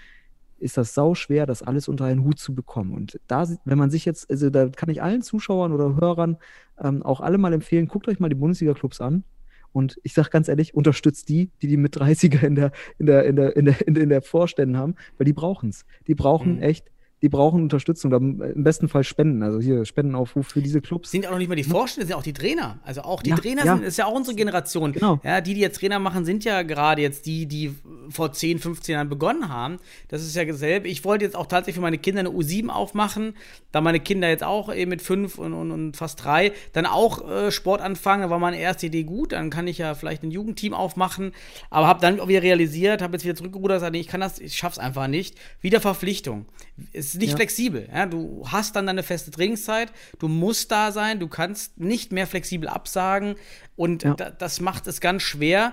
ist 0.59 0.77
das 0.77 0.95
sau 0.95 1.15
schwer, 1.15 1.47
das 1.47 1.63
alles 1.63 1.89
unter 1.89 2.05
einen 2.05 2.23
Hut 2.25 2.39
zu 2.39 2.55
bekommen. 2.55 2.93
Und 2.93 3.19
da, 3.27 3.47
wenn 3.65 3.79
man 3.79 3.91
sich 3.91 4.05
jetzt, 4.05 4.31
also 4.31 4.51
da 4.51 4.69
kann 4.69 4.91
ich 4.91 5.03
allen 5.03 5.23
Zuschauern 5.23 5.73
oder 5.73 5.97
Hörern 5.97 6.37
ähm, 6.79 7.03
auch 7.03 7.21
alle 7.21 7.39
mal 7.39 7.53
empfehlen, 7.53 7.89
guckt 7.89 8.09
euch 8.09 8.21
mal 8.21 8.29
die 8.29 8.35
Bundesliga-Clubs 8.35 9.01
an. 9.01 9.25
Und 9.73 9.99
ich 10.05 10.15
sage 10.15 10.31
ganz 10.31 10.49
ehrlich, 10.49 10.75
unterstützt 10.75 11.29
die, 11.29 11.51
die 11.61 11.67
die 11.67 11.77
mit 11.77 11.97
30er 11.97 12.45
in 12.45 12.55
der, 12.55 12.73
in 12.99 13.07
der, 13.07 13.25
in 13.25 13.37
der, 13.37 13.57
in 13.57 13.65
der, 13.65 13.87
in 13.87 14.09
der 14.09 14.23
Vorständen 14.23 14.77
haben, 14.77 14.95
weil 15.19 15.25
die 15.25 15.33
brauchen 15.33 15.71
es. 15.71 15.85
Die 16.07 16.15
brauchen 16.15 16.57
mhm. 16.57 16.63
echt 16.63 16.91
die 17.25 17.31
brauchen 17.31 17.63
Unterstützung, 17.63 18.13
im 18.13 18.65
besten 18.65 18.87
Fall 18.87 19.03
Spenden. 19.03 19.43
Also 19.43 19.59
hier 19.59 19.87
Spendenaufruf 19.87 20.47
für 20.47 20.61
diese 20.61 20.83
Clubs. 20.83 21.11
Sind 21.11 21.27
auch 21.27 21.31
noch 21.31 21.39
nicht 21.39 21.49
mal 21.49 21.55
die 21.55 21.65
Vorstände, 21.65 22.07
sind 22.07 22.15
auch 22.15 22.23
die 22.23 22.35
Trainer. 22.35 22.81
Also 22.85 23.01
auch 23.01 23.23
die 23.23 23.31
ja, 23.31 23.37
Trainer 23.37 23.65
ja. 23.65 23.77
sind, 23.77 23.87
ist 23.87 23.97
ja 23.97 24.05
auch 24.05 24.13
unsere 24.13 24.37
Generation. 24.37 24.93
Genau. 24.93 25.21
Ja, 25.25 25.41
die, 25.41 25.55
die 25.55 25.61
jetzt 25.61 25.79
Trainer 25.79 25.99
machen, 25.99 26.27
sind 26.27 26.45
ja 26.45 26.61
gerade 26.61 27.01
jetzt 27.01 27.25
die, 27.25 27.47
die 27.47 27.75
vor 28.11 28.35
10, 28.35 28.59
15 28.59 28.93
Jahren 28.93 29.09
begonnen 29.09 29.49
haben. 29.49 29.79
Das 30.09 30.21
ist 30.21 30.37
ja 30.37 30.45
dasselbe. 30.45 30.87
Ich 30.87 31.03
wollte 31.07 31.25
jetzt 31.25 31.35
auch 31.35 31.47
tatsächlich 31.47 31.77
für 31.77 31.81
meine 31.81 31.97
Kinder 31.97 32.21
eine 32.21 32.29
U7 32.29 32.69
aufmachen, 32.69 33.33
da 33.73 33.81
meine 33.81 34.01
Kinder 34.01 34.29
jetzt 34.29 34.45
auch 34.45 34.71
eben 34.71 34.91
mit 34.91 35.01
5 35.01 35.39
und, 35.39 35.55
und, 35.55 35.71
und, 35.71 35.97
fast 35.97 36.23
3 36.23 36.53
dann 36.75 36.85
auch 36.85 37.27
äh, 37.27 37.51
Sport 37.51 37.81
anfangen. 37.81 38.21
Da 38.21 38.29
war 38.29 38.39
meine 38.39 38.59
erste 38.59 38.85
Idee 38.85 39.05
gut. 39.05 39.33
Dann 39.33 39.49
kann 39.49 39.67
ich 39.67 39.79
ja 39.79 39.95
vielleicht 39.95 40.23
ein 40.25 40.31
Jugendteam 40.31 40.75
aufmachen. 40.75 41.33
Aber 41.71 41.87
habe 41.87 42.03
dann 42.03 42.21
auch 42.21 42.29
wieder 42.29 42.43
realisiert, 42.43 43.01
habe 43.01 43.15
jetzt 43.15 43.25
wieder 43.25 43.35
zurückgerudert, 43.35 43.79
gesagt, 43.79 43.93
nee, 43.93 44.01
ich 44.01 44.09
kann 44.09 44.21
das, 44.21 44.39
ich 44.39 44.57
schaff's 44.59 44.79
einfach 44.79 45.09
nicht. 45.09 45.37
Wieder 45.63 45.81
Verpflichtung. 45.81 46.45
Es 46.93 47.14
ist 47.15 47.21
nicht 47.21 47.31
ja. 47.31 47.37
flexibel. 47.37 47.89
Ja? 47.93 48.07
Du 48.07 48.45
hast 48.47 48.77
dann 48.77 48.87
deine 48.87 49.03
feste 49.03 49.31
Trainingszeit, 49.31 49.93
du 50.19 50.29
musst 50.29 50.71
da 50.71 50.93
sein, 50.93 51.21
du 51.21 51.29
kannst 51.29 51.79
nicht 51.79 52.13
mehr 52.13 52.27
flexibel 52.27 52.69
absagen 52.69 53.37
und 53.77 54.03
ja. 54.03 54.15
das 54.15 54.61
macht 54.61 54.87
es 54.87 55.01
ganz 55.01 55.23
schwer. 55.23 55.73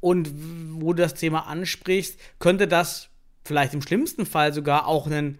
Und 0.00 0.30
wo 0.80 0.92
du 0.92 1.02
das 1.02 1.14
Thema 1.14 1.48
ansprichst, 1.48 2.20
könnte 2.38 2.68
das 2.68 3.08
vielleicht 3.44 3.74
im 3.74 3.82
schlimmsten 3.82 4.26
Fall 4.26 4.52
sogar 4.52 4.86
auch 4.86 5.06
einen 5.06 5.38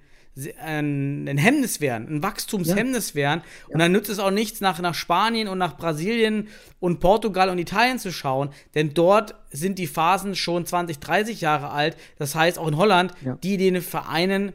ein, 0.61 1.29
ein 1.29 1.39
Hemmnis 1.39 1.81
wären, 1.81 2.07
ein 2.09 2.23
Wachstumshemmnis 2.23 3.15
wären. 3.15 3.43
Und 3.69 3.81
dann 3.81 3.93
nützt 3.93 4.11
es 4.11 4.19
auch 4.19 4.31
nichts, 4.31 4.61
nach, 4.61 4.79
nach 4.81 4.95
Spanien 4.95 5.49
und 5.49 5.59
nach 5.59 5.77
Brasilien 5.77 6.49
und 6.81 7.01
Portugal 7.01 7.49
und 7.49 7.59
Italien 7.59 7.99
zu 7.99 8.13
schauen, 8.13 8.51
denn 8.75 8.95
dort 8.95 9.35
sind 9.51 9.79
die 9.79 9.87
Phasen 9.87 10.35
schon 10.37 10.67
20, 10.67 10.99
30 11.01 11.41
Jahre 11.41 11.71
alt. 11.71 11.97
Das 12.19 12.35
heißt, 12.35 12.59
auch 12.59 12.69
in 12.69 12.77
Holland, 12.77 13.13
Ja. 13.25 13.37
die 13.43 13.57
den 13.57 13.83
Vereinen 13.83 14.53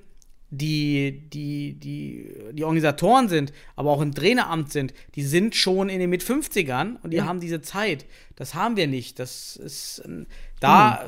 die, 0.58 1.30
die, 1.30 1.74
die, 1.74 2.32
die 2.54 2.64
Organisatoren 2.64 3.28
sind, 3.28 3.52
aber 3.76 3.90
auch 3.92 4.02
im 4.02 4.14
Traineramt 4.14 4.72
sind, 4.72 4.94
die 5.16 5.24
sind 5.24 5.56
schon 5.56 5.90
in 5.90 6.00
den 6.00 6.10
Mit-50ern 6.10 6.98
und 7.02 7.12
die 7.12 7.18
Ja. 7.18 7.26
haben 7.26 7.40
diese 7.40 7.62
Zeit. 7.62 8.06
Das 8.36 8.54
haben 8.54 8.78
wir 8.78 8.88
nicht. 8.88 9.20
Das 9.20 9.56
ist 9.56 10.02
ähm, 10.06 10.28
da 10.60 11.04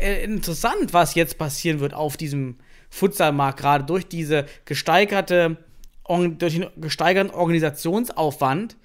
äh, 0.00 0.24
interessant, 0.24 0.92
was 0.92 1.14
jetzt 1.14 1.38
passieren 1.38 1.80
wird 1.80 1.92
auf 1.92 2.16
diesem 2.16 2.56
Futsalmarkt, 2.90 3.58
gerade 3.60 3.84
durch 3.84 4.06
diese 4.06 4.46
gesteigerte, 4.64 5.58
durch 6.06 6.54
den 6.54 6.66
gesteigerten 6.78 7.30
Organisationsaufwand, 7.30 8.76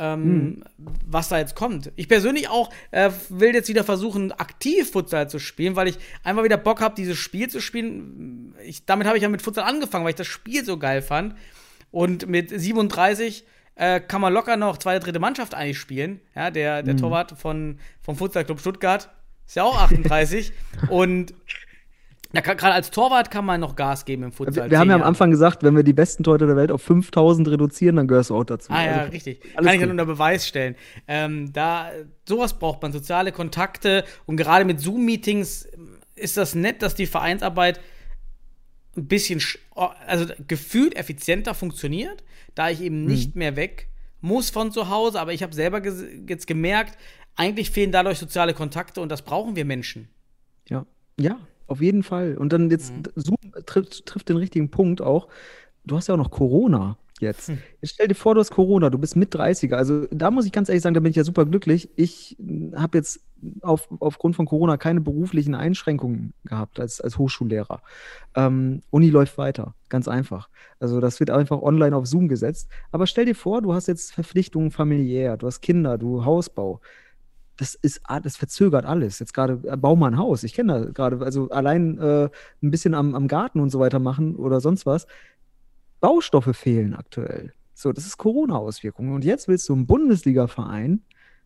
ähm, 0.00 0.64
was 1.06 1.28
da 1.28 1.38
jetzt 1.38 1.54
kommt. 1.54 1.92
Ich 1.96 2.08
persönlich 2.08 2.48
auch 2.48 2.70
äh, 2.90 3.10
will 3.28 3.54
jetzt 3.54 3.68
wieder 3.68 3.84
versuchen, 3.84 4.32
aktiv 4.32 4.90
Futsal 4.90 5.28
zu 5.28 5.38
spielen, 5.38 5.76
weil 5.76 5.88
ich 5.88 5.98
einfach 6.24 6.42
wieder 6.42 6.56
Bock 6.56 6.80
habe, 6.80 6.94
dieses 6.94 7.18
Spiel 7.18 7.48
zu 7.48 7.60
spielen. 7.60 8.54
Ich, 8.64 8.86
damit 8.86 9.06
habe 9.06 9.18
ich 9.18 9.22
ja 9.22 9.28
mit 9.28 9.42
Futsal 9.42 9.64
angefangen, 9.64 10.04
weil 10.04 10.10
ich 10.10 10.16
das 10.16 10.26
Spiel 10.26 10.64
so 10.64 10.78
geil 10.78 11.02
fand. 11.02 11.34
Und 11.90 12.26
mit 12.28 12.48
37 12.48 13.44
äh, 13.74 14.00
kann 14.00 14.22
man 14.22 14.32
locker 14.32 14.56
noch 14.56 14.78
zweite, 14.78 15.04
dritte 15.04 15.18
Mannschaft 15.18 15.54
eigentlich 15.54 15.78
spielen. 15.78 16.20
Ja, 16.34 16.50
der, 16.50 16.82
der 16.82 16.96
Torwart 16.96 17.32
von, 17.38 17.78
vom 18.00 18.16
Futsal 18.16 18.44
Club 18.44 18.60
Stuttgart 18.60 19.10
ist 19.46 19.56
ja 19.56 19.64
auch 19.64 19.78
38. 19.78 20.52
Und 20.88 21.34
gerade 22.32 22.74
als 22.74 22.90
Torwart 22.90 23.30
kann 23.30 23.44
man 23.44 23.60
noch 23.60 23.74
Gas 23.76 24.04
geben 24.04 24.22
im 24.22 24.32
Futsal. 24.32 24.64
Wir, 24.66 24.70
wir 24.70 24.78
haben 24.78 24.88
ja 24.90 24.94
am. 24.96 25.02
Anfang 25.02 25.30
gesagt, 25.30 25.62
wenn 25.64 25.74
wir 25.74 25.82
die 25.82 25.92
besten 25.92 26.22
Torhüter 26.22 26.46
der 26.46 26.56
Welt 26.56 26.70
auf 26.70 26.80
5000 26.82 27.48
reduzieren, 27.48 27.96
dann 27.96 28.06
gehörst 28.08 28.30
du 28.30 28.36
auch 28.36 28.44
dazu. 28.44 28.72
Ah 28.72 28.84
ja, 28.84 28.92
Also, 28.98 29.12
richtig. 29.12 29.40
Kann 29.40 29.64
ich 29.64 29.70
dann 29.72 29.80
gut. 29.80 29.90
unter 29.90 30.06
Beweis 30.06 30.46
stellen. 30.46 30.76
Ähm, 31.08 31.52
da, 31.52 31.90
sowas 32.28 32.58
braucht 32.58 32.82
man, 32.82 32.92
soziale 32.92 33.32
Kontakte 33.32 34.04
und 34.26 34.36
gerade 34.36 34.64
mit 34.64 34.78
Zoom-Meetings 34.80 35.68
ist 36.14 36.36
das 36.36 36.54
nett, 36.54 36.82
dass 36.82 36.94
die 36.94 37.06
Vereinsarbeit 37.06 37.80
ein 38.96 39.06
bisschen, 39.08 39.40
sch- 39.40 39.58
also 39.74 40.26
gefühlt 40.46 40.96
effizienter 40.96 41.54
funktioniert, 41.54 42.22
da 42.54 42.70
ich 42.70 42.80
eben 42.80 43.04
nicht 43.06 43.36
mehr 43.36 43.56
weg 43.56 43.88
muss 44.20 44.50
von 44.50 44.70
zu 44.70 44.88
Hause, 44.90 45.18
aber 45.18 45.32
ich 45.32 45.42
habe 45.42 45.54
selber 45.54 45.80
jetzt 46.28 46.46
gemerkt, 46.46 46.98
eigentlich 47.36 47.70
fehlen 47.70 47.90
dadurch 47.90 48.18
soziale 48.18 48.52
Kontakte 48.52 49.00
und 49.00 49.08
das 49.10 49.22
brauchen 49.22 49.56
wir 49.56 49.64
Menschen. 49.64 50.10
Ja, 50.68 50.84
ja, 51.18 51.38
auf 51.70 51.80
jeden 51.80 52.02
Fall. 52.02 52.36
Und 52.36 52.52
dann 52.52 52.70
jetzt 52.70 52.92
Mhm. 52.92 53.02
Zoom 53.16 53.36
trifft, 53.66 54.06
trifft 54.06 54.28
den 54.28 54.36
richtigen 54.36 54.70
Punkt 54.70 55.00
auch. 55.02 55.28
Du 55.84 55.96
hast 55.96 56.08
ja 56.08 56.14
auch 56.14 56.18
noch 56.18 56.30
Corona 56.30 56.96
jetzt. 57.20 57.48
Hm. 57.48 57.58
Jetzt 57.82 57.94
stell 57.94 58.08
dir 58.08 58.14
vor, 58.14 58.34
du 58.34 58.40
hast 58.40 58.50
Corona, 58.50 58.90
du 58.90 58.98
bist 58.98 59.16
mit 59.16 59.34
30er. 59.34 59.76
Also 59.76 60.06
da 60.10 60.30
muss 60.30 60.46
ich 60.46 60.52
ganz 60.52 60.68
ehrlich 60.68 60.82
sagen, 60.82 60.94
da 60.94 61.00
bin 61.00 61.10
ich 61.10 61.16
ja 61.16 61.24
super 61.24 61.44
glücklich. 61.46 61.90
Ich 61.96 62.36
habe 62.74 62.98
jetzt 62.98 63.20
auf, 63.62 63.88
aufgrund 64.00 64.36
von 64.36 64.46
Corona 64.46 64.76
keine 64.78 65.00
beruflichen 65.00 65.54
Einschränkungen 65.54 66.32
gehabt 66.44 66.80
als, 66.80 67.00
als 67.00 67.18
Hochschullehrer. 67.18 67.82
Ähm, 68.34 68.82
Uni 68.90 69.10
läuft 69.10 69.38
weiter, 69.38 69.74
ganz 69.90 70.08
einfach. 70.08 70.48
Also 70.78 71.00
das 71.00 71.20
wird 71.20 71.30
einfach 71.30 71.60
online 71.62 71.94
auf 71.96 72.06
Zoom 72.06 72.28
gesetzt. 72.28 72.68
Aber 72.90 73.06
stell 73.06 73.26
dir 73.26 73.34
vor, 73.34 73.62
du 73.62 73.74
hast 73.74 73.86
jetzt 73.88 74.12
Verpflichtungen 74.12 74.70
familiär, 74.70 75.36
du 75.36 75.46
hast 75.46 75.60
Kinder, 75.60 75.98
du 75.98 76.24
Hausbau 76.24 76.80
das 77.60 77.74
ist, 77.74 78.00
a- 78.04 78.20
das 78.20 78.36
verzögert 78.36 78.86
alles. 78.86 79.18
Jetzt 79.18 79.34
gerade, 79.34 79.60
äh, 79.68 79.76
bau 79.76 79.94
mal 79.96 80.08
ein 80.08 80.18
Haus. 80.18 80.44
Ich 80.44 80.54
kenne 80.54 80.72
da 80.72 80.90
gerade, 80.90 81.22
also 81.24 81.50
allein 81.50 81.98
äh, 81.98 82.30
ein 82.62 82.70
bisschen 82.70 82.94
am, 82.94 83.14
am 83.14 83.28
Garten 83.28 83.60
und 83.60 83.68
so 83.70 83.78
weiter 83.78 83.98
machen 83.98 84.34
oder 84.36 84.60
sonst 84.60 84.86
was. 84.86 85.06
Baustoffe 86.00 86.56
fehlen 86.56 86.94
aktuell. 86.94 87.52
So, 87.74 87.92
das 87.92 88.06
ist 88.06 88.16
Corona-Auswirkungen. 88.16 89.12
Und 89.14 89.24
jetzt 89.24 89.46
willst 89.46 89.68
du 89.68 89.74
einen 89.74 89.86
Bundesliga-Verein 89.86 91.02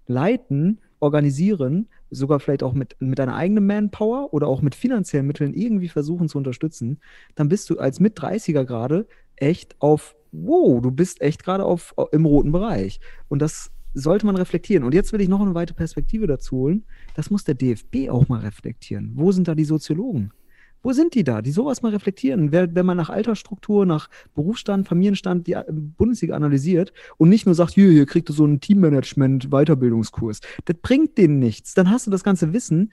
leiten, 0.07 0.81
organisieren, 1.01 1.89
sogar 2.11 2.39
vielleicht 2.39 2.63
auch 2.63 2.75
mit, 2.75 2.97
mit 3.01 3.19
deiner 3.19 3.35
eigenen 3.35 3.67
Manpower 3.67 4.33
oder 4.33 4.47
auch 4.47 4.63
mit 4.63 4.75
finanziellen 4.77 5.27
Mitteln 5.27 5.53
irgendwie 5.53 5.89
versuchen 5.89 6.29
zu 6.29 6.39
unterstützen. 6.39 7.01
Dann 7.35 7.49
bist 7.49 7.69
du 7.71 7.79
als 7.79 7.99
Mit-30er 7.99 8.65
gerade 8.65 9.07
echt 9.37 9.75
auf, 9.81 10.15
wow, 10.31 10.81
du 10.81 10.93
bist 10.93 11.21
echt 11.21 11.43
gerade 11.43 11.65
auf, 11.65 11.95
im 12.13 12.25
roten 12.25 12.53
Bereich. 12.53 13.01
Und 13.29 13.43
das 13.43 13.73
sollte 13.95 14.27
man 14.27 14.37
reflektieren. 14.37 14.85
Und 14.85 14.93
jetzt 14.93 15.13
will 15.13 15.21
ich 15.21 15.29
noch 15.29 15.41
eine 15.41 15.55
weitere 15.55 15.77
Perspektive 15.77 16.27
dazu 16.27 16.57
holen. 16.57 16.85
Das 17.15 17.31
muss 17.31 17.45
der 17.45 17.55
DFB 17.55 18.11
auch 18.11 18.29
mal 18.29 18.41
reflektieren. 18.41 19.13
Wo 19.15 19.33
sind 19.33 19.49
da 19.49 19.55
die 19.55 19.65
Soziologen? 19.65 20.33
Wo 20.85 20.93
sind 20.93 21.15
die 21.15 21.25
da, 21.25 21.41
die 21.41 21.51
sowas 21.51 21.81
mal 21.81 21.93
reflektieren? 21.93 22.53
Wer, 22.53 22.75
wenn 22.75 22.85
man 22.85 22.99
nach 22.99 23.09
Altersstruktur, 23.09 23.87
nach 23.87 24.11
Berufsstand, 24.35 24.87
Familienstand 24.87 25.47
die 25.47 25.53
äh, 25.53 25.65
Bundesliga 25.71 26.37
analysiert 26.37 26.93
und 27.17 27.31
nicht 27.31 27.47
nur 27.47 27.55
sagt, 27.55 27.73
hier, 27.73 27.91
hier 27.91 28.05
kriegt 28.05 28.29
du 28.29 28.35
so 28.35 28.45
einen 28.45 28.61
Teammanagement-Weiterbildungskurs. 28.61 30.41
Das 30.67 30.77
bringt 30.83 31.17
denen 31.17 31.39
nichts. 31.39 31.73
Dann 31.73 31.91
hast 31.91 32.07
du 32.07 32.11
das 32.11 32.23
ganze 32.23 32.53
Wissen, 32.53 32.93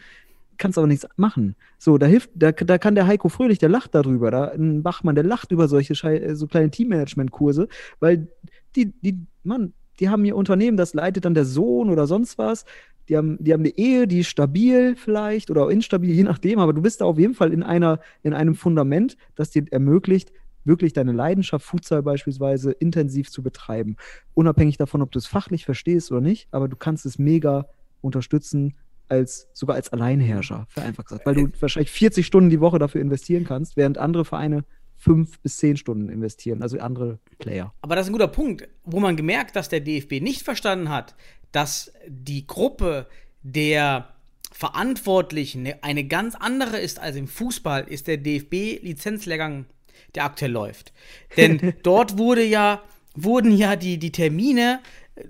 kannst 0.58 0.78
aber 0.78 0.88
nichts 0.88 1.06
machen. 1.18 1.56
So, 1.80 1.98
da 1.98 2.06
hilft, 2.06 2.30
da, 2.34 2.54
da 2.54 2.78
kann 2.78 2.96
der 2.96 3.08
Heiko 3.08 3.28
Fröhlich, 3.28 3.60
der 3.60 3.68
lacht 3.68 3.94
darüber, 3.94 4.32
da 4.32 4.46
ein 4.52 4.84
Bachmann, 4.84 5.16
der 5.16 5.26
lacht 5.26 5.52
über 5.52 5.68
solche 5.68 5.94
äh, 6.08 6.34
so 6.36 6.48
kleine 6.48 6.72
Teammanagement-Kurse, 6.72 7.68
weil 8.00 8.30
die, 8.78 8.94
die, 9.02 9.18
Mann, 9.44 9.74
die 10.02 10.10
haben 10.10 10.26
ihr 10.26 10.36
Unternehmen, 10.36 10.78
das 10.78 10.94
leitet 10.94 11.26
dann 11.26 11.36
der 11.36 11.46
Sohn 11.46 11.90
oder 11.90 12.08
sonst 12.08 12.38
was. 12.38 12.66
Die 13.08 13.16
haben, 13.16 13.38
die 13.40 13.54
haben 13.54 13.62
eine 13.62 13.78
Ehe, 13.78 14.08
die 14.08 14.20
ist 14.20 14.28
stabil 14.28 14.96
vielleicht 14.96 15.52
oder 15.52 15.70
instabil, 15.70 16.12
je 16.14 16.24
nachdem, 16.24 16.60
aber 16.60 16.74
du 16.74 16.82
bist 16.82 17.02
da 17.02 17.06
auf 17.06 17.20
jeden 17.20 17.36
Fall 17.36 17.54
in 17.54 17.64
einer, 17.64 18.00
in 18.24 18.34
einem 18.34 18.56
Fundament, 18.56 19.16
das 19.36 19.52
dir 19.52 19.66
ermöglicht, 19.72 20.32
wirklich 20.64 20.94
deine 20.94 21.12
Leidenschaft, 21.12 21.66
Futsal 21.66 22.04
beispielsweise, 22.04 22.72
intensiv 22.72 23.30
zu 23.30 23.44
betreiben. 23.44 23.96
Unabhängig 24.34 24.78
davon, 24.78 25.02
ob 25.02 25.12
du 25.12 25.20
es 25.20 25.28
fachlich 25.28 25.66
verstehst 25.66 26.12
oder 26.12 26.22
nicht, 26.22 26.48
aber 26.52 26.68
du 26.68 26.76
kannst 26.76 27.06
es 27.06 27.20
mega 27.20 27.68
unterstützen, 28.02 28.76
als, 29.08 29.50
sogar 29.54 29.76
als 29.76 29.92
Alleinherrscher, 29.92 30.66
vereinfacht 30.70 31.10
gesagt. 31.10 31.26
Weil 31.26 31.36
du 31.36 31.48
wahrscheinlich 31.60 31.92
40 31.92 32.26
Stunden 32.26 32.50
die 32.50 32.62
Woche 32.62 32.80
dafür 32.80 33.02
investieren 33.02 33.44
kannst, 33.44 33.76
während 33.76 33.98
andere 33.98 34.26
Vereine 34.26 34.64
fünf 35.02 35.40
bis 35.40 35.58
zehn 35.58 35.78
Stunden 35.78 36.10
investieren, 36.10 36.62
also 36.62 36.78
andere 36.78 37.18
Player. 37.40 37.74
Aber 37.82 37.96
das 37.96 38.06
ist 38.06 38.12
ein 38.12 38.14
guter 38.14 38.28
Punkt, 38.28 38.68
wo 38.84 39.00
man 39.00 39.16
gemerkt, 39.16 39.56
dass 39.56 39.68
der 39.68 39.80
DFB 39.80 40.22
nicht 40.22 40.44
verstanden 40.44 40.90
hat, 40.90 41.16
dass 41.52 41.92
die 42.08 42.46
Gruppe 42.46 43.08
der 43.42 44.14
Verantwortlichen 44.52 45.68
eine 45.82 46.04
ganz 46.04 46.36
andere 46.36 46.80
ist 46.80 47.00
als 47.00 47.16
im 47.16 47.28
Fußball, 47.28 47.86
ist 47.88 48.06
der 48.06 48.18
DFB-Lizenzlehrgang, 48.18 49.66
der 50.14 50.26
aktuell 50.26 50.52
läuft. 50.52 50.94
Denn 51.36 51.74
dort 51.84 52.20
wurde 52.20 52.44
ja, 52.44 52.84
wurden 53.16 53.52
ja 53.52 53.76
die, 53.76 53.98
die 53.98 54.12
Termine 54.12 54.82
äh, 55.16 55.24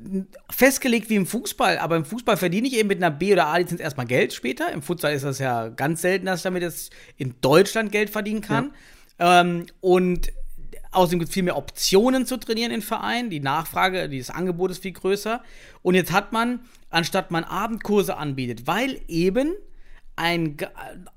festgelegt 0.50 1.10
wie 1.10 1.16
im 1.16 1.26
Fußball, 1.26 1.78
aber 1.78 1.96
im 1.96 2.04
Fußball 2.04 2.36
verdiene 2.36 2.68
ich 2.68 2.78
eben 2.78 2.90
mit 2.90 2.98
einer 2.98 3.12
B- 3.12 3.32
oder 3.32 3.48
A-Lizenz 3.48 3.80
erstmal 3.80 4.06
Geld 4.06 4.34
später. 4.34 4.70
Im 4.74 4.82
Futsal 4.82 5.14
ist 5.14 5.24
das 5.24 5.40
ja 5.40 5.70
ganz 5.70 6.02
selten, 6.02 6.26
dass 6.26 6.42
ich 6.42 6.44
damit 6.44 6.62
jetzt 6.62 6.92
in 7.16 7.36
Deutschland 7.40 7.94
Geld 7.94 8.10
verdienen 8.10 8.42
kann. 8.42 8.74
Ähm, 9.22 9.68
und 9.80 10.34
außerdem 10.92 11.20
gibt 11.20 11.30
es 11.30 11.34
viel 11.34 11.44
mehr 11.44 11.56
Optionen 11.56 12.26
zu 12.26 12.38
trainieren 12.38 12.72
in 12.72 12.82
Vereinen. 12.82 13.30
Die 13.30 13.40
Nachfrage, 13.40 14.10
dieses 14.10 14.32
Angebot 14.32 14.72
ist 14.72 14.82
viel 14.82 14.92
größer. 14.92 15.42
Und 15.84 15.96
jetzt 15.96 16.12
hat 16.12 16.34
man, 16.34 16.60
anstatt 16.90 17.32
man 17.32 17.44
Abendkurse 17.46 18.18
anbietet, 18.18 18.68
weil 18.68 19.00
eben 19.08 19.54
ein 20.18 20.58
ge- 20.58 20.68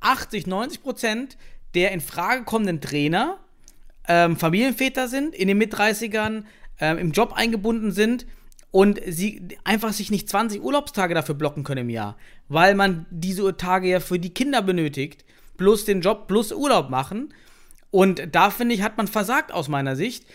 80, 0.01 0.47
90 0.47 0.83
Prozent 0.83 1.37
der 1.75 1.91
in 1.91 2.01
Frage 2.01 2.45
kommenden 2.45 2.81
Trainer 2.81 3.39
ähm, 4.07 4.37
Familienväter 4.37 5.09
sind, 5.09 5.35
in 5.35 5.49
den 5.49 5.59
Mit-30ern 5.59 6.45
ähm, 6.79 6.99
im 6.99 7.11
Job 7.11 7.33
eingebunden 7.33 7.91
sind 7.91 8.27
und 8.71 9.01
sie 9.07 9.49
einfach 9.65 9.93
sich 9.93 10.11
nicht 10.11 10.29
20 10.29 10.63
Urlaubstage 10.63 11.15
dafür 11.15 11.35
blocken 11.35 11.65
können 11.65 11.83
im 11.83 11.91
Jahr, 11.91 12.17
weil 12.49 12.75
man 12.77 13.07
diese 13.11 13.57
Tage 13.57 13.89
ja 13.89 13.99
für 13.99 14.19
die 14.21 14.33
Kinder 14.35 14.63
benötigt, 14.63 15.25
plus 15.57 15.85
den 15.85 16.01
Job, 16.01 16.29
plus 16.29 16.53
Urlaub 16.53 16.91
machen. 16.91 17.33
Und 17.95 18.27
da 18.33 18.51
finde 18.51 18.75
ich, 18.75 18.83
hat 18.83 18.97
man 18.97 19.07
versagt 19.07 19.53
aus 19.53 19.69
meiner 19.69 19.95
Sicht 19.95 20.27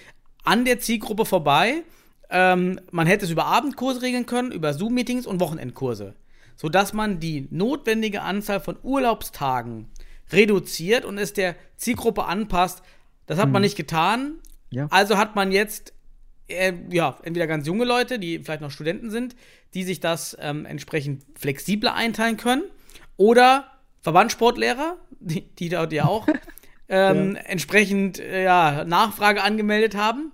an 0.46 0.64
der 0.64 0.80
Zielgruppe 0.80 1.26
vorbei. 1.26 1.84
Ähm, 2.30 2.80
man 2.90 3.06
hätte 3.06 3.26
es 3.26 3.32
über 3.32 3.48
Abendkurse 3.48 4.02
regeln 4.02 4.26
können, 4.26 4.54
über 4.54 4.74
Zoom-Meetings 4.74 5.28
und 5.28 5.42
Wochenendkurse, 5.42 6.16
sodass 6.56 6.94
man 6.94 7.20
die 7.20 7.50
notwendige 7.52 8.22
Anzahl 8.22 8.62
von 8.62 8.78
Urlaubstagen 8.82 9.90
reduziert 10.32 11.04
und 11.04 11.18
es 11.18 11.34
der 11.34 11.58
Zielgruppe 11.76 12.24
anpasst. 12.24 12.82
Das 13.26 13.38
hat 13.38 13.50
man 13.50 13.62
nicht 13.62 13.76
getan. 13.76 14.36
Ja. 14.70 14.88
Also 14.90 15.18
hat 15.18 15.36
man 15.36 15.52
jetzt 15.52 15.92
äh, 16.48 16.72
ja, 16.90 17.18
entweder 17.24 17.46
ganz 17.46 17.68
junge 17.68 17.84
Leute, 17.84 18.20
die 18.20 18.40
vielleicht 18.40 18.62
noch 18.62 18.72
Studenten 18.72 19.10
sind, 19.10 19.36
die 19.74 19.84
sich 19.84 20.00
das 20.00 20.38
ähm, 20.40 20.66
entsprechend 20.66 21.26
flexibler 21.38 21.94
einteilen 21.94 22.38
können, 22.38 22.64
oder 23.18 23.70
Verbandssportlehrer, 24.00 24.96
die, 25.20 25.42
die 25.42 25.68
dort 25.68 25.92
ja 25.92 26.06
auch 26.06 26.26
ähm, 26.90 27.38
entsprechend 27.46 28.20
äh, 28.20 28.44
ja, 28.44 28.84
Nachfrage 28.86 29.44
angemeldet 29.44 29.96
haben. 29.96 30.32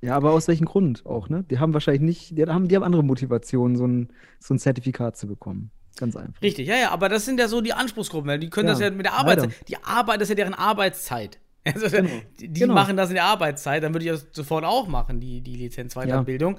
Ja, 0.00 0.16
aber 0.16 0.32
aus 0.32 0.48
welchem 0.48 0.64
Grund 0.66 1.06
auch, 1.06 1.28
ne? 1.28 1.44
Die 1.48 1.58
haben 1.60 1.72
wahrscheinlich 1.74 2.02
nicht, 2.02 2.36
die 2.36 2.44
haben, 2.44 2.66
die 2.66 2.74
haben 2.74 2.82
andere 2.82 3.04
Motivationen, 3.04 3.76
so 3.76 3.86
ein, 3.86 4.08
so 4.40 4.54
ein 4.54 4.58
Zertifikat 4.58 5.16
zu 5.16 5.28
bekommen. 5.28 5.70
Ganz 5.96 6.16
einfach. 6.16 6.40
Richtig, 6.42 6.66
ja, 6.66 6.76
ja, 6.76 6.90
aber 6.90 7.08
das 7.08 7.24
sind 7.24 7.38
ja 7.38 7.46
so 7.48 7.60
die 7.60 7.72
Anspruchsgruppen, 7.74 8.40
die 8.40 8.50
können 8.50 8.66
Ja, 8.68 8.72
das 8.74 8.80
ja 8.82 8.90
mit 8.90 9.06
der 9.06 9.12
Arbeit. 9.12 9.38
leider. 9.40 9.52
Die 9.68 9.76
Arbeit 9.84 10.16
das 10.20 10.22
ist 10.26 10.30
ja 10.30 10.34
deren 10.36 10.54
Arbeitszeit. 10.54 11.38
Also, 11.64 11.88
Genau. 11.90 12.08
Die, 12.40 12.48
die 12.48 12.60
Genau. 12.60 12.74
machen 12.74 12.96
das 12.96 13.10
in 13.10 13.14
der 13.14 13.24
Arbeitszeit, 13.24 13.84
dann 13.84 13.94
würde 13.94 14.04
ich 14.04 14.10
das 14.10 14.26
sofort 14.32 14.64
auch 14.64 14.88
machen, 14.88 15.20
die, 15.20 15.40
die 15.42 15.54
Lizenzweiterbildung. 15.54 16.58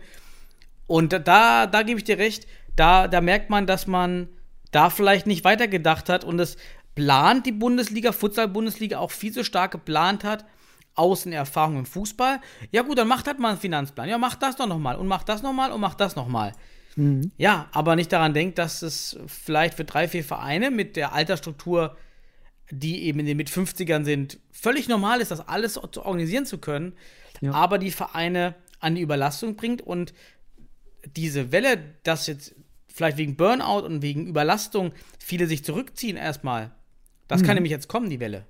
Und 0.88 1.12
da, 1.28 1.68
da 1.68 1.84
gebe 1.84 1.98
ich 1.98 2.06
dir 2.06 2.18
recht, 2.18 2.48
da, 2.78 3.10
da 3.10 3.20
merkt 3.20 3.50
man, 3.50 3.68
dass 3.68 3.86
man 3.88 4.30
da 4.72 4.90
vielleicht 4.90 5.28
nicht 5.28 5.44
weitergedacht 5.44 6.08
hat 6.08 6.24
und 6.24 6.40
es 6.40 6.56
plant 6.96 7.46
die 7.46 7.52
Bundesliga, 7.52 8.12
Futsal-Bundesliga 8.12 9.00
auch 9.00 9.12
viel 9.12 9.32
zu 9.32 9.44
stark 9.44 9.72
geplant 9.72 10.24
hat, 10.24 10.46
Außenerfahrung 10.96 11.80
im 11.80 11.86
Fußball. 11.86 12.40
Ja 12.72 12.84
gut, 12.84 12.98
dann 12.98 13.08
macht 13.08 13.28
halt 13.28 13.40
mal 13.40 13.50
einen 13.50 13.58
Finanzplan. 13.60 14.10
Ja, 14.10 14.18
macht 14.18 14.42
das 14.44 14.56
doch 14.56 14.68
nochmal 14.68 14.96
und 14.98 15.08
macht 15.08 15.28
das 15.28 15.42
nochmal 15.42 15.72
und 15.72 15.82
macht 15.82 16.00
das 16.00 16.16
nochmal. 16.16 16.54
Ja, 17.38 17.70
aber 17.72 17.96
nicht 17.96 18.12
daran 18.12 18.36
denkt, 18.36 18.60
dass 18.60 18.84
es 18.84 19.18
vielleicht 19.26 19.74
für 19.74 19.84
drei, 19.84 20.08
vier 20.08 20.24
Vereine 20.24 20.70
mit 20.70 20.96
der 20.96 21.14
Altersstruktur, 21.14 21.98
die 22.70 23.04
eben 23.06 23.20
in 23.22 23.26
den 23.26 23.38
mit 23.38 23.50
50ern 23.50 24.04
sind, 24.04 24.40
völlig 24.52 24.88
normal 24.88 25.20
ist, 25.20 25.32
das 25.32 25.48
alles 25.48 25.74
zu 25.74 26.06
organisieren 26.06 26.46
zu 26.46 26.60
können, 26.60 26.94
Ja. 27.42 27.52
aber 27.54 27.80
die 27.80 27.90
Vereine 27.90 28.54
an 28.80 28.94
die 28.94 29.02
Überlastung 29.02 29.56
bringt 29.56 29.82
und 29.82 30.14
diese 31.16 31.52
Welle, 31.52 31.84
dass 32.04 32.28
jetzt 32.28 32.54
vielleicht 32.88 33.18
wegen 33.18 33.36
Burnout 33.38 33.86
und 33.86 34.04
wegen 34.04 34.28
Überlastung 34.28 34.94
viele 35.18 35.48
sich 35.48 35.66
zurückziehen 35.66 36.16
erstmal, 36.16 36.72
das 37.28 37.42
Mhm. 37.42 37.46
kann 37.46 37.56
nämlich 37.56 37.72
jetzt 37.72 37.88
kommen, 37.88 38.10
die 38.10 38.20
Welle. 38.20 38.46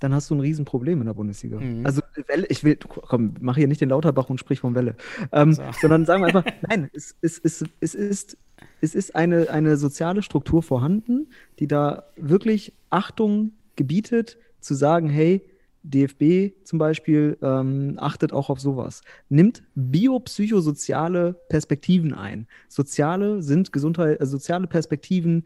dann 0.00 0.12
hast 0.12 0.28
du 0.28 0.34
ein 0.34 0.40
Riesenproblem 0.40 1.00
in 1.00 1.06
der 1.06 1.14
Bundesliga. 1.14 1.58
Mhm. 1.60 1.86
Also 1.86 2.02
Welle, 2.26 2.46
ich 2.48 2.64
will, 2.64 2.76
komm, 2.76 3.34
mach 3.40 3.56
hier 3.56 3.68
nicht 3.68 3.80
den 3.80 3.88
Lauterbach 3.90 4.28
und 4.28 4.38
sprich 4.38 4.58
von 4.60 4.74
Welle. 4.74 4.96
Ähm, 5.32 5.52
So. 5.52 5.62
Sondern 5.80 6.04
sagen 6.06 6.22
wir 6.22 6.26
einfach, 6.26 6.44
nein, 6.68 6.90
es, 6.92 7.16
es, 7.22 7.38
es, 7.42 7.64
es 7.80 7.94
ist, 7.94 8.36
es 8.80 8.94
ist 8.94 9.14
eine, 9.14 9.48
eine 9.50 9.76
soziale 9.76 10.22
Struktur 10.22 10.62
vorhanden, 10.62 11.28
die 11.60 11.68
da 11.68 12.04
wirklich 12.16 12.72
Achtung 12.90 13.52
gebietet, 13.76 14.38
zu 14.60 14.74
sagen, 14.74 15.08
hey, 15.08 15.42
DFB 15.82 16.52
zum 16.64 16.78
Beispiel 16.78 17.38
ähm, 17.40 17.94
achtet 17.98 18.32
auch 18.34 18.50
auf 18.50 18.60
sowas. 18.60 19.00
Nimmt 19.30 19.62
biopsychosoziale 19.76 21.34
Perspektiven 21.48 22.12
ein. 22.12 22.46
Soziale 22.68 23.42
sind 23.42 23.72
Gesundheit, 23.72 24.20
äh, 24.20 24.26
soziale 24.26 24.66
Perspektiven 24.66 25.44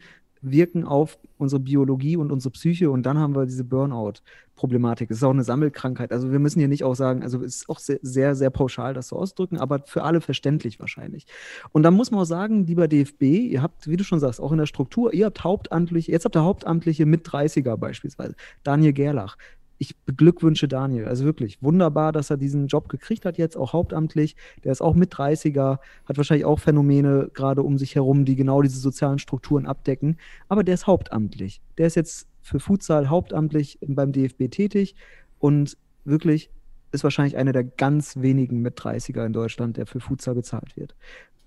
wirken 0.50 0.84
auf 0.84 1.18
unsere 1.38 1.60
Biologie 1.60 2.16
und 2.16 2.32
unsere 2.32 2.52
Psyche 2.52 2.90
und 2.90 3.04
dann 3.04 3.18
haben 3.18 3.34
wir 3.34 3.46
diese 3.46 3.64
Burnout-Problematik. 3.64 5.10
Es 5.10 5.18
ist 5.18 5.22
auch 5.22 5.30
eine 5.30 5.44
Sammelkrankheit. 5.44 6.12
Also 6.12 6.30
wir 6.32 6.38
müssen 6.38 6.58
hier 6.58 6.68
nicht 6.68 6.84
auch 6.84 6.94
sagen, 6.94 7.22
also 7.22 7.38
es 7.42 7.56
ist 7.56 7.68
auch 7.68 7.78
sehr, 7.78 7.98
sehr, 8.02 8.34
sehr 8.34 8.50
pauschal, 8.50 8.94
das 8.94 9.08
so 9.08 9.16
auszudrücken, 9.16 9.58
aber 9.58 9.80
für 9.86 10.02
alle 10.02 10.20
verständlich 10.20 10.80
wahrscheinlich. 10.80 11.26
Und 11.72 11.82
dann 11.82 11.94
muss 11.94 12.10
man 12.10 12.20
auch 12.20 12.26
sagen, 12.26 12.66
lieber 12.66 12.88
DFB, 12.88 13.22
ihr 13.22 13.62
habt, 13.62 13.88
wie 13.88 13.96
du 13.96 14.04
schon 14.04 14.20
sagst, 14.20 14.40
auch 14.40 14.52
in 14.52 14.58
der 14.58 14.66
Struktur, 14.66 15.12
ihr 15.12 15.26
habt 15.26 15.44
hauptamtliche, 15.44 16.12
jetzt 16.12 16.24
habt 16.24 16.36
ihr 16.36 16.44
Hauptamtliche 16.44 17.06
mit 17.06 17.26
30er 17.26 17.76
beispielsweise, 17.76 18.34
Daniel 18.62 18.92
Gerlach. 18.92 19.36
Ich 19.78 19.96
beglückwünsche 19.96 20.68
Daniel. 20.68 21.06
Also 21.06 21.24
wirklich 21.24 21.62
wunderbar, 21.62 22.12
dass 22.12 22.30
er 22.30 22.36
diesen 22.36 22.68
Job 22.68 22.88
gekriegt 22.88 23.24
hat, 23.24 23.38
jetzt 23.38 23.56
auch 23.56 23.72
hauptamtlich. 23.72 24.36
Der 24.62 24.72
ist 24.72 24.80
auch 24.80 24.94
mit 24.94 25.12
30er, 25.12 25.78
hat 26.04 26.16
wahrscheinlich 26.16 26.44
auch 26.44 26.60
Phänomene 26.60 27.30
gerade 27.34 27.62
um 27.62 27.78
sich 27.78 27.94
herum, 27.94 28.24
die 28.24 28.36
genau 28.36 28.62
diese 28.62 28.78
sozialen 28.78 29.18
Strukturen 29.18 29.66
abdecken. 29.66 30.18
Aber 30.48 30.62
der 30.64 30.74
ist 30.74 30.86
hauptamtlich. 30.86 31.60
Der 31.78 31.86
ist 31.86 31.96
jetzt 31.96 32.28
für 32.40 32.60
Futsal 32.60 33.08
hauptamtlich 33.08 33.78
beim 33.86 34.12
DFB 34.12 34.50
tätig 34.50 34.94
und 35.38 35.76
wirklich 36.04 36.50
ist 36.92 37.04
wahrscheinlich 37.04 37.36
einer 37.36 37.52
der 37.52 37.64
ganz 37.64 38.16
wenigen 38.18 38.60
mit 38.60 38.78
30er 38.78 39.26
in 39.26 39.32
Deutschland, 39.32 39.76
der 39.76 39.86
für 39.86 40.00
Futsal 40.00 40.34
bezahlt 40.34 40.76
wird. 40.76 40.94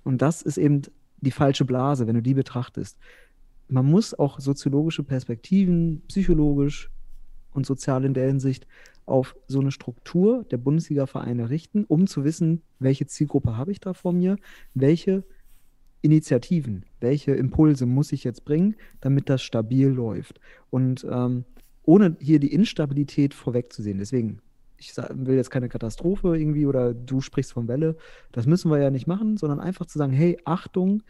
Und 0.03 0.21
das 0.21 0.41
ist 0.41 0.57
eben 0.57 0.81
die 1.21 1.31
falsche 1.31 1.65
Blase, 1.65 2.07
wenn 2.07 2.15
du 2.15 2.21
die 2.21 2.33
betrachtest. 2.33 2.97
Man 3.69 3.85
muss 3.85 4.13
auch 4.13 4.39
soziologische 4.39 5.03
Perspektiven, 5.03 6.01
psychologisch 6.07 6.89
und 7.57 7.65
sozial 7.65 8.05
in 8.05 8.13
der 8.13 8.27
Hinsicht 8.27 8.67
auf 9.05 9.35
so 9.47 9.59
eine 9.59 9.71
Struktur 9.71 10.45
der 10.45 10.57
Bundesliga-Vereine 10.57 11.49
richten, 11.49 11.83
um 11.85 12.07
zu 12.07 12.23
wissen, 12.23 12.61
welche 12.79 13.07
Zielgruppe 13.07 13.57
habe 13.57 13.71
ich 13.71 13.79
da 13.79 13.93
vor 13.93 14.13
mir, 14.13 14.37
welche 14.73 15.23
Initiativen, 16.01 16.85
welche 16.99 17.31
Impulse 17.31 17.85
muss 17.85 18.11
ich 18.11 18.23
jetzt 18.23 18.45
bringen, 18.45 18.75
damit 19.01 19.29
das 19.29 19.41
stabil 19.41 19.87
läuft. 19.87 20.39
Und 20.69 21.05
ähm, 21.09 21.45
ohne 21.83 22.15
hier 22.19 22.39
die 22.39 22.53
Instabilität 22.53 23.33
vorwegzusehen. 23.33 23.97
Deswegen, 23.97 24.39
ich 24.77 24.95
will 24.95 25.35
jetzt 25.35 25.49
keine 25.49 25.69
Katastrophe 25.69 26.37
irgendwie 26.37 26.65
oder 26.65 26.93
du 26.93 27.21
sprichst 27.21 27.53
von 27.53 27.67
Welle. 27.67 27.95
Das 28.31 28.45
müssen 28.45 28.69
wir 28.69 28.77
ja 28.77 28.91
nicht 28.91 29.07
machen, 29.07 29.37
sondern 29.37 29.59
einfach 29.59 29.85
zu 29.85 29.97
sagen, 29.97 30.13
hey, 30.13 30.37
Achtung, 30.45 31.01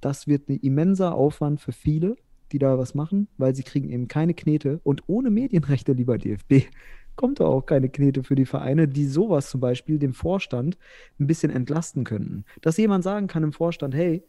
das 0.00 0.26
wird 0.26 0.48
ein 0.48 0.58
immenser 0.58 1.14
Aufwand 1.14 1.60
für 1.60 1.72
viele, 1.72 2.16
die 2.52 2.58
da 2.58 2.78
was 2.78 2.94
machen, 2.94 3.28
weil 3.38 3.54
sie 3.54 3.62
kriegen 3.62 3.90
eben 3.90 4.08
keine 4.08 4.34
Knete. 4.34 4.80
Und 4.84 5.02
ohne 5.06 5.30
Medienrechte, 5.30 5.92
lieber 5.92 6.18
DFB, 6.18 6.68
kommt 7.16 7.40
da 7.40 7.44
auch 7.44 7.66
keine 7.66 7.88
Knete 7.88 8.22
für 8.22 8.34
die 8.34 8.46
Vereine, 8.46 8.88
die 8.88 9.06
sowas 9.06 9.50
zum 9.50 9.60
Beispiel 9.60 9.98
dem 9.98 10.14
Vorstand 10.14 10.78
ein 11.18 11.26
bisschen 11.26 11.50
entlasten 11.50 12.04
könnten. 12.04 12.44
Dass 12.60 12.76
jemand 12.76 13.04
sagen 13.04 13.26
kann 13.26 13.42
im 13.42 13.52
Vorstand, 13.52 13.94
hey, 13.94 14.22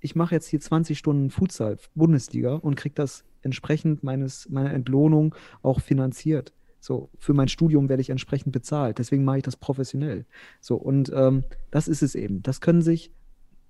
ich 0.00 0.14
mache 0.14 0.34
jetzt 0.34 0.48
hier 0.48 0.60
20 0.60 0.98
Stunden 0.98 1.30
Futsal, 1.30 1.78
Bundesliga 1.94 2.54
und 2.54 2.76
kriege 2.76 2.94
das 2.94 3.24
entsprechend 3.42 4.02
meines, 4.02 4.48
meiner 4.50 4.72
Entlohnung 4.72 5.34
auch 5.62 5.80
finanziert. 5.80 6.52
So, 6.78 7.08
für 7.18 7.32
mein 7.32 7.48
Studium 7.48 7.88
werde 7.88 8.02
ich 8.02 8.10
entsprechend 8.10 8.52
bezahlt. 8.52 8.98
Deswegen 8.98 9.24
mache 9.24 9.38
ich 9.38 9.42
das 9.42 9.56
professionell. 9.56 10.26
So, 10.60 10.76
und 10.76 11.10
ähm, 11.14 11.44
das 11.70 11.88
ist 11.88 12.02
es 12.02 12.14
eben. 12.14 12.42
Das 12.42 12.60
können 12.60 12.82
sich 12.82 13.10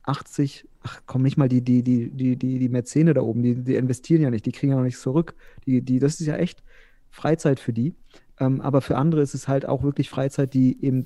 80, 0.04 0.68
ach 0.82 1.00
komm, 1.06 1.22
nicht 1.22 1.36
mal 1.36 1.48
die, 1.48 1.62
die, 1.62 1.82
die, 1.82 2.10
die, 2.10 2.36
die, 2.36 2.58
die 2.58 2.68
Mäzene 2.68 3.14
da 3.14 3.22
oben, 3.22 3.42
die, 3.42 3.54
die 3.54 3.74
investieren 3.76 4.22
ja 4.22 4.30
nicht, 4.30 4.46
die 4.46 4.52
kriegen 4.52 4.72
ja 4.72 4.76
noch 4.76 4.84
nichts 4.84 5.02
zurück. 5.02 5.34
Die, 5.66 5.82
die, 5.82 5.98
das 5.98 6.20
ist 6.20 6.26
ja 6.26 6.36
echt 6.36 6.62
Freizeit 7.10 7.60
für 7.60 7.72
die. 7.72 7.94
Ähm, 8.38 8.60
aber 8.60 8.80
für 8.80 8.96
andere 8.96 9.22
ist 9.22 9.34
es 9.34 9.48
halt 9.48 9.66
auch 9.66 9.82
wirklich 9.82 10.10
Freizeit, 10.10 10.54
die 10.54 10.84
eben 10.84 11.04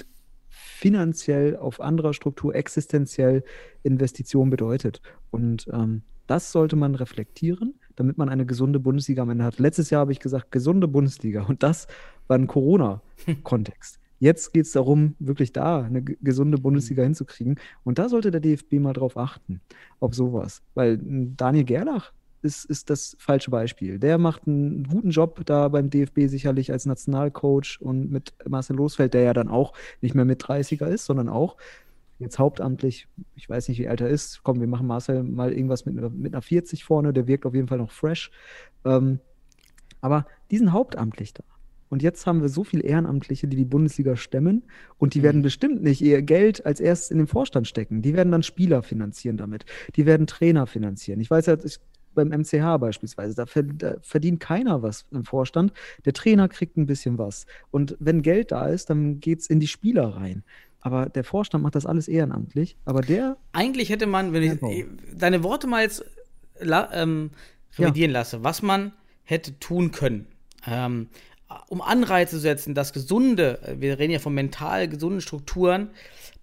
finanziell 0.49 1.57
auf 1.57 1.81
anderer 1.81 2.15
Struktur 2.15 2.55
existenziell 2.55 3.45
Investition 3.83 4.51
bedeutet. 4.51 5.01
Und 5.31 5.69
ähm, 5.73 6.03
das 6.27 6.53
sollte 6.53 6.77
man 6.77 6.95
reflektieren, 6.95 7.75
damit 7.97 8.19
man 8.19 8.29
eine 8.29 8.47
gesunde 8.47 8.81
Bundesliga 8.81 9.23
am 9.23 9.31
Ende 9.31 9.45
hat. 9.45 9.59
Letztes 9.59 9.91
Jahr 9.91 10.01
habe 10.01 10.13
ich 10.13 10.21
gesagt, 10.21 10.51
gesunde 10.53 10.89
Bundesliga. 10.89 11.43
Und 11.43 11.63
das 11.63 11.87
war 12.27 12.37
ein 12.37 12.47
Corona-Kontext. 12.47 13.99
Jetzt 14.21 14.53
geht 14.53 14.67
es 14.67 14.73
darum, 14.73 15.15
wirklich 15.19 15.53
da 15.53 15.83
eine 15.83 16.03
ge- 16.03 16.17
gesunde 16.21 16.59
Bundesliga 16.59 17.03
hinzukriegen. 17.05 17.57
Und 17.85 17.99
da 17.99 18.09
sollte 18.09 18.31
der 18.31 18.41
DFB 18.41 18.75
mal 18.81 18.93
drauf 18.93 19.17
achten, 19.17 19.61
auf 20.01 20.15
sowas. 20.15 20.63
Weil 20.75 20.95
m, 20.95 21.37
Daniel 21.37 21.65
Gerlach 21.65 22.13
ist, 22.43 22.65
ist 22.65 22.91
das 22.91 23.17
falsche 23.19 23.51
Beispiel. 23.51 23.99
Der 23.99 24.19
macht 24.19 24.47
einen 24.47 24.85
guten 24.85 25.11
Job 25.11 25.41
da 25.47 25.69
beim 25.69 25.91
DFB 25.91 26.27
sicherlich 26.29 26.71
als 26.73 26.87
Nationalcoach 26.87 27.79
und 27.81 28.11
mit 28.11 28.33
Marcel 28.49 28.77
Losfeld, 28.77 29.15
der 29.15 29.23
ja 29.23 29.33
dann 29.35 29.49
auch 29.49 29.73
nicht 30.01 30.15
mehr 30.15 30.25
mit 30.25 30.43
30er 30.45 30.87
ist, 30.87 31.05
sondern 31.07 31.29
auch 31.29 31.57
jetzt 32.21 32.39
hauptamtlich, 32.41 33.07
ich 33.37 33.49
weiß 33.49 33.69
nicht, 33.69 33.79
wie 33.79 33.89
alt 33.89 34.01
er 34.01 34.09
ist. 34.09 34.43
Komm, 34.43 34.61
wir 34.61 34.67
machen 34.67 34.87
Marcel 34.89 35.23
mal 35.23 35.53
irgendwas 35.53 35.87
mit, 35.87 35.97
einer- 35.99 36.11
mit 36.11 36.35
einer 36.35 36.43
40 36.43 36.85
vorne, 36.85 37.13
der 37.13 37.27
wirkt 37.29 37.47
auf 37.47 37.55
jeden 37.55 37.69
Fall 37.69 37.79
noch 37.79 37.93
fresh. 37.93 38.31
Ähm, 38.85 39.21
aber 40.01 40.27
die 40.51 40.59
sind 40.59 40.73
hauptamtlich 40.73 41.35
da. 41.35 41.45
Und 41.91 42.03
jetzt 42.03 42.27
haben 42.27 42.41
wir 42.43 42.49
so 42.49 42.65
viele 42.65 42.83
Ehrenamtliche, 42.83 43.49
die 43.49 43.57
die 43.57 43.65
Bundesliga 43.65 44.17
stemmen 44.17 44.63
und 44.99 45.15
die 45.15 45.23
werden 45.23 45.43
bestimmt 45.43 45.83
nicht 45.83 46.01
ihr 46.01 46.21
Geld 46.23 46.65
als 46.67 46.81
erstes 46.81 47.11
in 47.11 47.19
den 47.19 47.27
Vorstand 47.27 47.67
stecken. 47.67 48.03
Die 48.03 48.15
werden 48.15 48.31
dann 48.33 48.43
Spieler 48.43 48.83
finanzieren 48.83 49.37
damit. 49.37 49.65
Die 49.97 50.05
werden 50.07 50.27
Trainer 50.27 50.67
finanzieren. 50.67 51.21
Ich 51.21 51.31
weiß 51.31 51.47
ja, 51.47 51.57
ich, 51.65 51.79
beim 52.15 52.29
MCH 52.29 52.79
beispielsweise, 52.79 53.35
da, 53.37 53.47
ver- 53.47 53.63
da 53.63 53.95
verdient 54.03 54.41
keiner 54.41 54.83
was 54.83 55.07
im 55.13 55.25
Vorstand. 55.25 55.73
Der 56.05 56.13
Trainer 56.13 56.49
kriegt 56.49 56.77
ein 56.77 56.87
bisschen 56.87 57.17
was. 57.17 57.47
Und 57.71 57.97
wenn 58.01 58.23
Geld 58.23 58.51
da 58.53 58.67
ist, 58.69 58.91
dann 58.91 59.21
geht 59.21 59.41
es 59.41 59.47
in 59.49 59.61
die 59.61 59.69
Spieler 59.69 60.09
rein. 60.17 60.43
Aber 60.81 61.07
der 61.09 61.25
Vorstand 61.25 61.63
macht 61.65 61.75
das 61.75 61.87
alles 61.87 62.07
ehrenamtlich. 62.09 62.77
Aber 62.85 63.01
der, 63.03 63.37
Eigentlich 63.53 63.89
hätte 63.91 64.07
man, 64.07 64.33
wenn 64.33 64.43
ich 64.43 64.59
Genau. 64.61 64.73
deine 65.17 65.43
Worte 65.43 65.67
mal 65.67 65.83
jetzt 65.83 66.05
ähm, 66.61 67.31
Ja. 67.77 67.87
revidieren 67.87 68.11
lasse, 68.13 68.43
was 68.45 68.63
man 68.63 68.93
hätte 69.25 69.59
tun 69.61 69.91
können, 69.93 70.27
ähm, 70.67 71.09
um 71.69 71.81
Anreize 71.81 72.33
zu 72.37 72.41
setzen, 72.41 72.75
dass 72.75 72.93
gesunde, 72.93 73.61
äh, 73.63 73.81
wir 73.81 73.99
reden 73.99 74.13
ja 74.13 74.19
von 74.19 74.35
mental 74.35 74.89
gesunden 74.89 75.21
Strukturen, 75.21 75.91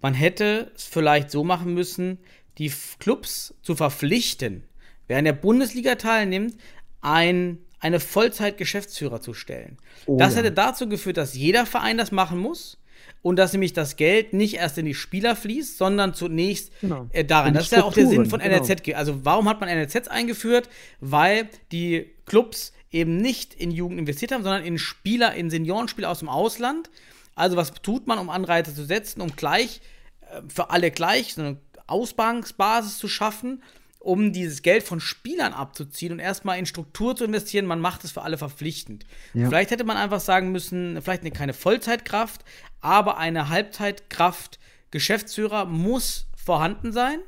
man 0.00 0.14
hätte 0.14 0.70
es 0.74 0.84
vielleicht 0.84 1.30
so 1.30 1.44
machen 1.44 1.74
müssen, 1.74 2.18
die 2.58 2.72
Clubs 2.98 3.54
zu 3.62 3.74
verpflichten, 3.76 4.64
wer 5.08 5.18
an 5.18 5.24
der 5.24 5.32
Bundesliga 5.32 5.94
teilnimmt, 5.96 6.56
ein, 7.00 7.58
eine 7.80 8.00
Vollzeit-Geschäftsführer 8.00 9.20
zu 9.20 9.34
stellen. 9.34 9.78
Oh 10.06 10.16
das 10.18 10.32
ja. 10.34 10.40
hätte 10.40 10.52
dazu 10.52 10.88
geführt, 10.88 11.16
dass 11.16 11.34
jeder 11.34 11.66
Verein 11.66 11.98
das 11.98 12.12
machen 12.12 12.38
muss 12.38 12.78
und 13.22 13.36
dass 13.36 13.52
nämlich 13.52 13.72
das 13.72 13.96
Geld 13.96 14.32
nicht 14.32 14.54
erst 14.54 14.78
in 14.78 14.86
die 14.86 14.94
Spieler 14.94 15.36
fließt, 15.36 15.78
sondern 15.78 16.14
zunächst 16.14 16.72
Genau. 16.80 17.06
äh, 17.12 17.24
daran. 17.24 17.48
In 17.48 17.54
Das 17.54 17.64
ist 17.64 17.72
ja 17.72 17.84
auch 17.84 17.92
der 17.92 18.06
Sinn 18.06 18.26
von 18.26 18.40
genau. 18.40 18.64
Ge- 18.64 18.94
Also 18.94 19.24
warum 19.24 19.48
hat 19.48 19.60
man 19.60 19.68
NLZ 19.68 20.08
eingeführt? 20.08 20.68
Weil 21.00 21.48
die 21.72 22.10
Clubs 22.24 22.72
eben 22.96 23.16
nicht 23.16 23.54
in 23.54 23.70
Jugend 23.70 23.98
investiert 23.98 24.32
haben, 24.32 24.42
sondern 24.42 24.64
in 24.64 24.78
Spieler, 24.78 25.34
in 25.34 25.50
Seniorenspieler 25.50 26.10
aus 26.10 26.20
dem 26.20 26.28
Ausland. 26.28 26.90
Also 27.34 27.56
was 27.56 27.72
tut 27.74 28.06
man, 28.06 28.18
um 28.18 28.30
Anreize 28.30 28.74
zu 28.74 28.84
setzen, 28.84 29.20
um 29.20 29.36
gleich 29.36 29.80
äh, 30.22 30.42
für 30.48 30.70
alle 30.70 30.90
gleich 30.90 31.34
so 31.34 31.42
eine 31.42 31.58
Ausbanksbasis 31.86 32.98
zu 32.98 33.08
schaffen 33.08 33.62
um 34.06 34.32
dieses 34.32 34.62
Geld 34.62 34.84
von 34.84 35.00
Spielern 35.00 35.52
abzuziehen 35.52 36.12
und 36.12 36.20
erstmal 36.20 36.60
in 36.60 36.66
Struktur 36.66 37.16
zu 37.16 37.24
investieren. 37.24 37.66
Man 37.66 37.80
macht 37.80 38.04
es 38.04 38.12
für 38.12 38.22
alle 38.22 38.38
verpflichtend. 38.38 39.04
Ja. 39.34 39.48
Vielleicht 39.48 39.72
hätte 39.72 39.82
man 39.82 39.96
einfach 39.96 40.20
sagen 40.20 40.52
müssen, 40.52 41.02
vielleicht 41.02 41.22
eine, 41.22 41.32
keine 41.32 41.52
Vollzeitkraft, 41.52 42.44
aber 42.80 43.18
eine 43.18 43.48
Halbzeitkraft 43.48 44.60
Geschäftsführer 44.92 45.64
muss 45.64 46.28
vorhanden 46.36 46.92
sein, 46.92 47.18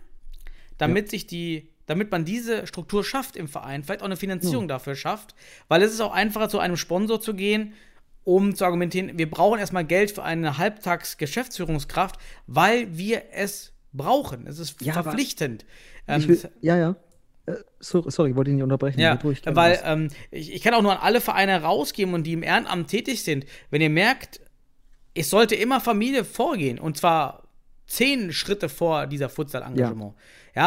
damit 0.79 1.11
sich 1.11 1.27
die 1.27 1.69
damit 1.89 2.13
man 2.13 2.25
diese 2.25 2.67
Struktur 2.67 3.03
schafft 3.03 3.35
im 3.35 3.49
Verein, 3.49 3.83
vielleicht 3.83 4.03
auch 4.03 4.07
eine 4.07 4.17
Finanzierung 4.17 4.69
dafür 4.69 4.95
schafft, 4.95 5.35
weil 5.69 5.83
es 5.83 5.93
ist 5.93 6.01
auch 6.01 6.13
einfacher, 6.13 6.49
zu 6.49 6.59
einem 6.59 6.77
Sponsor 6.77 7.21
zu 7.21 7.35
gehen, 7.35 7.73
um 8.25 8.55
zu 8.55 8.67
argumentieren, 8.67 9.17
wir 9.17 9.29
brauchen 9.29 9.59
erstmal 9.59 9.87
Geld 9.87 10.11
für 10.11 10.23
eine 10.23 10.59
Halbtags-Geschäftsführungskraft, 10.59 12.21
weil 12.47 12.97
wir 12.97 13.23
es 13.33 13.73
brauchen. 13.95 14.47
Es 14.47 14.59
ist 14.59 14.83
Ja, 14.83 14.93
verpflichtend. 14.93 15.65
Ähm, 16.07 16.29
will, 16.29 16.39
ja, 16.61 16.77
ja. 16.77 16.97
Äh, 17.47 17.55
sorry, 17.81 18.11
sorry, 18.11 18.31
ich 18.31 18.37
wollte 18.37 18.51
ihn 18.51 18.57
nicht 18.57 18.65
unterbrechen. 18.65 19.01
ja, 19.01 19.15
ruhig, 19.15 19.41
weil 19.47 19.81
ähm, 19.83 20.09
ich, 20.31 20.55
ich 20.55 20.63
kann 20.63 20.75
auch 20.75 20.83
nur 20.83 20.93
an 20.93 20.99
alle 20.99 21.23
Vereine 21.23 21.63
rausgeben 21.63 22.13
und 22.13 22.25
die 22.25 22.35
im 22.35 22.43
Ehrenamt 22.43 22.89
tätig 22.89 23.23
sind. 23.23 23.47
Wenn 23.71 23.81
ihr 23.81 23.89
merkt, 23.89 24.41
es 25.15 25.31
sollte 25.31 25.55
immer 25.55 25.81
Familie 25.81 26.25
vorgehen 26.25 26.79
und 26.79 26.99
zwar 26.99 27.49
zehn 27.89 28.33
Schritte 28.33 28.69
vor 28.69 29.07
dieser 29.07 29.29
Futsal-Engagement. 29.29 30.15
Ja, 30.15 30.23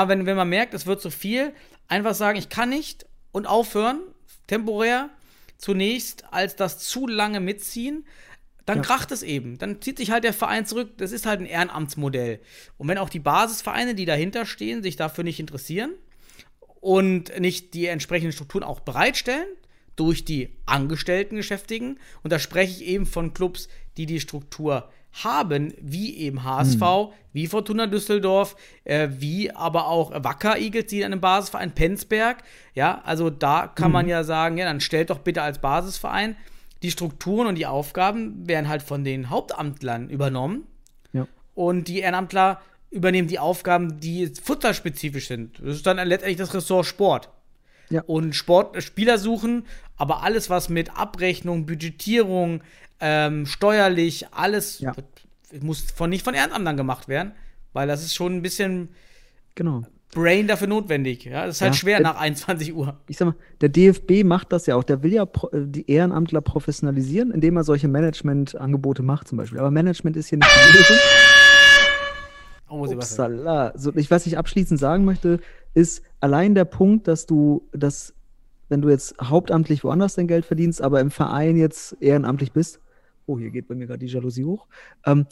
wenn, 0.07 0.25
wenn 0.25 0.37
man 0.37 0.49
merkt, 0.49 0.73
es 0.73 0.85
wird 0.85 1.01
zu 1.01 1.09
viel, 1.09 1.53
einfach 1.87 2.15
sagen, 2.15 2.37
ich 2.37 2.49
kann 2.49 2.69
nicht 2.69 3.05
und 3.31 3.45
aufhören, 3.45 3.99
temporär 4.47 5.09
zunächst, 5.57 6.25
als 6.31 6.55
das 6.55 6.79
zu 6.79 7.07
lange 7.07 7.39
mitziehen. 7.39 8.05
Dann 8.65 8.81
kracht 8.81 9.11
es 9.11 9.21
eben. 9.21 9.57
Dann 9.57 9.81
zieht 9.81 9.97
sich 9.97 10.11
halt 10.11 10.23
der 10.23 10.33
Verein 10.33 10.65
zurück. 10.65 10.91
Das 10.97 11.11
ist 11.11 11.25
halt 11.25 11.41
ein 11.41 11.45
Ehrenamtsmodell. 11.45 12.39
Und 12.77 12.87
wenn 12.87 12.97
auch 12.97 13.09
die 13.09 13.19
Basisvereine, 13.19 13.95
die 13.95 14.05
dahinter 14.05 14.45
stehen, 14.45 14.81
sich 14.81 14.95
dafür 14.95 15.23
nicht 15.23 15.39
interessieren, 15.39 15.93
und 16.81 17.39
nicht 17.39 17.73
die 17.75 17.85
entsprechenden 17.85 18.33
Strukturen 18.33 18.63
auch 18.63 18.81
bereitstellen 18.81 19.47
durch 19.95 20.25
die 20.25 20.57
Angestellten 20.65 21.37
Geschäftigen. 21.37 21.99
Und 22.23 22.33
da 22.33 22.39
spreche 22.39 22.83
ich 22.83 22.89
eben 22.89 23.05
von 23.05 23.33
Clubs, 23.33 23.69
die 23.97 24.07
die 24.07 24.19
Struktur 24.19 24.89
haben, 25.23 25.73
wie 25.81 26.17
eben 26.17 26.43
HSV, 26.43 26.81
wie 27.33 27.47
Fortuna 27.47 27.87
Düsseldorf, 27.87 28.55
äh, 28.83 29.09
wie 29.11 29.51
aber 29.51 29.87
auch 29.87 30.11
Wacker 30.23 30.57
Eagles, 30.57 30.87
die 30.87 30.99
in 30.99 31.05
einem 31.05 31.21
Basisverein, 31.21 31.73
Penzberg. 31.73 32.43
Ja, 32.73 33.01
also 33.03 33.29
da 33.29 33.67
kann 33.67 33.91
man 33.91 34.07
ja 34.07 34.23
sagen, 34.23 34.57
ja, 34.57 34.65
dann 34.65 34.79
stellt 34.79 35.09
doch 35.09 35.19
bitte 35.19 35.41
als 35.41 35.59
Basisverein 35.59 36.35
die 36.81 36.91
Strukturen 36.91 37.47
und 37.47 37.55
die 37.55 37.67
Aufgaben 37.67 38.47
werden 38.47 38.67
halt 38.67 38.81
von 38.81 39.03
den 39.03 39.29
Hauptamtlern 39.29 40.09
übernommen. 40.09 40.65
Ja. 41.13 41.27
Und 41.53 41.87
die 41.87 41.99
Ehrenamtler 41.99 42.61
übernehmen 42.89 43.27
die 43.27 43.39
Aufgaben, 43.39 43.99
die 43.99 44.27
futsalspezifisch 44.27 45.27
sind. 45.27 45.59
Das 45.59 45.75
ist 45.77 45.85
dann 45.85 45.97
letztendlich 45.97 46.37
das 46.37 46.53
Ressort 46.53 46.85
Sport. 46.85 47.29
Ja. 47.89 48.03
Und 48.07 48.35
Sport, 48.35 48.81
Spieler 48.81 49.17
suchen, 49.17 49.65
aber 49.97 50.23
alles, 50.23 50.49
was 50.49 50.69
mit 50.69 50.97
Abrechnung, 50.97 51.65
Budgetierung, 51.65 52.61
ähm, 53.01 53.45
steuerlich, 53.45 54.27
alles 54.31 54.79
Ja. 54.79 54.93
muss 55.61 55.81
von, 55.91 56.09
nicht 56.09 56.23
von 56.23 56.33
Ehrenamtern 56.33 56.77
gemacht 56.77 57.07
werden, 57.07 57.33
weil 57.73 57.87
das 57.87 58.03
ist 58.03 58.15
schon 58.15 58.35
ein 58.37 58.41
bisschen 58.41 58.89
Genau. 59.55 59.83
Brain 60.13 60.45
dafür 60.47 60.67
notwendig. 60.67 61.23
Ja, 61.25 61.45
das 61.45 61.55
ist 61.57 61.61
halt 61.61 61.73
Ja. 61.73 61.79
schwer 61.79 61.97
Äh, 61.99 62.03
nach 62.03 62.19
21 62.19 62.73
Uhr. 62.73 62.97
Ich 63.07 63.17
sag 63.17 63.27
mal, 63.27 63.35
der 63.61 63.69
DFB 63.69 64.23
macht 64.25 64.51
das 64.51 64.65
ja 64.65 64.75
auch. 64.75 64.83
Der 64.83 65.03
will 65.03 65.13
ja 65.13 65.23
äh, 65.23 65.27
die 65.53 65.89
Ehrenamtler 65.89 66.41
professionalisieren, 66.41 67.31
indem 67.31 67.55
er 67.57 67.63
solche 67.63 67.87
Management-Angebote 67.87 69.03
macht, 69.03 69.27
zum 69.29 69.37
Beispiel. 69.37 69.59
Aber 69.59 69.71
Management 69.71 70.17
ist 70.17 70.27
hier 70.27 70.37
nicht 70.37 70.49
die 70.73 70.77
Lösung. 70.77 70.97
Oh. 72.69 72.85
Upsala. 72.85 73.73
So, 73.75 73.93
ich, 73.95 74.09
was 74.11 74.25
ich 74.25 74.37
abschließend 74.37 74.79
sagen 74.79 75.03
möchte, 75.05 75.39
ist 75.73 76.03
allein 76.21 76.55
der 76.55 76.65
Punkt, 76.65 77.07
dass 77.07 77.25
du, 77.25 77.67
dass, 77.73 78.13
wenn 78.69 78.81
du 78.81 78.89
jetzt 78.89 79.15
hauptamtlich 79.21 79.83
woanders 79.83 80.15
dein 80.15 80.27
Geld 80.27 80.45
verdienst, 80.45 80.81
aber 80.81 81.01
im 81.01 81.11
Verein 81.11 81.57
jetzt 81.57 81.97
ehrenamtlich 81.99 82.51
bist, 82.53 82.79
oh, 83.31 83.39
hier 83.39 83.51
geht 83.51 83.67
bei 83.67 83.75
mir 83.75 83.87
gerade 83.87 83.99
die 83.99 84.11
Jalousie 84.11 84.45
hoch. 84.45 84.67
Ähm, 85.05 85.25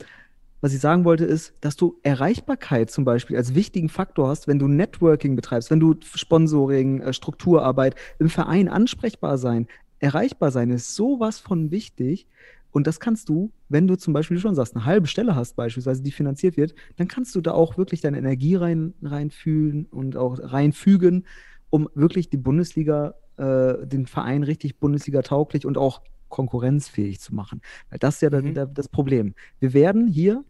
was 0.62 0.74
ich 0.74 0.82
sagen 0.82 1.06
wollte, 1.06 1.24
ist, 1.24 1.54
dass 1.62 1.78
du 1.78 1.98
Erreichbarkeit 2.04 2.92
zum 2.92 3.06
Beispiel 3.06 3.38
als 3.38 3.56
wichtigen 3.56 3.88
Faktor 3.88 4.28
hast, 4.28 4.48
wenn 4.48 4.60
du 4.60 4.68
Networking 4.68 5.36
betreibst, 5.36 5.72
wenn 5.72 5.80
du 5.80 5.96
Sponsoring, 6.02 7.02
äh, 7.02 7.14
Strukturarbeit 7.14 7.96
im 8.20 8.30
Verein 8.30 8.68
ansprechbar 8.68 9.38
sein, 9.38 9.68
erreichbar 10.00 10.52
sein, 10.52 10.70
ist 10.70 10.96
sowas 10.96 11.40
von 11.40 11.72
wichtig. 11.72 12.28
Und 12.72 12.88
das 12.88 13.00
kannst 13.00 13.30
du, 13.30 13.52
wenn 13.70 13.88
du 13.88 13.96
zum 13.96 14.14
Beispiel, 14.14 14.38
schon 14.38 14.54
sagst, 14.54 14.76
eine 14.76 14.86
halbe 14.86 15.08
Stelle 15.08 15.36
hast, 15.36 15.56
beispielsweise, 15.56 16.04
die 16.04 16.12
finanziert 16.12 16.56
wird, 16.58 16.76
dann 16.98 17.08
kannst 17.08 17.34
du 17.36 17.42
da 17.42 17.52
auch 17.52 17.78
wirklich 17.78 18.02
deine 18.02 18.18
Energie 18.18 18.56
rein, 18.56 18.94
reinfühlen 19.02 19.86
und 19.86 20.18
auch 20.18 20.38
reinfügen, 20.40 21.26
um 21.70 21.90
wirklich 21.96 22.30
die 22.30 22.38
Bundesliga, 22.38 23.16
äh, 23.38 23.88
den 23.88 24.06
Verein 24.06 24.44
richtig 24.44 24.80
Bundesliga 24.80 25.22
tauglich 25.22 25.66
und 25.66 25.78
auch 25.78 26.02
konkurrenzfähig 26.30 27.20
zu 27.20 27.34
machen. 27.36 27.62
Weil 27.90 28.00
das 28.00 28.16
ist 28.16 28.22
ja 28.22 28.30
Mhm. 28.30 28.54
da, 28.54 28.66
da, 28.66 28.72
das 28.72 28.88
Problem. 28.90 29.34
Wir 29.60 29.74
werden 29.74 30.08
hier 30.08 30.44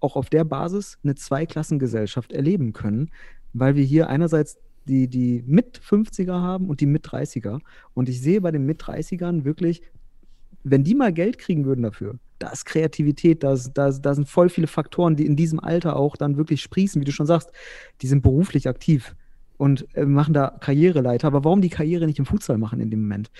auch 0.00 0.16
auf 0.16 0.28
der 0.30 0.44
Basis 0.44 0.98
eine 1.04 1.14
Zweiklassengesellschaft 1.14 2.32
erleben 2.32 2.72
können, 2.72 3.10
weil 3.52 3.76
wir 3.76 3.84
hier 3.84 4.08
einerseits 4.08 4.58
die, 4.88 5.08
die 5.08 5.42
Mit-50er 5.46 6.34
haben 6.40 6.68
und 6.68 6.80
die 6.80 6.86
Mit-30er. 6.86 7.60
Und 7.94 8.08
ich 8.08 8.20
sehe 8.20 8.40
bei 8.40 8.50
den 8.52 8.66
Mit-30ern 8.66 9.44
wirklich, 9.44 9.82
wenn 10.62 10.84
die 10.84 10.94
mal 10.94 11.12
Geld 11.12 11.38
kriegen 11.38 11.64
würden 11.64 11.82
dafür, 11.82 12.18
da 12.38 12.50
ist 12.50 12.66
Kreativität, 12.66 13.42
da, 13.42 13.54
ist- 13.54 13.72
da, 13.72 13.88
ist- 13.88 14.02
da 14.02 14.14
sind 14.14 14.28
voll 14.28 14.48
viele 14.48 14.66
Faktoren, 14.66 15.16
die 15.16 15.24
in 15.26 15.34
diesem 15.36 15.58
Alter 15.58 15.96
auch 15.96 16.16
dann 16.16 16.36
wirklich 16.36 16.60
sprießen, 16.62 17.00
wie 17.00 17.04
du 17.06 17.12
schon 17.12 17.26
sagst. 17.26 17.50
Die 18.02 18.06
sind 18.06 18.22
beruflich 18.22 18.68
aktiv 18.68 19.16
und 19.56 19.86
äh, 19.96 20.04
machen 20.04 20.34
da 20.34 20.50
Karriereleiter. 20.60 21.26
Aber 21.28 21.44
warum 21.44 21.62
die 21.62 21.70
Karriere 21.70 22.06
nicht 22.06 22.18
im 22.18 22.26
Futsal 22.26 22.58
machen 22.58 22.78
in 22.78 22.90
dem 22.90 23.00
Moment? 23.00 23.30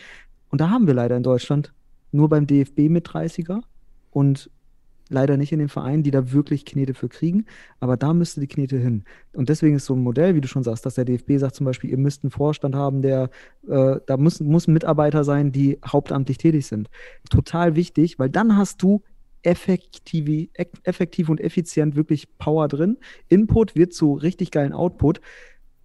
Und 0.49 0.61
da 0.61 0.71
haben 0.71 0.87
wir 0.87 0.95
leider 0.95 1.17
in 1.17 1.23
Deutschland 1.23 1.73
nur 2.17 2.29
beim 2.29 2.47
DFB 2.47 2.89
mit 2.89 3.09
30er 3.09 3.61
und 4.11 4.51
leider 5.09 5.37
nicht 5.37 5.53
in 5.53 5.59
den 5.59 5.69
Vereinen, 5.69 6.03
die 6.03 6.11
da 6.11 6.33
wirklich 6.33 6.65
Knete 6.65 6.95
für 6.95 7.09
kriegen. 7.09 7.47
Aber 7.81 7.97
da 7.97 8.13
müsste 8.13 8.41
die 8.41 8.49
Knete 8.49 8.77
hin. 8.77 9.05
Und 9.33 9.49
deswegen 9.49 9.77
ist 9.77 9.87
so 9.87 9.95
ein 9.95 10.03
Modell, 10.03 10.35
wie 10.35 10.41
du 10.41 10.49
schon 10.49 10.65
sagst, 10.65 10.85
dass 10.85 10.95
der 10.95 11.05
DFB 11.05 11.39
sagt 11.39 11.55
zum 11.55 11.67
Beispiel, 11.67 11.91
ihr 11.91 11.99
müsst 11.99 12.25
einen 12.25 12.31
Vorstand 12.31 12.75
haben, 12.75 13.03
der, 13.03 13.31
äh, 13.69 13.97
da 14.07 14.17
muss, 14.17 14.41
muss 14.41 14.67
Mitarbeiter 14.67 15.25
sein, 15.25 15.53
die 15.53 15.79
hauptamtlich 15.87 16.39
tätig 16.39 16.67
sind. 16.67 16.89
Total 17.31 17.77
wichtig, 17.77 18.19
weil 18.19 18.31
dann 18.31 18.57
hast 18.57 18.83
du 18.83 19.03
effektiv, 19.43 20.49
effektiv 20.83 21.29
und 21.29 21.41
effizient 21.41 21.95
wirklich 21.95 22.37
Power 22.39 22.67
drin. 22.67 22.99
Input 23.29 23.77
wird 23.77 23.95
zu 23.95 24.15
richtig 24.15 24.51
geilen 24.51 24.73
Output. 24.73 25.21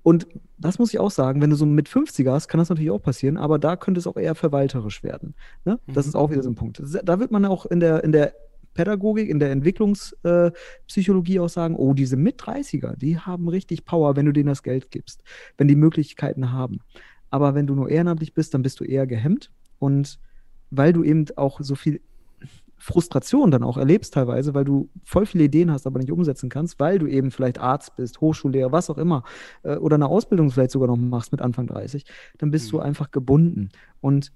Und 0.03 0.27
das 0.57 0.79
muss 0.79 0.93
ich 0.93 0.99
auch 0.99 1.11
sagen, 1.11 1.41
wenn 1.41 1.49
du 1.51 1.55
so 1.55 1.65
mit 1.65 1.87
50er 1.87 2.31
hast, 2.31 2.47
kann 2.47 2.57
das 2.57 2.69
natürlich 2.69 2.91
auch 2.91 3.01
passieren, 3.01 3.37
aber 3.37 3.59
da 3.59 3.75
könnte 3.75 3.99
es 3.99 4.07
auch 4.07 4.17
eher 4.17 4.35
verwalterisch 4.35 5.03
werden. 5.03 5.35
Ne? 5.63 5.79
Das 5.87 6.07
ist 6.07 6.15
auch 6.15 6.31
wieder 6.31 6.41
so 6.41 6.49
ein 6.49 6.55
Punkt. 6.55 6.81
Da 7.03 7.19
wird 7.19 7.31
man 7.31 7.45
auch 7.45 7.65
in 7.67 7.79
der, 7.79 8.03
in 8.03 8.11
der 8.11 8.33
Pädagogik, 8.73 9.29
in 9.29 9.39
der 9.39 9.51
Entwicklungspsychologie 9.51 11.35
äh, 11.35 11.39
auch 11.39 11.49
sagen, 11.49 11.75
oh, 11.75 11.93
diese 11.93 12.15
Mit-30er, 12.15 12.95
die 12.95 13.19
haben 13.19 13.47
richtig 13.47 13.85
Power, 13.85 14.15
wenn 14.15 14.25
du 14.25 14.31
denen 14.31 14.47
das 14.47 14.63
Geld 14.63 14.91
gibst, 14.91 15.23
wenn 15.57 15.67
die 15.67 15.75
Möglichkeiten 15.75 16.51
haben. 16.51 16.79
Aber 17.29 17.53
wenn 17.53 17.67
du 17.67 17.75
nur 17.75 17.89
ehrenamtlich 17.89 18.33
bist, 18.33 18.53
dann 18.53 18.61
bist 18.61 18.79
du 18.79 18.83
eher 18.83 19.07
gehemmt. 19.07 19.51
Und 19.79 20.19
weil 20.69 20.93
du 20.93 21.03
eben 21.03 21.25
auch 21.35 21.59
so 21.61 21.75
viel 21.75 22.01
Frustration 22.81 23.51
dann 23.51 23.61
auch 23.61 23.77
erlebst 23.77 24.15
teilweise, 24.15 24.55
weil 24.55 24.65
du 24.65 24.89
voll 25.03 25.27
viele 25.27 25.43
Ideen 25.43 25.71
hast, 25.71 25.85
aber 25.85 25.99
nicht 25.99 26.11
umsetzen 26.11 26.49
kannst, 26.49 26.79
weil 26.79 26.97
du 26.97 27.05
eben 27.05 27.29
vielleicht 27.29 27.59
Arzt 27.59 27.95
bist, 27.95 28.21
Hochschullehrer, 28.21 28.71
was 28.71 28.89
auch 28.89 28.97
immer, 28.97 29.23
äh, 29.61 29.75
oder 29.75 29.95
eine 29.95 30.07
Ausbildung 30.07 30.49
vielleicht 30.49 30.71
sogar 30.71 30.87
noch 30.87 30.97
machst 30.97 31.31
mit 31.31 31.41
Anfang 31.41 31.67
30, 31.67 32.05
dann 32.39 32.49
bist 32.49 32.71
du 32.71 32.79
einfach 32.79 33.11
gebunden. 33.11 33.69
Und 34.01 34.31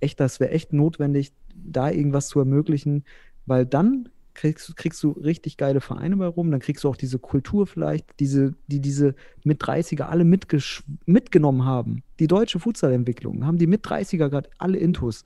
echt, 0.00 0.20
das 0.20 0.40
wäre 0.40 0.52
echt 0.52 0.72
notwendig, 0.72 1.32
da 1.54 1.90
irgendwas 1.90 2.28
zu 2.28 2.38
ermöglichen, 2.38 3.04
weil 3.44 3.66
dann 3.66 4.08
kriegst, 4.32 4.74
kriegst 4.76 5.02
du 5.02 5.10
richtig 5.10 5.58
geile 5.58 5.82
Vereine 5.82 6.16
bei 6.16 6.26
rum, 6.26 6.50
dann 6.50 6.60
kriegst 6.60 6.84
du 6.84 6.88
auch 6.88 6.96
diese 6.96 7.18
Kultur 7.18 7.66
vielleicht, 7.66 8.06
diese, 8.20 8.54
die 8.68 8.80
diese 8.80 9.14
mit 9.44 9.62
30er 9.62 10.04
alle 10.04 10.24
mitgenommen 10.24 11.66
haben. 11.66 12.02
Die 12.20 12.26
deutsche 12.26 12.58
Futsalentwicklung 12.58 13.44
haben 13.44 13.58
die 13.58 13.66
mit 13.66 13.84
30er 13.84 14.30
gerade 14.30 14.48
alle 14.56 14.78
Intus. 14.78 15.24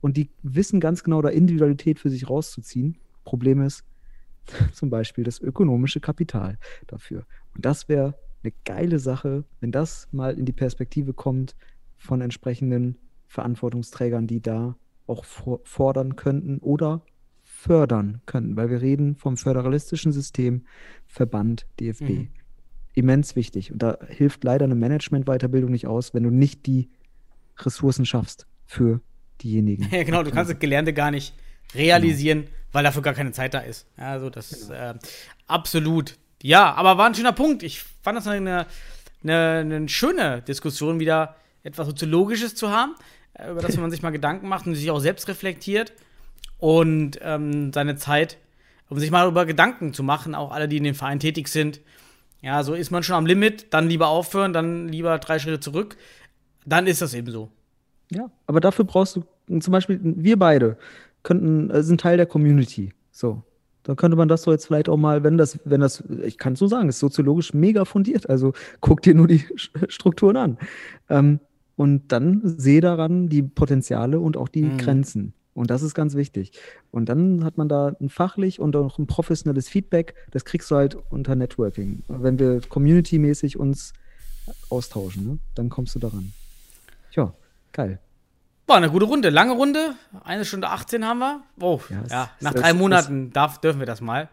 Und 0.00 0.16
die 0.16 0.30
wissen 0.42 0.80
ganz 0.80 1.04
genau, 1.04 1.22
da 1.22 1.28
Individualität 1.28 1.98
für 1.98 2.10
sich 2.10 2.28
rauszuziehen. 2.28 2.96
Problem 3.24 3.62
ist 3.62 3.84
zum 4.72 4.90
Beispiel 4.90 5.24
das 5.24 5.40
ökonomische 5.40 6.00
Kapital 6.00 6.58
dafür. 6.86 7.26
Und 7.54 7.64
das 7.64 7.88
wäre 7.88 8.14
eine 8.42 8.52
geile 8.64 8.98
Sache, 8.98 9.44
wenn 9.60 9.72
das 9.72 10.08
mal 10.12 10.38
in 10.38 10.46
die 10.46 10.52
Perspektive 10.52 11.12
kommt 11.12 11.54
von 11.98 12.20
entsprechenden 12.20 12.96
Verantwortungsträgern, 13.26 14.26
die 14.26 14.40
da 14.40 14.76
auch 15.06 15.24
for 15.24 15.60
fordern 15.64 16.16
könnten 16.16 16.58
oder 16.58 17.02
fördern 17.42 18.22
könnten, 18.26 18.56
weil 18.56 18.70
wir 18.70 18.80
reden 18.80 19.16
vom 19.16 19.36
föderalistischen 19.36 20.12
System 20.12 20.64
Verband 21.06 21.66
DFB. 21.78 22.08
Mhm. 22.08 22.28
Immens 22.94 23.36
wichtig. 23.36 23.72
Und 23.72 23.82
da 23.82 23.98
hilft 24.08 24.44
leider 24.44 24.64
eine 24.64 24.74
Management-Weiterbildung 24.74 25.70
nicht 25.70 25.86
aus, 25.86 26.14
wenn 26.14 26.22
du 26.22 26.30
nicht 26.30 26.66
die 26.66 26.88
Ressourcen 27.58 28.06
schaffst 28.06 28.46
für 28.64 29.00
diejenigen. 29.42 29.88
Ja, 29.92 30.02
genau, 30.02 30.22
du 30.22 30.30
kannst 30.30 30.50
das 30.50 30.58
Gelernte 30.58 30.92
gar 30.92 31.10
nicht 31.10 31.34
realisieren, 31.74 32.48
weil 32.72 32.84
dafür 32.84 33.02
gar 33.02 33.14
keine 33.14 33.32
Zeit 33.32 33.54
da 33.54 33.60
ist. 33.60 33.86
Also 33.96 34.30
das 34.30 34.52
ist 34.52 34.70
äh, 34.70 34.94
absolut. 35.46 36.16
Ja, 36.42 36.72
aber 36.74 36.98
war 36.98 37.06
ein 37.06 37.14
schöner 37.14 37.32
Punkt. 37.32 37.62
Ich 37.62 37.82
fand 38.02 38.16
das 38.16 38.26
eine 38.26 38.66
eine, 39.22 39.58
eine 39.60 39.88
schöne 39.88 40.42
Diskussion 40.42 41.00
wieder 41.00 41.36
etwas 41.62 41.86
Soziologisches 41.86 42.54
zu 42.54 42.70
haben, 42.70 42.94
äh, 43.34 43.50
über 43.50 43.60
das 43.60 43.76
man 43.78 43.90
sich 43.90 44.02
mal 44.02 44.10
Gedanken 44.10 44.48
macht 44.48 44.66
und 44.66 44.74
sich 44.74 44.90
auch 44.90 45.00
selbst 45.00 45.28
reflektiert 45.28 45.92
und 46.58 47.18
ähm, 47.22 47.72
seine 47.72 47.96
Zeit, 47.96 48.38
um 48.88 48.98
sich 48.98 49.10
mal 49.10 49.28
über 49.28 49.46
Gedanken 49.46 49.94
zu 49.94 50.02
machen, 50.02 50.34
auch 50.34 50.52
alle, 50.52 50.68
die 50.68 50.78
in 50.78 50.84
dem 50.84 50.94
Verein 50.94 51.20
tätig 51.20 51.48
sind. 51.48 51.80
Ja, 52.42 52.62
so 52.62 52.74
ist 52.74 52.90
man 52.90 53.02
schon 53.02 53.16
am 53.16 53.26
Limit, 53.26 53.66
dann 53.70 53.88
lieber 53.88 54.08
aufhören, 54.08 54.52
dann 54.52 54.88
lieber 54.88 55.18
drei 55.18 55.38
Schritte 55.38 55.60
zurück. 55.60 55.96
Dann 56.64 56.86
ist 56.86 57.02
das 57.02 57.12
eben 57.12 57.30
so. 57.30 57.50
Ja, 58.10 58.30
aber 58.46 58.60
dafür 58.60 58.84
brauchst 58.84 59.16
du 59.16 59.60
zum 59.60 59.72
Beispiel, 59.72 60.00
wir 60.02 60.38
beide 60.38 60.76
könnten, 61.22 61.70
äh, 61.70 61.82
sind 61.82 62.00
Teil 62.00 62.16
der 62.16 62.26
Community. 62.26 62.92
So. 63.10 63.42
Dann 63.82 63.96
könnte 63.96 64.16
man 64.16 64.28
das 64.28 64.42
so 64.42 64.52
jetzt 64.52 64.66
vielleicht 64.66 64.88
auch 64.88 64.96
mal, 64.96 65.24
wenn 65.24 65.38
das, 65.38 65.58
wenn 65.64 65.80
das, 65.80 66.04
ich 66.22 66.38
kann 66.38 66.52
es 66.52 66.58
so 66.58 66.66
sagen, 66.66 66.88
ist 66.88 66.98
soziologisch 66.98 67.54
mega 67.54 67.84
fundiert. 67.84 68.28
Also 68.28 68.52
guck 68.80 69.02
dir 69.02 69.14
nur 69.14 69.26
die 69.26 69.44
Strukturen 69.88 70.36
an. 70.36 70.58
Ähm, 71.08 71.40
und 71.76 72.12
dann 72.12 72.42
sehe 72.44 72.82
daran 72.82 73.30
die 73.30 73.42
Potenziale 73.42 74.20
und 74.20 74.36
auch 74.36 74.48
die 74.48 74.64
mhm. 74.64 74.76
Grenzen. 74.76 75.32
Und 75.54 75.70
das 75.70 75.82
ist 75.82 75.94
ganz 75.94 76.14
wichtig. 76.14 76.52
Und 76.90 77.08
dann 77.08 77.42
hat 77.42 77.56
man 77.56 77.68
da 77.68 77.94
ein 78.00 78.10
fachlich 78.10 78.60
und 78.60 78.76
auch 78.76 78.98
ein 78.98 79.06
professionelles 79.06 79.68
Feedback. 79.68 80.14
Das 80.30 80.44
kriegst 80.44 80.70
du 80.70 80.76
halt 80.76 80.96
unter 81.08 81.34
Networking. 81.34 82.02
Wenn 82.06 82.38
wir 82.38 82.60
community-mäßig 82.60 83.58
uns 83.58 83.94
austauschen, 84.68 85.26
ne? 85.26 85.38
dann 85.54 85.68
kommst 85.70 85.94
du 85.94 85.98
daran. 85.98 86.32
Tja, 87.12 87.32
geil. 87.72 87.98
War 88.66 88.76
eine 88.76 88.90
gute 88.90 89.06
Runde, 89.06 89.30
lange 89.30 89.52
Runde. 89.52 89.96
Eine 90.22 90.44
Stunde 90.44 90.68
18 90.68 91.04
haben 91.04 91.18
wir. 91.18 91.42
Oh, 91.60 91.80
ja, 91.88 92.04
ja 92.08 92.30
nach 92.38 92.54
drei 92.54 92.72
Monaten 92.72 93.32
darf, 93.32 93.60
dürfen 93.60 93.80
wir 93.80 93.86
das 93.86 94.00
mal. 94.00 94.28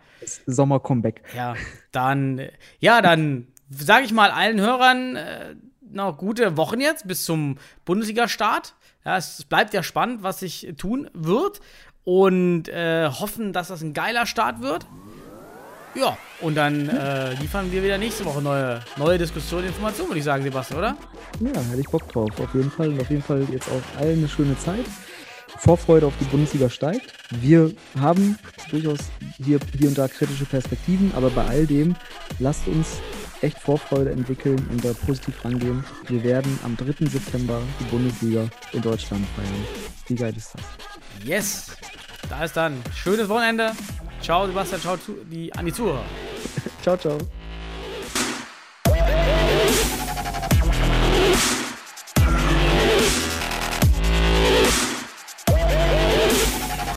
Sommer-Comeback. 0.46 1.24
Ja, 1.36 1.56
dann, 1.92 2.42
ja, 2.80 3.02
dann 3.02 3.48
sage 3.70 4.06
ich 4.06 4.14
mal 4.14 4.30
allen 4.30 4.60
Hörern 4.60 5.16
äh, 5.16 5.56
noch 5.82 6.18
gute 6.18 6.56
Wochen 6.56 6.80
jetzt 6.80 7.08
bis 7.08 7.26
zum 7.26 7.58
Bundesliga-Start. 7.86 8.76
Ja, 9.06 9.18
es 9.18 9.44
bleibt 9.46 9.74
ja 9.74 9.82
spannend, 9.82 10.22
was 10.22 10.42
sich 10.42 10.74
tun 10.78 11.10
wird. 11.14 11.60
Und 12.04 12.70
äh, 12.70 13.10
hoffen, 13.10 13.54
dass 13.54 13.70
das 13.70 13.82
ein 13.82 13.94
geiler 13.94 14.26
Start 14.26 14.62
wird. 14.62 14.86
Ja, 15.98 16.16
und 16.42 16.56
dann 16.56 16.88
äh, 16.90 17.34
liefern 17.34 17.72
wir 17.72 17.84
wieder 17.84 17.98
nächste 17.98 18.24
Woche 18.24 18.40
neue, 18.40 18.80
neue 18.98 19.18
Diskussionen, 19.18 19.66
Informationen, 19.66 20.10
würde 20.10 20.20
ich 20.20 20.26
sagen, 20.26 20.44
Sebastian, 20.44 20.80
oder? 20.80 20.98
Ja, 21.40 21.60
hätte 21.60 21.80
ich 21.80 21.90
Bock 21.90 22.08
drauf. 22.10 22.30
Auf 22.40 22.54
jeden 22.54 22.70
Fall. 22.70 22.90
Und 22.90 23.02
auf 23.02 23.10
jeden 23.10 23.24
Fall 23.24 23.48
jetzt 23.52 23.68
auch 23.68 24.00
allen 24.00 24.20
eine 24.20 24.30
schöne 24.30 24.58
Zeit. 24.60 24.86
Vorfreude 25.58 26.06
auf 26.06 26.14
die 26.20 26.26
Bundesliga 26.26 26.70
steigt. 26.70 27.14
Wir 27.32 27.72
haben 28.00 28.38
durchaus 28.70 29.00
hier, 29.44 29.60
hier 29.76 29.88
und 29.88 29.98
da 29.98 30.08
kritische 30.08 30.46
Perspektiven, 30.46 31.12
aber 31.16 31.32
bei 31.32 31.46
all 31.46 31.66
dem 31.66 31.96
lasst 32.38 32.68
uns 32.68 33.00
echt 33.42 33.58
Vorfreude 33.58 34.12
entwickeln 34.12 34.68
und 34.72 34.86
da 34.86 34.94
positiv 34.94 35.44
rangehen. 35.44 35.84
Wir 36.08 36.24
werden 36.24 36.60
am 36.64 36.78
3. 36.78 37.08
September 37.08 37.60
die 37.80 37.86
Bundesliga 37.86 38.48
in 38.72 38.82
Deutschland 38.84 39.26
feiern. 39.36 39.66
Wie 40.08 40.16
geil 40.16 40.34
ist 40.38 40.54
das? 40.54 40.62
Yes! 41.26 41.78
Da 42.30 42.44
ist 42.44 42.56
dann 42.56 42.84
schönes 42.94 43.30
Wochenende. 43.30 43.72
Ciao, 44.22 44.48
Sebastian, 44.48 44.82
ciao 44.82 44.98
die, 45.32 45.54
an 45.54 45.66
die 45.66 45.74
Zuhörer. 45.74 46.04
ciao, 46.84 46.98
ciao. 46.98 47.18